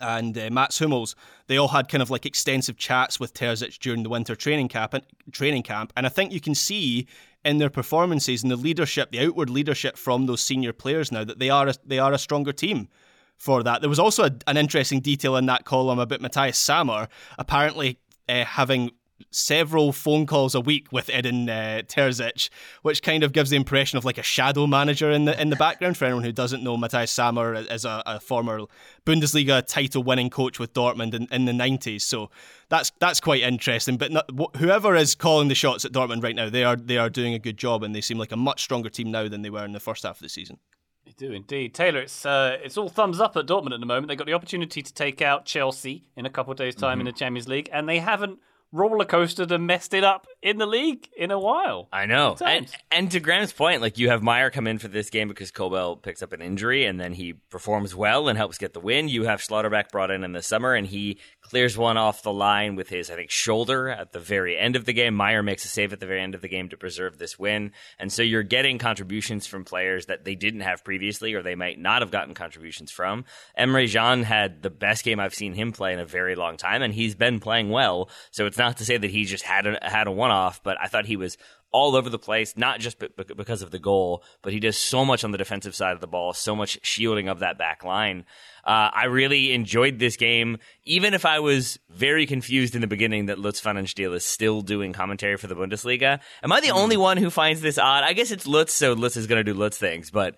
and 0.00 0.36
uh, 0.36 0.48
Mats 0.50 0.78
Hummels, 0.78 1.14
they 1.46 1.56
all 1.56 1.68
had 1.68 1.88
kind 1.88 2.02
of 2.02 2.10
like 2.10 2.26
extensive 2.26 2.76
chats 2.76 3.20
with 3.20 3.34
Terzic 3.34 3.78
during 3.78 4.02
the 4.02 4.08
winter 4.08 4.34
training 4.34 4.68
camp. 4.68 4.94
Training 5.32 5.62
camp, 5.62 5.92
and 5.96 6.06
I 6.06 6.08
think 6.08 6.32
you 6.32 6.40
can 6.40 6.54
see 6.54 7.06
in 7.44 7.58
their 7.58 7.70
performances 7.70 8.42
and 8.42 8.50
the 8.50 8.56
leadership, 8.56 9.10
the 9.10 9.20
outward 9.20 9.50
leadership 9.50 9.96
from 9.96 10.26
those 10.26 10.42
senior 10.42 10.72
players 10.72 11.10
now 11.10 11.24
that 11.24 11.38
they 11.38 11.50
are 11.50 11.68
a, 11.68 11.74
they 11.84 11.98
are 11.98 12.12
a 12.12 12.18
stronger 12.18 12.52
team 12.52 12.88
for 13.36 13.62
that. 13.62 13.80
There 13.80 13.88
was 13.88 13.98
also 13.98 14.24
a, 14.24 14.30
an 14.46 14.56
interesting 14.56 15.00
detail 15.00 15.36
in 15.36 15.46
that 15.46 15.64
column 15.64 15.98
about 15.98 16.20
Matthias 16.20 16.58
Sammer 16.58 17.08
apparently 17.38 17.98
uh, 18.28 18.44
having 18.44 18.90
several 19.30 19.92
phone 19.92 20.26
calls 20.26 20.54
a 20.54 20.60
week 20.60 20.92
with 20.92 21.10
Edin 21.10 21.48
uh, 21.48 21.82
Terzic, 21.86 22.48
which 22.82 23.02
kind 23.02 23.22
of 23.22 23.32
gives 23.32 23.50
the 23.50 23.56
impression 23.56 23.98
of 23.98 24.04
like 24.04 24.18
a 24.18 24.22
shadow 24.22 24.66
manager 24.66 25.10
in 25.10 25.24
the 25.24 25.40
in 25.40 25.50
the 25.50 25.56
background. 25.56 25.96
For 25.96 26.04
anyone 26.04 26.24
who 26.24 26.32
doesn't 26.32 26.62
know, 26.62 26.76
Matthias 26.76 27.10
Sammer 27.10 27.54
is 27.54 27.84
a, 27.84 28.02
a 28.06 28.20
former 28.20 28.60
Bundesliga 29.06 29.66
title-winning 29.66 30.30
coach 30.30 30.58
with 30.58 30.72
Dortmund 30.72 31.14
in, 31.14 31.28
in 31.30 31.44
the 31.44 31.52
'90s. 31.52 32.02
So 32.02 32.30
that's 32.68 32.90
that's 32.98 33.20
quite 33.20 33.42
interesting. 33.42 33.96
But 33.96 34.12
not, 34.12 34.30
whoever 34.56 34.94
is 34.96 35.14
calling 35.14 35.48
the 35.48 35.54
shots 35.54 35.84
at 35.84 35.92
Dortmund 35.92 36.22
right 36.22 36.36
now, 36.36 36.48
they 36.48 36.64
are 36.64 36.76
they 36.76 36.98
are 36.98 37.10
doing 37.10 37.34
a 37.34 37.38
good 37.38 37.56
job, 37.56 37.82
and 37.82 37.94
they 37.94 38.00
seem 38.00 38.18
like 38.18 38.32
a 38.32 38.36
much 38.36 38.62
stronger 38.62 38.88
team 38.88 39.10
now 39.10 39.28
than 39.28 39.42
they 39.42 39.50
were 39.50 39.64
in 39.64 39.72
the 39.72 39.80
first 39.80 40.04
half 40.04 40.16
of 40.16 40.22
the 40.22 40.28
season. 40.28 40.58
They 41.04 41.26
do 41.26 41.32
indeed, 41.32 41.74
Taylor. 41.74 42.00
It's 42.00 42.24
uh, 42.24 42.58
it's 42.62 42.76
all 42.76 42.88
thumbs 42.88 43.20
up 43.20 43.36
at 43.36 43.46
Dortmund 43.46 43.74
at 43.74 43.80
the 43.80 43.86
moment. 43.86 44.08
They 44.08 44.16
got 44.16 44.26
the 44.26 44.34
opportunity 44.34 44.82
to 44.82 44.94
take 44.94 45.22
out 45.22 45.44
Chelsea 45.44 46.04
in 46.16 46.26
a 46.26 46.30
couple 46.30 46.52
of 46.52 46.58
days' 46.58 46.74
time 46.74 46.98
mm-hmm. 46.98 47.00
in 47.00 47.06
the 47.06 47.12
Champions 47.12 47.48
League, 47.48 47.68
and 47.72 47.88
they 47.88 47.98
haven't 47.98 48.38
roller 48.72 49.04
coastered 49.04 49.50
and 49.52 49.66
messed 49.66 49.94
it 49.94 50.04
up 50.04 50.26
in 50.42 50.58
the 50.58 50.66
league 50.66 51.08
in 51.16 51.30
a 51.30 51.38
while. 51.38 51.88
I 51.92 52.06
know. 52.06 52.36
And, 52.44 52.70
and, 52.90 53.10
to 53.10 53.20
Graham's 53.20 53.52
point, 53.52 53.80
like 53.80 53.98
you 53.98 54.10
have 54.10 54.22
Meyer 54.22 54.50
come 54.50 54.66
in 54.66 54.78
for 54.78 54.88
this 54.88 55.10
game 55.10 55.28
because 55.28 55.50
Kobel 55.50 55.96
picks 55.96 56.22
up 56.22 56.32
an 56.32 56.40
injury 56.40 56.84
and 56.84 57.00
then 57.00 57.12
he 57.12 57.32
performs 57.32 57.94
well 57.94 58.28
and 58.28 58.38
helps 58.38 58.58
get 58.58 58.72
the 58.72 58.80
win. 58.80 59.08
You 59.08 59.24
have 59.24 59.40
Schlotterbeck 59.40 59.90
brought 59.90 60.10
in 60.10 60.24
in 60.24 60.32
the 60.32 60.42
summer 60.42 60.74
and 60.74 60.86
he 60.86 61.18
clears 61.50 61.76
one 61.76 61.96
off 61.96 62.22
the 62.22 62.32
line 62.32 62.76
with 62.76 62.88
his, 62.88 63.10
I 63.10 63.16
think, 63.16 63.30
shoulder 63.30 63.88
at 63.88 64.12
the 64.12 64.20
very 64.20 64.56
end 64.56 64.76
of 64.76 64.84
the 64.84 64.92
game. 64.92 65.14
Meyer 65.14 65.42
makes 65.42 65.64
a 65.64 65.68
save 65.68 65.92
at 65.92 65.98
the 65.98 66.06
very 66.06 66.20
end 66.20 66.36
of 66.36 66.42
the 66.42 66.48
game 66.48 66.68
to 66.68 66.76
preserve 66.76 67.18
this 67.18 67.40
win. 67.40 67.72
And 67.98 68.12
so 68.12 68.22
you're 68.22 68.44
getting 68.44 68.78
contributions 68.78 69.48
from 69.48 69.64
players 69.64 70.06
that 70.06 70.24
they 70.24 70.36
didn't 70.36 70.60
have 70.60 70.84
previously 70.84 71.34
or 71.34 71.42
they 71.42 71.56
might 71.56 71.78
not 71.78 72.02
have 72.02 72.12
gotten 72.12 72.34
contributions 72.34 72.92
from. 72.92 73.24
Emre 73.58 73.92
Can 73.92 74.22
had 74.22 74.62
the 74.62 74.70
best 74.70 75.04
game 75.04 75.18
I've 75.18 75.34
seen 75.34 75.54
him 75.54 75.72
play 75.72 75.92
in 75.92 75.98
a 75.98 76.04
very 76.04 76.36
long 76.36 76.56
time 76.56 76.82
and 76.82 76.94
he's 76.94 77.16
been 77.16 77.40
playing 77.40 77.70
well. 77.70 78.08
So 78.30 78.46
it's 78.46 78.58
not 78.58 78.76
to 78.76 78.84
say 78.84 78.96
that 78.96 79.10
he 79.10 79.24
just 79.24 79.44
had 79.44 79.66
a, 79.66 79.78
had 79.82 80.06
a 80.06 80.12
one 80.12 80.30
off, 80.30 80.62
but 80.62 80.76
I 80.80 80.86
thought 80.86 81.06
he 81.06 81.16
was 81.16 81.36
all 81.72 81.94
over 81.94 82.10
the 82.10 82.18
place, 82.18 82.56
not 82.56 82.80
just 82.80 82.98
because 83.16 83.62
of 83.62 83.70
the 83.70 83.78
goal, 83.78 84.24
but 84.42 84.52
he 84.52 84.60
does 84.60 84.76
so 84.76 85.04
much 85.04 85.22
on 85.22 85.30
the 85.30 85.38
defensive 85.38 85.74
side 85.74 85.92
of 85.92 86.00
the 86.00 86.06
ball, 86.06 86.32
so 86.32 86.56
much 86.56 86.78
shielding 86.82 87.28
of 87.28 87.38
that 87.40 87.58
back 87.58 87.84
line. 87.84 88.24
Uh, 88.64 88.90
I 88.92 89.04
really 89.04 89.52
enjoyed 89.52 89.98
this 89.98 90.16
game, 90.16 90.58
even 90.84 91.14
if 91.14 91.24
I 91.24 91.40
was 91.40 91.78
very 91.88 92.26
confused 92.26 92.74
in 92.74 92.80
the 92.80 92.86
beginning 92.86 93.26
that 93.26 93.38
Lutz 93.38 93.60
Pfannenstiel 93.60 94.14
is 94.14 94.24
still 94.24 94.60
doing 94.62 94.92
commentary 94.92 95.36
for 95.36 95.46
the 95.46 95.56
Bundesliga. 95.56 96.20
Am 96.42 96.52
I 96.52 96.60
the 96.60 96.70
only 96.70 96.96
one 96.96 97.16
who 97.16 97.30
finds 97.30 97.60
this 97.60 97.78
odd? 97.78 98.04
I 98.04 98.12
guess 98.12 98.30
it's 98.30 98.46
Lutz, 98.46 98.74
so 98.74 98.92
Lutz 98.92 99.16
is 99.16 99.26
going 99.26 99.44
to 99.44 99.52
do 99.52 99.58
Lutz 99.58 99.78
things, 99.78 100.10
but 100.10 100.36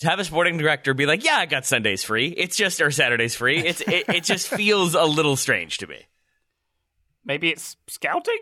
to 0.00 0.08
have 0.08 0.18
a 0.18 0.24
sporting 0.24 0.58
director 0.58 0.92
be 0.92 1.06
like, 1.06 1.24
"Yeah, 1.24 1.36
I 1.36 1.46
got 1.46 1.64
Sundays 1.64 2.02
free. 2.02 2.28
It's 2.28 2.56
just 2.56 2.80
or 2.80 2.90
Saturdays 2.90 3.34
free." 3.36 3.58
It's 3.58 3.80
it, 3.80 4.04
it 4.08 4.24
just 4.24 4.48
feels 4.56 4.94
a 4.94 5.04
little 5.04 5.36
strange 5.36 5.78
to 5.78 5.86
me. 5.86 6.06
Maybe 7.24 7.50
it's 7.50 7.76
scouting. 7.86 8.38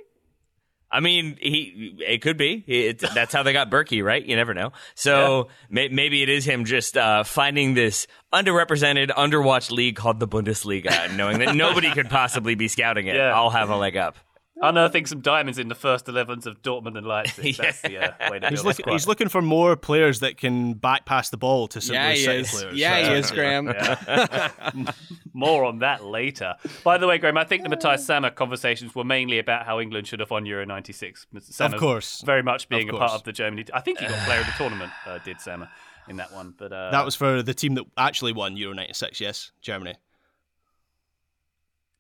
I 0.93 1.01
mean, 1.01 1.39
he 1.41 1.97
it 2.07 2.21
could 2.21 2.37
be. 2.37 2.63
It, 2.67 2.99
that's 2.99 3.33
how 3.33 3.43
they 3.43 3.55
got 3.55 3.71
Bürki, 3.71 4.05
right? 4.05 4.25
You 4.25 4.37
never 4.37 4.53
know. 4.53 4.73
So 4.95 5.49
yeah. 5.49 5.55
may, 5.71 5.89
maybe 5.89 6.23
it 6.23 6.29
is 6.29 6.45
him 6.45 6.67
just 6.67 6.99
uh, 6.99 7.25
finding 7.25 7.73
this 7.73 8.07
underrepresented, 8.33 9.09
underwatched 9.09 9.71
league 9.71 9.97
called 9.97 10.21
the 10.21 10.29
Bundesliga, 10.29 11.17
knowing 11.17 11.39
that 11.39 11.57
nobody 11.57 11.91
could 11.93 12.11
possibly 12.11 12.55
be 12.55 12.69
scouting 12.69 13.07
it. 13.07 13.17
Yeah. 13.17 13.35
I'll 13.35 13.51
have 13.51 13.71
a 13.71 13.77
leg 13.77 13.97
up 13.97 14.17
unearthing 14.63 15.05
some 15.07 15.21
diamonds 15.21 15.59
in 15.59 15.69
the 15.69 15.75
first 15.75 16.07
11s 16.07 16.47
of 16.47 16.63
Dortmund 16.63 16.97
and 16.97 17.07
Leipzig. 17.07 17.57
That's 17.59 17.83
the 17.83 17.99
uh, 17.99 18.31
way 18.31 18.39
to 18.39 18.49
he's, 18.49 18.65
look, 18.65 18.77
he's 18.89 19.07
looking 19.07 19.29
for 19.29 19.43
more 19.43 19.77
players 19.77 20.21
that 20.21 20.39
can 20.39 20.75
back 20.75 21.05
pass 21.05 21.29
the 21.31 21.37
ball 21.37 21.69
to 21.69 21.81
some 21.81 21.95
yeah, 21.95 22.15
City 22.15 22.41
is. 22.41 22.51
players. 22.51 22.77
Yeah, 22.77 23.11
he 23.11 23.15
is, 23.17 23.31
Graham. 23.31 23.67
more 25.35 25.65
on 25.65 25.81
that 25.81 26.05
later. 26.05 26.55
By 26.85 26.99
the 26.99 27.07
way, 27.07 27.19
Graham, 27.19 27.37
I 27.37 27.45
think 27.45 27.65
the 27.65 27.69
Matthias 27.69 28.07
Sammer 28.07 28.31
conversations 28.31 28.95
were 28.95 29.05
mainly 29.05 29.39
about 29.39 29.67
how 29.67 29.81
England 29.81 30.07
should 30.07 30.21
have 30.21 30.31
won 30.31 30.47
Euro 30.47 30.65
96. 30.65 31.27
Sammer 31.41 31.75
of 31.75 31.81
course. 31.81 32.23
Very 32.25 32.43
much 32.43 32.69
being 32.69 32.89
a 32.89 32.93
part 32.93 33.13
of 33.13 33.25
the 33.25 33.33
Germany. 33.33 33.67
I 33.75 33.81
think 33.81 33.99
he 33.99 34.07
got 34.07 34.19
player 34.25 34.41
of 34.41 34.47
the 34.47 34.53
tournament, 34.57 34.93
uh, 35.07 35.19
did 35.19 35.41
Sammer, 35.41 35.69
in 36.09 36.17
that 36.17 36.33
one. 36.33 36.55
But 36.57 36.73
uh, 36.73 36.91
That 36.93 37.05
was 37.05 37.17
for 37.17 37.43
the 37.43 37.55
team 37.55 37.75
that 37.75 37.85
actually 37.97 38.33
won 38.33 38.57
Euro 38.57 38.75
96, 38.75 39.21
yes, 39.21 39.51
Germany. 39.61 39.97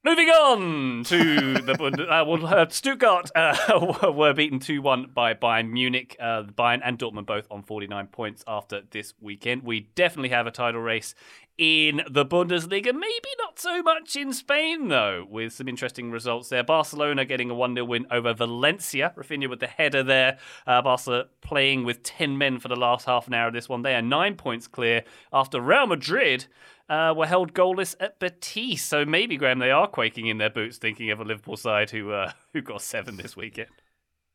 Moving 0.04 0.30
on 0.30 1.04
to 1.04 1.54
the 1.62 2.06
uh, 2.10 2.24
well, 2.24 2.44
uh, 2.44 2.68
Stuttgart 2.68 3.30
uh, 3.36 4.10
were 4.12 4.34
beaten 4.34 4.58
2 4.58 4.82
1 4.82 5.12
by 5.14 5.32
Bayern 5.32 5.70
Munich. 5.70 6.16
Uh, 6.18 6.42
Bayern 6.42 6.80
and 6.82 6.98
Dortmund 6.98 7.26
both 7.26 7.46
on 7.52 7.62
49 7.62 8.08
points 8.08 8.42
after 8.48 8.82
this 8.90 9.14
weekend. 9.20 9.62
We 9.62 9.90
definitely 9.94 10.30
have 10.30 10.48
a 10.48 10.50
title 10.50 10.80
race 10.80 11.14
in 11.56 12.02
the 12.10 12.26
Bundesliga. 12.26 12.92
Maybe 12.92 13.28
not 13.38 13.60
so 13.60 13.80
much 13.80 14.16
in 14.16 14.32
Spain, 14.32 14.88
though, 14.88 15.24
with 15.30 15.52
some 15.52 15.68
interesting 15.68 16.10
results 16.10 16.48
there. 16.48 16.64
Barcelona 16.64 17.24
getting 17.24 17.50
a 17.50 17.54
1 17.54 17.74
0 17.76 17.84
win 17.84 18.06
over 18.10 18.34
Valencia. 18.34 19.14
Raphinha 19.16 19.48
with 19.48 19.60
the 19.60 19.68
header 19.68 20.02
there. 20.02 20.38
Uh, 20.66 20.82
Barca 20.82 21.26
playing 21.42 21.84
with 21.84 22.02
10 22.02 22.36
men 22.36 22.58
for 22.58 22.66
the 22.66 22.74
last 22.74 23.06
half 23.06 23.28
an 23.28 23.34
hour 23.34 23.46
of 23.46 23.54
this 23.54 23.68
one. 23.68 23.82
They 23.82 23.94
are 23.94 24.02
nine 24.02 24.34
points 24.34 24.66
clear 24.66 25.04
after 25.32 25.60
Real 25.60 25.86
Madrid 25.86 26.46
uh, 26.88 27.14
were 27.16 27.26
held 27.26 27.54
goalless 27.54 27.94
at 28.00 28.18
Betis. 28.18 28.82
So 28.82 29.04
maybe, 29.04 29.36
Graham, 29.36 29.58
they 29.58 29.70
are 29.70 29.86
quaking 29.86 30.26
in 30.26 30.38
their 30.38 30.50
boots 30.50 30.78
thinking 30.78 31.10
of 31.10 31.20
a 31.20 31.24
Liverpool 31.24 31.56
side 31.56 31.90
who, 31.90 32.12
uh, 32.12 32.32
who 32.52 32.62
got 32.62 32.82
seven 32.82 33.16
this 33.16 33.36
weekend. 33.36 33.70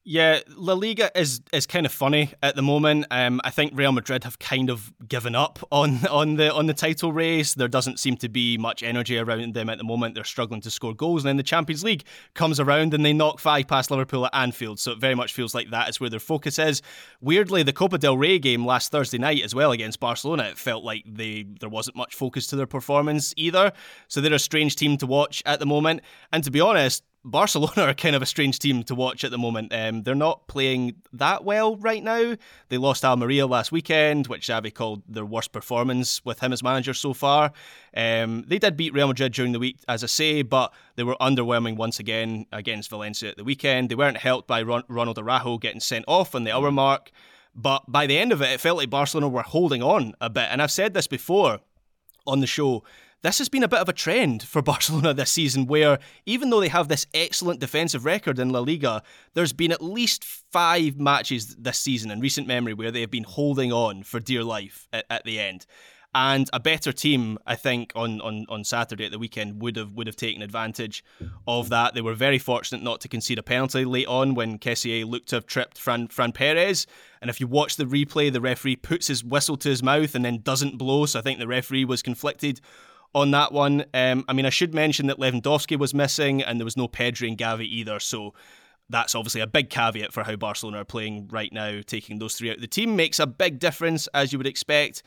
Yeah, 0.10 0.40
La 0.56 0.72
Liga 0.74 1.12
is 1.20 1.42
is 1.52 1.68
kind 1.68 1.86
of 1.86 1.92
funny 1.92 2.32
at 2.42 2.56
the 2.56 2.62
moment. 2.62 3.08
Um, 3.12 3.42
I 3.44 3.50
think 3.50 3.74
Real 3.76 3.92
Madrid 3.92 4.24
have 4.24 4.40
kind 4.40 4.70
of 4.70 4.94
given 5.06 5.36
up 5.36 5.60
on 5.70 6.06
on 6.10 6.38
the 6.38 6.54
on 6.54 6.68
the 6.68 6.74
title 6.74 7.12
race. 7.12 7.56
There 7.56 7.68
doesn't 7.68 8.00
seem 8.00 8.16
to 8.18 8.30
be 8.30 8.58
much 8.58 8.84
energy 8.84 9.18
around 9.18 9.54
them 9.54 9.70
at 9.70 9.78
the 9.78 9.84
moment. 9.84 10.16
They're 10.16 10.24
struggling 10.24 10.62
to 10.62 10.72
score 10.72 10.94
goals, 10.94 11.26
and 11.26 11.28
then 11.28 11.36
the 11.36 11.44
Champions 11.44 11.84
League 11.84 12.06
comes 12.36 12.58
around 12.58 12.94
and 12.94 13.04
they 13.04 13.12
knock 13.12 13.42
five 13.42 13.68
past 13.68 13.92
Liverpool 13.92 14.26
at 14.26 14.34
Anfield. 14.34 14.80
So 14.80 14.94
it 14.94 14.98
very 14.98 15.14
much 15.14 15.34
feels 15.34 15.54
like 15.54 15.72
that 15.72 15.90
is 15.90 16.00
where 16.00 16.10
their 16.10 16.22
focus 16.22 16.58
is. 16.58 16.82
Weirdly, 17.20 17.64
the 17.64 17.74
Copa 17.74 17.98
del 17.98 18.18
Rey 18.18 18.40
game 18.40 18.66
last 18.66 18.94
Thursday 18.94 19.18
night 19.18 19.44
as 19.44 19.54
well 19.54 19.74
against 19.74 20.00
Barcelona, 20.00 20.44
it 20.44 20.58
felt 20.58 20.86
like 20.86 21.04
they 21.06 21.48
there 21.60 21.68
wasn't 21.68 21.98
much 21.98 22.16
focus 22.16 22.48
to 22.48 22.56
their 22.56 22.66
performance 22.66 23.34
either. 23.36 23.74
So 24.08 24.22
they're 24.22 24.34
a 24.34 24.40
strange 24.40 24.78
team 24.78 24.96
to 25.00 25.06
watch 25.06 25.44
at 25.46 25.60
the 25.60 25.66
moment. 25.66 26.00
And 26.32 26.46
to 26.46 26.50
be 26.50 26.62
honest, 26.62 27.04
Barcelona 27.28 27.82
are 27.82 27.94
kind 27.94 28.16
of 28.16 28.22
a 28.22 28.26
strange 28.26 28.58
team 28.58 28.84
to 28.84 28.96
watch 28.96 29.24
at 29.24 29.32
the 29.32 29.38
moment. 29.38 29.74
Um, 29.74 30.04
they're 30.04 30.16
not 30.16 30.48
playing 30.48 30.96
that 31.12 31.44
well 31.44 31.76
right 31.76 32.02
now. 32.02 32.36
They 32.70 32.78
lost 32.78 33.04
Almeria 33.04 33.46
last 33.46 33.72
weekend, 33.72 34.28
which 34.28 34.48
Xavi 34.48 34.74
called 34.74 35.04
their 35.08 35.26
worst 35.26 35.52
performance 35.52 36.24
with 36.24 36.40
him 36.40 36.54
as 36.54 36.64
manager 36.64 36.94
so 36.94 37.14
far. 37.14 37.52
Um, 37.96 38.46
they 38.48 38.60
did 38.60 38.78
beat 38.78 38.94
Real 38.94 39.08
Madrid 39.08 39.34
during 39.34 39.52
the 39.52 39.60
week, 39.60 39.78
as 39.88 40.04
I 40.04 40.08
say, 40.08 40.42
but 40.42 40.74
they 40.96 41.04
were 41.04 41.18
underwhelming 41.20 41.76
once 41.76 42.00
again 42.00 42.46
against 42.52 42.90
Valencia 42.90 43.30
at 43.30 43.38
the 43.38 43.44
weekend. 43.44 43.90
They 43.90 43.96
weren't 43.96 44.18
helped 44.18 44.48
by 44.48 44.62
Ron- 44.62 44.86
Ronald 44.88 45.20
Araujo 45.20 45.58
getting 45.58 45.82
sent 45.82 46.06
off 46.08 46.34
on 46.34 46.46
the 46.46 46.56
hour 46.56 46.72
mark, 46.72 47.12
but 47.54 47.84
by 47.92 48.08
the 48.08 48.18
end 48.18 48.32
of 48.32 48.42
it, 48.42 48.52
it 48.52 48.62
felt 48.62 48.78
like 48.78 48.90
Barcelona 48.90 49.28
were 49.28 49.42
holding 49.42 49.84
on 49.84 50.14
a 50.22 50.30
bit. 50.30 50.48
And 50.50 50.62
I've 50.62 50.72
said 50.72 50.94
this 50.94 51.08
before 51.08 51.60
on 52.26 52.40
the 52.40 52.48
show 52.48 52.84
this 53.24 53.40
has 53.40 53.50
been 53.50 53.64
a 53.64 53.68
bit 53.68 53.80
of 53.80 53.90
a 53.90 53.94
trend 53.94 54.44
for 54.44 54.62
Barcelona 54.64 55.14
this 55.14 55.32
season 55.32 55.66
where 55.66 56.00
even 56.26 56.50
though 56.50 56.60
they 56.60 56.68
have 56.68 56.88
this 56.88 57.06
excellent 57.14 57.60
defensive 57.60 58.06
record 58.06 58.40
in 58.40 58.50
La 58.50 58.60
Liga, 58.60 59.02
there's 59.34 59.54
been 59.54 59.72
at 59.72 59.82
least 59.82 60.24
five 60.24 61.00
matches 61.00 61.56
this 61.56 61.80
season 61.80 62.12
in 62.12 62.20
recent 62.20 62.48
memory 62.48 62.74
where 62.74 62.92
they 62.92 63.02
have 63.02 63.12
been 63.12 63.24
holding 63.24 63.72
on 63.72 64.04
for 64.04 64.20
dear 64.20 64.44
life 64.44 64.88
at, 64.94 65.06
at 65.10 65.24
the 65.24 65.40
end. 65.40 65.66
And 66.16 66.50
a 66.52 66.60
better 66.60 66.92
team, 66.92 67.38
I 67.46 67.56
think, 67.56 67.92
on, 67.94 68.22
on, 68.22 68.46
on 68.50 68.64
Saturday 68.64 69.06
at 69.06 69.12
the 69.12 69.20
weekend 69.20 69.62
would 69.62 69.76
have 69.76 69.92
would 69.94 70.08
have 70.08 70.16
taken 70.16 70.42
advantage 70.42 71.04
of 71.46 71.70
that. 71.70 71.94
They 71.94 72.02
were 72.02 72.16
very 72.16 72.40
fortunate 72.40 72.82
not 72.82 73.02
to 73.02 73.08
concede 73.08 73.38
a 73.38 73.44
penalty 73.44 73.86
late 73.86 74.08
on 74.08 74.34
when 74.34 74.58
Kessié 74.58 75.06
looked 75.06 75.30
to 75.30 75.36
have 75.36 75.46
tripped 75.46 75.78
Fran, 75.78 76.08
Fran 76.08 76.32
Perez. 76.32 76.88
And 77.22 77.30
if 77.30 77.40
you 77.40 77.46
watch 77.46 77.76
the 77.76 77.86
replay, 77.86 78.34
the 78.34 78.42
referee 78.42 78.78
puts 78.78 79.08
his 79.08 79.24
whistle 79.24 79.58
to 79.58 79.70
his 79.70 79.84
mouth 79.84 80.16
and 80.16 80.26
then 80.26 80.40
doesn't 80.42 80.78
blow. 80.78 81.06
So 81.06 81.20
I 81.20 81.22
think 81.22 81.38
the 81.38 81.48
referee 81.48 81.86
was 81.86 82.02
conflicted 82.02 82.62
on 83.18 83.32
that 83.32 83.52
one. 83.52 83.84
Um, 83.94 84.24
I 84.28 84.34
mean, 84.34 84.46
I 84.46 84.52
should 84.52 84.74
mention 84.76 85.08
that 85.08 85.18
Lewandowski 85.18 85.78
was 85.78 85.94
missing 85.94 86.44
and 86.44 86.60
there 86.60 86.66
was 86.66 86.78
no 86.78 86.88
Pedri 86.88 87.28
and 87.28 87.38
Gavi 87.38 87.66
either. 87.66 88.00
So 88.00 88.34
that's 88.90 89.16
obviously 89.16 89.42
a 89.42 89.48
big 89.48 89.70
caveat 89.70 90.14
for 90.14 90.24
how 90.24 90.36
Barcelona 90.36 90.82
are 90.82 90.86
playing 90.86 91.28
right 91.32 91.52
now. 91.52 91.82
Taking 91.86 92.20
those 92.20 92.36
three 92.36 92.52
out 92.52 92.62
the 92.62 92.68
team 92.68 92.96
makes 92.96 93.20
a 93.20 93.26
big 93.26 93.60
difference, 93.60 94.08
as 94.14 94.32
you 94.32 94.38
would 94.38 94.48
expect. 94.48 95.02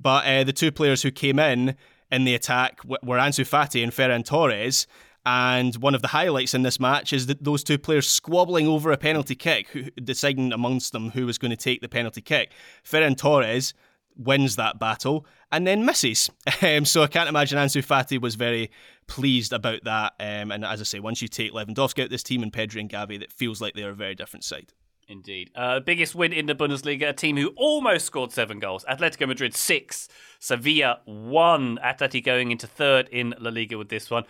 But 0.00 0.26
uh, 0.26 0.44
the 0.44 0.52
two 0.52 0.72
players 0.72 1.02
who 1.02 1.12
came 1.12 1.38
in 1.38 1.76
in 2.10 2.24
the 2.24 2.34
attack 2.34 2.80
were 2.84 3.16
Ansu 3.16 3.48
Fati 3.48 3.82
and 3.82 3.92
Ferran 3.92 4.24
Torres. 4.24 4.86
And 5.24 5.76
one 5.76 5.94
of 5.94 6.02
the 6.02 6.08
highlights 6.08 6.52
in 6.52 6.62
this 6.62 6.80
match 6.80 7.12
is 7.12 7.26
that 7.26 7.44
those 7.44 7.62
two 7.62 7.78
players 7.78 8.08
squabbling 8.08 8.66
over 8.66 8.90
a 8.90 8.96
penalty 8.96 9.36
kick, 9.36 9.94
deciding 10.02 10.52
amongst 10.52 10.90
them 10.90 11.10
who 11.10 11.26
was 11.26 11.38
going 11.38 11.52
to 11.52 11.56
take 11.56 11.80
the 11.80 11.88
penalty 11.88 12.20
kick. 12.20 12.50
Ferran 12.84 13.16
Torres 13.16 13.72
wins 14.16 14.56
that 14.56 14.78
battle 14.78 15.26
and 15.50 15.66
then 15.66 15.84
misses. 15.84 16.30
Um, 16.62 16.84
so 16.84 17.02
I 17.02 17.08
can't 17.08 17.28
imagine 17.28 17.58
Ansu 17.58 17.84
Fati 17.84 18.20
was 18.20 18.36
very 18.36 18.70
pleased 19.08 19.52
about 19.52 19.82
that. 19.82 20.12
Um, 20.20 20.52
and 20.52 20.64
as 20.64 20.80
I 20.80 20.84
say, 20.84 21.00
once 21.00 21.20
you 21.20 21.26
take 21.26 21.52
Lewandowski 21.52 22.04
out 22.04 22.10
this 22.10 22.22
team 22.22 22.42
and 22.42 22.52
Pedri 22.52 22.80
and 22.80 22.88
Gavi, 22.88 23.18
that 23.18 23.32
feels 23.32 23.60
like 23.60 23.74
they're 23.74 23.90
a 23.90 23.94
very 23.94 24.14
different 24.14 24.44
side. 24.44 24.72
Indeed. 25.08 25.50
Uh, 25.54 25.80
biggest 25.80 26.14
win 26.14 26.32
in 26.32 26.46
the 26.46 26.54
Bundesliga, 26.54 27.08
a 27.08 27.12
team 27.12 27.36
who 27.36 27.48
almost 27.56 28.06
scored 28.06 28.32
seven 28.32 28.60
goals. 28.60 28.84
Atletico 28.88 29.26
Madrid 29.26 29.54
six, 29.54 30.08
Sevilla 30.38 31.00
one. 31.04 31.78
Atleti 31.84 32.22
going 32.22 32.50
into 32.52 32.66
third 32.66 33.08
in 33.10 33.34
La 33.40 33.50
Liga 33.50 33.76
with 33.76 33.88
this 33.88 34.10
one. 34.10 34.24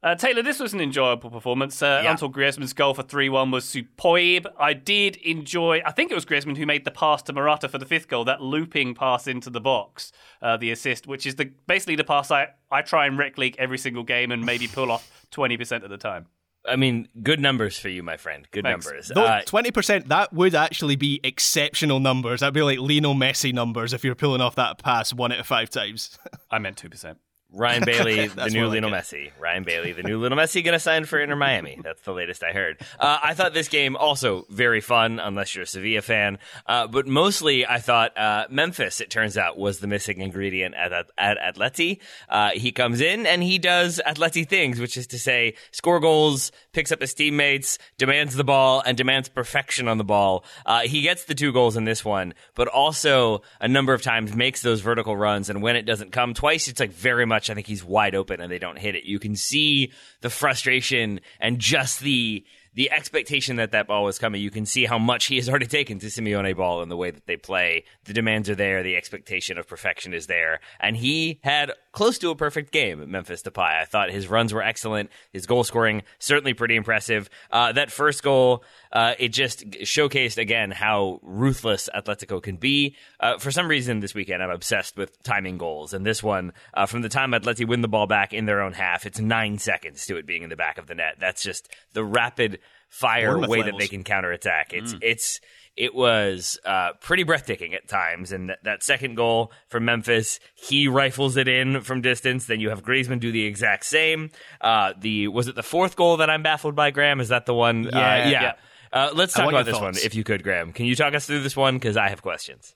Uh, 0.00 0.14
Taylor, 0.14 0.42
this 0.42 0.60
was 0.60 0.72
an 0.72 0.80
enjoyable 0.80 1.28
performance. 1.28 1.82
Uh, 1.82 2.00
yeah. 2.04 2.10
Antoine 2.10 2.32
Griezmann's 2.32 2.72
goal 2.72 2.94
for 2.94 3.02
3 3.02 3.28
1 3.28 3.50
was 3.50 3.64
superb. 3.64 4.46
I 4.58 4.72
did 4.72 5.16
enjoy, 5.16 5.82
I 5.84 5.90
think 5.90 6.12
it 6.12 6.14
was 6.14 6.24
Griezmann 6.24 6.56
who 6.56 6.66
made 6.66 6.84
the 6.84 6.92
pass 6.92 7.20
to 7.22 7.32
Morata 7.32 7.68
for 7.68 7.78
the 7.78 7.86
fifth 7.86 8.06
goal, 8.06 8.24
that 8.24 8.40
looping 8.40 8.94
pass 8.94 9.26
into 9.26 9.50
the 9.50 9.60
box, 9.60 10.12
uh, 10.40 10.56
the 10.56 10.70
assist, 10.70 11.08
which 11.08 11.26
is 11.26 11.34
the 11.34 11.52
basically 11.66 11.96
the 11.96 12.04
pass 12.04 12.30
I, 12.30 12.48
I 12.70 12.82
try 12.82 13.06
and 13.06 13.18
rec 13.18 13.38
league 13.38 13.56
every 13.58 13.78
single 13.78 14.04
game 14.04 14.30
and 14.30 14.44
maybe 14.46 14.68
pull 14.68 14.92
off 14.92 15.26
20% 15.32 15.82
of 15.82 15.90
the 15.90 15.98
time. 15.98 16.26
I 16.64 16.76
mean, 16.76 17.08
good 17.22 17.40
numbers 17.40 17.78
for 17.78 17.88
you, 17.88 18.02
my 18.02 18.16
friend. 18.16 18.46
Good 18.50 18.64
Thanks. 18.64 18.86
numbers. 18.86 19.10
Uh, 19.10 19.40
twenty 19.46 19.70
percent 19.70 20.08
that 20.08 20.32
would 20.34 20.54
actually 20.54 20.96
be 20.96 21.20
exceptional 21.24 21.98
numbers. 21.98 22.40
That'd 22.40 22.52
be 22.52 22.62
like 22.62 22.78
Lionel 22.78 23.14
Messi 23.14 23.54
numbers 23.54 23.94
if 23.94 24.04
you're 24.04 24.16
pulling 24.16 24.40
off 24.40 24.56
that 24.56 24.78
pass 24.78 25.14
one 25.14 25.32
out 25.32 25.38
of 25.38 25.46
five 25.46 25.70
times. 25.70 26.18
I 26.50 26.58
meant 26.58 26.76
two 26.76 26.90
percent. 26.90 27.18
Ryan 27.52 27.84
Bailey, 27.86 28.26
the 28.26 28.50
new 28.50 28.66
Lionel 28.66 28.90
Messi. 28.90 29.30
Ryan 29.40 29.62
Bailey, 29.64 29.92
the 29.92 30.02
new 30.02 30.20
Lionel 30.20 30.38
Messi, 30.38 30.62
going 30.62 30.74
to 30.74 30.78
sign 30.78 31.04
for 31.06 31.18
Inter 31.18 31.36
Miami. 31.36 31.78
That's 31.82 32.02
the 32.02 32.12
latest 32.12 32.44
I 32.44 32.52
heard. 32.52 32.80
Uh, 32.98 33.18
I 33.22 33.34
thought 33.34 33.54
this 33.54 33.68
game 33.68 33.96
also 33.96 34.44
very 34.50 34.80
fun, 34.80 35.18
unless 35.18 35.54
you're 35.54 35.64
a 35.64 35.66
Sevilla 35.66 36.02
fan. 36.02 36.38
Uh, 36.66 36.86
but 36.86 37.06
mostly, 37.06 37.66
I 37.66 37.78
thought 37.78 38.16
uh, 38.18 38.46
Memphis. 38.50 39.00
It 39.00 39.10
turns 39.10 39.38
out 39.38 39.56
was 39.56 39.78
the 39.78 39.86
missing 39.86 40.20
ingredient 40.20 40.74
at 40.74 40.92
at, 40.92 41.06
at 41.16 41.38
Atleti. 41.54 42.00
Uh, 42.28 42.50
he 42.50 42.72
comes 42.72 43.00
in 43.00 43.26
and 43.26 43.42
he 43.42 43.58
does 43.58 44.00
Atleti 44.06 44.46
things, 44.46 44.78
which 44.78 44.96
is 44.96 45.06
to 45.08 45.18
say, 45.18 45.54
score 45.70 46.00
goals, 46.00 46.52
picks 46.72 46.92
up 46.92 47.00
his 47.00 47.14
teammates, 47.14 47.78
demands 47.96 48.34
the 48.34 48.44
ball, 48.44 48.82
and 48.84 48.96
demands 48.96 49.28
perfection 49.28 49.88
on 49.88 49.96
the 49.98 50.04
ball. 50.04 50.44
Uh, 50.66 50.80
he 50.80 51.02
gets 51.02 51.24
the 51.24 51.34
two 51.34 51.52
goals 51.52 51.76
in 51.76 51.84
this 51.84 52.04
one, 52.04 52.34
but 52.54 52.68
also 52.68 53.42
a 53.60 53.68
number 53.68 53.94
of 53.94 54.02
times 54.02 54.34
makes 54.34 54.60
those 54.60 54.80
vertical 54.80 55.16
runs. 55.16 55.48
And 55.48 55.62
when 55.62 55.76
it 55.76 55.82
doesn't 55.82 56.12
come 56.12 56.34
twice, 56.34 56.68
it's 56.68 56.80
like 56.80 56.92
very 56.92 57.24
much 57.24 57.37
much. 57.38 57.50
I 57.50 57.54
think 57.54 57.68
he's 57.68 57.84
wide 57.84 58.16
open 58.16 58.40
and 58.40 58.50
they 58.50 58.58
don't 58.58 58.78
hit 58.78 58.96
it. 58.96 59.04
You 59.04 59.20
can 59.20 59.36
see 59.36 59.92
the 60.22 60.30
frustration 60.30 61.20
and 61.38 61.60
just 61.60 62.00
the 62.00 62.44
the 62.74 62.90
expectation 62.90 63.56
that 63.56 63.72
that 63.72 63.86
ball 63.86 64.04
was 64.04 64.18
coming. 64.18 64.40
You 64.40 64.50
can 64.50 64.66
see 64.66 64.84
how 64.84 64.98
much 64.98 65.26
he 65.26 65.36
has 65.36 65.48
already 65.48 65.66
taken 65.66 65.98
to 66.00 66.06
Simeone 66.06 66.56
ball 66.56 66.82
in 66.82 66.88
the 66.88 66.96
way 66.96 67.10
that 67.10 67.26
they 67.26 67.36
play. 67.36 67.84
The 68.04 68.12
demands 68.12 68.48
are 68.48 68.54
there. 68.54 68.82
The 68.82 68.96
expectation 68.96 69.58
of 69.58 69.66
perfection 69.66 70.14
is 70.14 70.26
there. 70.26 70.60
And 70.80 70.96
he 70.96 71.40
had 71.42 71.72
close 71.92 72.18
to 72.18 72.30
a 72.30 72.36
perfect 72.36 72.70
game 72.70 73.02
at 73.02 73.08
Memphis 73.08 73.42
Depay. 73.42 73.82
I 73.82 73.84
thought 73.84 74.10
his 74.10 74.28
runs 74.28 74.54
were 74.54 74.62
excellent. 74.62 75.10
His 75.32 75.46
goal 75.46 75.64
scoring, 75.64 76.02
certainly 76.18 76.54
pretty 76.54 76.76
impressive. 76.76 77.28
Uh, 77.50 77.72
that 77.72 77.90
first 77.90 78.22
goal, 78.22 78.62
uh, 78.92 79.14
it 79.18 79.30
just 79.30 79.68
showcased 79.70 80.38
again 80.38 80.70
how 80.70 81.18
ruthless 81.22 81.88
Atletico 81.94 82.42
can 82.42 82.56
be. 82.56 82.96
Uh, 83.18 83.38
for 83.38 83.50
some 83.50 83.68
reason 83.68 84.00
this 84.00 84.14
weekend, 84.14 84.42
I'm 84.42 84.50
obsessed 84.50 84.96
with 84.96 85.20
timing 85.22 85.58
goals. 85.58 85.92
And 85.92 86.06
this 86.06 86.22
one, 86.22 86.52
uh, 86.74 86.86
from 86.86 87.02
the 87.02 87.08
time 87.08 87.32
Atleti 87.32 87.66
win 87.66 87.80
the 87.80 87.88
ball 87.88 88.06
back 88.06 88.32
in 88.32 88.46
their 88.46 88.60
own 88.60 88.72
half, 88.72 89.04
it's 89.04 89.18
nine 89.18 89.58
seconds 89.58 90.06
to 90.06 90.16
it 90.16 90.26
being 90.26 90.42
in 90.42 90.50
the 90.50 90.56
back 90.56 90.78
of 90.78 90.86
the 90.86 90.94
net. 90.94 91.16
That's 91.18 91.42
just 91.42 91.68
the 91.92 92.04
rapid 92.04 92.60
fire 92.88 93.30
Bournemouth 93.32 93.50
way 93.50 93.58
levels. 93.58 93.72
that 93.72 93.78
they 93.78 93.88
can 93.88 94.04
counterattack. 94.04 94.72
It's 94.72 94.94
mm. 94.94 94.98
it's 95.02 95.40
it 95.78 95.94
was 95.94 96.58
uh, 96.64 96.90
pretty 97.00 97.22
breathtaking 97.22 97.72
at 97.72 97.88
times. 97.88 98.32
And 98.32 98.50
that, 98.50 98.64
that, 98.64 98.82
second 98.82 99.14
goal 99.14 99.52
from 99.68 99.84
Memphis, 99.84 100.40
he 100.54 100.88
rifles 100.88 101.36
it 101.36 101.46
in 101.46 101.82
from 101.82 102.00
distance. 102.00 102.46
Then 102.46 102.58
you 102.58 102.70
have 102.70 102.82
Griezmann 102.82 103.20
do 103.20 103.30
the 103.30 103.44
exact 103.44 103.84
same. 103.84 104.30
Uh, 104.60 104.94
the 104.98 105.28
was 105.28 105.46
it 105.46 105.54
the 105.54 105.62
fourth 105.62 105.94
goal 105.94 106.16
that 106.16 106.28
I'm 106.28 106.42
baffled 106.42 106.74
by, 106.74 106.90
Graham? 106.90 107.20
Is 107.20 107.28
that 107.28 107.46
the 107.46 107.54
one? 107.54 107.84
Yeah, 107.84 107.90
uh, 107.90 108.00
yeah. 108.00 108.30
yeah. 108.30 108.52
Uh, 108.92 109.10
let's 109.14 109.34
talk 109.34 109.48
about 109.48 109.66
this 109.66 109.78
thoughts. 109.78 109.98
one, 109.98 110.06
if 110.06 110.14
you 110.14 110.24
could, 110.24 110.42
Graham. 110.42 110.72
Can 110.72 110.86
you 110.86 110.96
talk 110.96 111.14
us 111.14 111.26
through 111.26 111.42
this 111.42 111.56
one? 111.56 111.74
Because 111.74 111.96
I 111.96 112.08
have 112.08 112.22
questions. 112.22 112.74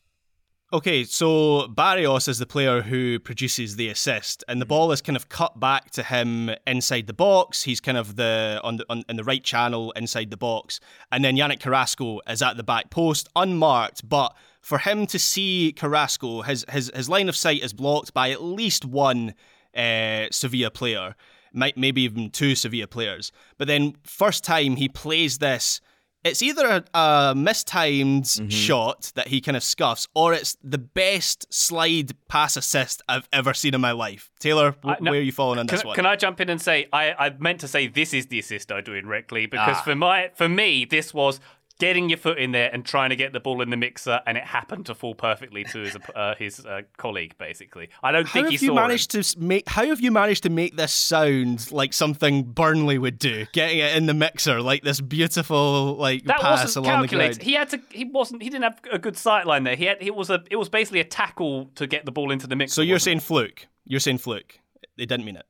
Okay, 0.75 1.05
so 1.05 1.69
Barrios 1.69 2.29
is 2.29 2.39
the 2.39 2.47
player 2.47 2.81
who 2.81 3.19
produces 3.19 3.77
the 3.77 3.91
assist, 3.91 4.43
and 4.49 4.59
the 4.59 4.65
ball 4.65 4.91
is 4.91 5.03
kind 5.03 5.17
of 5.17 5.29
cut 5.29 5.61
back 5.61 5.91
to 5.91 6.03
him 6.03 6.51
inside 6.67 7.07
the 7.07 7.13
box. 7.13 7.65
He's 7.65 7.79
kind 7.79 7.99
of 7.99 8.17
the 8.17 8.59
on 8.65 8.79
the 8.79 8.87
on, 8.89 9.05
in 9.07 9.17
the 9.17 9.25
right 9.25 9.45
channel 9.45 9.91
inside 9.91 10.31
the 10.31 10.39
box, 10.39 10.81
and 11.11 11.23
then 11.23 11.37
Yannick 11.37 11.61
Carrasco 11.61 12.21
is 12.27 12.41
at 12.41 12.57
the 12.57 12.63
back 12.63 12.89
post, 12.89 13.29
unmarked. 13.37 14.09
But 14.09 14.35
for 14.63 14.79
him 14.79 15.07
to 15.09 15.19
see 15.19 15.75
Carrasco, 15.77 16.41
his 16.41 16.65
his 16.71 16.91
his 16.95 17.07
line 17.07 17.29
of 17.29 17.37
sight 17.37 17.63
is 17.63 17.75
blocked 17.75 18.15
by 18.15 18.31
at 18.31 18.43
least 18.43 18.87
one 18.87 19.35
uh, 19.77 20.29
Sevilla 20.31 20.71
player. 20.71 21.17
might 21.53 21.77
maybe 21.77 22.01
even 22.01 22.31
two 22.31 22.55
Sevilla 22.55 22.87
players. 22.87 23.31
But 23.59 23.69
then 23.69 23.97
first 24.05 24.43
time 24.43 24.77
he 24.77 24.89
plays 24.89 25.37
this 25.37 25.83
it's 26.25 26.43
either 26.43 26.85
a, 26.95 26.99
a 26.99 27.35
mistimed 27.35 28.25
mm-hmm. 28.25 28.49
shot 28.49 29.13
that 29.15 29.29
he 29.29 29.41
kind 29.41 29.57
of 29.57 29.63
scuffs, 29.63 30.07
or 30.15 30.33
it's 30.33 30.57
the 30.63 30.79
best 30.79 31.53
slide 31.53 32.13
pass 32.29 32.57
assist 32.57 33.03
I've 33.09 33.29
ever 33.33 33.55
seen 33.55 33.75
in 33.75 33.81
my 33.81 33.93
life. 33.93 34.31
Taylor, 34.39 34.77
uh, 34.85 34.97
no, 35.01 35.11
where 35.11 35.21
are 35.21 35.23
you 35.23 35.33
falling 35.33 35.59
on 35.59 35.67
can, 35.67 35.77
this 35.77 35.85
one? 35.85 35.97
Can 35.97 36.07
I 36.07 36.17
jump 36.17 36.41
in 36.41 36.49
and 36.49 36.61
say 36.61 36.87
I, 36.93 37.13
I 37.13 37.31
meant 37.39 37.61
to 37.61 37.69
say 37.69 37.89
this 37.89 38.15
is 38.15 38.27
the 38.27 38.39
assist 38.39 38.71
I 38.71 38.81
do 38.81 38.95
incorrectly 38.95 39.47
because 39.47 39.77
ah. 39.79 39.83
for 39.83 39.95
my 39.95 40.31
for 40.35 40.49
me 40.49 40.85
this 40.85 41.13
was 41.13 41.41
getting 41.83 42.09
your 42.09 42.17
foot 42.19 42.39
in 42.39 42.53
there 42.53 42.71
and 42.73 42.87
trying 42.87 43.11
to 43.11 43.17
get 43.17 43.33
the 43.33 43.41
ball 43.41 43.61
in 43.61 43.71
the 43.71 43.77
mixer, 43.77 44.21
and 44.25 44.39
it 44.39 44.45
happened 44.45 44.87
to 44.87 44.95
fall 44.95 45.17
perfectly 45.17 45.65
to 45.65 45.81
his 45.81 45.97
uh, 46.15 46.35
his 46.39 46.65
uh, 46.65 46.83
colleague. 46.97 47.35
Basically, 47.39 47.89
I 48.05 48.13
don't 48.13 48.27
how 48.27 48.33
think 48.33 48.49
he 48.49 48.55
have 48.55 48.63
you 48.63 48.75
managed 48.75 49.15
him. 49.17 49.23
to 49.23 49.41
make. 49.41 49.69
How 49.69 49.85
have 49.87 50.01
you 50.01 50.13
managed 50.13 50.45
to 50.45 50.51
make 50.51 50.77
this 50.77 50.93
sound 50.93 51.73
like 51.73 51.93
something 51.93 52.45
Burnley 52.45 52.99
would 52.99 53.19
do? 53.19 53.47
Getting 53.53 53.79
it 53.79 53.97
in 53.97 54.07
the 54.07 54.15
mixer, 54.15 54.63
like 54.63 54.85
this 54.85 55.01
beautiful 55.01 55.97
like 55.97 56.25
that 56.25 56.41
pass 56.41 56.63
wasn't 56.65 56.87
along 56.87 57.01
calculated. 57.01 57.35
the 57.35 57.39
ground. 57.39 57.49
He 57.49 57.55
had 57.55 57.69
to. 57.71 57.81
He 57.91 58.05
wasn't. 58.05 58.43
He 58.43 58.49
didn't 58.49 58.65
have 58.65 58.81
a 58.93 58.99
good 59.01 59.17
sight 59.17 59.47
line 59.47 59.65
there. 59.65 59.75
He 59.75 59.87
had. 59.87 59.99
It 60.01 60.15
was 60.15 60.31
a. 60.31 60.45
It 60.51 60.57
was 60.57 60.69
basically 60.69 61.01
a 61.01 61.05
tackle 61.05 61.67
to 61.75 61.89
get 61.89 62.05
the 62.05 62.13
ball 62.13 62.31
into 62.31 62.47
the 62.47 62.55
mixer. 62.55 62.75
So 62.75 62.83
you're 62.83 63.01
saying 63.01 63.19
it? 63.19 63.25
fluke? 63.25 63.67
You're 63.85 64.01
saying 64.01 64.19
fluke? 64.19 64.61
They 64.97 65.07
didn't 65.07 65.25
mean 65.25 65.37
it. 65.37 65.47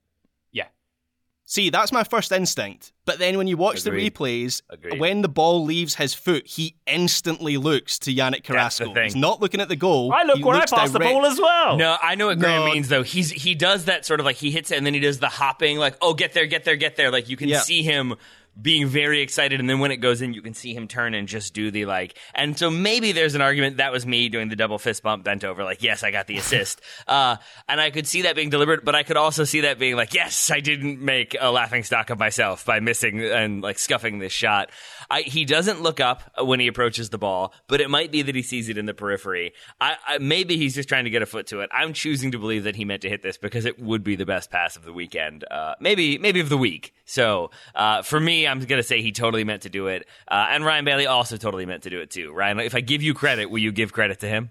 See, 1.44 1.70
that's 1.70 1.92
my 1.92 2.04
first 2.04 2.32
instinct. 2.32 2.92
But 3.04 3.18
then 3.18 3.36
when 3.36 3.46
you 3.46 3.56
watch 3.56 3.84
Agreed. 3.84 4.14
the 4.14 4.20
replays, 4.20 4.62
Agreed. 4.70 4.98
when 5.00 5.22
the 5.22 5.28
ball 5.28 5.64
leaves 5.64 5.96
his 5.96 6.14
foot, 6.14 6.46
he 6.46 6.76
instantly 6.86 7.56
looks 7.56 7.98
to 8.00 8.14
Yannick 8.14 8.44
Carrasco. 8.44 8.94
He's 8.94 9.16
not 9.16 9.40
looking 9.40 9.60
at 9.60 9.68
the 9.68 9.76
goal. 9.76 10.12
I 10.12 10.22
look 10.22 10.38
he 10.38 10.44
where 10.44 10.56
I 10.56 10.60
pass 10.60 10.70
direct- 10.70 10.92
the 10.92 11.00
ball 11.00 11.26
as 11.26 11.38
well. 11.38 11.76
No, 11.76 11.96
I 12.00 12.14
know 12.14 12.28
what 12.28 12.38
Graham 12.38 12.64
no. 12.66 12.72
means 12.72 12.88
though. 12.88 13.02
He's 13.02 13.30
he 13.30 13.54
does 13.54 13.86
that 13.86 14.06
sort 14.06 14.20
of 14.20 14.24
like 14.26 14.36
he 14.36 14.50
hits 14.50 14.70
it 14.70 14.76
and 14.78 14.86
then 14.86 14.94
he 14.94 15.00
does 15.00 15.18
the 15.18 15.28
hopping, 15.28 15.78
like 15.78 15.96
oh 16.00 16.14
get 16.14 16.32
there, 16.32 16.46
get 16.46 16.64
there, 16.64 16.76
get 16.76 16.96
there. 16.96 17.10
Like 17.10 17.28
you 17.28 17.36
can 17.36 17.52
see 17.56 17.82
him 17.82 18.14
being 18.60 18.86
very 18.86 19.22
excited 19.22 19.60
and 19.60 19.68
then 19.68 19.78
when 19.78 19.90
it 19.90 19.96
goes 19.96 20.20
in 20.20 20.34
you 20.34 20.42
can 20.42 20.52
see 20.52 20.74
him 20.74 20.86
turn 20.86 21.14
and 21.14 21.26
just 21.26 21.54
do 21.54 21.70
the 21.70 21.86
like 21.86 22.18
and 22.34 22.58
so 22.58 22.70
maybe 22.70 23.12
there's 23.12 23.34
an 23.34 23.40
argument 23.40 23.78
that 23.78 23.90
was 23.90 24.04
me 24.04 24.28
doing 24.28 24.48
the 24.50 24.56
double 24.56 24.78
fist 24.78 25.02
bump 25.02 25.24
bent 25.24 25.42
over 25.42 25.64
like 25.64 25.82
yes 25.82 26.02
i 26.02 26.10
got 26.10 26.26
the 26.26 26.36
assist. 26.36 26.80
Uh, 27.06 27.36
and 27.68 27.80
i 27.80 27.90
could 27.90 28.06
see 28.06 28.22
that 28.22 28.36
being 28.36 28.48
deliberate 28.48 28.84
but 28.84 28.94
i 28.94 29.02
could 29.02 29.16
also 29.16 29.44
see 29.44 29.62
that 29.62 29.78
being 29.78 29.96
like 29.96 30.14
yes 30.14 30.50
i 30.50 30.60
didn't 30.60 31.00
make 31.00 31.36
a 31.40 31.50
laughing 31.50 31.82
stock 31.82 32.10
of 32.10 32.18
myself 32.18 32.64
by 32.64 32.80
missing 32.80 33.20
and 33.20 33.62
like 33.62 33.78
scuffing 33.78 34.18
this 34.18 34.32
shot. 34.32 34.70
I, 35.10 35.22
he 35.22 35.44
doesn't 35.44 35.82
look 35.82 36.00
up 36.00 36.22
when 36.42 36.60
he 36.60 36.68
approaches 36.68 37.10
the 37.10 37.18
ball 37.18 37.52
but 37.68 37.80
it 37.80 37.90
might 37.90 38.12
be 38.12 38.22
that 38.22 38.34
he 38.34 38.42
sees 38.42 38.68
it 38.68 38.78
in 38.78 38.86
the 38.86 38.94
periphery. 38.94 39.52
I, 39.80 39.96
I, 40.06 40.18
maybe 40.18 40.56
he's 40.56 40.74
just 40.74 40.88
trying 40.88 41.04
to 41.04 41.10
get 41.10 41.22
a 41.22 41.26
foot 41.26 41.48
to 41.48 41.60
it. 41.60 41.70
I'm 41.72 41.92
choosing 41.92 42.32
to 42.32 42.38
believe 42.38 42.64
that 42.64 42.76
he 42.76 42.84
meant 42.84 43.02
to 43.02 43.08
hit 43.08 43.22
this 43.22 43.36
because 43.36 43.64
it 43.64 43.80
would 43.80 44.04
be 44.04 44.16
the 44.16 44.26
best 44.26 44.50
pass 44.50 44.76
of 44.76 44.84
the 44.84 44.92
weekend 44.92 45.44
uh, 45.50 45.74
maybe 45.80 46.18
maybe 46.18 46.40
of 46.40 46.48
the 46.48 46.58
week. 46.58 46.94
So 47.04 47.50
uh, 47.74 48.02
for 48.02 48.20
me 48.20 48.41
I'm 48.46 48.60
going 48.60 48.78
to 48.78 48.82
say 48.82 49.02
he 49.02 49.12
totally 49.12 49.44
meant 49.44 49.62
to 49.62 49.68
do 49.68 49.86
it. 49.86 50.06
Uh, 50.28 50.46
and 50.50 50.64
Ryan 50.64 50.84
Bailey 50.84 51.06
also 51.06 51.36
totally 51.36 51.66
meant 51.66 51.82
to 51.84 51.90
do 51.90 52.00
it 52.00 52.10
too. 52.10 52.32
Ryan, 52.32 52.60
if 52.60 52.74
I 52.74 52.80
give 52.80 53.02
you 53.02 53.14
credit, 53.14 53.46
will 53.46 53.58
you 53.58 53.72
give 53.72 53.92
credit 53.92 54.20
to 54.20 54.28
him? 54.28 54.50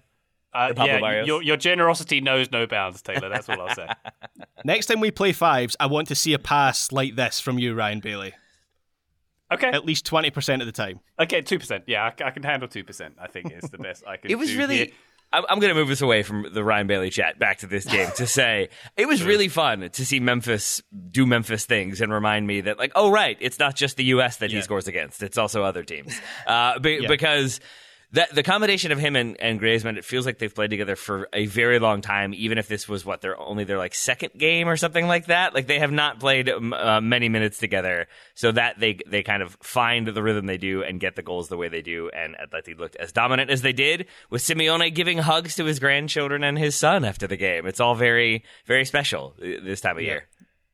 Uh, 0.54 0.72
yeah, 0.76 1.24
your, 1.24 1.42
your 1.42 1.56
generosity 1.56 2.20
knows 2.20 2.50
no 2.50 2.66
bounds, 2.66 3.00
Taylor. 3.00 3.30
That's 3.30 3.48
all 3.48 3.60
I'll 3.62 3.74
say. 3.74 3.88
Next 4.64 4.86
time 4.86 5.00
we 5.00 5.10
play 5.10 5.32
fives, 5.32 5.76
I 5.80 5.86
want 5.86 6.08
to 6.08 6.14
see 6.14 6.34
a 6.34 6.38
pass 6.38 6.92
like 6.92 7.16
this 7.16 7.40
from 7.40 7.58
you, 7.58 7.74
Ryan 7.74 8.00
Bailey. 8.00 8.34
Okay. 9.50 9.68
At 9.68 9.86
least 9.86 10.06
20% 10.06 10.60
of 10.60 10.66
the 10.66 10.72
time. 10.72 11.00
Okay, 11.18 11.42
2%. 11.42 11.82
Yeah, 11.86 12.04
I, 12.04 12.24
I 12.24 12.30
can 12.30 12.42
handle 12.42 12.68
2%, 12.68 13.12
I 13.18 13.26
think 13.28 13.52
is 13.52 13.70
the 13.70 13.78
best 13.78 14.04
I 14.06 14.16
can 14.18 14.30
It 14.30 14.38
was 14.38 14.54
really. 14.54 14.76
Here. 14.76 14.86
I'm 15.32 15.60
going 15.60 15.74
to 15.74 15.80
move 15.80 15.90
us 15.90 16.02
away 16.02 16.22
from 16.22 16.46
the 16.52 16.62
Ryan 16.62 16.86
Bailey 16.86 17.10
chat 17.10 17.38
back 17.38 17.58
to 17.58 17.66
this 17.66 17.84
game 17.86 18.10
to 18.16 18.26
say 18.26 18.68
it 18.96 19.06
was 19.06 19.24
really 19.24 19.48
fun 19.48 19.88
to 19.90 20.06
see 20.06 20.20
Memphis 20.20 20.82
do 21.10 21.24
Memphis 21.26 21.64
things 21.64 22.00
and 22.00 22.12
remind 22.12 22.46
me 22.46 22.62
that, 22.62 22.78
like, 22.78 22.92
oh, 22.94 23.10
right, 23.10 23.36
it's 23.40 23.58
not 23.58 23.74
just 23.74 23.96
the 23.96 24.04
U.S. 24.04 24.36
that 24.38 24.50
yeah. 24.50 24.56
he 24.56 24.62
scores 24.62 24.88
against, 24.88 25.22
it's 25.22 25.38
also 25.38 25.62
other 25.62 25.82
teams. 25.82 26.18
Uh, 26.46 26.78
be, 26.78 26.98
yeah. 27.02 27.08
Because 27.08 27.60
that 28.12 28.34
the 28.34 28.42
combination 28.42 28.92
of 28.92 28.98
him 28.98 29.16
and, 29.16 29.40
and 29.40 29.60
Griezmann, 29.60 29.96
it 29.96 30.04
feels 30.04 30.26
like 30.26 30.38
they've 30.38 30.54
played 30.54 30.70
together 30.70 30.96
for 30.96 31.28
a 31.32 31.46
very 31.46 31.78
long 31.78 32.00
time. 32.00 32.34
Even 32.34 32.58
if 32.58 32.68
this 32.68 32.88
was 32.88 33.04
what 33.04 33.20
their 33.20 33.38
only 33.40 33.64
their 33.64 33.78
like 33.78 33.94
second 33.94 34.32
game 34.36 34.68
or 34.68 34.76
something 34.76 35.06
like 35.06 35.26
that, 35.26 35.54
like 35.54 35.66
they 35.66 35.78
have 35.78 35.92
not 35.92 36.20
played 36.20 36.48
um, 36.48 36.72
uh, 36.72 37.00
many 37.00 37.28
minutes 37.28 37.58
together, 37.58 38.06
so 38.34 38.52
that 38.52 38.78
they 38.78 38.98
they 39.06 39.22
kind 39.22 39.42
of 39.42 39.56
find 39.62 40.06
the 40.06 40.22
rhythm 40.22 40.46
they 40.46 40.58
do 40.58 40.82
and 40.82 41.00
get 41.00 41.16
the 41.16 41.22
goals 41.22 41.48
the 41.48 41.56
way 41.56 41.68
they 41.68 41.82
do. 41.82 42.10
And 42.10 42.36
Atleti 42.36 42.78
looked 42.78 42.96
as 42.96 43.12
dominant 43.12 43.50
as 43.50 43.62
they 43.62 43.72
did, 43.72 44.06
with 44.30 44.42
Simeone 44.42 44.94
giving 44.94 45.18
hugs 45.18 45.56
to 45.56 45.64
his 45.64 45.78
grandchildren 45.80 46.44
and 46.44 46.58
his 46.58 46.74
son 46.74 47.04
after 47.04 47.26
the 47.26 47.36
game. 47.36 47.66
It's 47.66 47.80
all 47.80 47.94
very 47.94 48.44
very 48.66 48.84
special 48.84 49.34
uh, 49.38 49.64
this 49.64 49.80
time 49.80 49.96
of 49.96 50.02
yeah. 50.02 50.10
year 50.10 50.28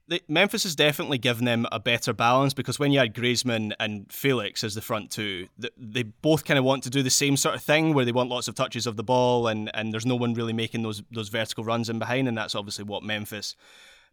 the, 0.08 0.22
Memphis 0.26 0.62
has 0.64 0.74
definitely 0.74 1.18
given 1.18 1.44
them 1.44 1.66
a 1.70 1.78
better 1.78 2.12
balance 2.12 2.54
because 2.54 2.78
when 2.78 2.92
you 2.92 2.98
had 2.98 3.14
Griezmann 3.14 3.72
and 3.78 4.10
Felix 4.10 4.64
as 4.64 4.74
the 4.74 4.80
front 4.80 5.10
two, 5.10 5.48
the, 5.58 5.70
they 5.76 6.02
both 6.02 6.44
kind 6.44 6.58
of 6.58 6.64
want 6.64 6.82
to 6.84 6.90
do 6.90 7.02
the 7.02 7.10
same 7.10 7.36
sort 7.36 7.54
of 7.54 7.62
thing 7.62 7.94
where 7.94 8.04
they 8.04 8.12
want 8.12 8.30
lots 8.30 8.48
of 8.48 8.54
touches 8.54 8.86
of 8.86 8.96
the 8.96 9.04
ball 9.04 9.46
and, 9.46 9.70
and 9.74 9.92
there's 9.92 10.06
no 10.06 10.16
one 10.16 10.34
really 10.34 10.52
making 10.52 10.82
those 10.82 11.02
those 11.12 11.28
vertical 11.28 11.62
runs 11.62 11.88
in 11.88 11.98
behind, 11.98 12.26
and 12.26 12.36
that's 12.36 12.54
obviously 12.54 12.84
what 12.84 13.02
Memphis 13.02 13.54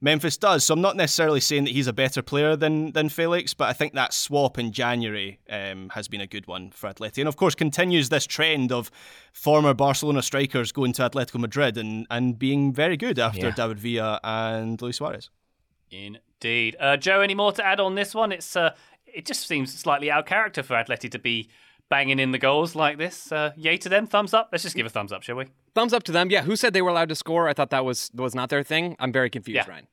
Memphis 0.01 0.35
does. 0.35 0.65
So 0.65 0.73
I'm 0.73 0.81
not 0.81 0.97
necessarily 0.97 1.39
saying 1.39 1.63
that 1.63 1.71
he's 1.71 1.87
a 1.87 1.93
better 1.93 2.21
player 2.21 2.55
than 2.55 2.91
than 2.91 3.07
Felix, 3.09 3.53
but 3.53 3.69
I 3.69 3.73
think 3.73 3.93
that 3.93 4.13
swap 4.13 4.57
in 4.57 4.71
January 4.71 5.39
um, 5.49 5.89
has 5.89 6.07
been 6.07 6.21
a 6.21 6.27
good 6.27 6.47
one 6.47 6.71
for 6.71 6.91
Atleti, 6.91 7.19
and 7.19 7.27
of 7.29 7.37
course 7.37 7.55
continues 7.55 8.09
this 8.09 8.27
trend 8.27 8.71
of 8.71 8.91
former 9.31 9.73
Barcelona 9.73 10.21
strikers 10.21 10.71
going 10.71 10.93
to 10.93 11.09
Atletico 11.09 11.39
Madrid 11.39 11.77
and 11.77 12.05
and 12.09 12.37
being 12.37 12.73
very 12.73 12.97
good 12.97 13.17
after 13.17 13.47
yeah. 13.47 13.55
David 13.55 13.79
Villa 13.79 14.19
and 14.23 14.81
Luis 14.81 14.97
Suarez. 14.97 15.29
Indeed. 15.91 16.75
Uh, 16.79 16.97
Joe, 16.97 17.21
any 17.21 17.35
more 17.35 17.51
to 17.53 17.65
add 17.65 17.79
on 17.79 17.95
this 17.95 18.13
one? 18.13 18.31
It's 18.31 18.55
uh, 18.55 18.71
It 19.05 19.25
just 19.25 19.47
seems 19.47 19.73
slightly 19.77 20.11
out 20.11 20.19
of 20.21 20.25
character 20.25 20.63
for 20.63 20.73
Atleti 20.75 21.09
to 21.11 21.19
be 21.19 21.49
banging 21.89 22.19
in 22.19 22.31
the 22.31 22.37
goals 22.39 22.75
like 22.75 22.97
this. 22.97 23.31
Uh, 23.31 23.51
yay 23.55 23.77
to 23.77 23.89
them. 23.89 24.07
Thumbs 24.07 24.33
up. 24.33 24.49
Let's 24.51 24.63
just 24.63 24.75
give 24.75 24.85
a 24.85 24.89
thumbs 24.89 25.11
up, 25.11 25.23
shall 25.23 25.35
we? 25.35 25.45
Thumbs 25.73 25.93
up 25.93 26.03
to 26.03 26.11
them. 26.11 26.29
Yeah. 26.29 26.41
Who 26.43 26.55
said 26.55 26.73
they 26.73 26.81
were 26.81 26.89
allowed 26.89 27.09
to 27.09 27.15
score? 27.15 27.47
I 27.47 27.53
thought 27.53 27.69
that 27.69 27.85
was 27.85 28.11
was 28.13 28.33
not 28.35 28.49
their 28.49 28.63
thing. 28.63 28.95
I'm 28.99 29.11
very 29.11 29.29
confused, 29.29 29.55
yeah. 29.55 29.69
Ryan. 29.69 29.87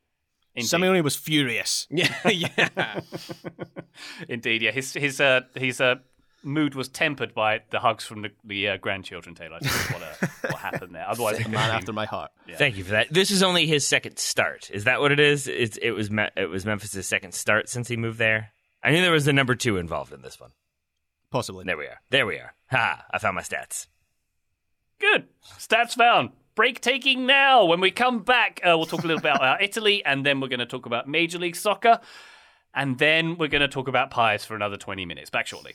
Indeed. 0.55 0.69
Simeone 0.69 1.03
was 1.03 1.17
furious. 1.17 1.87
Yeah, 1.91 2.29
yeah. 2.29 3.01
Indeed, 4.29 4.63
yeah. 4.63 4.71
His 4.71 4.93
his 4.95 5.21
uh 5.21 5.43
his 5.55 5.81
uh 5.81 5.97
mood 6.43 6.75
was 6.75 6.89
tempered 6.89 7.35
by 7.35 7.61
the 7.71 7.79
hugs 7.81 8.05
from 8.05 8.23
the, 8.23 8.31
the 8.45 8.69
uh, 8.71 8.77
grandchildren, 8.77 9.35
Taylor. 9.35 9.59
what, 9.61 10.03
uh, 10.03 10.27
what 10.43 10.55
happened 10.61 10.95
there. 10.95 11.07
Otherwise, 11.09 11.45
a 11.45 11.49
man 11.49 11.71
after 11.71 11.93
my 11.93 12.07
heart. 12.07 12.31
Yeah. 12.49 12.57
Thank 12.57 12.77
you 12.77 12.85
for 12.85 12.93
that. 12.93 13.13
This 13.13 13.31
is 13.31 13.43
only 13.43 13.67
his 13.67 13.87
second 13.87 14.19
start. 14.19 14.71
Is 14.73 14.85
that 14.85 15.01
what 15.01 15.13
it 15.13 15.21
is? 15.21 15.47
It's, 15.49 15.77
it 15.77 15.93
was 15.93 16.11
Me- 16.11 16.29
it 16.37 16.49
was 16.51 16.65
Memphis' 16.67 17.07
second 17.07 17.33
start 17.35 17.69
since 17.69 17.89
he 17.89 17.97
moved 17.97 18.19
there. 18.19 18.51
I 18.83 18.91
knew 18.91 19.01
there 19.01 19.13
was 19.13 19.25
the 19.25 19.33
number 19.33 19.55
two 19.55 19.77
involved 19.77 20.13
in 20.13 20.23
this 20.23 20.41
one. 20.41 20.51
Possibly. 21.31 21.65
There 21.65 21.77
we 21.79 21.87
are. 21.87 22.01
There 22.11 22.27
we 22.27 22.37
are. 22.37 22.55
Ha! 22.71 23.05
I 23.11 23.19
found 23.19 23.37
my 23.37 23.43
stats. 23.43 23.87
Good 25.01 25.27
stats 25.59 25.95
found. 25.95 26.31
Break 26.55 26.81
taking 26.81 27.25
now. 27.27 27.65
When 27.65 27.81
we 27.81 27.91
come 27.91 28.23
back, 28.23 28.61
uh, 28.63 28.77
we'll 28.77 28.85
talk 28.87 29.05
a 29.05 29.07
little 29.07 29.21
about 29.21 29.63
Italy, 29.63 30.05
and 30.05 30.27
then 30.27 30.41
we're 30.41 30.49
going 30.49 30.61
to 30.61 30.67
talk 30.67 30.85
about 30.87 31.09
Major 31.09 31.39
League 31.39 31.57
Soccer, 31.57 32.01
and 32.75 32.99
then 32.99 33.39
we're 33.39 33.49
going 33.49 33.63
to 33.63 33.69
talk 33.69 33.89
about 33.89 34.11
pies 34.11 34.45
for 34.45 34.55
another 34.55 34.77
twenty 34.77 35.07
minutes. 35.07 35.31
Back 35.31 35.47
shortly. 35.47 35.75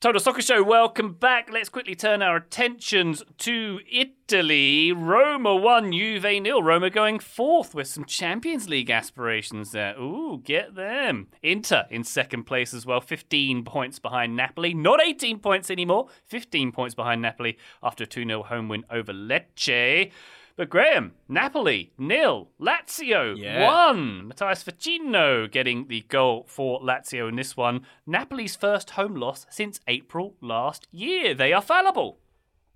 Total 0.00 0.20
Soccer 0.20 0.42
Show, 0.42 0.62
welcome 0.62 1.14
back. 1.14 1.50
Let's 1.52 1.68
quickly 1.68 1.96
turn 1.96 2.22
our 2.22 2.36
attentions 2.36 3.24
to 3.38 3.80
Italy. 3.90 4.92
Roma 4.92 5.56
1, 5.56 5.90
Juve 5.90 6.40
nil. 6.40 6.62
Roma 6.62 6.88
going 6.88 7.18
fourth 7.18 7.74
with 7.74 7.88
some 7.88 8.04
Champions 8.04 8.68
League 8.68 8.90
aspirations 8.90 9.72
there. 9.72 9.98
Ooh, 9.98 10.40
get 10.44 10.76
them. 10.76 11.26
Inter 11.42 11.86
in 11.90 12.04
second 12.04 12.44
place 12.44 12.72
as 12.72 12.86
well, 12.86 13.00
15 13.00 13.64
points 13.64 13.98
behind 13.98 14.36
Napoli. 14.36 14.72
Not 14.72 15.02
18 15.02 15.40
points 15.40 15.68
anymore, 15.68 16.06
15 16.26 16.70
points 16.70 16.94
behind 16.94 17.20
Napoli 17.20 17.58
after 17.82 18.04
a 18.04 18.06
2 18.06 18.24
0 18.24 18.44
home 18.44 18.68
win 18.68 18.84
over 18.92 19.12
Lecce. 19.12 20.12
But 20.58 20.70
Graham, 20.70 21.12
Napoli, 21.28 21.92
nil. 21.96 22.48
Lazio, 22.60 23.38
Yeah. 23.38 23.64
one. 23.64 24.32
Matías 24.34 24.64
Vecino 24.64 25.48
getting 25.48 25.86
the 25.86 26.00
goal 26.08 26.46
for 26.48 26.80
Lazio 26.80 27.28
in 27.28 27.36
this 27.36 27.56
one. 27.56 27.82
Napoli's 28.08 28.56
first 28.56 28.90
home 28.90 29.14
loss 29.14 29.46
since 29.50 29.78
April 29.86 30.34
last 30.40 30.88
year. 30.90 31.32
They 31.32 31.52
are 31.52 31.62
fallible. 31.62 32.18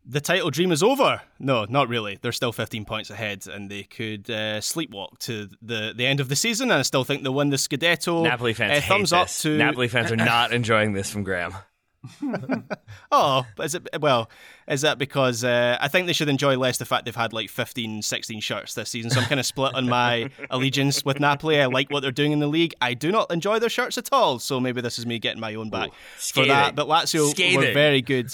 The 0.06 0.20
title 0.20 0.50
dream 0.50 0.70
is 0.70 0.80
over. 0.80 1.22
No, 1.40 1.64
not 1.68 1.88
really. 1.88 2.18
They're 2.22 2.30
still 2.30 2.52
15 2.52 2.84
points 2.84 3.10
ahead, 3.10 3.48
and 3.48 3.68
they 3.68 3.82
could 3.82 4.30
uh, 4.30 4.60
sleepwalk 4.60 5.18
to 5.20 5.48
the, 5.60 5.92
the 5.96 6.06
end 6.06 6.20
of 6.20 6.28
the 6.28 6.36
season. 6.36 6.70
And 6.70 6.78
I 6.78 6.82
still 6.82 7.02
think 7.02 7.24
they'll 7.24 7.34
win 7.34 7.50
the 7.50 7.56
Scudetto. 7.56 8.22
Napoli 8.22 8.52
fans 8.52 8.70
Uh, 8.70 8.80
hate 8.80 8.88
thumbs 8.88 9.12
up 9.12 9.26
this. 9.26 9.42
to 9.42 9.56
Napoli 9.58 9.88
fans 9.88 10.12
are 10.12 10.16
not 10.34 10.52
enjoying 10.52 10.92
this 10.92 11.10
from 11.10 11.24
Graham. 11.24 11.54
Oh, 13.14 13.46
but 13.56 13.66
is 13.66 13.74
it 13.74 13.86
well? 14.00 14.30
Is 14.68 14.82
that 14.82 14.98
because 14.98 15.44
uh, 15.44 15.76
I 15.80 15.88
think 15.88 16.06
they 16.06 16.12
should 16.12 16.28
enjoy 16.28 16.56
less 16.56 16.78
the 16.78 16.84
fact 16.84 17.04
they've 17.04 17.14
had 17.14 17.32
like 17.32 17.50
15, 17.50 18.02
16 18.02 18.40
shirts 18.40 18.74
this 18.74 18.90
season? 18.90 19.10
So 19.10 19.20
I'm 19.20 19.26
kind 19.26 19.40
of 19.40 19.46
split 19.46 19.74
on 19.74 19.88
my 19.88 20.30
allegiance 20.50 21.04
with 21.04 21.20
Napoli. 21.20 21.60
I 21.60 21.66
like 21.66 21.90
what 21.90 22.00
they're 22.00 22.10
doing 22.10 22.32
in 22.32 22.38
the 22.38 22.46
league. 22.46 22.74
I 22.80 22.94
do 22.94 23.10
not 23.10 23.32
enjoy 23.32 23.58
their 23.58 23.68
shirts 23.68 23.98
at 23.98 24.08
all. 24.12 24.38
So 24.38 24.60
maybe 24.60 24.80
this 24.80 24.98
is 24.98 25.06
me 25.06 25.18
getting 25.18 25.40
my 25.40 25.54
own 25.54 25.70
back 25.70 25.90
for 26.16 26.46
that. 26.46 26.74
But 26.74 26.86
Lazio 26.86 27.56
were 27.56 27.72
very 27.72 28.02
good. 28.02 28.30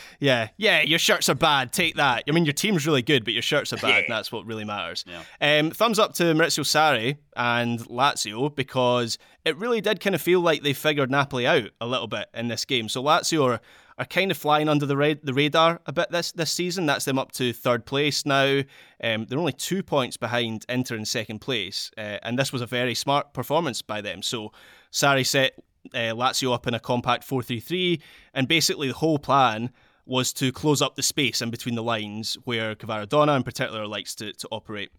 yeah, 0.20 0.48
yeah, 0.56 0.82
your 0.82 0.98
shirts 0.98 1.28
are 1.28 1.34
bad. 1.34 1.72
Take 1.72 1.96
that. 1.96 2.24
I 2.28 2.32
mean, 2.32 2.44
your 2.44 2.52
team's 2.52 2.86
really 2.86 3.02
good, 3.02 3.24
but 3.24 3.32
your 3.32 3.42
shirts 3.42 3.72
are 3.72 3.76
bad. 3.78 4.04
And 4.04 4.12
that's 4.12 4.30
what 4.30 4.46
really 4.46 4.64
matters. 4.64 5.04
Um, 5.40 5.70
thumbs 5.70 5.98
up 5.98 6.14
to 6.14 6.24
Maurizio 6.24 6.64
Sarri 6.64 7.16
and 7.36 7.80
Lazio 7.80 8.54
because 8.54 9.18
it 9.44 9.56
really 9.56 9.80
did 9.80 10.00
kind 10.00 10.14
of 10.14 10.20
feel 10.20 10.40
like 10.40 10.62
they 10.62 10.72
figured 10.72 11.10
Napoli 11.10 11.46
out 11.46 11.70
a 11.80 11.86
little 11.86 12.08
bit 12.08 12.28
in 12.34 12.48
this 12.48 12.64
game. 12.64 12.88
So 12.88 13.02
Lazio 13.02 13.44
are, 13.44 13.60
are 13.98 14.04
kind 14.04 14.30
of 14.30 14.36
flying 14.36 14.68
under 14.68 14.84
the, 14.84 14.96
ra- 14.96 15.14
the 15.22 15.32
radar 15.32 15.80
a 15.86 15.92
bit 15.92 16.10
this, 16.10 16.32
this 16.32 16.52
season. 16.52 16.86
That's 16.86 17.04
them 17.04 17.18
up 17.18 17.32
to 17.32 17.52
third 17.52 17.86
place 17.86 18.26
now. 18.26 18.62
Um, 19.02 19.26
they're 19.26 19.38
only 19.38 19.52
two 19.52 19.82
points 19.82 20.16
behind 20.16 20.66
Inter 20.68 20.96
in 20.96 21.04
second 21.04 21.40
place. 21.40 21.90
Uh, 21.96 22.18
and 22.22 22.38
this 22.38 22.52
was 22.52 22.62
a 22.62 22.66
very 22.66 22.94
smart 22.94 23.32
performance 23.32 23.82
by 23.82 24.00
them. 24.00 24.22
So 24.22 24.52
Sarri 24.92 25.26
set 25.26 25.52
uh, 25.94 26.12
Lazio 26.14 26.52
up 26.52 26.66
in 26.66 26.74
a 26.74 26.80
compact 26.80 27.24
4 27.24 27.42
3 27.42 27.60
3. 27.60 28.00
And 28.34 28.48
basically, 28.48 28.88
the 28.88 28.94
whole 28.94 29.18
plan 29.18 29.70
was 30.04 30.32
to 30.34 30.52
close 30.52 30.82
up 30.82 30.94
the 30.94 31.02
space 31.02 31.42
in 31.42 31.50
between 31.50 31.74
the 31.74 31.82
lines 31.82 32.36
where 32.44 32.74
Cavaradonna 32.74 33.34
in 33.34 33.42
particular 33.42 33.86
likes 33.86 34.14
to, 34.16 34.32
to 34.34 34.48
operate 34.52 34.90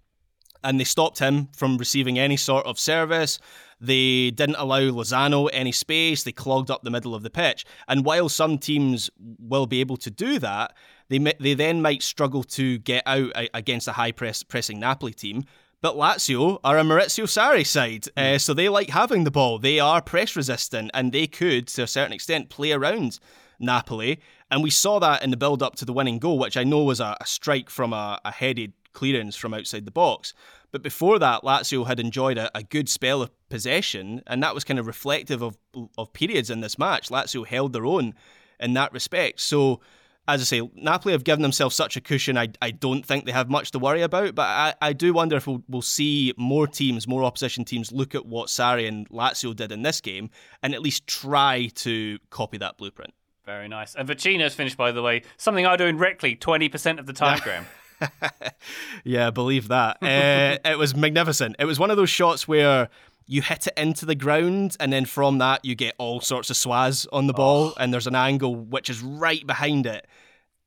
and 0.64 0.80
they 0.80 0.84
stopped 0.84 1.20
him 1.20 1.48
from 1.56 1.78
receiving 1.78 2.18
any 2.20 2.38
sort 2.38 2.66
of 2.66 2.80
service. 2.80 3.40
They 3.80 4.32
didn't 4.32 4.56
allow 4.56 4.80
Lozano 4.80 5.50
any 5.54 5.72
space. 5.72 6.24
They 6.24 6.32
clogged 6.32 6.72
up 6.72 6.84
the 6.84 6.92
middle 6.92 7.14
of 7.14 7.24
the 7.24 7.30
pitch. 7.30 7.66
And 7.88 8.06
while 8.06 8.30
some 8.30 8.58
teams 8.58 9.10
will 9.40 9.68
be 9.68 9.80
able 9.82 9.98
to 9.98 10.10
do 10.12 10.40
that, 10.40 10.76
they 11.10 11.20
they 11.40 11.54
then 11.54 11.82
might 11.82 12.04
struggle 12.04 12.44
to 12.44 12.80
get 12.80 13.04
out 13.06 13.32
against 13.54 13.88
a 13.88 13.94
high 13.94 14.12
press 14.12 14.44
pressing 14.44 14.80
Napoli 14.80 15.14
team. 15.14 15.44
But 15.80 15.96
Lazio 15.96 16.60
are 16.64 16.80
a 16.80 16.82
Maurizio 16.82 17.26
Sarri 17.26 17.66
side, 17.66 18.08
uh, 18.18 18.40
so 18.40 18.56
they 18.56 18.68
like 18.68 18.90
having 18.90 19.26
the 19.26 19.32
ball. 19.32 19.60
They 19.60 19.80
are 19.80 20.02
press 20.02 20.36
resistant, 20.36 20.90
and 20.92 21.12
they 21.12 21.28
could, 21.28 21.68
to 21.68 21.84
a 21.84 21.88
certain 21.88 22.14
extent, 22.14 22.50
play 22.50 22.72
around 22.72 23.20
Napoli. 23.60 24.20
And 24.50 24.64
we 24.64 24.72
saw 24.72 24.98
that 25.00 25.24
in 25.24 25.30
the 25.30 25.38
build 25.38 25.62
up 25.62 25.76
to 25.76 25.86
the 25.86 25.94
winning 25.94 26.18
goal, 26.18 26.40
which 26.40 26.58
I 26.58 26.64
know 26.64 26.84
was 26.84 27.00
a, 27.00 27.16
a 27.22 27.28
strike 27.28 27.70
from 27.70 27.94
a, 27.94 28.20
a 28.26 28.32
headed 28.32 28.74
clearance 28.98 29.36
from 29.36 29.54
outside 29.54 29.86
the 29.86 29.92
box. 29.92 30.34
But 30.72 30.82
before 30.82 31.20
that, 31.20 31.44
Lazio 31.44 31.86
had 31.86 32.00
enjoyed 32.00 32.40
a, 32.40 32.50
a 32.58 32.64
good 32.64 32.90
spell 32.90 33.22
of 33.22 33.30
possession, 33.48 34.24
and 34.26 34.42
that 34.42 34.56
was 34.56 34.64
kind 34.64 34.80
of 34.80 34.88
reflective 34.88 35.44
of 35.44 35.56
of 36.00 36.14
periods 36.14 36.50
in 36.50 36.62
this 36.62 36.80
match. 36.80 37.10
Lazio 37.10 37.46
held 37.46 37.74
their 37.74 37.86
own 37.86 38.16
in 38.60 38.74
that 38.74 38.92
respect. 38.92 39.40
So, 39.40 39.82
as 40.28 40.42
I 40.42 40.46
say, 40.46 40.70
Napoli 40.74 41.12
have 41.12 41.24
given 41.24 41.44
themselves 41.44 41.76
such 41.76 41.96
a 41.96 42.02
cushion. 42.02 42.40
I, 42.40 42.48
I 42.60 42.72
don't 42.72 43.06
think 43.06 43.26
they 43.26 43.32
have 43.32 43.52
much 43.52 43.70
to 43.72 43.80
worry 43.80 44.02
about, 44.02 44.34
but 44.34 44.48
I, 44.48 44.74
I 44.82 44.94
do 44.94 45.14
wonder 45.14 45.38
if 45.38 45.46
we'll, 45.46 45.64
we'll 45.70 45.84
see 45.84 46.34
more 46.36 46.66
teams, 46.66 47.08
more 47.08 47.24
opposition 47.24 47.66
teams, 47.66 47.92
look 47.92 48.16
at 48.16 48.26
what 48.26 48.48
Sarri 48.48 48.88
and 48.88 49.08
Lazio 49.10 49.56
did 49.56 49.72
in 49.72 49.84
this 49.84 50.02
game 50.02 50.32
and 50.64 50.74
at 50.74 50.82
least 50.82 51.06
try 51.06 51.68
to 51.76 52.18
copy 52.32 52.58
that 52.58 52.78
blueprint. 52.78 53.14
Very 53.46 53.68
nice. 53.68 53.94
And 53.94 54.10
Vecino's 54.10 54.56
finished, 54.56 54.76
by 54.76 54.92
the 54.92 55.04
way, 55.04 55.22
something 55.38 55.68
I 55.68 55.78
do 55.78 55.86
in 55.86 56.00
rec 56.00 56.24
league 56.24 56.42
20% 56.42 57.00
of 57.00 57.06
the 57.06 57.14
time, 57.14 57.40
Graham. 57.44 57.68
Yeah, 59.04 59.32
believe 59.32 59.68
that. 59.70 59.98
uh, 60.02 60.58
it 60.70 60.78
was 60.78 60.96
magnificent. 60.96 61.56
It 61.60 61.66
was 61.66 61.80
one 61.80 61.92
of 61.92 61.98
those 61.98 62.10
shots 62.10 62.48
where 62.48 62.90
you 63.26 63.42
hit 63.42 63.68
it 63.68 63.74
into 63.78 64.06
the 64.06 64.16
ground, 64.16 64.76
and 64.80 64.92
then 64.92 65.06
from 65.06 65.38
that, 65.40 65.64
you 65.66 65.76
get 65.76 65.96
all 65.98 66.20
sorts 66.22 66.50
of 66.50 66.56
swaz 66.56 67.06
on 67.12 67.28
the 67.28 67.34
ball, 67.34 67.74
and 67.78 67.94
there's 67.94 68.08
an 68.08 68.16
angle 68.16 68.56
which 68.56 68.90
is 68.90 69.02
right 69.02 69.46
behind 69.46 69.86
it. 69.86 70.06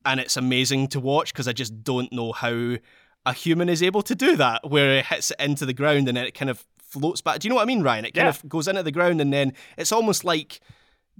And 0.04 0.18
it's 0.20 0.36
amazing 0.36 0.88
to 0.88 1.00
watch 1.00 1.32
because 1.32 1.46
I 1.48 1.52
just 1.52 1.82
don't 1.84 2.10
know 2.12 2.32
how 2.32 2.76
a 3.26 3.32
human 3.34 3.68
is 3.68 3.82
able 3.82 4.02
to 4.02 4.14
do 4.14 4.36
that, 4.36 4.68
where 4.70 4.92
it 4.98 5.06
hits 5.06 5.30
it 5.30 5.36
into 5.40 5.66
the 5.66 5.74
ground 5.74 6.08
and 6.08 6.16
then 6.16 6.24
it 6.26 6.32
kind 6.34 6.50
of 6.50 6.64
floats 6.78 7.20
back. 7.20 7.38
Do 7.40 7.46
you 7.46 7.50
know 7.50 7.56
what 7.56 7.62
I 7.62 7.66
mean, 7.66 7.82
Ryan? 7.82 8.06
It 8.06 8.14
kind 8.14 8.24
Yeah. 8.24 8.30
of 8.30 8.48
goes 8.48 8.66
into 8.68 8.82
the 8.82 8.92
ground, 8.92 9.20
and 9.20 9.32
then 9.32 9.52
it's 9.76 9.92
almost 9.92 10.24
like 10.24 10.60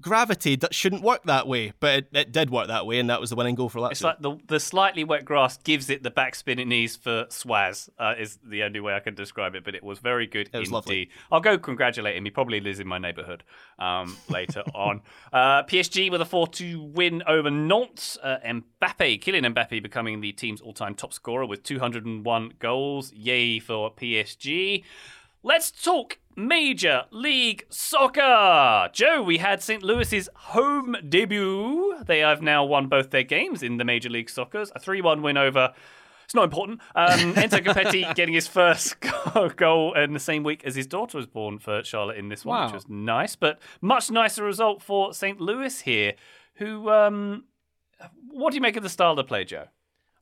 gravity 0.01 0.57
that 0.57 0.75
shouldn't 0.75 1.03
work 1.03 1.23
that 1.25 1.47
way, 1.47 1.73
but 1.81 1.95
it, 1.99 2.09
it 2.13 2.33
did 2.33 2.51
work 2.51 2.69
that 2.69 2.87
way, 2.87 2.99
and 2.99 3.11
that 3.11 3.21
was 3.21 3.31
the 3.31 3.37
winning 3.37 3.55
goal 3.55 3.69
for 3.69 3.81
Lazio. 3.81 3.91
It's 3.93 4.03
like 4.03 4.21
the, 4.21 4.37
the 4.47 4.61
slightly 4.61 5.05
wet 5.05 5.25
grass 5.25 5.57
gives 5.59 5.91
it 5.91 6.03
the 6.03 6.11
backspin 6.11 6.59
it 6.59 6.67
needs 6.67 6.97
for 6.97 7.27
Swaz, 7.27 7.89
uh, 7.99 8.15
is 8.19 8.39
the 8.45 8.63
only 8.63 8.81
way 8.81 8.95
I 8.95 9.01
can 9.01 9.15
describe 9.15 9.55
it, 9.55 9.65
but 9.65 9.75
it 9.75 9.83
was 9.83 9.99
very 9.99 10.27
good 10.27 10.49
It 10.53 10.59
was 10.59 10.69
indeed. 10.69 10.75
lovely. 10.75 11.11
I'll 11.31 11.41
go 11.41 11.59
congratulate 11.59 12.17
him. 12.17 12.25
He 12.25 12.31
probably 12.31 12.61
lives 12.61 12.81
in 12.81 12.87
my 12.89 12.99
neighbourhood 12.99 13.45
um, 13.79 14.17
later 14.29 14.63
on. 14.75 15.03
Uh, 15.33 15.63
PSG 15.65 16.11
with 16.11 16.21
a 16.21 16.27
4 16.27 16.49
2 16.49 16.83
win 16.83 17.23
over 17.27 17.51
Nantes. 17.51 18.17
Uh, 18.23 18.39
Mbappe, 18.45 19.21
Kylian 19.23 19.55
Mbappe 19.55 19.83
becoming 19.83 20.21
the 20.21 20.33
team's 20.33 20.61
all 20.61 20.73
time 20.73 20.95
top 20.95 21.13
scorer 21.13 21.47
with 21.47 21.63
201 21.63 22.55
goals. 22.59 23.13
Yay 23.13 23.59
for 23.59 23.93
PSG. 23.95 24.85
Let's 25.43 25.71
talk 25.71 26.19
Major 26.37 27.05
League 27.11 27.65
Soccer. 27.71 28.91
Joe, 28.93 29.23
we 29.23 29.39
had 29.39 29.63
St. 29.63 29.83
Louis's 29.83 30.29
home 30.35 30.95
debut. 31.09 31.95
They 32.05 32.19
have 32.19 32.43
now 32.43 32.63
won 32.65 32.89
both 32.89 33.11
their 33.11 33.23
games 33.23 33.63
in 33.63 33.79
the 33.79 33.85
Major 33.85 34.11
League 34.11 34.29
Soccer. 34.29 34.67
A 34.75 34.79
3 34.79 35.01
1 35.01 35.23
win 35.23 35.39
over. 35.39 35.73
It's 36.27 36.35
not 36.35 36.45
important. 36.45 36.81
Um, 36.95 37.19
Enzo 37.35 37.65
Copetti 37.65 38.15
getting 38.15 38.35
his 38.35 38.47
first 38.47 38.97
goal 39.57 39.95
in 39.95 40.13
the 40.13 40.21
same 40.21 40.43
week 40.43 40.63
as 40.67 40.75
his 40.75 40.87
daughter 40.87 41.17
was 41.17 41.27
born 41.27 41.59
for 41.59 41.83
Charlotte 41.85 42.19
in 42.19 42.29
this 42.29 42.45
one, 42.45 42.67
which 42.67 42.75
was 42.75 42.89
nice. 42.91 43.35
But 43.35 43.61
much 43.81 44.11
nicer 44.11 44.45
result 44.45 44.83
for 44.83 45.15
St. 45.15 45.41
Louis 45.41 45.81
here, 45.81 46.15
who. 46.57 46.91
Um, 46.91 47.45
what 48.29 48.51
do 48.51 48.57
you 48.57 48.61
make 48.61 48.77
of 48.77 48.83
the 48.83 48.91
style 48.91 49.19
of 49.19 49.27
play, 49.27 49.45
Joe? 49.45 49.69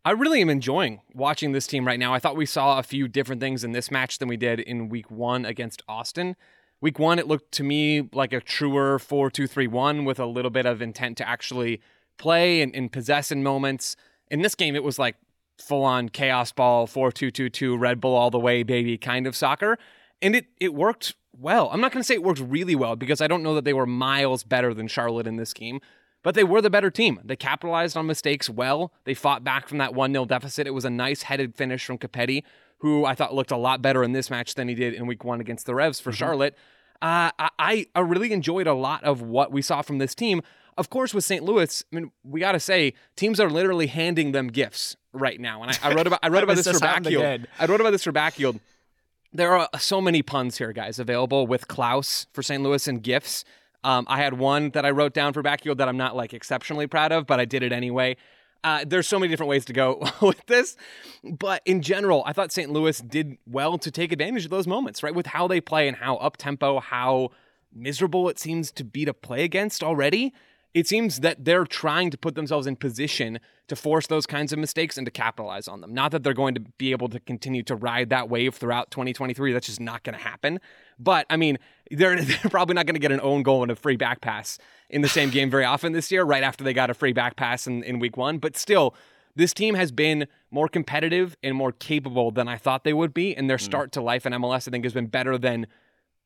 I 0.04 0.12
really 0.12 0.40
am 0.40 0.48
enjoying 0.48 1.00
watching 1.12 1.52
this 1.52 1.66
team 1.66 1.86
right 1.86 1.98
now. 1.98 2.14
I 2.14 2.18
thought 2.18 2.36
we 2.36 2.46
saw 2.46 2.78
a 2.78 2.82
few 2.82 3.08
different 3.08 3.40
things 3.40 3.64
in 3.64 3.72
this 3.72 3.90
match 3.90 4.18
than 4.18 4.28
we 4.28 4.36
did 4.36 4.60
in 4.60 4.88
week 4.88 5.10
one 5.10 5.44
against 5.44 5.82
Austin. 5.88 6.36
Week 6.80 6.98
one, 6.98 7.18
it 7.18 7.26
looked 7.26 7.52
to 7.52 7.64
me 7.64 8.08
like 8.12 8.32
a 8.32 8.40
truer 8.40 8.98
4 8.98 9.30
2 9.30 9.46
3 9.46 9.66
1 9.66 10.04
with 10.04 10.20
a 10.20 10.26
little 10.26 10.50
bit 10.50 10.66
of 10.66 10.80
intent 10.80 11.16
to 11.18 11.28
actually 11.28 11.80
play 12.16 12.62
and, 12.62 12.74
and 12.74 12.92
possess 12.92 13.32
in 13.32 13.42
moments. 13.42 13.96
In 14.30 14.42
this 14.42 14.54
game, 14.54 14.76
it 14.76 14.84
was 14.84 14.98
like 14.98 15.16
full 15.58 15.84
on 15.84 16.08
chaos 16.08 16.52
ball, 16.52 16.86
4 16.86 17.10
2 17.10 17.30
2 17.30 17.48
2, 17.48 17.76
Red 17.76 18.00
Bull 18.00 18.14
all 18.14 18.30
the 18.30 18.38
way, 18.38 18.62
baby 18.62 18.96
kind 18.96 19.26
of 19.26 19.34
soccer. 19.34 19.76
And 20.22 20.36
it, 20.36 20.46
it 20.60 20.72
worked 20.74 21.14
well. 21.36 21.68
I'm 21.72 21.80
not 21.80 21.92
going 21.92 22.02
to 22.02 22.06
say 22.06 22.14
it 22.14 22.22
worked 22.22 22.40
really 22.40 22.74
well 22.74 22.96
because 22.96 23.20
I 23.20 23.26
don't 23.26 23.42
know 23.42 23.54
that 23.56 23.64
they 23.64 23.72
were 23.72 23.86
miles 23.86 24.44
better 24.44 24.72
than 24.72 24.86
Charlotte 24.88 25.26
in 25.26 25.36
this 25.36 25.52
game, 25.52 25.80
but 26.22 26.34
they 26.34 26.44
were 26.44 26.60
the 26.60 26.70
better 26.70 26.90
team. 26.90 27.20
They 27.24 27.36
capitalized 27.36 27.96
on 27.96 28.06
mistakes 28.06 28.50
well. 28.50 28.92
They 29.04 29.14
fought 29.14 29.44
back 29.44 29.68
from 29.68 29.78
that 29.78 29.94
1 29.94 30.12
0 30.12 30.24
deficit. 30.24 30.66
It 30.66 30.74
was 30.74 30.84
a 30.84 30.90
nice 30.90 31.22
headed 31.22 31.54
finish 31.54 31.84
from 31.84 31.98
Copetti, 31.98 32.42
who 32.78 33.04
I 33.04 33.14
thought 33.14 33.34
looked 33.34 33.50
a 33.50 33.56
lot 33.56 33.82
better 33.82 34.02
in 34.02 34.12
this 34.12 34.30
match 34.30 34.54
than 34.54 34.68
he 34.68 34.74
did 34.74 34.94
in 34.94 35.06
week 35.06 35.24
one 35.24 35.40
against 35.40 35.66
the 35.66 35.74
Revs 35.74 36.00
for 36.00 36.12
Charlotte. 36.12 36.56
Uh, 37.00 37.30
I, 37.58 37.86
I 37.94 38.00
really 38.00 38.32
enjoyed 38.32 38.66
a 38.66 38.74
lot 38.74 39.04
of 39.04 39.22
what 39.22 39.52
we 39.52 39.62
saw 39.62 39.82
from 39.82 39.98
this 39.98 40.14
team. 40.14 40.42
Of 40.76 40.90
course, 40.90 41.14
with 41.14 41.24
St. 41.24 41.44
Louis, 41.44 41.84
I 41.92 41.96
mean, 41.96 42.12
we 42.22 42.40
got 42.40 42.52
to 42.52 42.60
say, 42.60 42.94
teams 43.16 43.40
are 43.40 43.50
literally 43.50 43.86
handing 43.88 44.32
them 44.32 44.48
gifts 44.48 44.96
right 45.12 45.40
now. 45.40 45.62
And 45.62 45.72
I, 45.72 45.90
I 45.90 45.94
wrote 45.94 46.06
about 46.06 46.20
I 46.22 46.28
wrote 46.28 46.44
about 46.44 46.56
this 46.62 46.68
for 46.70 46.78
Backfield. 46.80 47.46
I 47.58 47.66
wrote 47.66 47.80
about 47.80 47.90
this 47.90 48.04
for 48.04 48.12
Backfield. 48.12 48.60
There 49.32 49.56
are 49.56 49.68
so 49.78 50.00
many 50.00 50.22
puns 50.22 50.58
here, 50.58 50.72
guys, 50.72 50.98
available 50.98 51.46
with 51.46 51.68
Klauss 51.68 52.26
for 52.32 52.42
St. 52.42 52.62
Louis 52.62 52.86
and 52.88 53.02
gifts. 53.02 53.44
Um, 53.84 54.06
I 54.08 54.18
had 54.18 54.34
one 54.34 54.70
that 54.70 54.84
I 54.84 54.90
wrote 54.90 55.14
down 55.14 55.32
for 55.32 55.42
backfield 55.42 55.78
that 55.78 55.88
I'm 55.88 55.96
not 55.96 56.16
like 56.16 56.34
exceptionally 56.34 56.86
proud 56.86 57.12
of, 57.12 57.26
but 57.26 57.40
I 57.40 57.44
did 57.44 57.62
it 57.62 57.72
anyway. 57.72 58.16
Uh, 58.64 58.84
there's 58.86 59.06
so 59.06 59.18
many 59.18 59.30
different 59.30 59.48
ways 59.48 59.64
to 59.66 59.72
go 59.72 60.04
with 60.20 60.44
this, 60.46 60.76
but 61.22 61.62
in 61.64 61.80
general, 61.80 62.24
I 62.26 62.32
thought 62.32 62.50
St. 62.50 62.70
Louis 62.70 63.00
did 63.00 63.38
well 63.46 63.78
to 63.78 63.90
take 63.90 64.10
advantage 64.10 64.44
of 64.44 64.50
those 64.50 64.66
moments, 64.66 65.02
right? 65.02 65.14
With 65.14 65.26
how 65.26 65.46
they 65.46 65.60
play 65.60 65.86
and 65.86 65.96
how 65.96 66.16
up 66.16 66.36
tempo, 66.36 66.80
how 66.80 67.30
miserable 67.72 68.28
it 68.28 68.38
seems 68.38 68.72
to 68.72 68.84
be 68.84 69.04
to 69.04 69.14
play 69.14 69.44
against 69.44 69.84
already. 69.84 70.34
It 70.74 70.86
seems 70.86 71.20
that 71.20 71.44
they're 71.44 71.64
trying 71.64 72.10
to 72.10 72.18
put 72.18 72.34
themselves 72.34 72.66
in 72.66 72.76
position 72.76 73.40
to 73.68 73.76
force 73.76 74.06
those 74.06 74.26
kinds 74.26 74.52
of 74.52 74.58
mistakes 74.58 74.96
and 74.96 75.06
to 75.06 75.10
capitalize 75.10 75.66
on 75.68 75.80
them. 75.80 75.92
Not 75.92 76.10
that 76.12 76.22
they're 76.22 76.34
going 76.34 76.54
to 76.54 76.60
be 76.60 76.92
able 76.92 77.08
to 77.08 77.20
continue 77.20 77.62
to 77.64 77.74
ride 77.74 78.10
that 78.10 78.28
wave 78.28 78.54
throughout 78.54 78.90
2023. 78.90 79.52
That's 79.52 79.66
just 79.66 79.80
not 79.80 80.02
going 80.04 80.16
to 80.16 80.22
happen. 80.22 80.60
But 80.98 81.26
I 81.30 81.36
mean, 81.36 81.58
they're, 81.90 82.20
they're 82.22 82.50
probably 82.50 82.74
not 82.74 82.86
going 82.86 82.94
to 82.94 83.00
get 83.00 83.12
an 83.12 83.20
own 83.20 83.42
goal 83.42 83.62
and 83.62 83.70
a 83.70 83.76
free 83.76 83.96
back 83.96 84.20
pass 84.20 84.58
in 84.90 85.02
the 85.02 85.08
same 85.08 85.30
game 85.30 85.50
very 85.50 85.64
often 85.64 85.92
this 85.92 86.10
year, 86.10 86.24
right 86.24 86.42
after 86.42 86.64
they 86.64 86.72
got 86.72 86.90
a 86.90 86.94
free 86.94 87.12
back 87.12 87.36
pass 87.36 87.66
in, 87.66 87.82
in 87.82 87.98
week 87.98 88.16
one. 88.16 88.38
But 88.38 88.56
still, 88.56 88.94
this 89.36 89.54
team 89.54 89.74
has 89.74 89.92
been 89.92 90.26
more 90.50 90.68
competitive 90.68 91.36
and 91.42 91.54
more 91.54 91.72
capable 91.72 92.30
than 92.30 92.48
I 92.48 92.56
thought 92.56 92.84
they 92.84 92.94
would 92.94 93.14
be. 93.14 93.36
And 93.36 93.48
their 93.48 93.58
hmm. 93.58 93.64
start 93.64 93.92
to 93.92 94.00
life 94.00 94.26
in 94.26 94.32
MLS, 94.34 94.68
I 94.68 94.70
think, 94.70 94.84
has 94.84 94.94
been 94.94 95.06
better 95.06 95.38
than 95.38 95.66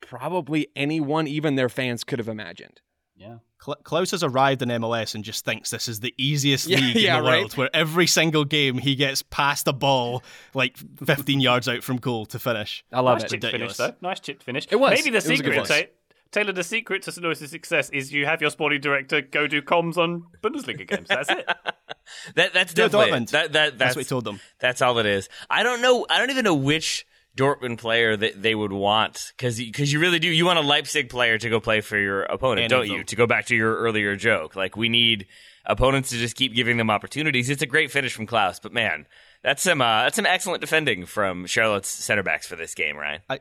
probably 0.01 0.67
anyone, 0.75 1.27
even 1.27 1.55
their 1.55 1.69
fans, 1.69 2.03
could 2.03 2.19
have 2.19 2.27
imagined. 2.27 2.81
Yeah. 3.23 3.35
Cl- 3.63 3.77
Klauss 3.83 4.11
has 4.11 4.23
arrived 4.23 4.61
in 4.61 4.67
MLS 4.69 5.15
and 5.15 5.23
just 5.23 5.45
thinks 5.45 5.69
this 5.69 5.87
is 5.87 6.01
the 6.01 6.13
easiest 6.17 6.67
Yeah, 6.67 6.79
league 6.79 6.95
yeah, 6.97 7.17
in 7.17 7.23
the 7.23 7.29
right. 7.29 7.39
world, 7.39 7.53
where 7.57 7.69
every 7.73 8.07
single 8.07 8.43
game 8.43 8.77
he 8.77 8.95
gets 8.95 9.21
past 9.21 9.63
the 9.65 9.73
ball 9.73 10.21
like 10.53 10.75
15 11.05 11.39
yards 11.39 11.69
out 11.69 11.81
from 11.83 11.97
goal 11.97 12.25
to 12.27 12.39
finish. 12.39 12.83
I 12.91 12.99
love 12.99 13.19
nice 13.19 13.23
it. 13.23 13.35
chip 13.35 13.43
Ridiculous. 13.43 13.77
finish, 13.77 13.95
though. 14.01 14.07
Nice 14.07 14.19
chip 14.19 14.43
finish. 14.43 14.67
It 14.69 14.75
was. 14.75 14.91
Maybe 14.91 15.09
the 15.09 15.09
It 15.09 15.15
was 15.15 15.25
a 15.25 15.29
good 15.29 15.37
secret, 15.37 15.67
finish. 15.67 15.85
Ta- 15.85 15.91
Taylor, 16.31 16.51
the 16.51 16.63
secret 16.63 17.03
to 17.03 17.11
St. 17.11 17.23
Louis' 17.23 17.47
success 17.49 17.89
is 17.91 18.11
you 18.11 18.25
have 18.25 18.41
your 18.41 18.49
sporting 18.49 18.81
director 18.81 19.21
go 19.21 19.45
do 19.47 19.61
comms 19.61 19.97
on 19.97 20.23
Bundesliga 20.41 20.87
games. 20.87 21.07
That's 21.07 21.29
it. 21.29 21.47
That 22.35 22.53
that's 22.53 22.73
definitely 22.73 23.11
Dortmund. 23.11 23.29
That, 23.29 23.53
that 23.53 23.53
that's, 23.53 23.77
That's 23.77 23.95
what 23.95 24.05
he 24.05 24.09
told 24.09 24.25
them. 24.25 24.41
That's 24.59 24.81
all 24.81 24.99
it 24.99 25.05
is. 25.05 25.29
I 25.49 25.63
don't 25.63 25.81
know. 25.81 26.05
I 26.09 26.17
don't 26.19 26.29
even 26.31 26.43
know 26.43 26.53
which 26.53 27.07
Dortmund 27.35 27.79
player 27.79 28.15
that 28.15 28.41
they 28.41 28.53
would 28.53 28.71
want 28.71 29.33
because 29.35 29.57
because 29.57 29.91
you 29.91 29.99
really 29.99 30.19
do. 30.19 30.27
You 30.27 30.45
want 30.45 30.59
a 30.59 30.61
Leipzig 30.61 31.09
player 31.09 31.37
to 31.37 31.49
go 31.49 31.59
play 31.59 31.81
for 31.81 31.97
your 31.97 32.23
opponent, 32.23 32.65
Any 32.65 32.67
don't 32.69 32.87
you? 32.87 33.03
To 33.03 33.15
go 33.15 33.25
back 33.25 33.47
to 33.47 33.55
your 33.55 33.75
earlier 33.77 34.15
joke, 34.15 34.55
like 34.55 34.77
we 34.77 34.89
need 34.89 35.27
opponents 35.65 36.09
to 36.09 36.17
just 36.17 36.35
keep 36.35 36.53
giving 36.53 36.77
them 36.77 36.89
opportunities. 36.89 37.49
It's 37.49 37.61
a 37.61 37.67
great 37.67 37.89
finish 37.89 38.13
from 38.13 38.27
Klauss, 38.27 38.61
but 38.61 38.71
man, 38.71 39.07
that's 39.43 39.63
some 39.63 39.81
uh, 39.81 40.03
that's 40.03 40.15
some 40.15 40.25
excellent 40.25 40.61
defending 40.61 41.05
from 41.05 41.45
Charlotte's 41.47 41.89
center 41.89 42.23
backs 42.23 42.47
for 42.47 42.55
this 42.55 42.75
game, 42.75 42.97
Ryan. 42.97 43.21
I 43.29 43.39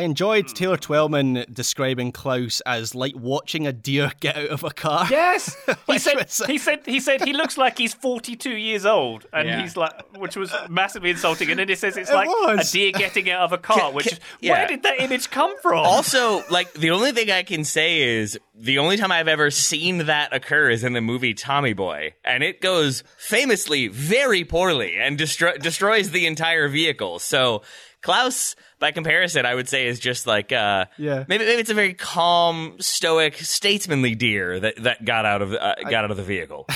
enjoyed 0.00 0.46
Hmm. 0.48 0.54
Taylor 0.54 0.76
Twellman 0.78 1.44
describing 1.52 2.10
Klauss 2.12 2.60
as 2.66 2.94
like 2.94 3.14
watching 3.14 3.66
a 3.66 3.72
deer 3.72 4.10
get 4.20 4.36
out 4.36 4.48
of 4.48 4.64
a 4.64 4.70
car. 4.70 5.06
Yes, 5.10 5.54
he 5.86 5.98
said. 5.98 6.14
was- 6.16 6.42
He 6.46 6.58
said. 6.58 6.80
He 6.86 6.98
said 6.98 7.22
he 7.22 7.32
looks 7.34 7.58
like 7.58 7.78
he's 7.78 7.94
42 7.94 8.50
years 8.56 8.86
old, 8.86 9.26
and 9.32 9.46
Yeah. 9.48 9.60
he's 9.62 9.76
like, 9.76 9.92
which 10.16 10.36
was 10.36 10.52
massively 10.68 11.10
insulting. 11.10 11.50
And 11.50 11.58
then 11.60 11.68
he 11.68 11.74
says 11.74 11.96
it's 11.96 12.10
It 12.10 12.14
like 12.14 12.28
was. 12.28 12.68
a 12.70 12.72
deer 12.72 12.92
getting 12.92 13.30
out 13.30 13.42
of 13.42 13.52
a 13.52 13.58
car. 13.58 13.92
Which, 13.92 14.18
yeah. 14.40 14.52
where 14.52 14.66
did 14.68 14.82
that 14.84 15.00
image 15.00 15.30
come 15.30 15.54
from? 15.60 15.78
Also, 15.78 16.42
like 16.50 16.72
the 16.72 16.90
only 16.90 17.12
thing 17.12 17.30
I 17.30 17.42
can 17.42 17.64
say 17.64 18.00
is 18.18 18.38
the 18.54 18.78
only 18.78 18.96
time 18.96 19.12
I've 19.12 19.28
ever 19.28 19.50
seen 19.50 19.98
that 19.98 20.32
occur 20.34 20.70
is 20.70 20.84
in 20.84 20.92
the 20.94 21.00
movie 21.00 21.34
Tommy 21.34 21.72
Boy, 21.74 22.14
and 22.24 22.42
it 22.42 22.60
goes 22.60 23.04
famously 23.18 23.88
very 23.88 24.44
poorly 24.44 24.96
and 24.98 25.18
destro- 25.18 25.60
destroys 25.60 26.10
the 26.10 26.26
entire 26.26 26.68
vehicle. 26.68 27.18
So 27.18 27.62
Klauss, 28.02 28.54
by 28.82 28.90
comparison, 28.92 29.46
I 29.46 29.54
would 29.54 29.68
say 29.68 29.86
is 29.86 29.98
just 29.98 30.26
like 30.26 30.52
uh, 30.52 30.84
Yeah. 30.98 31.24
maybe 31.28 31.46
maybe 31.46 31.60
it's 31.60 31.70
a 31.70 31.74
very 31.74 31.94
calm, 31.94 32.76
stoic, 32.80 33.36
statesmanly 33.36 34.14
deer 34.14 34.60
that, 34.60 34.82
that 34.82 35.04
got 35.06 35.24
out 35.24 35.40
of 35.40 35.54
uh, 35.54 35.76
got 35.88 36.04
out 36.04 36.10
of 36.10 36.16
the 36.18 36.22
vehicle. 36.22 36.66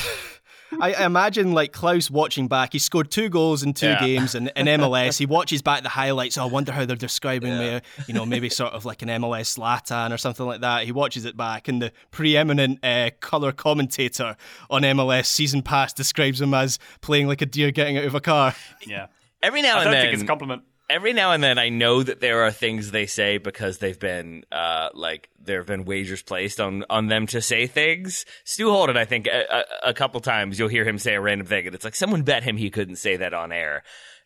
I 0.81 0.95
I 0.95 1.05
imagine 1.07 1.53
like 1.53 1.73
Klauss 1.73 2.11
watching 2.11 2.49
back. 2.49 2.73
He 2.73 2.79
scored 2.79 3.11
two 3.11 3.29
goals 3.29 3.63
in 3.63 3.73
two 3.75 3.87
Yeah. 3.89 4.01
games 4.01 4.35
in, 4.35 4.49
in 4.57 4.67
MLS. 4.81 5.19
He 5.19 5.27
watches 5.27 5.63
back 5.63 5.83
the 5.83 5.89
highlights. 5.89 6.39
Oh, 6.39 6.43
I 6.43 6.47
wonder 6.47 6.71
how 6.73 6.85
they're 6.85 6.97
describing 6.97 7.59
me. 7.59 7.81
You 8.07 8.15
know, 8.15 8.25
maybe 8.25 8.49
sort 8.51 8.73
of 8.73 8.85
like 8.85 9.03
an 9.03 9.09
MLS 9.09 9.59
Latan 9.59 10.13
or 10.13 10.17
something 10.19 10.47
like 10.47 10.61
that. 10.61 10.85
He 10.85 10.93
watches 10.93 11.25
it 11.25 11.37
back, 11.37 11.67
and 11.69 11.83
the 11.83 11.93
preeminent 12.13 12.85
uh, 12.85 13.11
color 13.21 13.53
commentator 13.53 14.37
on 14.71 14.83
MLS 14.83 15.27
season 15.27 15.63
pass 15.63 15.93
describes 15.93 16.41
him 16.41 16.55
as 16.55 16.79
playing 17.01 17.27
like 17.27 17.43
a 17.43 17.47
deer 17.47 17.71
getting 17.73 17.99
out 17.99 18.05
of 18.05 18.15
a 18.15 18.21
car. 18.21 18.55
yeah, 18.87 19.07
Every 19.43 19.63
now 19.63 19.75
I 19.77 19.83
and 19.83 19.85
don't 19.85 19.93
then, 19.93 20.03
think 20.03 20.15
it's 20.15 20.23
a 20.23 20.27
compliment. 20.27 20.63
Every 20.89 21.12
now 21.12 21.32
and 21.32 21.43
then 21.43 21.59
I 21.59 21.68
know 21.68 22.03
that 22.03 22.20
there 22.20 22.43
are 22.43 22.53
things 22.53 22.91
they 22.91 23.07
say 23.07 23.39
because 23.39 23.78
they've 23.78 23.99
been 23.99 24.45
uh 24.53 24.91
like 24.95 25.28
there 25.39 25.59
have 25.59 25.66
been 25.66 25.84
wagers 25.84 26.22
placed 26.22 26.61
on 26.61 26.84
on 26.89 27.09
them 27.09 27.26
to 27.28 27.43
say 27.43 27.66
things. 27.66 28.24
Stu 28.45 28.70
Holden, 28.70 28.97
I 28.97 29.05
think 29.05 29.26
a, 29.26 29.45
a, 29.51 29.91
a 29.91 29.95
couple 29.95 30.20
times 30.20 30.59
you'll 30.59 30.68
hear 30.68 30.84
him 30.84 30.99
say 30.99 31.14
a 31.14 31.20
random 31.20 31.47
thing, 31.47 31.66
and 31.66 31.74
it's 31.74 31.84
like 31.84 31.97
someone 31.97 32.22
bet 32.22 32.45
him 32.45 32.57
he 32.57 32.70
couldn't 32.70 32.97
say 32.97 33.16
that 33.16 33.34
on 33.34 33.51
air. 33.53 33.82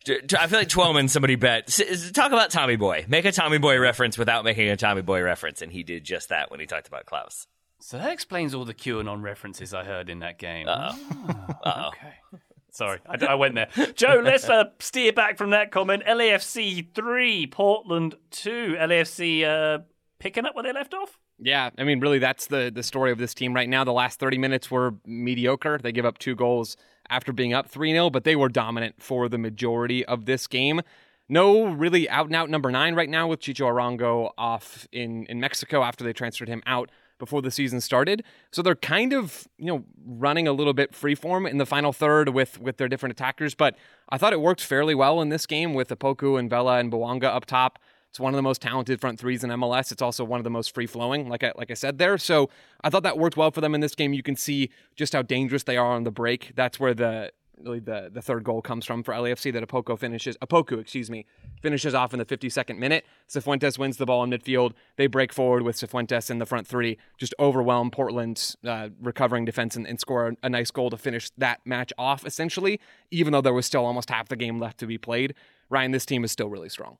I 0.07 0.47
feel 0.47 0.59
like 0.59 0.67
Twellman, 0.67 1.09
somebody 1.09 1.35
bet. 1.35 1.67
Talk 2.13 2.31
about 2.31 2.49
Tommy 2.49 2.75
Boy. 2.75 3.05
Make 3.07 3.25
a 3.25 3.31
Tommy 3.31 3.59
Boy 3.59 3.79
reference 3.79 4.17
without 4.17 4.43
making 4.43 4.69
a 4.69 4.77
Tommy 4.77 5.03
Boy 5.03 5.21
reference, 5.21 5.61
and 5.61 5.71
he 5.71 5.83
did 5.83 6.03
just 6.03 6.29
that 6.29 6.49
when 6.49 6.59
he 6.59 6.65
talked 6.65 6.87
about 6.87 7.05
Klauss. 7.05 7.45
So 7.79 7.97
that 7.97 8.11
explains 8.11 8.53
all 8.53 8.65
the 8.65 8.73
QAnon 8.73 9.21
references 9.21 9.73
I 9.73 9.83
heard 9.83 10.09
in 10.09 10.19
that 10.19 10.37
game. 10.37 10.67
Oh, 10.69 11.87
okay. 11.89 12.39
Sorry, 12.71 12.99
I, 13.05 13.25
I 13.25 13.35
went 13.35 13.55
there. 13.55 13.67
Joe, 13.95 14.21
let's 14.23 14.49
uh, 14.49 14.65
steer 14.79 15.13
back 15.13 15.37
from 15.37 15.51
that 15.51 15.71
comment. 15.71 16.03
LAFC 16.05 16.93
3, 16.95 17.47
Portland 17.47 18.15
2. 18.31 18.77
LAFC 18.79 19.43
uh, 19.43 19.83
picking 20.19 20.45
up 20.45 20.55
where 20.55 20.63
they 20.63 20.73
left 20.73 20.93
off? 20.93 21.19
Yeah, 21.37 21.71
I 21.77 21.83
mean, 21.83 21.99
really, 21.99 22.19
that's 22.19 22.47
the 22.47 22.71
the 22.73 22.83
story 22.83 23.11
of 23.11 23.17
this 23.17 23.33
team 23.33 23.53
right 23.53 23.67
now. 23.67 23.83
The 23.83 23.91
last 23.91 24.19
30 24.19 24.37
minutes 24.37 24.69
were 24.69 24.95
mediocre. 25.05 25.79
They 25.81 25.91
give 25.91 26.05
up 26.05 26.17
two 26.17 26.35
goals 26.35 26.77
after 27.09 27.33
being 27.33 27.53
up 27.53 27.67
3 27.67 27.91
0, 27.91 28.09
but 28.09 28.23
they 28.23 28.35
were 28.35 28.49
dominant 28.49 29.01
for 29.01 29.27
the 29.27 29.37
majority 29.37 30.05
of 30.05 30.25
this 30.25 30.47
game. 30.47 30.81
No 31.27 31.65
really 31.65 32.09
out 32.09 32.27
and 32.27 32.35
out 32.35 32.49
number 32.49 32.71
nine 32.71 32.93
right 32.93 33.09
now 33.09 33.27
with 33.27 33.39
Chicho 33.39 33.65
Arango 33.65 34.31
off 34.37 34.87
in, 34.91 35.25
in 35.27 35.39
Mexico 35.39 35.81
after 35.81 36.03
they 36.03 36.13
transferred 36.13 36.49
him 36.49 36.61
out 36.65 36.91
before 37.21 37.41
the 37.41 37.51
season 37.51 37.79
started. 37.79 38.23
So 38.51 38.63
they're 38.63 38.75
kind 38.75 39.13
of, 39.13 39.47
you 39.59 39.67
know, 39.67 39.85
running 40.05 40.47
a 40.47 40.53
little 40.53 40.73
bit 40.73 40.91
freeform 40.91 41.47
in 41.47 41.59
the 41.59 41.65
final 41.67 41.93
third 41.93 42.29
with 42.29 42.59
with 42.59 42.77
their 42.77 42.89
different 42.89 43.11
attackers. 43.11 43.53
But 43.53 43.77
I 44.09 44.17
thought 44.17 44.33
it 44.33 44.41
worked 44.41 44.61
fairly 44.61 44.95
well 44.95 45.21
in 45.21 45.29
this 45.29 45.45
game 45.45 45.75
with 45.75 45.89
Opoku 45.89 46.39
and 46.39 46.49
Vela 46.49 46.79
and 46.79 46.91
Bouanga 46.91 47.25
up 47.25 47.45
top. 47.45 47.77
It's 48.09 48.19
one 48.19 48.33
of 48.33 48.35
the 48.35 48.41
most 48.41 48.61
talented 48.61 48.99
front 48.99 49.19
threes 49.19 49.41
in 49.41 49.51
MLS. 49.51 49.91
It's 49.91 50.01
also 50.01 50.25
one 50.25 50.39
of 50.39 50.43
the 50.43 50.49
most 50.49 50.73
free 50.73 50.87
flowing, 50.87 51.29
like 51.29 51.45
I, 51.45 51.53
like 51.55 51.71
I 51.71 51.75
said 51.75 51.97
there. 51.97 52.17
So 52.17 52.49
I 52.83 52.89
thought 52.89 53.03
that 53.03 53.17
worked 53.17 53.37
well 53.37 53.51
for 53.51 53.61
them 53.61 53.73
in 53.73 53.79
this 53.79 53.95
game. 53.95 54.11
You 54.11 54.23
can 54.23 54.35
see 54.35 54.69
just 54.97 55.13
how 55.13 55.21
dangerous 55.21 55.63
they 55.63 55.77
are 55.77 55.93
on 55.93 56.03
the 56.03 56.11
break. 56.11 56.51
That's 56.55 56.77
where 56.77 56.93
the 56.93 57.31
really 57.63 57.79
the, 57.79 58.09
the 58.11 58.21
third 58.21 58.43
goal 58.43 58.61
comes 58.61 58.85
from 58.85 59.03
for 59.03 59.13
LAFC 59.13 59.51
that 59.53 59.67
Opoku 59.67 59.97
finishes 59.97 60.37
Opoku, 60.37 60.79
excuse 60.79 61.09
me, 61.09 61.25
finishes 61.61 61.93
off 61.93 62.13
in 62.13 62.19
the 62.19 62.25
52nd 62.25 62.77
minute. 62.77 63.05
Cifuentes 63.29 63.77
wins 63.77 63.97
the 63.97 64.05
ball 64.05 64.23
in 64.23 64.29
midfield. 64.29 64.73
They 64.97 65.07
break 65.07 65.33
forward 65.33 65.63
with 65.63 65.75
Cifuentes 65.75 66.29
in 66.29 66.39
the 66.39 66.45
front 66.45 66.67
three, 66.67 66.97
just 67.17 67.33
overwhelm 67.39 67.91
Portland's 67.91 68.57
uh, 68.65 68.89
recovering 69.01 69.45
defense 69.45 69.75
and, 69.75 69.87
and 69.87 69.99
score 69.99 70.33
a 70.41 70.49
nice 70.49 70.71
goal 70.71 70.89
to 70.89 70.97
finish 70.97 71.29
that 71.37 71.59
match 71.65 71.93
off 71.97 72.25
essentially, 72.25 72.79
even 73.11 73.33
though 73.33 73.41
there 73.41 73.53
was 73.53 73.65
still 73.65 73.85
almost 73.85 74.09
half 74.09 74.27
the 74.27 74.35
game 74.35 74.59
left 74.59 74.77
to 74.79 74.87
be 74.87 74.97
played. 74.97 75.33
Ryan, 75.69 75.91
this 75.91 76.05
team 76.05 76.23
is 76.23 76.31
still 76.31 76.49
really 76.49 76.69
strong. 76.69 76.97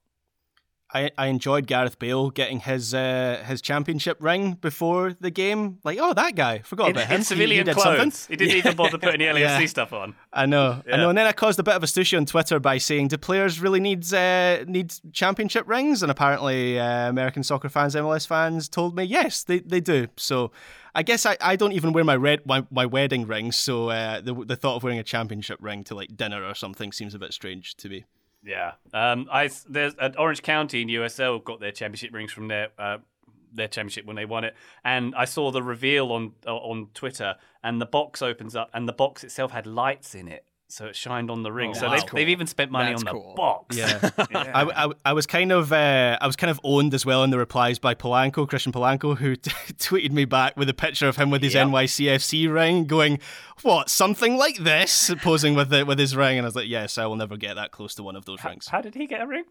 I, 0.93 1.09
I 1.17 1.27
enjoyed 1.27 1.67
Gareth 1.67 1.99
Bale 1.99 2.29
getting 2.31 2.59
his 2.59 2.93
uh, 2.93 3.43
his 3.47 3.61
championship 3.61 4.17
ring 4.19 4.53
before 4.53 5.13
the 5.19 5.31
game. 5.31 5.79
Like, 5.83 5.99
oh, 6.01 6.13
that 6.13 6.35
guy. 6.35 6.59
Forgot 6.59 6.89
In, 6.89 6.91
about 6.97 7.05
him. 7.05 7.11
in 7.11 7.11
He- 7.11 7.17
he 7.19 7.23
civilian 7.23 7.65
did 7.65 7.75
clothes. 7.75 7.97
something. 8.15 8.27
He 8.29 8.35
didn't 8.35 8.57
even 8.57 8.75
bother 8.75 8.97
putting 8.97 9.19
the 9.19 9.25
LAFC 9.27 9.39
Yeah. 9.61 9.65
stuff 9.67 9.93
on. 9.93 10.15
I 10.33 10.45
know, 10.45 10.81
I 10.91 10.97
know, 10.97 11.09
and 11.09 11.17
then 11.17 11.27
I 11.27 11.31
caused 11.31 11.59
a 11.59 11.63
bit 11.63 11.75
of 11.75 11.83
a 11.83 11.85
stushy 11.85 12.17
on 12.17 12.25
Twitter 12.25 12.59
by 12.59 12.77
saying, 12.77 13.07
"Do 13.09 13.17
players 13.17 13.59
really 13.61 13.79
need 13.79 14.11
uh, 14.13 14.63
need 14.67 14.93
championship 15.13 15.67
rings?" 15.67 16.03
And 16.03 16.11
apparently, 16.11 16.77
uh, 16.79 17.09
American 17.09 17.43
soccer 17.43 17.69
fans, 17.69 17.95
MLS 17.95 18.27
fans, 18.27 18.67
told 18.67 18.95
me 18.95 19.03
yes, 19.03 19.43
they, 19.43 19.59
they 19.59 19.79
do. 19.79 20.07
So, 20.17 20.51
I 20.93 21.03
guess 21.03 21.25
I, 21.25 21.37
I 21.39 21.55
don't 21.55 21.71
even 21.71 21.93
wear 21.93 22.03
my 22.03 22.15
red 22.17 22.45
my, 22.45 22.65
my 22.69 22.85
wedding 22.85 23.25
ring. 23.27 23.51
So 23.53 23.89
uh, 23.89 24.19
the 24.19 24.33
the 24.33 24.55
thought 24.57 24.75
of 24.75 24.83
wearing 24.83 24.99
a 24.99 25.03
championship 25.03 25.59
ring 25.61 25.83
to 25.85 25.95
like 25.95 26.17
dinner 26.17 26.43
or 26.43 26.53
something 26.53 26.91
seems 26.91 27.13
a 27.15 27.19
bit 27.19 27.31
strange 27.33 27.75
to 27.77 27.87
me. 27.87 28.03
Yeah. 28.43 28.73
Um, 28.93 29.27
I 29.31 29.49
there's 29.69 29.95
at 29.95 30.17
Orange 30.19 30.41
County 30.41 30.81
in 30.81 30.87
USL 30.87 31.43
got 31.43 31.59
their 31.59 31.71
championship 31.71 32.13
rings 32.13 32.31
from 32.31 32.47
their 32.47 32.69
uh, 32.77 32.97
their 33.53 33.67
championship 33.67 34.05
when 34.05 34.15
they 34.15 34.25
won 34.25 34.43
it, 34.43 34.55
and 34.83 35.13
I 35.15 35.25
saw 35.25 35.51
the 35.51 35.61
reveal 35.61 36.11
on 36.11 36.33
uh, 36.47 36.55
on 36.55 36.89
Twitter, 36.93 37.35
and 37.63 37.79
the 37.79 37.85
box 37.85 38.21
opens 38.21 38.55
up, 38.55 38.69
and 38.73 38.87
the 38.87 38.93
box 38.93 39.23
itself 39.23 39.51
had 39.51 39.67
lights 39.67 40.15
in 40.15 40.27
it, 40.27 40.45
so 40.71 40.85
it 40.85 40.95
shined 40.95 41.29
on 41.29 41.43
the 41.43 41.51
ring. 41.51 41.71
Oh, 41.71 41.73
so 41.73 41.89
they've, 41.89 42.05
cool. 42.05 42.17
they've 42.17 42.29
even 42.29 42.47
spent 42.47 42.71
money 42.71 42.91
That's 42.91 43.01
on 43.01 43.05
the 43.05 43.11
cool. 43.21 43.33
box. 43.35 43.77
Yeah. 43.77 44.09
Yeah. 44.31 44.51
I, 44.55 44.85
I, 44.85 44.91
I 45.05 45.13
was 45.13 45.25
kind 45.27 45.51
of 45.51 45.73
uh, 45.73 46.17
I 46.21 46.25
was 46.25 46.35
kind 46.35 46.49
of 46.49 46.59
owned 46.63 46.93
as 46.93 47.05
well 47.05 47.23
in 47.23 47.29
the 47.31 47.37
replies 47.37 47.79
by 47.79 47.93
Polanco, 47.95 48.47
Christian 48.47 48.71
Polanco, 48.71 49.17
who 49.17 49.35
t- 49.35 49.51
tweeted 49.73 50.11
me 50.11 50.25
back 50.25 50.55
with 50.55 50.69
a 50.69 50.73
picture 50.73 51.07
of 51.07 51.17
him 51.17 51.29
with 51.29 51.41
his 51.43 51.53
Yep. 51.53 51.67
NYCFC 51.67 52.51
ring, 52.51 52.85
going, 52.85 53.19
"What? 53.61 53.89
Something 53.89 54.37
like 54.37 54.57
this?" 54.57 55.13
Posing 55.21 55.53
with 55.55 55.73
it 55.73 55.85
with 55.85 55.99
his 55.99 56.15
ring, 56.15 56.37
and 56.37 56.45
I 56.45 56.47
was 56.47 56.55
like, 56.55 56.69
"Yes, 56.69 56.97
I 56.97 57.05
will 57.05 57.17
never 57.17 57.35
get 57.37 57.55
that 57.55 57.71
close 57.71 57.93
to 57.95 58.03
one 58.03 58.15
of 58.15 58.25
those 58.25 58.43
rings." 58.43 58.67
How 58.67 58.81
did 58.81 58.95
he 58.95 59.05
get 59.07 59.21
a 59.21 59.27
ring? 59.27 59.43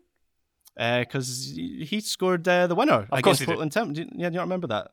Because 0.76 1.52
he 1.54 2.00
scored 2.00 2.46
uh, 2.48 2.66
the 2.66 2.74
winner 2.74 3.06
course 3.06 3.18
against 3.20 3.40
he 3.40 3.46
did. 3.46 3.50
Portland 3.52 3.72
Timber. 3.72 3.92
Do 3.94 4.00
you, 4.02 4.08
yeah, 4.14 4.28
do 4.30 4.34
you 4.34 4.38
not 4.38 4.44
remember 4.44 4.68
that? 4.68 4.92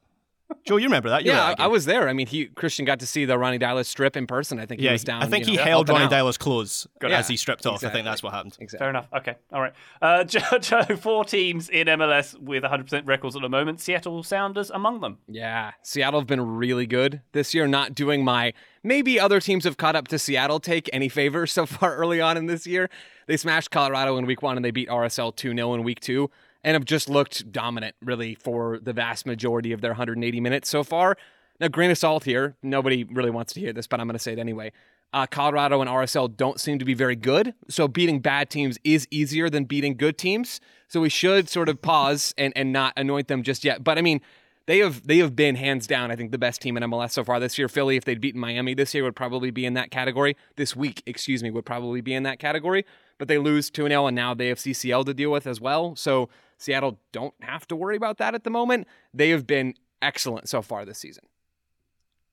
Joe, 0.65 0.77
you 0.77 0.85
remember 0.85 1.09
that? 1.09 1.23
You 1.23 1.31
yeah, 1.31 1.51
at 1.51 1.59
I, 1.59 1.65
I 1.65 1.67
was 1.67 1.85
there. 1.85 2.07
I 2.07 2.13
mean, 2.13 2.27
he 2.27 2.45
Christian 2.45 2.85
got 2.85 2.99
to 2.99 3.07
see 3.07 3.25
the 3.25 3.37
Ronnie 3.37 3.59
Dylas 3.59 3.85
strip 3.85 4.15
in 4.15 4.27
person. 4.27 4.59
I 4.59 4.65
think 4.65 4.81
yeah, 4.81 4.89
he 4.89 4.93
was 4.93 5.03
down. 5.03 5.21
I 5.21 5.27
think 5.27 5.45
you 5.45 5.51
he 5.51 5.57
know, 5.57 5.63
held 5.63 5.87
helping 5.87 6.03
Ronnie 6.03 6.15
out. 6.15 6.25
Dylas' 6.25 6.39
clothes 6.39 6.87
it. 7.01 7.11
as 7.11 7.27
he 7.27 7.37
stripped 7.37 7.65
off. 7.65 7.83
I 7.83 7.89
think 7.89 8.05
that's 8.05 8.23
what 8.23 8.33
happened. 8.33 8.57
Exactly. 8.59 8.83
Fair 8.83 8.89
enough. 8.89 9.07
Okay. 9.13 9.35
All 9.51 9.61
right. 9.61 9.73
Uh, 10.01 10.23
Joe, 10.23 10.57
Joe, 10.59 10.83
four 10.97 11.25
teams 11.25 11.69
in 11.69 11.87
MLS 11.87 12.37
with 12.39 12.63
100% 12.63 13.05
records 13.05 13.35
at 13.35 13.41
the 13.41 13.49
moment. 13.49 13.81
Seattle 13.81 14.23
Sounders 14.23 14.69
among 14.69 15.01
them. 15.01 15.17
Yeah, 15.27 15.71
Seattle 15.83 16.19
have 16.19 16.27
been 16.27 16.57
really 16.57 16.85
good 16.85 17.21
this 17.33 17.53
year, 17.53 17.67
not 17.67 17.93
doing 17.93 18.23
my 18.23 18.53
maybe 18.83 19.19
other 19.19 19.39
teams 19.39 19.65
have 19.65 19.77
caught 19.77 19.95
up 19.95 20.07
to 20.07 20.19
Seattle 20.19 20.59
take 20.59 20.89
any 20.93 21.09
favors 21.09 21.51
so 21.51 21.65
far 21.65 21.95
early 21.97 22.21
on 22.21 22.37
in 22.37 22.45
this 22.45 22.65
year. 22.65 22.89
They 23.27 23.37
smashed 23.37 23.71
Colorado 23.71 24.17
in 24.17 24.25
week 24.25 24.41
one 24.41 24.55
and 24.55 24.63
they 24.63 24.71
beat 24.71 24.87
RSL 24.87 25.35
2 25.35 25.53
0 25.53 25.73
in 25.73 25.83
week 25.83 25.99
two 25.99 26.29
and 26.67 26.73
have 26.73 26.83
just 26.83 27.09
looked 27.09 27.49
dominant 27.49 27.95
really 28.01 28.35
for 28.35 28.77
the 28.79 28.91
vast 28.91 29.25
majority 29.25 29.71
of 29.71 29.79
their 29.79 29.91
180 29.91 30.41
minutes 30.41 30.67
so 30.67 30.83
far. 30.83 31.15
Now, 31.61 31.69
grain 31.69 31.89
of 31.91 31.97
salt 31.97 32.25
here. 32.25 32.57
Nobody 32.61 33.05
really 33.05 33.29
wants 33.29 33.53
to 33.53 33.61
hear 33.61 33.71
this, 33.71 33.87
but 33.87 34.01
I'm 34.01 34.05
going 34.05 34.17
to 34.17 34.19
say 34.19 34.33
it 34.33 34.37
anyway. 34.37 34.73
Uh, 35.13 35.25
Colorado 35.27 35.79
and 35.79 35.89
RSL 35.89 36.35
don't 36.35 36.59
seem 36.59 36.77
to 36.79 36.83
be 36.83 36.93
very 36.93 37.15
good. 37.15 37.53
So 37.69 37.87
beating 37.87 38.19
bad 38.19 38.49
teams 38.49 38.77
is 38.83 39.07
easier 39.09 39.49
than 39.49 39.63
beating 39.63 39.95
good 39.95 40.17
teams. 40.17 40.59
So 40.89 40.99
we 40.99 41.07
should 41.07 41.47
sort 41.47 41.69
of 41.69 41.81
pause 41.81 42.33
and, 42.37 42.51
and 42.57 42.73
not 42.73 42.91
anoint 42.97 43.29
them 43.29 43.43
just 43.43 43.63
yet. 43.63 43.81
But 43.81 43.97
I 43.97 44.01
mean, 44.01 44.19
they 44.65 44.79
have 44.79 45.07
they 45.07 45.19
have 45.19 45.37
been 45.37 45.55
hands 45.55 45.87
down, 45.87 46.11
I 46.11 46.17
think, 46.17 46.33
the 46.33 46.37
best 46.37 46.61
team 46.61 46.75
in 46.75 46.83
MLS 46.83 47.11
so 47.11 47.23
far 47.23 47.39
this 47.39 47.57
year. 47.57 47.69
Philly, 47.69 47.95
if 47.95 48.03
they'd 48.03 48.19
beaten 48.19 48.41
Miami 48.41 48.73
this 48.73 48.93
year, 48.93 49.05
would 49.05 49.15
probably 49.15 49.51
be 49.51 49.65
in 49.65 49.73
that 49.75 49.89
category. 49.89 50.35
This 50.57 50.75
week, 50.75 51.01
excuse 51.05 51.41
me, 51.41 51.49
would 51.49 51.65
probably 51.65 52.01
be 52.01 52.13
in 52.13 52.23
that 52.23 52.39
category. 52.39 52.85
But 53.17 53.29
they 53.29 53.37
lose 53.37 53.69
2 53.69 53.87
0, 53.87 54.07
and 54.07 54.15
now 54.15 54.33
they 54.33 54.49
have 54.49 54.57
CCL 54.57 55.05
to 55.05 55.13
deal 55.13 55.31
with 55.31 55.47
as 55.47 55.61
well. 55.61 55.95
So 55.95 56.27
Seattle 56.57 56.99
don't 57.11 57.33
have 57.41 57.67
to 57.67 57.75
worry 57.75 57.95
about 57.95 58.17
that 58.17 58.35
at 58.35 58.43
the 58.43 58.49
moment. 58.49 58.87
They 59.13 59.29
have 59.29 59.45
been 59.45 59.75
excellent 60.01 60.49
so 60.49 60.61
far 60.61 60.85
this 60.85 60.97
season. 60.97 61.25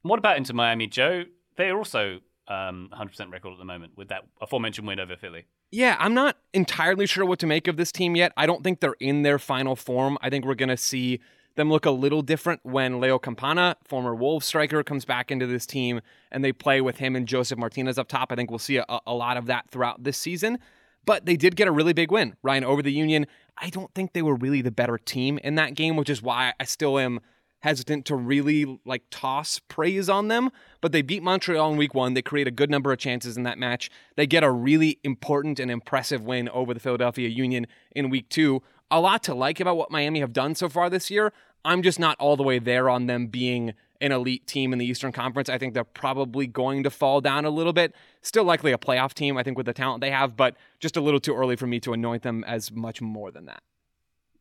What 0.02 0.18
about 0.18 0.36
Inter 0.36 0.54
Miami, 0.54 0.86
Joe? 0.86 1.24
They're 1.56 1.76
also 1.76 2.20
um, 2.48 2.90
100% 2.92 3.32
record 3.32 3.52
at 3.52 3.58
the 3.58 3.64
moment 3.64 3.92
with 3.96 4.08
that 4.08 4.24
aforementioned 4.40 4.86
win 4.86 5.00
over 5.00 5.16
Philly. 5.16 5.46
Yeah, 5.70 5.96
I'm 5.98 6.14
not 6.14 6.36
entirely 6.52 7.06
sure 7.06 7.24
what 7.24 7.38
to 7.40 7.46
make 7.46 7.66
of 7.66 7.76
this 7.76 7.90
team 7.90 8.14
yet. 8.14 8.32
I 8.36 8.46
don't 8.46 8.62
think 8.62 8.80
they're 8.80 8.96
in 9.00 9.22
their 9.22 9.38
final 9.38 9.76
form. 9.76 10.18
I 10.20 10.30
think 10.30 10.44
we're 10.44 10.54
going 10.54 10.68
to 10.68 10.76
see 10.76 11.20
them 11.56 11.70
look 11.70 11.86
a 11.86 11.90
little 11.90 12.22
different 12.22 12.60
when 12.64 13.00
Leo 13.00 13.18
Campana, 13.18 13.76
former 13.84 14.14
Wolves 14.14 14.46
striker, 14.46 14.82
comes 14.82 15.04
back 15.04 15.30
into 15.30 15.46
this 15.46 15.66
team 15.66 16.00
and 16.30 16.44
they 16.44 16.52
play 16.52 16.80
with 16.80 16.98
him 16.98 17.16
and 17.16 17.26
Josef 17.26 17.58
Martinez 17.58 17.98
up 17.98 18.08
top. 18.08 18.30
I 18.30 18.34
think 18.34 18.50
we'll 18.50 18.58
see 18.58 18.76
a, 18.76 18.84
a 19.06 19.14
lot 19.14 19.36
of 19.36 19.46
that 19.46 19.70
throughout 19.70 20.02
this 20.02 20.18
season. 20.18 20.58
But 21.04 21.26
they 21.26 21.36
did 21.36 21.56
get 21.56 21.68
a 21.68 21.72
really 21.72 21.92
big 21.92 22.10
win, 22.10 22.36
Ryan, 22.42 22.64
over 22.64 22.82
the 22.82 22.92
Union. 22.92 23.26
I 23.58 23.70
don't 23.70 23.92
think 23.94 24.12
they 24.12 24.22
were 24.22 24.34
really 24.34 24.62
the 24.62 24.70
better 24.70 24.98
team 24.98 25.38
in 25.44 25.54
that 25.56 25.74
game, 25.74 25.96
which 25.96 26.10
is 26.10 26.22
why 26.22 26.54
I 26.58 26.64
still 26.64 26.98
am 26.98 27.20
hesitant 27.64 28.04
to 28.04 28.14
really 28.14 28.78
like 28.84 29.02
toss 29.10 29.58
praise 29.68 30.10
on 30.10 30.28
them, 30.28 30.50
but 30.82 30.92
they 30.92 31.00
beat 31.00 31.22
Montreal 31.22 31.72
in 31.72 31.78
week 31.78 31.94
one. 31.94 32.12
They 32.12 32.20
create 32.20 32.46
a 32.46 32.50
good 32.50 32.70
number 32.70 32.92
of 32.92 32.98
chances 32.98 33.38
in 33.38 33.42
that 33.44 33.56
match. 33.56 33.90
They 34.16 34.26
get 34.26 34.44
a 34.44 34.50
really 34.50 34.98
important 35.02 35.58
and 35.58 35.70
impressive 35.70 36.22
win 36.22 36.50
over 36.50 36.74
the 36.74 36.80
Philadelphia 36.80 37.30
Union 37.30 37.66
in 37.96 38.10
week 38.10 38.28
two. 38.28 38.62
A 38.90 39.00
lot 39.00 39.22
to 39.22 39.34
like 39.34 39.60
about 39.60 39.78
what 39.78 39.90
Miami 39.90 40.20
have 40.20 40.34
done 40.34 40.54
so 40.54 40.68
far 40.68 40.90
this 40.90 41.10
year. 41.10 41.32
I'm 41.64 41.80
just 41.80 41.98
not 41.98 42.18
all 42.20 42.36
the 42.36 42.42
way 42.42 42.58
there 42.58 42.90
on 42.90 43.06
them 43.06 43.28
being 43.28 43.72
an 44.00 44.12
elite 44.12 44.46
team 44.46 44.72
in 44.72 44.78
the 44.78 44.86
Eastern 44.86 45.12
Conference. 45.12 45.48
I 45.48 45.58
think 45.58 45.74
they're 45.74 45.84
probably 45.84 46.46
going 46.46 46.82
to 46.82 46.90
fall 46.90 47.20
down 47.20 47.44
a 47.44 47.50
little 47.50 47.72
bit. 47.72 47.94
Still 48.22 48.44
likely 48.44 48.72
a 48.72 48.78
playoff 48.78 49.14
team, 49.14 49.36
I 49.36 49.42
think, 49.42 49.56
with 49.56 49.66
the 49.66 49.72
talent 49.72 50.00
they 50.00 50.10
have, 50.10 50.36
but 50.36 50.56
just 50.80 50.96
a 50.96 51.00
little 51.00 51.20
too 51.20 51.34
early 51.34 51.56
for 51.56 51.66
me 51.66 51.80
to 51.80 51.92
anoint 51.92 52.22
them 52.22 52.44
as 52.44 52.72
much 52.72 53.00
more 53.00 53.30
than 53.30 53.46
that. 53.46 53.62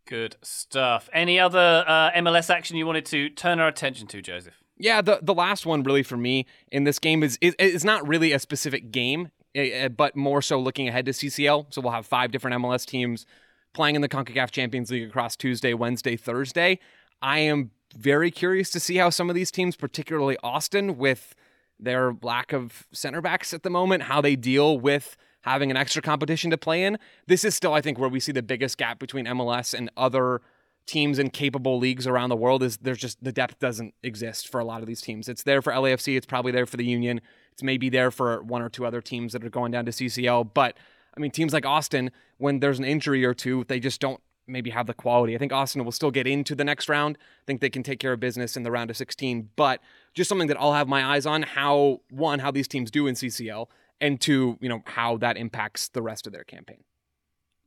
Good 0.06 0.36
stuff. 0.42 1.10
Any 1.14 1.40
other 1.40 1.86
uh, 1.88 2.12
MLS 2.12 2.50
action 2.50 2.76
you 2.76 2.86
wanted 2.86 3.06
to 3.08 3.30
turn 3.30 3.60
our 3.60 3.68
attention 3.68 4.08
to, 4.08 4.22
Joseph? 4.22 4.56
Yeah, 4.78 5.02
the 5.02 5.20
the 5.22 5.34
last 5.34 5.66
one 5.66 5.84
really 5.84 6.04
for 6.04 6.18
me 6.18 6.46
in 6.72 6.84
this 6.84 7.00
game 7.00 7.24
is 7.24 7.38
is, 7.42 7.56
is 7.60 7.86
not 7.86 8.06
really 8.08 8.34
a 8.34 8.40
specific 8.40 8.92
game, 8.92 9.32
eh, 9.56 9.88
but 9.88 10.16
more 10.16 10.42
so 10.42 10.60
looking 10.60 10.90
ahead 10.90 11.06
to 11.06 11.12
CCL. 11.12 11.68
So 11.74 11.80
we'll 11.80 11.94
have 11.94 12.06
five 12.06 12.32
different 12.32 12.62
MLS 12.62 12.86
teams 12.86 13.26
playing 13.74 13.96
in 13.96 14.02
the 14.02 14.10
CONCACAF 14.10 14.52
Champions 14.52 14.92
League 14.92 15.08
across 15.08 15.36
Tuesday, 15.36 15.74
Wednesday, 15.74 16.16
Thursday. 16.18 16.80
I 17.22 17.40
am 17.40 17.72
very 17.96 18.32
curious 18.32 18.70
to 18.72 18.80
see 18.80 18.98
how 18.98 19.10
some 19.10 19.30
of 19.30 19.36
these 19.36 19.52
teams, 19.52 19.76
particularly 19.76 20.38
Austin, 20.44 20.98
with 20.98 21.36
their 21.80 22.16
lack 22.22 22.54
of 22.54 22.88
center 22.92 23.22
backs 23.22 23.54
at 23.54 23.64
the 23.64 23.70
moment, 23.70 24.04
how 24.04 24.22
they 24.22 24.36
deal 24.36 24.78
with 24.78 25.18
having 25.42 25.70
an 25.70 25.78
extra 25.78 26.02
competition 26.02 26.50
to 26.52 26.58
play 26.58 26.84
in. 26.84 26.98
This 27.28 27.44
is 27.44 27.56
still, 27.56 27.74
I 27.74 27.82
think, 27.82 28.00
where 28.00 28.10
we 28.10 28.20
see 28.20 28.32
the 28.32 28.42
biggest 28.42 28.78
gap 28.78 29.00
between 29.00 29.26
MLS 29.26 29.74
and 29.74 29.90
other 29.98 30.42
teams 30.86 31.20
in 31.20 31.30
capable 31.30 31.78
leagues 31.78 32.08
around 32.08 32.30
the 32.30 32.36
world 32.36 32.62
is 32.62 32.78
there's 32.78 32.98
just 32.98 33.24
the 33.24 33.32
depth 33.32 33.60
doesn't 33.60 33.94
exist 34.04 34.50
for 34.50 34.60
a 34.60 34.66
lot 34.66 34.82
of 34.82 34.88
these 34.88 35.02
teams. 35.02 35.30
It's 35.30 35.44
there 35.44 35.62
for 35.62 35.72
LAFC, 35.72 36.18
it's 36.18 36.26
probably 36.26 36.52
there 36.52 36.66
for 36.66 36.78
the 36.78 36.86
Union, 36.86 37.22
it's 37.52 37.64
maybe 37.64 37.90
there 37.90 38.12
for 38.12 38.42
one 38.44 38.62
or 38.62 38.70
two 38.70 38.86
other 38.86 39.02
teams 39.02 39.34
that 39.34 39.44
are 39.46 39.50
going 39.50 39.72
down 39.72 39.86
to 39.86 39.92
CCL, 39.92 40.52
but 40.54 40.78
I 41.16 41.20
mean 41.20 41.32
teams 41.32 41.54
like 41.54 41.66
Austin 41.66 42.12
when 42.38 42.60
there's 42.60 42.80
an 42.80 42.86
injury 42.86 43.24
or 43.24 43.34
two, 43.34 43.64
they 43.68 43.80
just 43.80 44.02
don't 44.02 44.22
maybe 44.48 44.70
have 44.70 44.88
the 44.88 44.94
quality. 44.94 45.36
I 45.36 45.38
think 45.38 45.54
Austin 45.54 45.84
will 45.84 45.92
still 45.92 46.12
get 46.12 46.28
into 46.28 46.56
the 46.56 46.64
next 46.64 46.90
round. 46.90 47.18
I 47.20 47.46
think 47.46 47.62
they 47.62 47.70
can 47.70 47.84
take 47.84 48.00
care 48.00 48.14
of 48.14 48.20
business 48.20 48.58
in 48.58 48.64
the 48.64 48.72
round 48.72 48.90
of 48.90 48.98
16, 48.98 49.50
but 49.56 49.80
just 50.14 50.30
something 50.30 50.48
that 50.48 50.60
I'll 50.60 50.74
have 50.74 50.88
my 50.88 51.04
eyes 51.04 51.26
on 51.26 51.44
how 51.44 52.02
one 52.10 52.40
how 52.40 52.52
these 52.52 52.68
teams 52.68 52.92
do 52.92 53.08
in 53.08 53.16
CCL 53.16 53.68
and 54.02 54.20
two, 54.20 54.58
you 54.60 54.70
know, 54.70 54.82
how 54.86 55.18
that 55.18 55.38
impacts 55.38 55.88
the 55.90 56.02
rest 56.02 56.28
of 56.28 56.34
their 56.34 56.44
campaign. 56.44 56.84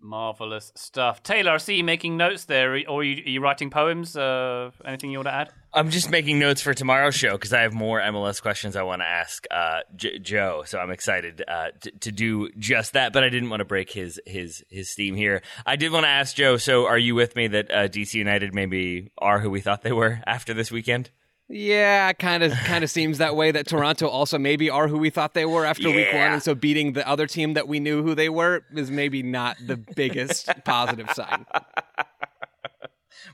Marvelous 0.00 0.72
stuff. 0.76 1.22
Taylor, 1.22 1.52
I 1.52 1.56
see 1.56 1.76
you 1.76 1.84
making 1.84 2.16
notes 2.16 2.44
there. 2.44 2.70
Or 2.88 3.00
are 3.00 3.02
you, 3.02 3.22
are 3.24 3.28
you 3.28 3.40
writing 3.40 3.70
poems? 3.70 4.16
Uh, 4.16 4.70
anything 4.84 5.10
you 5.10 5.18
want 5.18 5.28
to 5.28 5.34
add? 5.34 5.50
I'm 5.72 5.90
just 5.90 6.10
making 6.10 6.38
notes 6.38 6.60
for 6.60 6.74
tomorrow's 6.74 7.14
show 7.14 7.32
because 7.32 7.52
I 7.52 7.62
have 7.62 7.74
more 7.74 8.00
MLS 8.00 8.40
questions 8.40 8.76
I 8.76 8.82
want 8.82 9.02
to 9.02 9.06
ask 9.06 9.46
uh, 9.50 9.80
J- 9.94 10.18
Joe. 10.18 10.62
So 10.66 10.78
I'm 10.78 10.90
excited 10.90 11.42
uh, 11.46 11.68
to, 11.80 11.90
to 11.90 12.12
do 12.12 12.50
just 12.58 12.92
that. 12.92 13.12
But 13.12 13.24
I 13.24 13.28
didn't 13.28 13.50
want 13.50 13.60
to 13.60 13.64
break 13.64 13.90
his 13.90 14.20
his 14.26 14.64
his 14.70 14.90
steam 14.90 15.16
here. 15.16 15.42
I 15.64 15.76
did 15.76 15.92
want 15.92 16.04
to 16.04 16.10
ask 16.10 16.34
Joe. 16.36 16.56
So 16.56 16.86
are 16.86 16.98
you 16.98 17.14
with 17.14 17.36
me 17.36 17.48
that 17.48 17.70
uh, 17.70 17.88
DC 17.88 18.14
United 18.14 18.54
maybe 18.54 19.10
are 19.18 19.40
who 19.40 19.50
we 19.50 19.60
thought 19.60 19.82
they 19.82 19.92
were 19.92 20.20
after 20.26 20.54
this 20.54 20.70
weekend? 20.70 21.10
Yeah, 21.48 22.12
kind 22.12 22.42
of 22.42 22.52
kind 22.52 22.82
of 22.82 22.90
seems 22.98 23.18
that 23.18 23.36
way 23.36 23.52
that 23.52 23.68
Toronto 23.68 24.08
also 24.08 24.38
maybe 24.38 24.68
are 24.68 24.88
who 24.88 24.98
we 24.98 25.10
thought 25.10 25.34
they 25.34 25.44
were 25.44 25.64
after 25.64 25.88
week 25.90 26.12
1 26.12 26.16
and 26.16 26.42
so 26.42 26.54
beating 26.54 26.92
the 26.94 27.06
other 27.08 27.26
team 27.26 27.54
that 27.54 27.68
we 27.68 27.78
knew 27.78 28.02
who 28.02 28.14
they 28.14 28.28
were 28.28 28.64
is 28.74 28.90
maybe 28.90 29.22
not 29.22 29.56
the 29.64 29.76
biggest 29.76 30.48
positive 30.64 31.08
sign. 31.12 31.46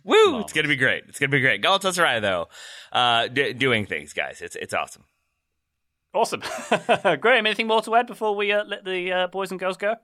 Woo! 0.04 0.40
It's 0.40 0.52
gonna 0.52 0.68
be 0.68 0.76
great. 0.76 1.04
It's 1.08 1.18
gonna 1.18 1.30
be 1.30 1.40
great. 1.40 1.62
Galatasaray 1.62 2.20
though, 2.20 2.48
uh, 2.92 3.28
d- 3.28 3.52
doing 3.54 3.86
things, 3.86 4.12
guys. 4.12 4.42
It's 4.42 4.56
it's 4.56 4.74
awesome. 4.74 5.04
Awesome. 6.14 6.42
Graham, 7.20 7.46
anything 7.46 7.66
more 7.66 7.80
to 7.82 7.94
add 7.94 8.06
before 8.06 8.36
we 8.36 8.52
uh, 8.52 8.64
let 8.64 8.84
the 8.84 9.10
uh, 9.10 9.26
boys 9.28 9.50
and 9.50 9.58
girls 9.58 9.78
go? 9.78 9.96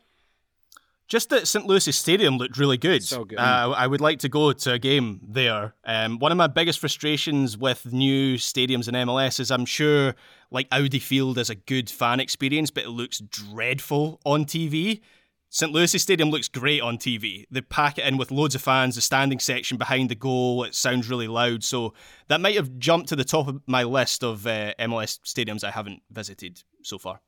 Just 1.09 1.31
that 1.31 1.49
St. 1.49 1.67
Louis 1.67 1.97
Stadium 1.97 2.37
looked 2.37 2.59
really 2.59 2.77
good. 2.77 3.03
So 3.03 3.25
good. 3.25 3.39
Uh, 3.39 3.73
I 3.75 3.87
would 3.87 4.03
like 4.03 4.19
to 4.21 4.29
go 4.29 4.53
to 4.53 4.73
a 4.73 4.79
game 4.79 5.21
there. 5.27 5.75
Um, 5.85 6.19
one 6.19 6.31
of 6.33 6.37
my 6.37 6.49
biggest 6.49 6.79
frustrations 6.79 7.57
with 7.57 7.91
new 7.93 8.37
stadiums 8.37 8.89
in 8.89 8.95
MLS 8.95 9.41
is 9.41 9.51
I'm 9.51 9.65
sure 9.65 10.15
like 10.51 10.69
Audi 10.71 10.99
Field 10.99 11.39
is 11.39 11.49
a 11.49 11.55
good 11.55 11.89
fan 11.89 12.21
experience, 12.21 12.71
but 12.71 12.85
it 12.85 12.91
looks 12.91 13.21
dreadful 13.21 14.21
on 14.27 14.45
TV. 14.45 15.01
St. 15.49 15.73
Louis 15.73 15.91
Stadium 15.91 16.29
looks 16.29 16.47
great 16.47 16.83
on 16.83 16.99
TV. 16.99 17.47
They 17.51 17.63
pack 17.63 17.97
it 17.97 18.05
in 18.05 18.19
with 18.19 18.31
loads 18.31 18.55
of 18.55 18.61
fans, 18.61 18.97
the 18.97 19.01
standing 19.01 19.39
section 19.39 19.79
behind 19.79 20.11
the 20.11 20.15
goal, 20.15 20.63
it 20.65 20.75
sounds 20.75 21.09
really 21.09 21.27
loud. 21.27 21.65
So 21.65 21.95
that 22.29 22.43
might 22.43 22.57
have 22.57 22.79
jumped 22.79 23.09
to 23.09 23.17
the 23.17 23.25
top 23.25 23.49
of 23.49 23.63
my 23.67 23.83
list 23.83 24.23
of 24.23 24.47
uh, 24.47 24.75
MLS 24.79 25.21
stadiums 25.21 25.65
I 25.65 25.71
haven't 25.71 26.03
visited 26.11 26.63
so 26.83 26.99
far. 26.99 27.23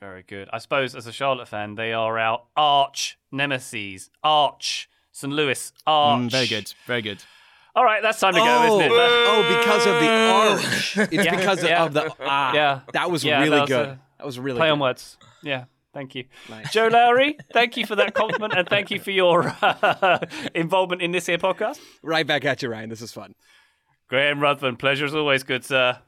Very 0.00 0.22
good. 0.22 0.48
I 0.52 0.58
suppose 0.58 0.94
as 0.94 1.06
a 1.06 1.12
Charlotte 1.12 1.46
fan, 1.48 1.74
they 1.74 1.92
are 1.92 2.18
our 2.18 2.42
arch 2.56 3.18
nemesis. 3.30 4.08
Arch. 4.24 4.88
St. 5.12 5.30
Louis. 5.32 5.72
Arch. 5.86 6.20
Mm, 6.22 6.30
very 6.30 6.46
good, 6.46 6.72
very 6.86 7.02
good. 7.02 7.22
All 7.76 7.84
right, 7.84 8.02
that's 8.02 8.18
time 8.18 8.32
to 8.34 8.40
go, 8.40 8.64
isn't 8.66 8.80
it? 8.80 8.90
oh, 8.92 9.56
because 9.58 9.86
of 9.86 10.00
the 10.00 10.08
arch. 10.08 11.10
It's 11.12 11.24
Yeah, 11.24 11.36
because 11.36 11.62
yeah. 11.62 11.84
of 11.84 11.92
the 11.92 12.12
ah. 12.20 12.52
Yeah. 12.54 12.80
that 12.94 13.10
was 13.10 13.22
Yeah, 13.24 13.38
really 13.40 13.50
that 13.50 13.60
was 13.62 13.68
good. 13.68 13.88
a 13.88 14.00
that 14.18 14.26
was 14.26 14.38
really 14.38 14.58
Play 14.58 14.68
good. 14.68 14.72
on 14.72 14.78
words. 14.80 15.18
Yeah. 15.42 15.64
Thank 15.92 16.14
you. 16.14 16.24
Joe 16.70 16.86
Lowry, 16.88 17.36
thank 17.52 17.76
you 17.76 17.84
for 17.84 17.96
that 17.96 18.14
compliment 18.14 18.54
and 18.56 18.68
thank 18.68 18.90
you 18.92 19.00
for 19.00 19.10
your 19.10 19.42
involvement 20.54 21.02
in 21.02 21.10
this 21.10 21.26
here 21.26 21.36
podcast. 21.38 21.80
Right 22.02 22.24
back 22.26 22.44
at 22.44 22.62
you, 22.62 22.68
Ryan. 22.70 22.88
This 22.88 23.02
is 23.02 23.12
fun. 23.12 23.34
Graham 24.08 24.38
Ruthven, 24.40 24.76
pleasure 24.76 25.04
as 25.04 25.14
always, 25.16 25.42
good 25.42 25.64
sir. 25.64 25.98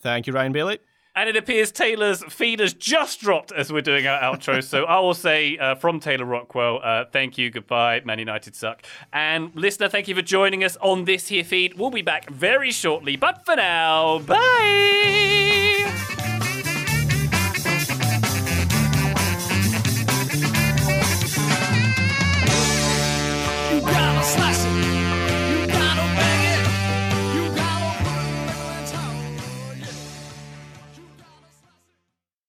Thank 0.00 0.26
you, 0.26 0.34
Ryan 0.34 0.52
Bailey. 0.52 0.78
And 1.14 1.28
it 1.28 1.36
appears 1.36 1.72
Taylor's 1.72 2.22
feed 2.24 2.60
has 2.60 2.72
just 2.72 3.20
dropped 3.20 3.52
as 3.52 3.72
we're 3.72 3.80
doing 3.80 4.06
our 4.06 4.20
outro. 4.20 4.62
so 4.62 4.84
I 4.84 5.00
will 5.00 5.14
say 5.14 5.58
uh, 5.58 5.74
from 5.74 5.98
Taylor 5.98 6.24
Rockwell, 6.24 6.80
uh, 6.82 7.04
thank 7.12 7.36
you, 7.36 7.50
goodbye, 7.50 8.00
Man 8.04 8.18
United 8.18 8.54
suck. 8.54 8.82
And 9.12 9.54
listener, 9.54 9.88
thank 9.88 10.08
you 10.08 10.14
for 10.14 10.22
joining 10.22 10.62
us 10.62 10.76
on 10.80 11.04
this 11.04 11.28
here 11.28 11.44
feed. 11.44 11.74
We'll 11.74 11.90
be 11.90 12.02
back 12.02 12.30
very 12.30 12.70
shortly, 12.70 13.16
but 13.16 13.44
for 13.44 13.56
now, 13.56 14.20
bye. 14.20 16.29